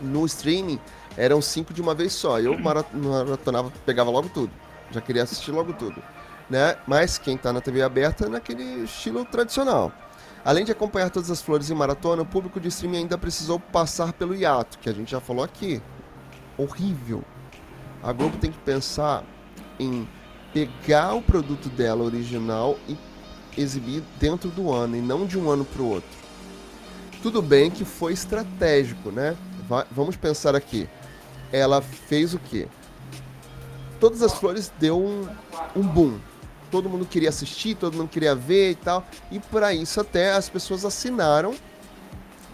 No 0.02 0.26
streaming 0.26 0.80
eram 1.16 1.42
cinco 1.42 1.74
de 1.74 1.82
uma 1.82 1.96
vez 1.96 2.12
só. 2.12 2.40
Eu 2.40 2.58
mara- 2.60 2.86
maratonava, 2.94 3.72
pegava 3.86 4.10
logo 4.12 4.28
tudo. 4.28 4.52
Já 4.92 5.00
queria 5.00 5.24
assistir 5.24 5.52
logo 5.52 5.72
tudo 5.74 6.04
né? 6.52 6.76
Mas 6.86 7.18
quem 7.18 7.38
tá 7.38 7.54
na 7.54 7.62
TV 7.62 7.82
aberta 7.82 8.26
é 8.26 8.30
naquele 8.30 8.84
estilo 8.84 9.24
tradicional. 9.24 9.90
Além 10.44 10.66
de 10.66 10.72
acompanhar 10.72 11.10
todas 11.10 11.30
as 11.30 11.42
flores 11.42 11.70
em 11.70 11.76
maratona, 11.76 12.24
o 12.24 12.26
público 12.26 12.60
de 12.60 12.68
streaming 12.68 12.98
ainda 12.98 13.18
precisou 13.18 13.60
passar 13.60 14.12
pelo 14.14 14.34
hiato, 14.34 14.80
que 14.80 14.90
a 14.90 14.94
gente 14.94 15.12
já 15.12 15.20
falou 15.20 15.44
aqui. 15.44 15.82
Horrível. 16.58 17.24
A 18.02 18.12
Globo 18.12 18.38
tem 18.38 18.52
que 18.52 18.58
pensar 18.60 19.24
em 19.80 20.08
pegar 20.52 21.14
o 21.14 21.22
produto 21.22 21.70
dela 21.70 22.04
original 22.04 22.78
e 22.88 22.98
exibir 23.58 24.04
dentro 24.20 24.50
do 24.50 24.72
ano 24.72 24.96
e 24.96 25.02
não 25.02 25.26
de 25.26 25.38
um 25.38 25.50
ano 25.50 25.64
para 25.64 25.82
o 25.82 25.90
outro. 25.90 26.10
Tudo 27.22 27.42
bem 27.42 27.70
que 27.70 27.86
foi 27.86 28.14
estratégico, 28.14 29.12
né? 29.12 29.38
Va- 29.70 29.86
vamos 29.92 30.16
pensar 30.16 30.56
aqui. 30.56 30.90
Ela 31.52 31.82
fez 31.82 32.34
o 32.34 32.40
quê? 32.40 32.68
Todas 34.00 34.24
as 34.24 34.34
flores 34.34 34.72
deu 34.80 35.00
um, 35.00 35.28
um 35.76 35.84
boom. 35.84 36.18
Todo 36.72 36.90
mundo 36.90 37.06
queria 37.06 37.30
assistir, 37.30 37.76
todo 37.76 37.96
mundo 37.96 38.10
queria 38.10 38.34
ver 38.34 38.72
e 38.72 38.76
tal. 38.76 39.06
E 39.30 39.40
para 39.40 39.74
isso 39.74 40.00
até 40.00 40.32
as 40.32 40.50
pessoas 40.50 40.86
assinaram. 40.86 41.54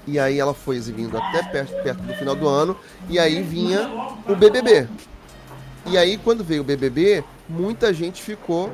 E 0.07 0.17
aí 0.17 0.39
ela 0.39 0.53
foi 0.53 0.75
exibindo 0.77 1.17
até 1.17 1.43
perto, 1.43 1.83
perto 1.83 2.01
do 2.01 2.13
final 2.13 2.35
do 2.35 2.47
ano. 2.47 2.77
E 3.09 3.19
aí 3.19 3.43
vinha 3.43 3.89
o 4.27 4.35
BBB. 4.35 4.87
E 5.85 5.97
aí 5.97 6.17
quando 6.17 6.43
veio 6.43 6.61
o 6.61 6.65
BBB, 6.65 7.23
muita 7.47 7.93
gente 7.93 8.21
ficou 8.21 8.73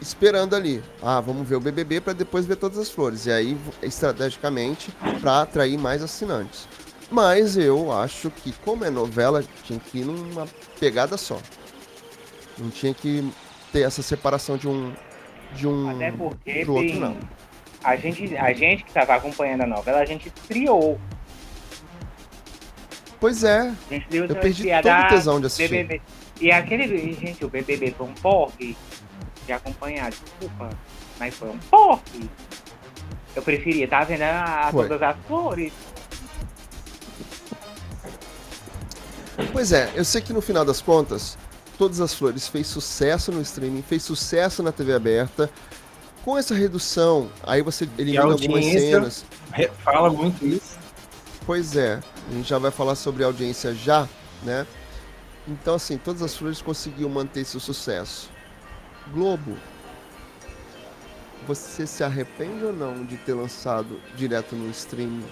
esperando 0.00 0.56
ali. 0.56 0.82
Ah, 1.02 1.20
vamos 1.20 1.48
ver 1.48 1.56
o 1.56 1.60
BBB 1.60 2.00
para 2.00 2.12
depois 2.12 2.46
ver 2.46 2.56
todas 2.56 2.78
as 2.78 2.90
flores. 2.90 3.26
E 3.26 3.32
aí, 3.32 3.58
estrategicamente, 3.82 4.90
para 5.20 5.42
atrair 5.42 5.78
mais 5.78 6.02
assinantes. 6.02 6.66
Mas 7.10 7.56
eu 7.56 7.92
acho 7.92 8.30
que, 8.30 8.52
como 8.64 8.84
é 8.84 8.90
novela, 8.90 9.44
tinha 9.64 9.78
que 9.78 9.98
ir 9.98 10.04
numa 10.04 10.46
pegada 10.78 11.16
só. 11.16 11.38
Não 12.56 12.70
tinha 12.70 12.94
que 12.94 13.28
ter 13.72 13.82
essa 13.82 14.02
separação 14.02 14.56
de 14.56 14.68
um. 14.68 14.92
De 15.54 15.66
um. 15.66 15.88
Até 15.90 16.12
porque 16.12 16.64
do 16.64 16.74
outro, 16.74 16.90
tem- 16.90 17.00
não. 17.00 17.16
a 17.82 17.96
gente, 17.96 18.36
a 18.36 18.52
gente 18.52 18.82
que 18.84 18.90
estava 18.90 19.14
acompanhando 19.16 19.62
a 19.62 19.66
novela, 19.66 19.98
a 20.00 20.04
gente 20.04 20.30
criou. 20.48 21.00
Pois 23.18 23.44
é, 23.44 23.60
A 23.90 23.94
gente 23.94 24.08
deu 24.08 24.24
eu 24.26 24.36
perdi 24.36 24.64
todo 24.82 25.04
o 25.04 25.08
tesão 25.08 25.40
de 25.40 25.46
assistir. 25.46 25.68
BBB. 25.68 26.00
E 26.40 26.50
aquele, 26.50 27.14
gente, 27.14 27.44
o 27.44 27.48
BBB 27.50 27.90
foi 27.96 28.06
um 28.06 28.14
porre 28.14 28.74
de 29.46 29.52
acompanhar, 29.52 30.10
desculpa, 30.10 30.70
mas 31.18 31.34
foi 31.34 31.50
um 31.50 31.58
porre. 31.58 32.30
Eu 33.36 33.42
preferia 33.42 33.84
estar 33.84 34.04
vendo 34.04 34.22
a, 34.22 34.70
Foi. 34.72 34.88
todas 34.88 35.02
as 35.02 35.16
flores. 35.26 35.72
Pois 39.52 39.72
é, 39.72 39.90
eu 39.94 40.04
sei 40.04 40.20
que 40.20 40.32
no 40.32 40.40
final 40.40 40.64
das 40.64 40.80
contas, 40.80 41.36
Todas 41.80 41.98
as 41.98 42.12
Flores 42.12 42.46
fez 42.46 42.66
sucesso 42.66 43.32
no 43.32 43.40
streaming, 43.40 43.80
fez 43.80 44.02
sucesso 44.02 44.62
na 44.62 44.70
TV 44.70 44.92
aberta. 44.92 45.48
Com 46.22 46.36
essa 46.36 46.54
redução, 46.54 47.30
aí 47.42 47.62
você 47.62 47.88
elimina 47.96 48.24
algumas 48.24 48.66
cenas. 48.66 49.24
Fala 49.82 50.10
muito 50.10 50.46
isso. 50.46 50.76
Pois 51.46 51.74
é, 51.74 51.98
a 52.28 52.34
gente 52.34 52.46
já 52.46 52.58
vai 52.58 52.70
falar 52.70 52.96
sobre 52.96 53.24
audiência 53.24 53.74
já, 53.74 54.06
né? 54.42 54.66
Então, 55.48 55.76
assim, 55.76 55.96
Todas 55.96 56.20
as 56.20 56.36
Flores 56.36 56.60
conseguiu 56.60 57.08
manter 57.08 57.46
seu 57.46 57.58
sucesso. 57.58 58.28
Globo, 59.10 59.56
você 61.46 61.86
se 61.86 62.04
arrepende 62.04 62.62
ou 62.62 62.74
não 62.74 63.06
de 63.06 63.16
ter 63.16 63.32
lançado 63.32 63.98
direto 64.14 64.54
no 64.54 64.68
streaming? 64.68 65.24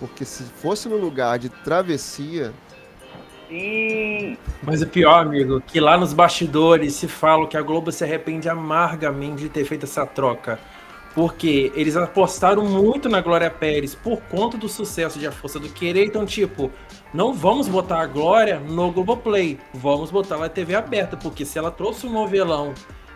Porque 0.00 0.24
se 0.24 0.44
fosse 0.44 0.88
no 0.88 0.96
lugar 0.96 1.38
de 1.38 1.50
travessia, 1.50 2.54
Sim, 3.48 4.36
Mas 4.62 4.82
o 4.82 4.86
pior, 4.86 5.20
amigo, 5.20 5.60
que 5.60 5.80
lá 5.80 5.96
nos 5.96 6.12
bastidores 6.12 6.94
se 6.94 7.08
fala 7.08 7.46
que 7.46 7.56
a 7.56 7.62
Globo 7.62 7.90
se 7.90 8.04
arrepende 8.04 8.46
amargamente 8.46 9.42
de 9.42 9.48
ter 9.48 9.64
feito 9.64 9.84
essa 9.84 10.04
troca. 10.04 10.58
Porque 11.14 11.72
eles 11.74 11.96
apostaram 11.96 12.64
muito 12.64 13.08
na 13.08 13.22
Glória 13.22 13.50
Pérez 13.50 13.94
por 13.94 14.20
conta 14.22 14.58
do 14.58 14.68
sucesso 14.68 15.18
de 15.18 15.26
A 15.26 15.32
Força 15.32 15.58
do 15.58 15.68
Querer. 15.70 16.04
Então, 16.04 16.26
tipo, 16.26 16.70
não 17.12 17.32
vamos 17.32 17.66
botar 17.66 18.02
a 18.02 18.06
Glória 18.06 18.60
no 18.60 18.92
Globoplay. 18.92 19.58
Vamos 19.72 20.10
botar 20.10 20.34
ela 20.34 20.44
na 20.44 20.50
TV 20.50 20.74
aberta. 20.74 21.16
Porque 21.16 21.44
se 21.44 21.58
ela 21.58 21.70
trouxe 21.70 22.06
um 22.06 22.12
novelão. 22.12 22.74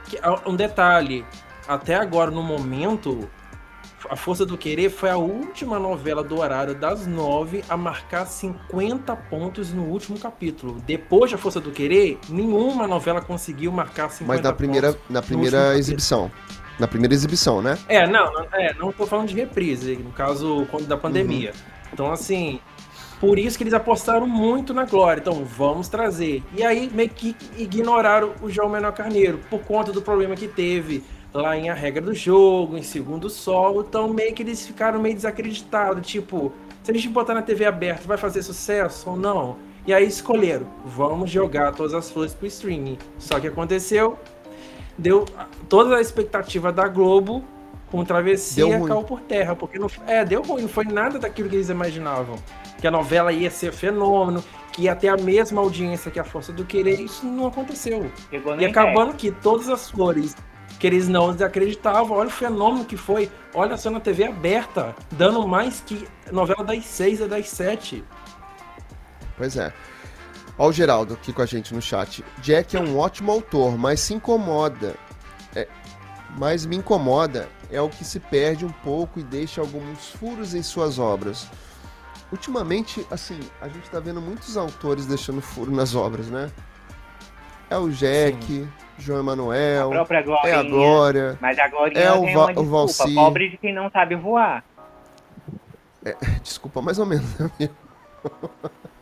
Que, 0.09 0.19
ah, 0.23 0.41
um 0.47 0.57
detalhe, 0.57 1.25
até 1.69 1.95
agora, 1.95 2.31
no 2.31 2.43
momento, 2.43 3.29
A 4.09 4.17
Força 4.17 4.45
do 4.45 4.59
Querer 4.59 4.91
foi 4.91 5.11
a 5.11 5.17
última 5.17 5.79
novela 5.79 6.23
do 6.23 6.39
horário 6.39 6.75
das 6.75 7.07
nove 7.07 7.65
a 7.69 7.77
marcar 7.77 8.27
50 8.27 9.15
pontos 9.17 9.73
no 9.73 9.85
último 9.85 10.19
capítulo. 10.19 10.83
Depois 10.87 11.31
de 11.31 11.35
A 11.35 11.39
Força 11.39 11.61
do 11.61 11.71
Querer, 11.71 12.19
nenhuma 12.29 12.87
novela 12.87 13.21
conseguiu 13.21 13.71
marcar 13.73 14.11
50 14.11 14.25
mas 14.27 14.41
na 14.41 14.53
primeira, 14.53 14.99
na 15.09 15.23
primeira 15.23 15.59
capítulo. 15.59 15.79
exibição. 15.79 16.31
Na 16.79 16.89
primeira 16.89 17.15
exibição, 17.15 17.63
né? 17.63 17.79
É, 17.89 18.07
não, 18.07 18.29
é, 18.53 18.75
não 18.75 18.91
tô 18.91 19.07
falando 19.07 19.29
de 19.29 19.35
reprise, 19.35 19.97
no 19.97 20.11
caso 20.11 20.67
quando 20.71 20.87
da 20.87 20.97
pandemia. 20.97 21.53
Então, 21.93 22.11
assim, 22.11 22.59
por 23.21 23.39
isso 23.39 23.57
que 23.57 23.63
eles 23.63 23.75
apostaram 23.75 24.27
muito 24.27 24.75
na 24.75 24.85
Glória. 24.85 25.21
Então, 25.21 25.45
vamos 25.45 25.89
trazer. 25.89 26.43
E 26.57 26.65
aí, 26.65 26.91
meio 26.93 27.11
que 27.11 27.37
ignoraram 27.57 28.33
o 28.43 28.51
João 28.51 28.69
Menor 28.69 28.93
Carneiro, 28.93 29.39
por 29.49 29.61
conta 29.61 29.93
do 29.93 30.03
problema 30.03 30.35
que 30.35 30.49
teve 30.49 31.05
lá 31.33 31.57
em 31.57 31.71
A 31.71 31.75
Regra 31.75 32.03
do 32.03 32.15
Jogo, 32.15 32.77
em 32.77 32.83
Segundo 32.83 33.31
Sol. 33.31 33.81
Então, 33.81 34.09
meio 34.09 34.35
que 34.35 34.43
eles 34.43 34.67
ficaram 34.67 35.01
meio 35.01 35.15
desacreditados. 35.15 36.07
Tipo, 36.07 36.53
se 36.83 36.91
a 36.91 36.95
gente 36.95 37.09
botar 37.09 37.35
na 37.35 37.43
TV 37.43 37.65
aberta, 37.65 38.07
vai 38.07 38.17
fazer 38.17 38.43
sucesso 38.43 39.11
ou 39.11 39.17
não? 39.17 39.57
E 39.87 39.93
aí 39.93 40.07
escolheram, 40.07 40.67
vamos 40.85 41.31
jogar 41.31 41.73
todas 41.73 41.93
as 41.93 42.11
flores 42.11 42.35
pro 42.35 42.47
streaming. 42.47 42.99
Só 43.19 43.41
que 43.41 43.49
aconteceu, 43.49 44.17
deu 44.97 45.25
toda 45.69 45.97
a 45.97 46.01
expectativa 46.01 46.73
da 46.73 46.87
Globo 46.87 47.45
com 47.93 48.05
travessia 48.07 48.81
caiu 48.81 49.03
por 49.03 49.21
terra, 49.21 49.55
porque 49.55 49.79
não, 49.79 49.87
é, 50.07 50.25
deu 50.25 50.41
ruim, 50.41 50.63
não 50.63 50.69
foi 50.69 50.87
nada 50.87 51.19
daquilo 51.19 51.51
que 51.51 51.57
eles 51.57 51.69
imaginavam. 51.69 52.37
Que 52.81 52.87
a 52.87 52.91
novela 52.91 53.31
ia 53.33 53.51
ser 53.51 53.71
fenômeno, 53.71 54.43
que 54.73 54.83
ia 54.83 54.97
ter 54.97 55.09
a 55.09 55.17
mesma 55.19 55.61
audiência 55.61 56.11
que 56.11 56.19
a 56.19 56.25
Força 56.25 56.53
do 56.53 56.65
Querer, 56.65 56.99
isso 56.99 57.27
não 57.27 57.49
aconteceu. 57.49 58.11
E 58.59 58.65
acabando 58.65 59.13
que 59.13 59.31
todas 59.31 59.69
as 59.69 59.91
flores 59.91 60.35
que 60.83 60.87
eles 60.89 61.07
não 61.07 61.31
acreditavam, 61.31 62.17
olha 62.17 62.27
o 62.27 62.33
fenômeno 62.33 62.85
que 62.85 62.97
foi, 62.97 63.31
olha 63.55 63.77
só 63.77 63.89
na 63.89 64.01
TV 64.01 64.25
aberta, 64.25 64.97
dando 65.13 65.47
mais 65.47 65.81
que 65.81 66.09
novela 66.33 66.65
das 66.65 66.85
seis 66.85 67.21
e 67.21 67.29
das 67.29 67.49
sete. 67.51 68.03
Pois 69.37 69.57
é. 69.57 69.73
Ó 70.59 70.67
o 70.67 70.73
Geraldo 70.73 71.15
aqui 71.15 71.33
com 71.33 71.41
a 71.41 71.47
gente 71.47 71.73
no 71.73 71.81
chat. 71.81 72.25
Jack 72.39 72.77
é 72.77 72.81
um 72.81 72.99
ótimo 72.99 73.31
autor, 73.31 73.79
mas 73.79 74.01
se 74.01 74.13
incomoda. 74.13 74.97
É, 75.55 75.69
mas 76.37 76.67
me 76.67 76.75
incomoda 76.75 77.49
é 77.71 77.81
o 77.81 77.89
que 77.89 78.05
se 78.05 78.19
perde 78.19 78.65
um 78.65 78.73
pouco 78.73 79.21
e 79.21 79.23
deixa 79.23 79.61
alguns 79.61 80.09
furos 80.09 80.53
em 80.53 80.65
suas 80.65 80.99
obras. 80.99 81.47
Ultimamente, 82.33 83.07
assim, 83.09 83.39
a 83.61 83.69
gente 83.69 83.89
tá 83.89 84.01
vendo 84.01 84.21
muitos 84.21 84.57
autores 84.57 85.07
deixando 85.07 85.41
furo 85.41 85.71
nas 85.71 85.95
obras, 85.95 86.27
né? 86.27 86.51
É 87.73 87.79
o 87.79 87.89
Jack, 87.89 88.69
João 88.99 89.19
A 89.21 89.23
Emanuel, 89.23 89.89
própria 89.89 90.21
Glorinha. 90.21 90.55
é 90.55 90.59
a 90.59 90.63
Glória. 90.63 91.39
Mas 91.41 91.59
a 91.59 91.69
Glorinha 91.69 92.01
É 92.05 92.13
o 92.13 92.31
Va- 92.35 92.53
o 92.55 92.65
Valci. 92.67 93.15
pobre 93.15 93.49
de 93.49 93.57
quem 93.57 93.73
não 93.73 93.91
sabe 93.91 94.15
voar. 94.15 94.63
Desculpa, 96.43 96.83
mais 96.83 96.99
ou 96.99 97.07
menos, 97.07 97.25
amigo. 97.41 97.75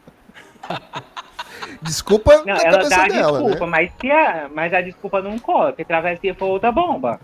Desculpa 1.82 2.44
Não, 2.44 2.54
ela 2.56 2.88
dá 2.88 3.04
a 3.04 3.08
dela, 3.08 3.38
desculpa, 3.40 3.64
né? 3.66 3.70
mas, 3.70 3.92
se 4.00 4.10
a, 4.10 4.48
mas 4.54 4.72
a 4.72 4.80
desculpa 4.82 5.20
não 5.20 5.36
cola, 5.38 5.70
porque 5.72 5.84
travessia 5.84 6.34
foi 6.34 6.48
outra 6.48 6.70
bomba. 6.70 7.18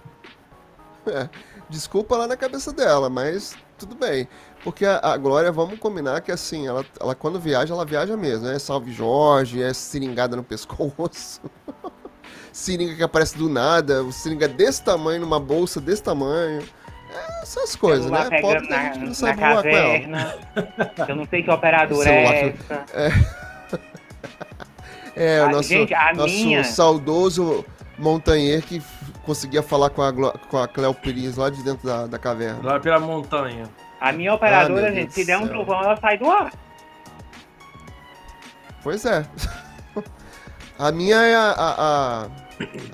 É, 1.07 1.29
desculpa 1.69 2.17
lá 2.17 2.27
na 2.27 2.37
cabeça 2.37 2.73
dela, 2.73 3.09
mas 3.09 3.57
tudo 3.79 3.95
bem. 3.95 4.29
Porque 4.65 4.85
a, 4.85 4.99
a 5.03 5.17
Glória, 5.17 5.53
vamos 5.53 5.79
combinar 5.79 6.21
que 6.21 6.33
assim, 6.33 6.67
ela, 6.67 6.85
ela 7.01 7.15
quando 7.15 7.39
viaja, 7.39 7.73
ela 7.73 7.85
viaja 7.85 8.17
mesmo. 8.17 8.49
É 8.49 8.59
Salve 8.59 8.93
Jorge, 8.93 9.63
é 9.63 9.73
seringada 9.73 10.35
no 10.37 10.43
pescoço. 10.43 11.41
seringa 12.53 12.95
que 12.97 13.03
aparece 13.03 13.37
do 13.37 13.49
nada, 13.49 14.03
o 14.03 14.11
seringa 14.13 14.49
desse 14.49 14.83
tamanho, 14.83 15.21
numa 15.21 15.39
bolsa 15.39 15.81
desse 15.81 16.03
tamanho. 16.03 16.63
É, 17.15 17.43
essas 17.43 17.77
coisas, 17.77 18.11
né? 18.11 18.29
Pobre 18.41 18.67
que 18.67 18.73
a 18.73 18.77
na, 18.77 18.85
gente 18.85 18.99
não 18.99 19.07
na 19.09 19.15
sabe 19.15 19.39
voar 19.41 19.63
com 19.63 19.69
ela. 19.69 20.39
Eu 21.09 21.17
não 21.17 21.27
sei 21.27 21.43
que 21.43 21.51
operadora 21.51 22.11
é 22.11 22.49
essa. 22.49 22.85
É, 25.19 25.41
o 25.43 25.47
Ah, 25.47 25.49
nosso, 25.51 25.69
gente, 25.71 25.95
a 25.95 26.13
nosso 26.13 26.35
minha- 26.35 26.63
saudoso 26.63 27.65
montanheiro 27.99 28.61
que 28.61 28.83
conseguia 29.27 29.63
falar 29.63 29.91
com 29.91 30.01
a, 30.03 30.13
com 30.13 30.57
a 30.59 30.69
Cleo 30.69 30.95
Pires 30.95 31.37
lá 31.37 31.51
de 31.51 31.63
dentro 31.63 31.87
da, 31.87 32.07
da 32.07 32.19
caverna. 32.19 32.61
Lá 32.63 32.81
pela 32.81 32.99
montanha. 33.01 33.65
A 34.01 34.13
minha 34.13 34.31
Ah, 34.31 34.35
operadora, 34.35 34.83
meu 34.91 34.95
gente, 34.95 35.13
se 35.13 35.25
der 35.25 35.37
um 35.39 35.49
trovão, 35.49 35.83
ela 35.83 35.97
sai 35.97 36.17
do 36.17 36.31
ar. 36.31 36.53
Pois 38.83 39.05
é. 39.05 39.27
A 40.79 40.93
minha 40.93 41.17
é 41.17 41.35
a. 41.35 41.51
A, 41.53 41.75
a, 42.23 42.27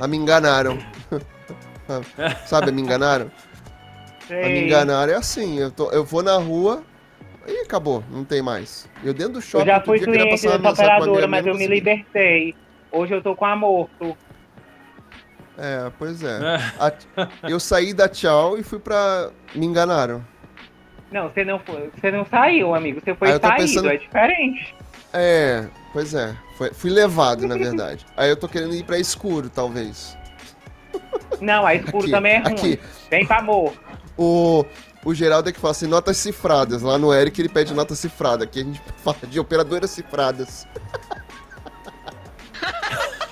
a 0.04 0.06
me 0.06 0.16
enganaram. 0.16 0.78
Sabe, 2.46 2.68
a 2.70 2.72
me 2.72 2.80
enganaram? 2.80 3.26
A 3.26 4.48
me 4.48 4.54
Sei. 4.54 4.64
enganaram 4.66 5.12
é 5.12 5.16
assim, 5.16 5.58
eu, 5.58 5.68
tô- 5.72 5.90
eu 5.90 6.04
vou 6.04 6.22
na 6.22 6.36
rua 6.36 6.84
e 7.44 7.58
acabou, 7.62 8.04
não 8.08 8.24
tem 8.24 8.40
mais. 8.40 8.88
Eu 9.02 9.12
dentro 9.12 9.32
do 9.34 9.38
Eu 9.38 9.42
shopping 9.42 9.66
já 9.66 9.74
outro 9.74 9.86
fui 9.90 9.98
cliente 9.98 10.46
dessa 10.46 10.70
operadora, 10.70 11.26
mas 11.26 11.44
eu 11.44 11.54
me 11.54 11.58
consegui. 11.58 11.74
libertei. 11.74 12.54
Hoje 12.92 13.14
eu 13.14 13.20
tô 13.22 13.34
com 13.34 13.44
a 13.44 13.56
morto. 13.56 14.16
É, 15.64 15.92
pois 15.96 16.22
é. 16.24 16.38
A- 16.80 16.92
eu 17.48 17.60
saí 17.60 17.94
da 17.94 18.08
tchau 18.08 18.58
e 18.58 18.64
fui 18.64 18.80
pra. 18.80 19.30
Me 19.54 19.64
enganaram. 19.64 20.24
Não, 21.12 21.28
você 21.28 21.44
não 21.44 21.60
foi, 21.60 21.88
você 21.94 22.10
não 22.10 22.26
saiu, 22.26 22.74
amigo. 22.74 23.00
Você 23.00 23.14
foi 23.14 23.28
saído, 23.28 23.56
pensando- 23.56 23.88
é 23.90 23.96
diferente. 23.96 24.74
É, 25.12 25.66
pois 25.92 26.14
é. 26.14 26.34
Foi- 26.58 26.72
fui 26.72 26.90
levado, 26.90 27.46
na 27.46 27.54
verdade. 27.56 28.04
Aí 28.16 28.28
eu 28.28 28.36
tô 28.36 28.48
querendo 28.48 28.74
ir 28.74 28.82
pra 28.82 28.98
escuro, 28.98 29.48
talvez. 29.48 30.16
Não, 31.40 31.64
a 31.64 31.74
escuro 31.76 32.04
Aqui, 32.04 32.10
também 32.10 32.32
é 32.32 32.38
ruim. 32.38 32.52
aqui. 32.54 32.80
Vem 33.10 33.24
pra 33.26 33.40
morto. 33.42 33.78
O, 34.16 34.64
o 35.04 35.14
Geraldo 35.14 35.48
é 35.48 35.52
que 35.52 35.60
fala 35.60 35.70
assim, 35.72 35.86
notas 35.86 36.16
cifradas. 36.16 36.82
Lá 36.82 36.98
no 36.98 37.12
Eric 37.14 37.40
ele 37.40 37.48
pede 37.48 37.72
nota 37.74 37.94
cifrada. 37.94 38.42
Aqui 38.44 38.60
a 38.60 38.64
gente 38.64 38.80
fala 39.04 39.16
de 39.28 39.38
operadoras 39.38 39.90
cifradas. 39.90 40.66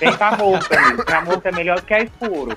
Vem 0.01 0.17
pra 0.17 0.37
morto, 0.37 0.73
amigo. 0.73 1.05
Pra 1.05 1.23
morto 1.25 1.47
é 1.47 1.53
melhor 1.53 1.77
do 1.81 1.87
que 1.87 1.95
a 1.95 2.03
escuro. 2.03 2.57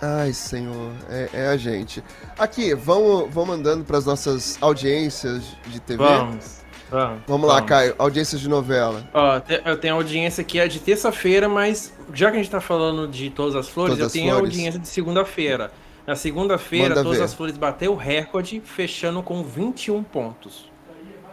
Ai, 0.00 0.32
senhor, 0.32 0.92
é, 1.08 1.28
é 1.32 1.46
a 1.48 1.56
gente. 1.56 2.04
Aqui, 2.38 2.74
vamos, 2.74 3.32
vamos 3.32 3.56
andando 3.56 3.84
pras 3.84 4.04
nossas 4.04 4.58
audiências 4.60 5.42
de 5.66 5.80
TV. 5.80 6.02
Vamos. 6.04 6.56
Vamos, 6.88 7.22
Vamos 7.26 7.48
lá, 7.48 7.60
Caio, 7.62 7.96
audiências 7.98 8.40
de 8.40 8.48
novela. 8.48 9.08
Ó, 9.12 9.40
te- 9.40 9.60
eu 9.64 9.76
tenho 9.76 9.94
audiência 9.96 10.44
que 10.44 10.60
é 10.60 10.68
de 10.68 10.78
terça-feira, 10.78 11.48
mas 11.48 11.92
já 12.14 12.30
que 12.30 12.36
a 12.36 12.40
gente 12.40 12.50
tá 12.50 12.60
falando 12.60 13.08
de 13.08 13.28
Todas 13.30 13.56
as 13.56 13.68
Flores, 13.68 13.94
Todas 13.94 14.00
eu 14.00 14.06
as 14.06 14.12
tenho 14.12 14.30
Flores. 14.32 14.50
audiência 14.54 14.78
de 14.78 14.86
segunda-feira. 14.86 15.72
Na 16.06 16.14
segunda-feira, 16.14 16.94
Todas 16.94 17.18
ver. 17.18 17.24
as 17.24 17.34
Flores 17.34 17.56
bateu 17.56 17.92
o 17.92 17.96
recorde, 17.96 18.62
fechando 18.64 19.20
com 19.20 19.42
21 19.42 20.04
pontos. 20.04 20.70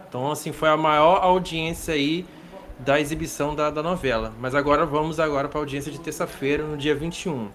Então, 0.10 0.32
assim, 0.32 0.52
foi 0.52 0.70
a 0.70 0.78
maior 0.78 1.18
audiência 1.22 1.94
aí 1.94 2.26
da 2.80 3.00
exibição 3.00 3.56
da, 3.56 3.70
da 3.70 3.84
novela. 3.84 4.34
Mas 4.40 4.56
agora 4.56 4.86
vamos 4.86 5.20
agora 5.20 5.48
para 5.48 5.60
a 5.60 5.62
audiência 5.62 5.92
de 5.92 6.00
terça-feira, 6.00 6.64
no 6.64 6.78
dia 6.78 6.96
21. 6.96 7.50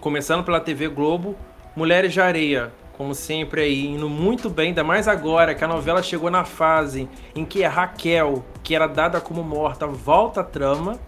Começando 0.00 0.44
pela 0.44 0.60
TV 0.60 0.88
Globo, 0.88 1.36
Mulheres 1.74 2.12
de 2.12 2.20
Areia, 2.20 2.72
como 2.96 3.14
sempre 3.14 3.60
aí, 3.60 3.86
indo 3.86 4.08
muito 4.08 4.50
bem, 4.50 4.68
ainda 4.68 4.82
mais 4.82 5.06
agora 5.06 5.54
que 5.54 5.62
a 5.62 5.68
novela 5.68 6.02
chegou 6.02 6.30
na 6.30 6.44
fase 6.44 7.08
em 7.34 7.44
que 7.44 7.64
a 7.64 7.70
Raquel, 7.70 8.44
que 8.62 8.74
era 8.74 8.88
dada 8.88 9.20
como 9.20 9.42
morta, 9.44 9.86
volta 9.86 10.40
à 10.40 10.44
trama. 10.44 10.98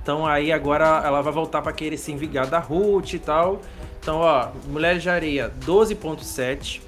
Então 0.00 0.24
aí 0.24 0.52
agora 0.52 1.02
ela 1.04 1.20
vai 1.20 1.32
voltar 1.32 1.60
para 1.60 1.72
querer 1.72 1.96
se 1.96 2.12
envigar 2.12 2.46
da 2.46 2.60
Ruth 2.60 3.14
e 3.14 3.18
tal. 3.18 3.60
Então, 4.00 4.18
ó, 4.18 4.48
Mulheres 4.68 5.02
de 5.02 5.10
Areia 5.10 5.52
12.7, 5.66 6.80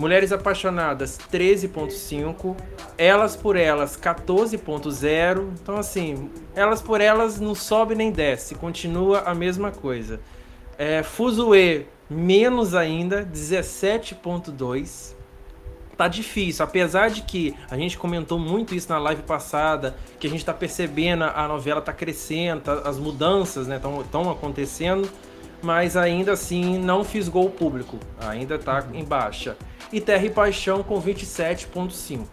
Mulheres 0.00 0.32
Apaixonadas 0.32 1.18
13.5, 1.30 2.56
Elas 2.96 3.36
por 3.36 3.54
Elas 3.54 3.98
14.0. 3.98 5.50
Então 5.62 5.76
assim, 5.76 6.30
Elas 6.54 6.80
por 6.80 7.02
Elas 7.02 7.38
não 7.38 7.54
sobe 7.54 7.94
nem 7.94 8.10
desce, 8.10 8.54
continua 8.54 9.20
a 9.26 9.34
mesma 9.34 9.70
coisa. 9.70 10.18
É, 10.78 11.02
Fuzue 11.02 11.86
menos 12.08 12.74
ainda, 12.74 13.22
17.2. 13.30 15.14
Tá 15.98 16.08
difícil, 16.08 16.64
apesar 16.64 17.10
de 17.10 17.20
que 17.20 17.54
a 17.70 17.76
gente 17.76 17.98
comentou 17.98 18.38
muito 18.38 18.74
isso 18.74 18.88
na 18.88 18.98
live 18.98 19.20
passada, 19.20 19.94
que 20.18 20.26
a 20.26 20.30
gente 20.30 20.42
tá 20.42 20.54
percebendo 20.54 21.24
a 21.24 21.46
novela 21.46 21.82
tá 21.82 21.92
crescendo, 21.92 22.62
tá- 22.62 22.88
as 22.88 22.96
mudanças, 22.98 23.66
né, 23.66 23.76
estão 23.76 24.30
acontecendo, 24.30 25.06
mas 25.62 25.96
ainda 25.96 26.32
assim 26.32 26.78
não 26.78 27.04
fisgou 27.04 27.46
o 27.46 27.50
público, 27.50 27.98
ainda 28.20 28.58
tá 28.58 28.84
em 28.92 29.04
baixa. 29.04 29.56
E 29.92 30.00
Terra 30.00 30.24
e 30.24 30.30
Paixão 30.30 30.82
com 30.82 31.00
27.5. 31.00 32.26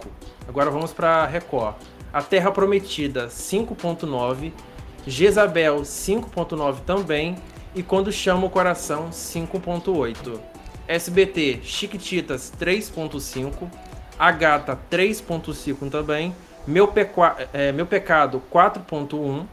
Agora 0.48 0.70
vamos 0.70 0.94
para 0.94 1.26
Record. 1.26 1.76
A 2.14 2.22
Terra 2.22 2.52
Prometida 2.52 3.28
5.9, 3.28 4.52
Jezabel 5.06 5.82
5.9 5.82 6.78
também 6.86 7.36
e 7.76 7.84
Quando 7.84 8.12
Chama 8.12 8.46
o 8.46 8.50
Coração 8.50 9.10
5.8. 9.10 10.40
SBT 10.88 11.60
Chiquititas 11.64 12.52
3.5, 12.60 13.70
A 14.18 14.32
Gata 14.32 14.80
3.5 14.90 15.90
também, 15.90 16.34
Meu, 16.66 16.88
Pequa- 16.88 17.36
é, 17.54 17.72
Meu 17.72 17.86
Pecado 17.86 18.42
4.1, 18.52 19.46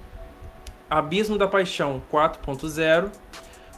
Abismo 0.88 1.36
da 1.36 1.48
Paixão 1.48 2.00
4.0, 2.12 3.10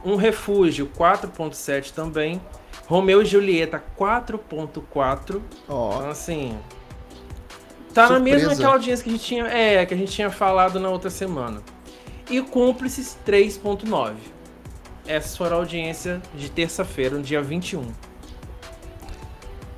Um 0.07 0.15
Refúgio 0.17 0.87
4.7 0.97 1.91
também, 1.93 2.41
Romeu 2.87 3.23
e 3.23 3.25
Julieta 3.25 3.83
4.4. 3.99 5.43
Ó, 5.69 5.97
Então, 5.97 6.11
assim. 6.11 6.57
Tá 7.93 8.09
na 8.11 8.19
mesma 8.21 8.41
Surpresa. 8.41 8.61
aquela 8.63 8.75
audiência 8.75 9.03
que 9.03 9.09
a 9.09 9.13
gente 9.13 9.25
tinha. 9.25 9.45
É, 9.47 9.85
que 9.85 9.95
a 9.95 9.97
gente 9.97 10.13
tinha 10.13 10.31
falado 10.31 10.79
na 10.79 10.89
outra 10.91 11.11
semana. 11.11 11.61
E 12.31 12.41
Cúmplices 12.41 13.17
3.9. 13.27 14.15
Essa 15.07 15.37
foi 15.37 15.49
a 15.49 15.55
audiência 15.55 16.21
de 16.35 16.51
terça-feira, 16.51 17.17
no 17.17 17.23
dia 17.23 17.43
21. 17.43 17.87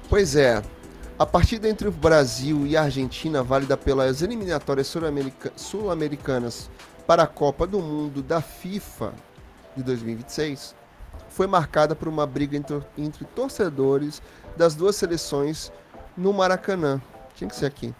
Pois 0.09 0.37
é. 0.37 0.63
A 1.19 1.27
partida 1.27 1.69
entre 1.69 1.89
o 1.89 1.91
Brasil 1.91 2.67
e 2.67 2.77
a 2.77 2.83
Argentina, 2.83 3.43
válida 3.43 3.77
pelas 3.77 4.23
eliminatórias 4.23 4.87
sul-america- 4.87 5.53
sul-americanas 5.57 6.71
para 7.07 7.25
a 7.25 7.27
Copa 7.27 7.67
do 7.67 7.81
Mundo 7.81 8.23
da 8.23 8.41
FIFA 8.41 9.13
de 9.79 9.85
2026, 9.85 10.75
foi 11.29 11.47
marcada 11.47 11.95
por 11.95 12.09
uma 12.09 12.27
briga 12.27 12.57
entre, 12.57 12.81
entre 12.97 13.25
torcedores 13.25 14.21
das 14.57 14.75
duas 14.75 14.97
seleções 14.97 15.73
no 16.17 16.33
Maracanã. 16.33 17.01
Tinha 17.35 17.49
que 17.49 17.57
ser 17.57 17.67
aqui. 17.67 17.95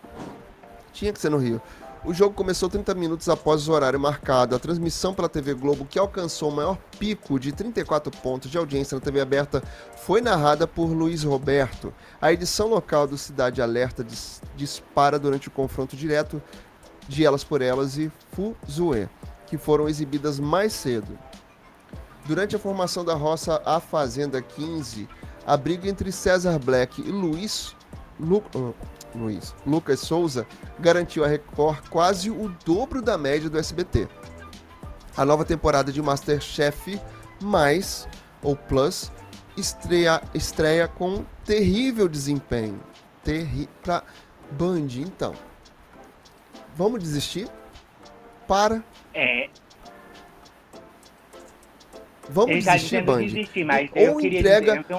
Tinha 0.93 1.13
que 1.13 1.21
ser 1.21 1.31
no 1.31 1.39
Rio. 1.39 1.63
O 2.05 2.15
jogo 2.15 2.35
começou 2.35 2.69
30 2.69 2.95
minutos 2.95 3.29
após 3.29 3.69
o 3.69 3.73
horário 3.73 3.99
marcado. 3.99 4.55
A 4.55 4.59
transmissão 4.59 5.13
pela 5.13 5.29
TV 5.29 5.53
Globo, 5.55 5.85
que 5.85 5.99
alcançou 5.99 6.51
o 6.51 6.55
maior 6.55 6.77
pico 6.99 7.39
de 7.39 7.53
34 7.53 8.11
pontos 8.23 8.51
de 8.51 8.57
audiência 8.57 8.95
na 8.95 9.01
TV 9.01 9.21
aberta, 9.21 9.63
foi 9.97 10.21
narrada 10.21 10.67
por 10.67 10.87
Luiz 10.87 11.23
Roberto. 11.25 11.93
A 12.21 12.33
edição 12.33 12.69
local 12.69 13.07
do 13.07 13.19
Cidade 13.19 13.61
Alerta 13.61 14.03
dis- 14.03 14.41
dispara 14.57 15.19
durante 15.19 15.49
o 15.49 15.51
confronto 15.51 15.97
direto 15.97 16.41
de 17.09 17.25
Elas 17.25 17.43
por 17.45 17.63
Elas 17.63 17.99
e 17.99 18.11
Fuzue, 18.33 19.09
que 19.47 19.59
foram 19.59 19.89
exibidas 19.89 20.39
mais 20.39 20.73
cedo. 20.73 21.19
Durante 22.29 22.55
a 22.55 22.59
formação 22.59 23.03
da 23.07 23.15
roça 23.15 23.63
A 23.65 23.81
Fazenda 23.81 24.43
15, 24.43 25.09
a 25.47 25.57
briga 25.57 25.89
entre 25.89 26.13
César 26.13 26.59
Black 26.59 27.01
e 27.01 27.11
Luiz, 27.11 27.75
Lu- 28.21 28.45
ah, 28.55 28.75
Luiz 29.15 29.55
Lucas 29.67 30.01
Souza 30.01 30.47
garantiu 30.79 31.25
a 31.25 31.27
Record 31.27 31.89
quase 31.89 32.31
o 32.31 32.51
dobro 32.67 33.01
da 33.01 33.17
média 33.17 33.49
do 33.49 33.59
SBT. 33.59 34.07
A 35.17 35.25
nova 35.25 35.43
temporada 35.43 35.91
de 35.91 36.03
Masterchef 36.03 37.01
Mais 37.43 38.07
ou 38.43 38.55
Plus 38.55 39.11
estreia, 39.57 40.21
estreia 40.35 40.87
com 40.87 41.25
terrível 41.47 42.09
desempenho. 42.11 42.79
Terri 43.25 43.71
pra 43.83 44.03
Band, 44.53 44.89
então. 44.99 45.33
Vamos 46.77 47.01
desistir? 47.03 47.49
Para. 48.47 48.85
É, 49.15 49.49
Vamos 52.31 52.51
ele 52.51 52.63
tá 52.65 52.73
desistir, 52.75 53.03
Band. 53.03 53.19
desistir, 53.23 53.65
mas 53.65 53.91
Ou 53.97 54.03
eu 54.03 54.21
entrega- 54.21 54.77
dizer, 54.79 54.87
eu. 54.91 54.99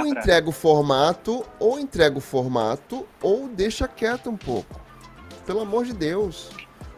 Ou 0.00 0.06
entrega 0.06 0.48
o 0.48 0.52
formato, 0.52 1.44
ou 1.60 1.78
entrega 1.78 2.18
o 2.18 2.20
formato, 2.20 3.06
ou 3.22 3.48
deixa 3.48 3.86
quieto 3.86 4.30
um 4.30 4.36
pouco. 4.36 4.80
Pelo 5.46 5.60
amor 5.60 5.84
de 5.84 5.92
Deus. 5.92 6.50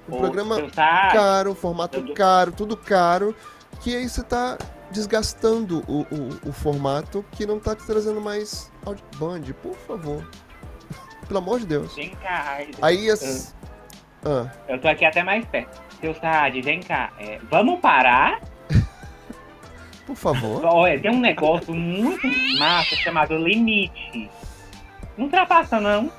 O 0.09 0.15
Ou, 0.15 0.19
programa 0.21 0.57
sabe, 0.73 1.13
caro, 1.13 1.55
formato 1.55 1.99
eu- 1.99 2.15
caro, 2.15 2.51
tudo 2.53 2.77
caro, 2.79 3.37
que 3.81 3.95
aí 3.95 4.09
você 4.09 4.23
tá 4.23 4.57
desgastando 4.91 5.85
o, 5.87 6.01
o, 6.11 6.49
o 6.49 6.53
formato 6.53 7.23
que 7.33 7.45
não 7.45 7.61
tá 7.61 7.77
te 7.77 7.85
trazendo 7.85 8.21
mais 8.23 8.73
áudio. 8.87 9.05
Band, 9.17 9.43
por 9.63 9.75
favor. 9.87 10.27
Pelo 11.29 11.39
amor 11.41 11.61
de 11.61 11.67
Deus. 11.67 11.95
Vem 11.95 12.11
cá, 12.17 12.59
Aí 12.81 13.11
as. 13.11 13.55
Ah, 14.25 14.51
eu 14.67 14.81
tô 14.81 14.89
aqui 14.89 15.05
até 15.05 15.23
mais 15.23 15.45
perto. 15.45 15.79
Seu 16.01 16.15
Sad, 16.15 16.61
vem 16.63 16.81
cá. 16.81 17.13
É, 17.19 17.39
vamos 17.51 17.79
parar? 17.81 18.41
Por 20.09 20.17
favor. 20.17 20.65
Olha, 20.67 20.99
tem 20.99 21.11
um 21.11 21.21
negócio 21.21 21.73
muito 21.75 22.27
massa 22.59 22.97
chamado 22.97 23.37
limite. 23.37 24.29
Não 25.19 25.27
ultrapassa, 25.27 25.79
não. 25.79 26.11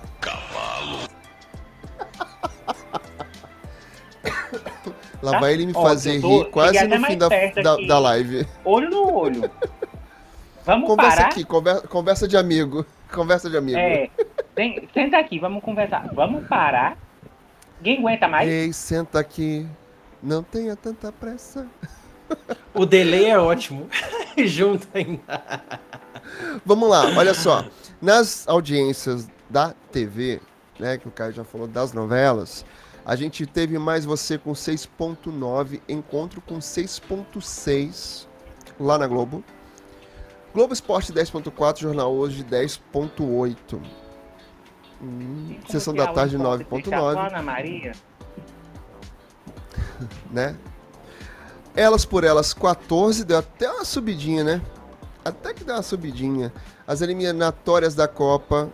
Lá 5.21 5.31
Tá? 5.33 5.39
vai 5.39 5.53
ele 5.53 5.65
me 5.65 5.73
Ó, 5.75 5.81
fazer 5.81 6.21
tô- 6.21 6.43
rir 6.43 6.49
quase 6.51 6.87
no 6.87 7.05
fim 7.05 7.17
da, 7.17 7.27
da, 7.27 7.75
da 7.87 7.99
live. 7.99 8.47
Olho 8.63 8.89
no 8.89 9.13
olho. 9.13 9.51
Vamos 10.65 10.87
Conversa 10.87 11.17
parar? 11.17 11.27
aqui, 11.29 11.43
conversa, 11.43 11.87
conversa 11.87 12.27
de 12.27 12.37
amigo. 12.37 12.85
Conversa 13.11 13.49
de 13.49 13.57
amigo. 13.57 13.75
É. 13.79 14.07
Senta 14.93 15.17
aqui, 15.17 15.39
vamos 15.39 15.63
conversar. 15.63 16.07
Vamos 16.13 16.47
parar? 16.47 16.95
Ninguém 17.79 17.97
aguenta 17.97 18.27
mais? 18.27 18.47
Ei, 18.47 18.71
senta 18.71 19.19
aqui. 19.19 19.65
Não 20.21 20.43
tenha 20.43 20.75
tanta 20.75 21.11
pressa. 21.11 21.65
O 22.73 22.85
delay 22.85 23.25
é 23.25 23.37
ótimo. 23.37 23.89
Junto 24.37 24.87
ainda. 24.93 25.43
Vamos 26.65 26.89
lá, 26.89 27.05
olha 27.17 27.33
só. 27.33 27.65
Nas 28.01 28.47
audiências 28.47 29.27
da 29.49 29.73
TV, 29.91 30.39
né, 30.79 30.97
que 30.97 31.07
o 31.07 31.11
Caio 31.11 31.33
já 31.33 31.43
falou 31.43 31.67
das 31.67 31.91
novelas, 31.91 32.65
a 33.05 33.15
gente 33.15 33.45
teve 33.45 33.77
mais 33.77 34.05
você 34.05 34.37
com 34.37 34.51
6.9, 34.51 35.81
encontro 35.89 36.41
com 36.41 36.59
6.6 36.59 38.27
lá 38.79 38.97
na 38.97 39.07
Globo. 39.07 39.43
Globo 40.53 40.73
Esporte 40.73 41.11
10.4, 41.11 41.79
Jornal 41.79 42.13
Hoje 42.13 42.43
10.8. 42.43 43.81
Hum, 45.01 45.57
sessão 45.67 45.93
que 45.93 45.99
da 45.99 46.11
é 46.11 46.13
tarde 46.13 46.35
encontro? 46.35 46.65
Você 46.69 46.89
tá 46.89 46.97
com 46.97 47.07
a 47.07 47.13
9.9, 47.13 47.27
Ana 47.27 47.41
Maria? 47.41 47.91
né? 50.31 50.55
Elas 51.75 52.05
por 52.05 52.23
Elas 52.23 52.53
14, 52.53 53.23
deu 53.23 53.37
até 53.37 53.71
uma 53.71 53.85
subidinha, 53.85 54.43
né? 54.43 54.61
Até 55.23 55.53
que 55.53 55.63
deu 55.63 55.75
uma 55.75 55.83
subidinha. 55.83 56.51
As 56.87 57.01
eliminatórias 57.01 57.93
da 57.93 58.07
Copa 58.07 58.69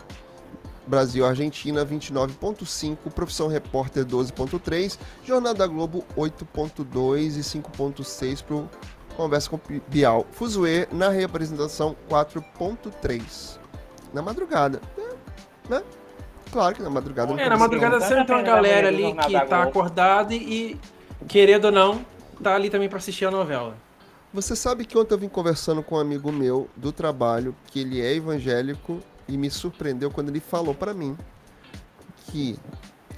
Brasil-Argentina 0.88 1.86
29.5, 1.86 2.98
Profissão 3.14 3.48
Repórter 3.48 4.06
12.3, 4.06 4.98
Jornal 5.24 5.54
da 5.54 5.68
Globo 5.68 6.06
8.2 6.16 7.38
e 7.38 7.40
5.6 7.40 8.44
pro 8.44 8.70
Conversa 9.16 9.50
com 9.50 9.60
Bial. 9.88 10.26
Fuzue 10.32 10.88
na 10.92 11.10
representação 11.10 11.96
4.3. 12.10 13.58
Na 14.14 14.22
madrugada, 14.22 14.82
né? 14.98 15.06
né? 15.70 15.84
Claro 16.52 16.76
que 16.76 16.82
na 16.82 16.90
madrugada. 16.90 17.34
não 17.34 17.40
É, 17.40 17.50
na 17.50 17.58
madrugada 17.58 18.00
sempre 18.00 18.26
tem 18.26 18.36
uma 18.36 18.44
da 18.44 18.48
galera 18.48 18.88
ali 18.88 19.14
que 19.14 19.46
tá 19.46 19.64
acordada 19.64 20.34
e, 20.34 20.38
e, 21.22 21.26
querendo 21.28 21.66
ou 21.66 21.72
não, 21.72 22.06
tá 22.42 22.56
ali 22.56 22.70
também 22.70 22.90
pra 22.90 22.98
assistir 22.98 23.26
a 23.26 23.32
novela. 23.32 23.78
Você 24.34 24.56
sabe 24.56 24.86
que 24.86 24.98
ontem 24.98 25.14
eu 25.14 25.18
vim 25.18 25.30
conversando 25.30 25.82
com 25.82 25.96
um 25.96 26.00
amigo 26.00 26.32
meu 26.32 26.70
do 26.76 26.92
trabalho, 26.92 27.56
que 27.68 27.80
ele 27.80 28.02
é 28.02 28.14
evangélico, 28.14 29.00
e 29.28 29.38
me 29.38 29.50
surpreendeu 29.50 30.12
quando 30.12 30.30
ele 30.30 30.40
falou 30.40 30.74
pra 30.74 30.94
mim 30.94 31.18
que 32.28 32.60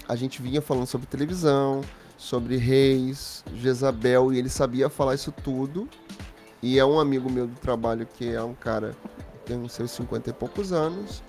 a 0.08 0.16
gente 0.16 0.42
vinha 0.42 0.62
falando 0.62 0.86
sobre 0.86 1.08
televisão, 1.08 1.82
sobre 2.18 2.58
reis, 2.58 3.44
Jezabel, 3.56 4.32
e 4.32 4.38
ele 4.38 4.50
sabia 4.50 4.90
falar 4.90 5.16
isso 5.16 5.32
tudo. 5.32 5.90
E 6.62 6.80
é 6.80 6.86
um 6.86 7.00
amigo 7.00 7.32
meu 7.32 7.48
do 7.48 7.56
trabalho 7.60 8.08
que 8.18 8.30
é 8.30 8.42
um 8.42 8.54
cara 8.54 8.96
tem 9.46 9.58
uns 9.58 9.72
seus 9.72 9.92
50 9.92 10.30
e 10.30 10.34
poucos 10.34 10.72
anos. 10.74 11.24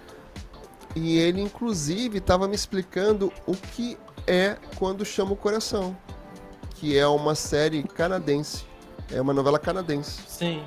E 0.97 1.19
ele, 1.19 1.41
inclusive, 1.41 2.19
estava 2.19 2.49
me 2.49 2.55
explicando 2.55 3.33
o 3.47 3.55
que 3.55 3.97
é 4.27 4.57
Quando 4.77 5.05
Chama 5.05 5.33
o 5.33 5.37
Coração, 5.37 5.97
que 6.79 6.97
é 6.97 7.07
uma 7.07 7.35
série 7.35 7.83
canadense. 7.83 8.65
É 9.13 9.21
uma 9.21 9.33
novela 9.33 9.59
canadense. 9.59 10.21
Sim. 10.27 10.63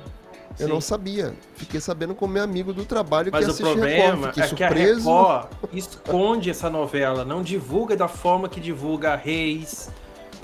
Eu 0.58 0.66
sim. 0.66 0.72
não 0.72 0.80
sabia. 0.80 1.34
Fiquei 1.54 1.80
sabendo 1.80 2.14
com 2.14 2.26
meu 2.26 2.42
amigo 2.42 2.72
do 2.72 2.84
trabalho 2.84 3.30
Mas 3.32 3.44
que 3.44 3.50
o 3.50 3.52
assiste 3.52 3.64
problema 3.64 3.88
Record. 3.88 4.26
Fiquei 4.26 4.42
é 4.42 4.46
que 4.48 4.64
a 4.64 4.68
surpreso. 4.68 5.10
Record 5.10 5.48
esconde 5.72 6.50
essa 6.50 6.68
novela, 6.68 7.24
não 7.24 7.42
divulga 7.42 7.96
da 7.96 8.08
forma 8.08 8.48
que 8.48 8.60
divulga 8.60 9.16
Reis. 9.16 9.90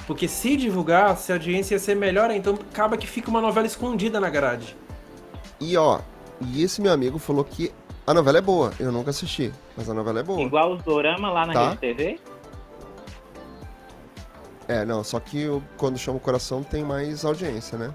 Porque 0.06 0.26
se 0.26 0.56
divulgasse, 0.56 1.30
a 1.32 1.34
audiência 1.34 1.74
ia 1.74 1.78
ser 1.78 1.94
melhor, 1.94 2.30
então 2.30 2.54
acaba 2.54 2.96
que 2.96 3.06
fica 3.06 3.28
uma 3.28 3.42
novela 3.42 3.66
escondida 3.66 4.18
na 4.18 4.30
grade. 4.30 4.74
E 5.60 5.76
ó, 5.76 6.00
e 6.40 6.62
esse 6.62 6.80
meu 6.80 6.92
amigo 6.92 7.18
falou 7.18 7.44
que 7.44 7.70
a 8.06 8.14
novela 8.14 8.38
é 8.38 8.40
boa. 8.40 8.72
Eu 8.80 8.90
nunca 8.90 9.10
assisti, 9.10 9.52
mas 9.76 9.90
a 9.90 9.92
novela 9.92 10.20
é 10.20 10.22
boa. 10.22 10.40
Igual 10.40 10.72
os 10.72 10.82
dorama 10.82 11.30
lá 11.30 11.44
na 11.44 11.52
Tá. 11.52 11.68
Rede 11.68 11.76
TV? 11.76 12.20
É, 14.68 14.84
não, 14.84 15.02
só 15.02 15.18
que 15.18 15.48
o 15.48 15.62
quando 15.78 15.98
chama 15.98 16.18
o 16.18 16.20
coração 16.20 16.62
tem 16.62 16.84
mais 16.84 17.24
audiência, 17.24 17.78
né? 17.78 17.94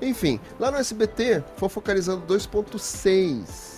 Enfim, 0.00 0.40
lá 0.58 0.70
no 0.70 0.78
SBT 0.78 1.42
foi 1.56 1.68
focalizando 1.68 2.24
2.6. 2.26 3.72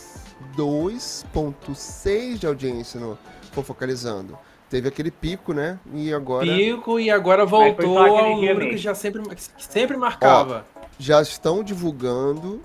2.6 0.56 2.39
de 2.39 2.47
audiência 2.47 3.01
no 3.01 3.18
foi 3.52 3.64
focalizando. 3.64 4.39
Teve 4.68 4.89
aquele 4.89 5.10
pico, 5.10 5.52
né? 5.52 5.78
E 5.93 6.12
agora 6.12 6.47
Pico 6.47 6.98
e 6.98 7.10
agora 7.10 7.47
voltou 7.47 7.98
ao 7.98 8.36
número 8.36 8.68
que 8.68 8.76
já 8.76 8.94
sempre, 8.94 9.22
que 9.22 9.43
sempre 9.59 9.97
marcava. 9.97 10.66
já 10.98 11.22
estão 11.22 11.62
divulgando, 11.62 12.60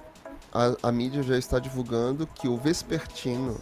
a, 0.52 0.76
a 0.84 0.92
mídia 0.92 1.22
já 1.22 1.38
está 1.38 1.60
divulgando 1.60 2.28
que 2.28 2.48
o 2.48 2.58
Vespertino, 2.58 3.60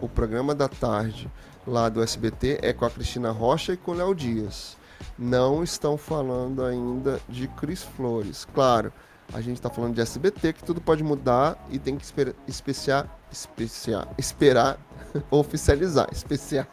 o 0.00 0.08
programa 0.08 0.54
da 0.54 0.68
tarde 0.68 1.28
lá 1.66 1.88
do 1.88 2.02
SBT, 2.02 2.60
é 2.62 2.72
com 2.72 2.84
a 2.84 2.90
Cristina 2.90 3.30
Rocha 3.30 3.72
e 3.72 3.76
com 3.76 3.90
o 3.92 3.94
Léo 3.94 4.14
Dias. 4.14 4.76
Não 5.18 5.62
estão 5.62 5.96
falando 5.96 6.64
ainda 6.64 7.20
de 7.28 7.48
Cris 7.48 7.82
Flores. 7.82 8.46
Claro, 8.54 8.92
a 9.32 9.40
gente 9.40 9.56
está 9.56 9.70
falando 9.70 9.94
de 9.94 10.00
SBT, 10.00 10.52
que 10.52 10.64
tudo 10.64 10.80
pode 10.80 11.02
mudar 11.02 11.56
e 11.70 11.78
tem 11.78 11.96
que 11.96 12.04
esper, 12.04 12.34
especiar, 12.46 13.08
especiar, 13.30 14.08
esperar 14.18 14.78
oficializar. 15.30 16.08
Especiar. 16.12 16.68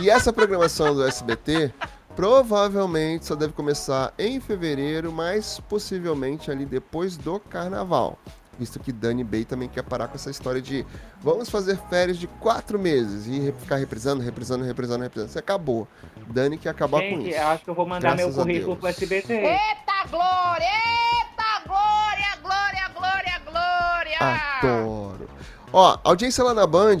E 0.00 0.08
essa 0.08 0.32
programação 0.32 0.94
do 0.94 1.04
SBT 1.04 1.72
provavelmente 2.16 3.26
só 3.26 3.34
deve 3.34 3.52
começar 3.52 4.12
em 4.18 4.40
fevereiro, 4.40 5.12
mas 5.12 5.60
possivelmente 5.68 6.50
ali 6.50 6.64
depois 6.64 7.16
do 7.16 7.38
carnaval. 7.38 8.18
Visto 8.60 8.78
que 8.78 8.92
Dani 8.92 9.24
Bay 9.24 9.46
também 9.46 9.70
quer 9.70 9.82
parar 9.82 10.06
com 10.06 10.16
essa 10.16 10.30
história 10.30 10.60
de 10.60 10.84
vamos 11.22 11.48
fazer 11.48 11.78
férias 11.88 12.18
de 12.18 12.26
quatro 12.26 12.78
meses 12.78 13.26
e 13.26 13.54
ficar 13.58 13.76
reprisando, 13.76 14.22
reprisando, 14.22 14.66
reprisando, 14.66 15.02
reprisando. 15.02 15.30
Isso 15.30 15.38
acabou. 15.38 15.88
Dani 16.28 16.58
quer 16.58 16.68
acabar 16.68 17.00
com 17.00 17.08
Gente, 17.08 17.30
isso. 17.30 17.38
eu 17.38 17.46
acho 17.46 17.64
que 17.64 17.70
eu 17.70 17.74
vou 17.74 17.86
mandar 17.86 18.14
Graças 18.16 18.34
meu 18.34 18.42
a 18.42 18.46
currículo 18.46 18.76
pro 18.76 18.88
SBT. 18.88 19.32
Eita 19.32 20.06
glória! 20.10 20.66
Eita 20.66 21.66
glória, 21.66 22.36
glória, 22.42 22.88
glória, 22.94 23.40
glória! 23.46 24.18
Adoro. 24.58 25.26
Ó, 25.72 25.98
audiência 26.04 26.44
lá 26.44 26.52
na 26.52 26.66
Band. 26.66 26.98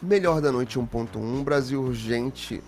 Melhor 0.00 0.40
da 0.40 0.50
noite 0.50 0.78
1.1, 0.78 1.44
Brasil 1.44 1.82
Urgente 1.82 2.62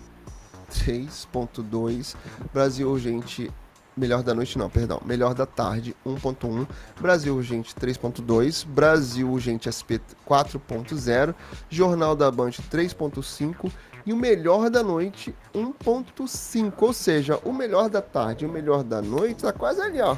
3.2, 0.71 2.15
Brasil 2.53 2.87
Urgente 2.87 3.51
Melhor 3.97 4.21
da 4.21 4.35
noite 4.35 4.59
não, 4.59 4.69
perdão. 4.69 5.01
Melhor 5.03 5.33
da 5.33 5.47
tarde 5.47 5.95
1.1, 6.05 6.67
Brasil 7.01 7.35
Urgente 7.35 7.73
3.2, 7.73 8.63
Brasil 8.63 9.27
Urgente 9.27 9.67
SP 9.73 9.97
4.0, 10.29 11.33
Jornal 11.67 12.15
da 12.15 12.29
Band 12.29 12.51
3.5 12.51 13.71
e 14.05 14.13
o 14.13 14.15
melhor 14.15 14.69
da 14.69 14.83
noite 14.83 15.35
1.5, 15.53 16.73
ou 16.79 16.93
seja, 16.93 17.39
o 17.43 17.51
melhor 17.51 17.89
da 17.89 18.01
tarde 18.01 18.45
e 18.45 18.47
o 18.47 18.51
melhor 18.51 18.83
da 18.83 19.01
noite 19.01 19.41
tá 19.41 19.51
quase 19.51 19.81
ali, 19.81 19.99
ó. 19.99 20.15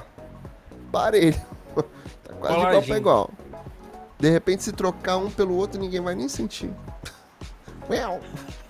Parelho. 0.91 1.39
tá 2.23 2.33
quase 2.33 2.53
igual 2.53 2.61
pra 2.61 2.71
Coladinho. 2.71 2.97
igual. 2.97 3.29
De 4.19 4.29
repente, 4.29 4.61
se 4.61 4.73
trocar 4.73 5.15
um 5.15 5.31
pelo 5.31 5.55
outro, 5.55 5.79
ninguém 5.79 6.01
vai 6.01 6.15
nem 6.15 6.27
sentir. 6.27 6.69
Uau. 7.89 8.19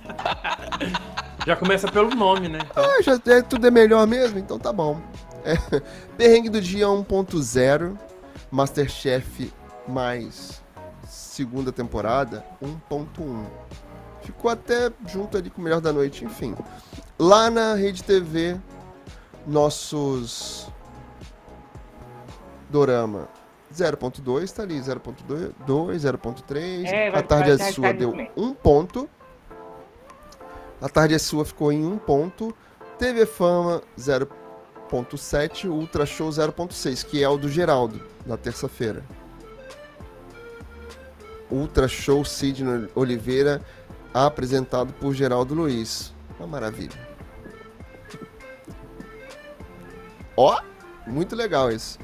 Já 1.45 1.55
começa 1.55 1.91
pelo 1.91 2.09
nome, 2.15 2.47
né? 2.47 2.59
Então, 2.69 2.83
Ah, 2.83 3.01
já 3.01 3.19
é, 3.27 3.41
tudo 3.41 3.65
é 3.65 3.71
melhor 3.71 4.05
mesmo, 4.05 4.39
então 4.39 4.59
tá 4.59 4.71
bom. 4.71 4.99
É, 5.43 5.55
Perrengue 6.17 6.49
do 6.49 6.61
dia 6.61 6.85
1.0, 6.85 7.97
Masterchef 8.51 9.51
mais 9.87 10.61
segunda 11.07 11.71
temporada 11.71 12.45
1.1. 12.61 13.43
Ficou 14.21 14.51
até 14.51 14.91
junto 15.07 15.37
ali 15.37 15.49
com 15.49 15.61
o 15.61 15.63
melhor 15.63 15.81
da 15.81 15.91
noite, 15.91 16.25
enfim. 16.25 16.55
Lá 17.17 17.49
na 17.49 17.73
Rede 17.73 18.03
TV, 18.03 18.57
nossos 19.47 20.67
Dorama 22.69 23.27
0.2, 23.73 24.51
tá 24.51 24.63
ali 24.63 24.79
0.2, 24.79 25.53
0.3. 25.65 26.85
É, 26.85 27.07
a 27.07 27.23
tarde 27.23 27.51
é 27.51 27.71
sua 27.71 27.93
deu 27.93 28.11
também. 28.11 28.31
um 28.35 28.53
ponto. 28.53 29.09
A 30.81 30.87
tarde 30.87 31.13
é 31.13 31.19
sua 31.19 31.43
ficou 31.43 31.71
em 31.71 31.85
um 31.85 31.97
ponto. 31.97 32.55
TV 32.97 33.25
Fama 33.25 33.81
0.7, 33.97 35.69
Ultra 35.69 36.05
Show 36.05 36.29
0.6, 36.29 37.05
que 37.05 37.21
é 37.21 37.27
o 37.27 37.37
do 37.37 37.49
Geraldo, 37.49 38.01
na 38.25 38.37
terça-feira. 38.37 39.03
Ultra 41.51 41.87
Show 41.87 42.23
Sidney 42.23 42.89
Oliveira, 42.95 43.61
apresentado 44.13 44.93
por 44.93 45.13
Geraldo 45.13 45.53
Luiz. 45.53 46.13
Uma 46.37 46.47
maravilha. 46.47 47.07
Ó, 50.37 50.61
muito 51.05 51.35
legal 51.35 51.69
isso. 51.71 51.99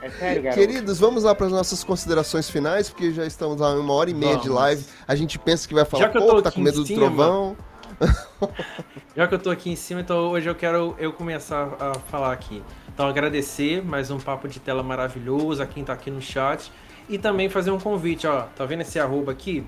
É 0.00 0.10
sério, 0.10 0.42
garoto. 0.42 0.60
Queridos, 0.60 0.98
vamos 0.98 1.24
lá 1.24 1.34
para 1.34 1.46
as 1.46 1.52
nossas 1.52 1.82
considerações 1.84 2.48
finais, 2.48 2.88
porque 2.88 3.12
já 3.12 3.26
estamos 3.26 3.60
a 3.60 3.70
uma 3.74 3.92
hora 3.92 4.10
e 4.10 4.14
meia 4.14 4.36
de 4.36 4.48
Vamos. 4.48 4.60
live. 4.62 4.84
A 5.06 5.14
gente 5.14 5.38
pensa 5.38 5.66
que 5.66 5.74
vai 5.74 5.84
falar, 5.84 6.04
Já 6.04 6.08
que 6.10 6.18
pô, 6.18 6.42
tá 6.42 6.50
com 6.50 6.60
medo 6.60 6.80
do 6.80 6.86
cima, 6.86 7.06
trovão. 7.06 7.56
Já 9.16 9.26
que 9.26 9.34
eu 9.34 9.38
tô 9.38 9.50
aqui 9.50 9.70
em 9.70 9.76
cima, 9.76 10.00
então 10.00 10.30
hoje 10.30 10.48
eu 10.48 10.54
quero 10.54 10.94
eu 10.98 11.12
começar 11.12 11.76
a 11.80 11.94
falar 12.10 12.32
aqui. 12.32 12.62
Então 12.92 13.06
agradecer 13.06 13.82
mais 13.84 14.10
um 14.10 14.18
papo 14.18 14.48
de 14.48 14.60
tela 14.60 14.82
maravilhoso 14.82 15.62
a 15.62 15.66
quem 15.66 15.84
tá 15.84 15.92
aqui 15.92 16.10
no 16.10 16.20
chat 16.20 16.72
e 17.08 17.18
também 17.18 17.48
fazer 17.48 17.70
um 17.70 17.78
convite, 17.78 18.26
ó, 18.26 18.42
tá 18.42 18.64
vendo 18.64 18.82
esse 18.82 18.98
arroba 18.98 19.32
aqui? 19.32 19.64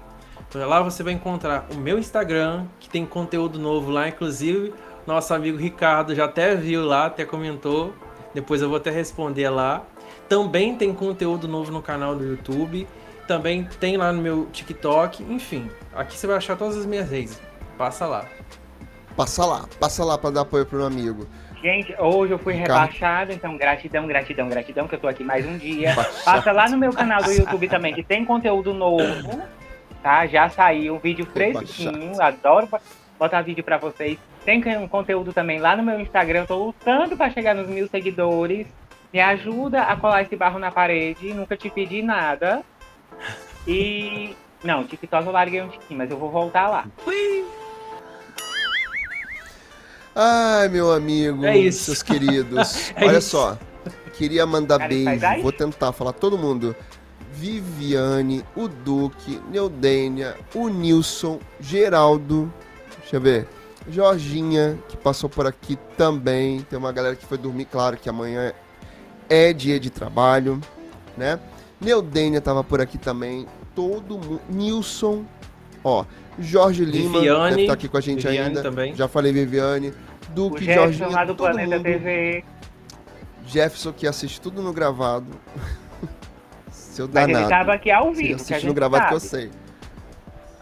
Então, 0.48 0.68
Lá 0.68 0.82
você 0.82 1.02
vai 1.02 1.12
encontrar 1.12 1.66
o 1.72 1.76
meu 1.76 1.98
Instagram, 1.98 2.66
que 2.78 2.88
tem 2.88 3.06
conteúdo 3.06 3.58
novo 3.58 3.90
lá, 3.90 4.08
inclusive 4.08 4.72
nosso 5.06 5.32
amigo 5.34 5.56
Ricardo 5.56 6.14
já 6.14 6.26
até 6.26 6.54
viu 6.54 6.84
lá, 6.84 7.06
até 7.06 7.24
comentou. 7.24 7.92
Depois 8.34 8.62
eu 8.62 8.68
vou 8.68 8.76
até 8.76 8.90
responder 8.90 9.48
lá. 9.48 9.82
Também 10.28 10.76
tem 10.76 10.94
conteúdo 10.94 11.48
novo 11.48 11.70
no 11.72 11.82
canal 11.82 12.14
do 12.14 12.24
YouTube. 12.24 12.86
Também 13.26 13.64
tem 13.78 13.96
lá 13.96 14.12
no 14.12 14.22
meu 14.22 14.46
TikTok. 14.52 15.22
Enfim, 15.22 15.70
aqui 15.94 16.16
você 16.16 16.26
vai 16.26 16.36
achar 16.36 16.56
todas 16.56 16.76
as 16.76 16.86
minhas 16.86 17.10
redes. 17.10 17.40
Passa 17.76 18.06
lá. 18.06 18.26
Passa 19.16 19.44
lá, 19.44 19.64
passa 19.78 20.04
lá 20.04 20.16
para 20.16 20.30
dar 20.30 20.40
apoio 20.42 20.64
pro 20.64 20.84
amigo. 20.84 21.26
Gente, 21.62 21.94
hoje 21.98 22.32
eu 22.32 22.38
fui 22.38 22.54
Ricardo. 22.54 22.90
rebaixado, 22.90 23.32
então 23.32 23.56
gratidão, 23.56 24.06
gratidão, 24.06 24.48
gratidão, 24.48 24.88
que 24.88 24.94
eu 24.94 24.98
tô 24.98 25.08
aqui 25.08 25.22
mais 25.22 25.44
um 25.44 25.58
dia. 25.58 25.94
Passa 26.24 26.52
lá 26.52 26.68
no 26.70 26.78
meu 26.78 26.92
canal 26.92 27.22
do 27.22 27.30
YouTube 27.30 27.68
também, 27.68 27.92
que 27.92 28.02
tem 28.02 28.24
conteúdo 28.24 28.72
novo, 28.72 29.42
tá? 30.02 30.26
Já 30.26 30.48
saiu 30.48 30.94
um 30.94 30.98
vídeo 30.98 31.26
fresquinho, 31.26 32.20
adoro 32.20 32.66
botar 33.18 33.42
vídeo 33.42 33.62
pra 33.62 33.76
vocês. 33.76 34.18
Tem 34.44 34.62
um 34.78 34.88
conteúdo 34.88 35.32
também 35.32 35.58
lá 35.60 35.76
no 35.76 35.82
meu 35.82 36.00
Instagram, 36.00 36.40
eu 36.40 36.46
tô 36.46 36.64
lutando 36.66 37.16
pra 37.16 37.30
chegar 37.30 37.54
nos 37.54 37.68
mil 37.68 37.88
seguidores. 37.88 38.66
Me 39.12 39.20
ajuda 39.20 39.82
a 39.82 39.96
colar 39.96 40.22
esse 40.22 40.36
barro 40.36 40.58
na 40.58 40.70
parede, 40.70 41.34
nunca 41.34 41.56
te 41.56 41.68
pedi 41.68 42.00
nada. 42.02 42.62
E... 43.66 44.34
Não, 44.62 44.84
TikTok 44.84 45.26
eu 45.26 45.32
larguei 45.32 45.60
um 45.62 45.68
tiquinho, 45.68 45.98
mas 45.98 46.10
eu 46.10 46.18
vou 46.18 46.30
voltar 46.30 46.68
lá. 46.68 46.86
Ai, 50.14 50.68
meu 50.68 50.92
amigo, 50.92 51.44
É 51.44 51.56
isso. 51.56 51.84
seus 51.84 52.02
queridos. 52.02 52.92
É 52.96 53.06
Olha 53.06 53.18
isso. 53.18 53.30
só, 53.30 53.58
queria 54.14 54.44
mandar 54.46 54.78
Cara, 54.78 54.90
faz 54.90 55.04
beijo. 55.04 55.26
aí? 55.26 55.42
Vou 55.42 55.52
tentar 55.52 55.92
falar 55.92 56.12
todo 56.12 56.36
mundo. 56.36 56.74
Viviane, 57.32 58.44
o 58.54 58.68
Duque, 58.68 59.40
Neudênia, 59.50 60.36
o 60.54 60.68
Nilson, 60.68 61.38
Geraldo, 61.58 62.52
deixa 62.98 63.16
eu 63.16 63.20
ver, 63.20 63.46
Jorginha, 63.88 64.78
que 64.88 64.96
passou 64.96 65.28
por 65.28 65.46
aqui 65.46 65.76
também. 65.96 66.60
Tem 66.62 66.78
uma 66.78 66.92
galera 66.92 67.16
que 67.16 67.24
foi 67.26 67.38
dormir, 67.38 67.64
claro 67.64 67.96
que 67.96 68.08
amanhã 68.08 68.52
é 69.28 69.52
dia 69.52 69.78
de 69.80 69.90
trabalho, 69.90 70.60
né? 71.16 71.38
Neudênia 71.80 72.40
tava 72.40 72.62
por 72.62 72.80
aqui 72.80 72.98
também. 72.98 73.46
Todo 73.74 74.18
mundo. 74.18 74.40
Nilson, 74.48 75.24
ó. 75.82 76.04
Jorge 76.38 76.84
Lima 76.84 77.18
Viviane, 77.20 77.50
deve 77.50 77.60
estar 77.62 77.72
aqui 77.74 77.88
com 77.88 77.96
a 77.96 78.00
gente 78.00 78.22
Viviane 78.26 78.48
ainda. 78.48 78.62
também. 78.62 78.94
Já 78.94 79.08
falei 79.08 79.32
Viviane. 79.32 79.88
O 79.90 80.32
Duque, 80.32 80.64
Jefferson 80.64 80.90
Jorginho, 80.98 81.10
lá 81.12 81.24
do 81.24 81.34
todo 81.34 81.46
Planeta 81.48 81.76
mundo. 81.76 81.82
TV. 81.84 82.44
Jefferson 83.46 83.92
que 83.92 84.06
assiste 84.06 84.40
tudo 84.40 84.62
no 84.62 84.72
gravado. 84.72 85.26
Seu 86.70 87.08
Mas 87.12 87.24
ele 87.24 87.32
danado. 87.32 87.50
tava 87.50 87.72
aqui 87.74 87.90
ao 87.90 88.12
vivo, 88.12 88.18
que 88.28 88.32
a 88.32 88.36
assiste 88.36 88.54
gente 88.54 88.66
no 88.66 88.74
gravado 88.74 89.08
que 89.08 89.14
eu 89.14 89.20
sabe. 89.20 89.42
sei. 89.44 89.50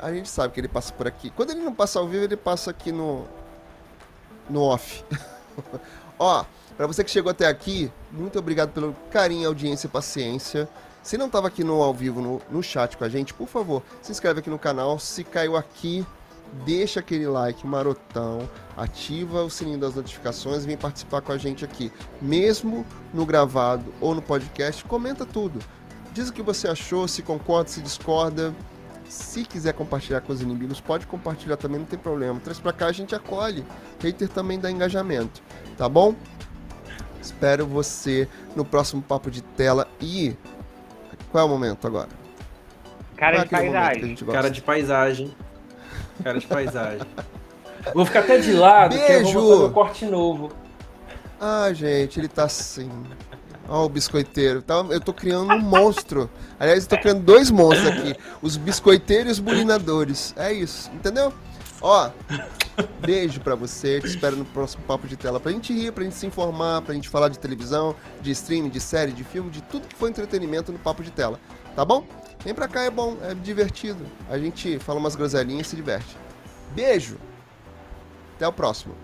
A 0.00 0.12
gente 0.12 0.28
sabe 0.28 0.54
que 0.54 0.60
ele 0.60 0.68
passa 0.68 0.92
por 0.92 1.06
aqui. 1.06 1.30
Quando 1.30 1.50
ele 1.50 1.60
não 1.60 1.74
passa 1.74 1.98
ao 1.98 2.06
vivo, 2.06 2.24
ele 2.24 2.36
passa 2.36 2.70
aqui 2.70 2.92
no. 2.92 3.24
no 4.48 4.62
off. 4.62 5.04
Ó, 6.18 6.44
pra 6.76 6.86
você 6.86 7.02
que 7.02 7.10
chegou 7.10 7.30
até 7.30 7.46
aqui, 7.46 7.90
muito 8.12 8.38
obrigado 8.38 8.70
pelo 8.70 8.94
carinho, 9.10 9.48
audiência 9.48 9.86
e 9.86 9.90
paciência. 9.90 10.68
Se 11.02 11.16
não 11.16 11.26
estava 11.26 11.48
aqui 11.48 11.64
no 11.64 11.82
ao 11.82 11.94
vivo, 11.94 12.20
no, 12.20 12.40
no 12.50 12.62
chat 12.62 12.96
com 12.96 13.04
a 13.04 13.08
gente, 13.08 13.32
por 13.32 13.48
favor, 13.48 13.82
se 14.02 14.12
inscreve 14.12 14.40
aqui 14.40 14.50
no 14.50 14.58
canal. 14.58 14.98
Se 14.98 15.24
caiu 15.24 15.56
aqui, 15.56 16.06
deixa 16.64 17.00
aquele 17.00 17.26
like 17.26 17.66
marotão, 17.66 18.48
ativa 18.76 19.42
o 19.42 19.50
sininho 19.50 19.78
das 19.78 19.94
notificações 19.94 20.64
e 20.64 20.66
vem 20.66 20.76
participar 20.76 21.22
com 21.22 21.32
a 21.32 21.38
gente 21.38 21.64
aqui. 21.64 21.92
Mesmo 22.20 22.86
no 23.12 23.24
gravado 23.26 23.92
ou 24.00 24.14
no 24.14 24.22
podcast, 24.22 24.84
comenta 24.84 25.26
tudo. 25.26 25.60
Diz 26.12 26.28
o 26.28 26.32
que 26.32 26.42
você 26.42 26.68
achou, 26.68 27.06
se 27.08 27.22
concorda, 27.22 27.70
se 27.70 27.80
discorda. 27.80 28.54
Se 29.08 29.44
quiser 29.44 29.72
compartilhar 29.72 30.20
com 30.20 30.32
os 30.32 30.42
inimigos, 30.42 30.80
pode 30.80 31.06
compartilhar 31.06 31.56
também, 31.56 31.80
não 31.80 31.86
tem 31.86 31.98
problema. 31.98 32.38
Traz 32.40 32.58
pra 32.58 32.72
cá, 32.72 32.86
a 32.86 32.92
gente 32.92 33.14
acolhe. 33.14 33.64
Hater 34.02 34.28
também 34.28 34.58
dá 34.58 34.70
engajamento, 34.70 35.42
tá 35.76 35.88
bom? 35.88 36.14
Espero 37.20 37.66
você 37.66 38.28
no 38.54 38.64
próximo 38.64 39.02
papo 39.02 39.30
de 39.30 39.42
tela 39.42 39.88
e 40.00 40.36
qual 41.30 41.44
é 41.44 41.46
o 41.46 41.50
momento 41.50 41.86
agora? 41.86 42.08
Cara 43.16 43.38
é 43.38 43.44
de 43.44 43.50
paisagem. 43.50 44.02
gente 44.02 44.24
gosta? 44.24 44.40
Cara 44.40 44.50
de 44.50 44.62
paisagem. 44.62 45.36
Cara 46.22 46.38
de 46.38 46.46
paisagem. 46.46 47.06
Vou 47.94 48.04
ficar 48.04 48.20
até 48.20 48.38
de 48.38 48.52
lado, 48.52 48.96
que 48.96 49.12
eu 49.12 49.22
Beijo! 49.22 49.40
vou 49.40 49.52
fazer 49.52 49.64
um 49.64 49.72
corte 49.72 50.04
novo. 50.06 50.52
Ah, 51.40 51.72
gente, 51.72 52.18
ele 52.18 52.28
tá 52.28 52.44
assim. 52.44 52.90
Ó, 53.68 53.84
o 53.84 53.88
biscoiteiro. 53.88 54.62
Tá- 54.62 54.84
Eu 54.90 55.00
tô 55.00 55.12
criando 55.12 55.52
um 55.52 55.60
monstro. 55.60 56.30
Aliás, 56.58 56.84
eu 56.84 56.88
tô 56.90 56.98
criando 56.98 57.22
dois 57.22 57.50
monstros 57.50 57.88
aqui: 57.88 58.16
os 58.40 58.56
biscoiteiros 58.56 59.28
e 59.28 59.32
os 59.32 59.38
bulinadores. 59.40 60.32
É 60.36 60.52
isso, 60.52 60.90
entendeu? 60.92 61.32
Ó, 61.80 62.10
beijo 63.00 63.40
pra 63.40 63.54
você. 63.54 64.00
Te 64.00 64.06
espero 64.08 64.36
no 64.36 64.44
próximo 64.44 64.82
papo 64.84 65.06
de 65.06 65.16
tela 65.16 65.38
pra 65.38 65.52
gente 65.52 65.72
rir, 65.72 65.92
pra 65.92 66.02
gente 66.02 66.16
se 66.16 66.26
informar, 66.26 66.82
pra 66.82 66.94
gente 66.94 67.08
falar 67.08 67.28
de 67.28 67.38
televisão, 67.38 67.94
de 68.20 68.30
streaming, 68.32 68.68
de 68.70 68.80
série, 68.80 69.12
de 69.12 69.22
filme, 69.22 69.50
de 69.50 69.62
tudo 69.62 69.86
que 69.86 69.94
for 69.94 70.08
entretenimento 70.08 70.72
no 70.72 70.78
papo 70.78 71.02
de 71.04 71.10
tela. 71.10 71.38
Tá 71.76 71.84
bom? 71.84 72.04
Vem 72.44 72.54
pra 72.54 72.66
cá, 72.68 72.82
é 72.82 72.90
bom, 72.90 73.16
é 73.22 73.34
divertido. 73.34 74.04
A 74.30 74.38
gente 74.38 74.78
fala 74.80 74.98
umas 74.98 75.14
groselinhas 75.14 75.66
e 75.66 75.70
se 75.70 75.76
diverte. 75.76 76.16
Beijo! 76.74 77.16
Até 78.36 78.46
o 78.48 78.52
próximo. 78.52 78.94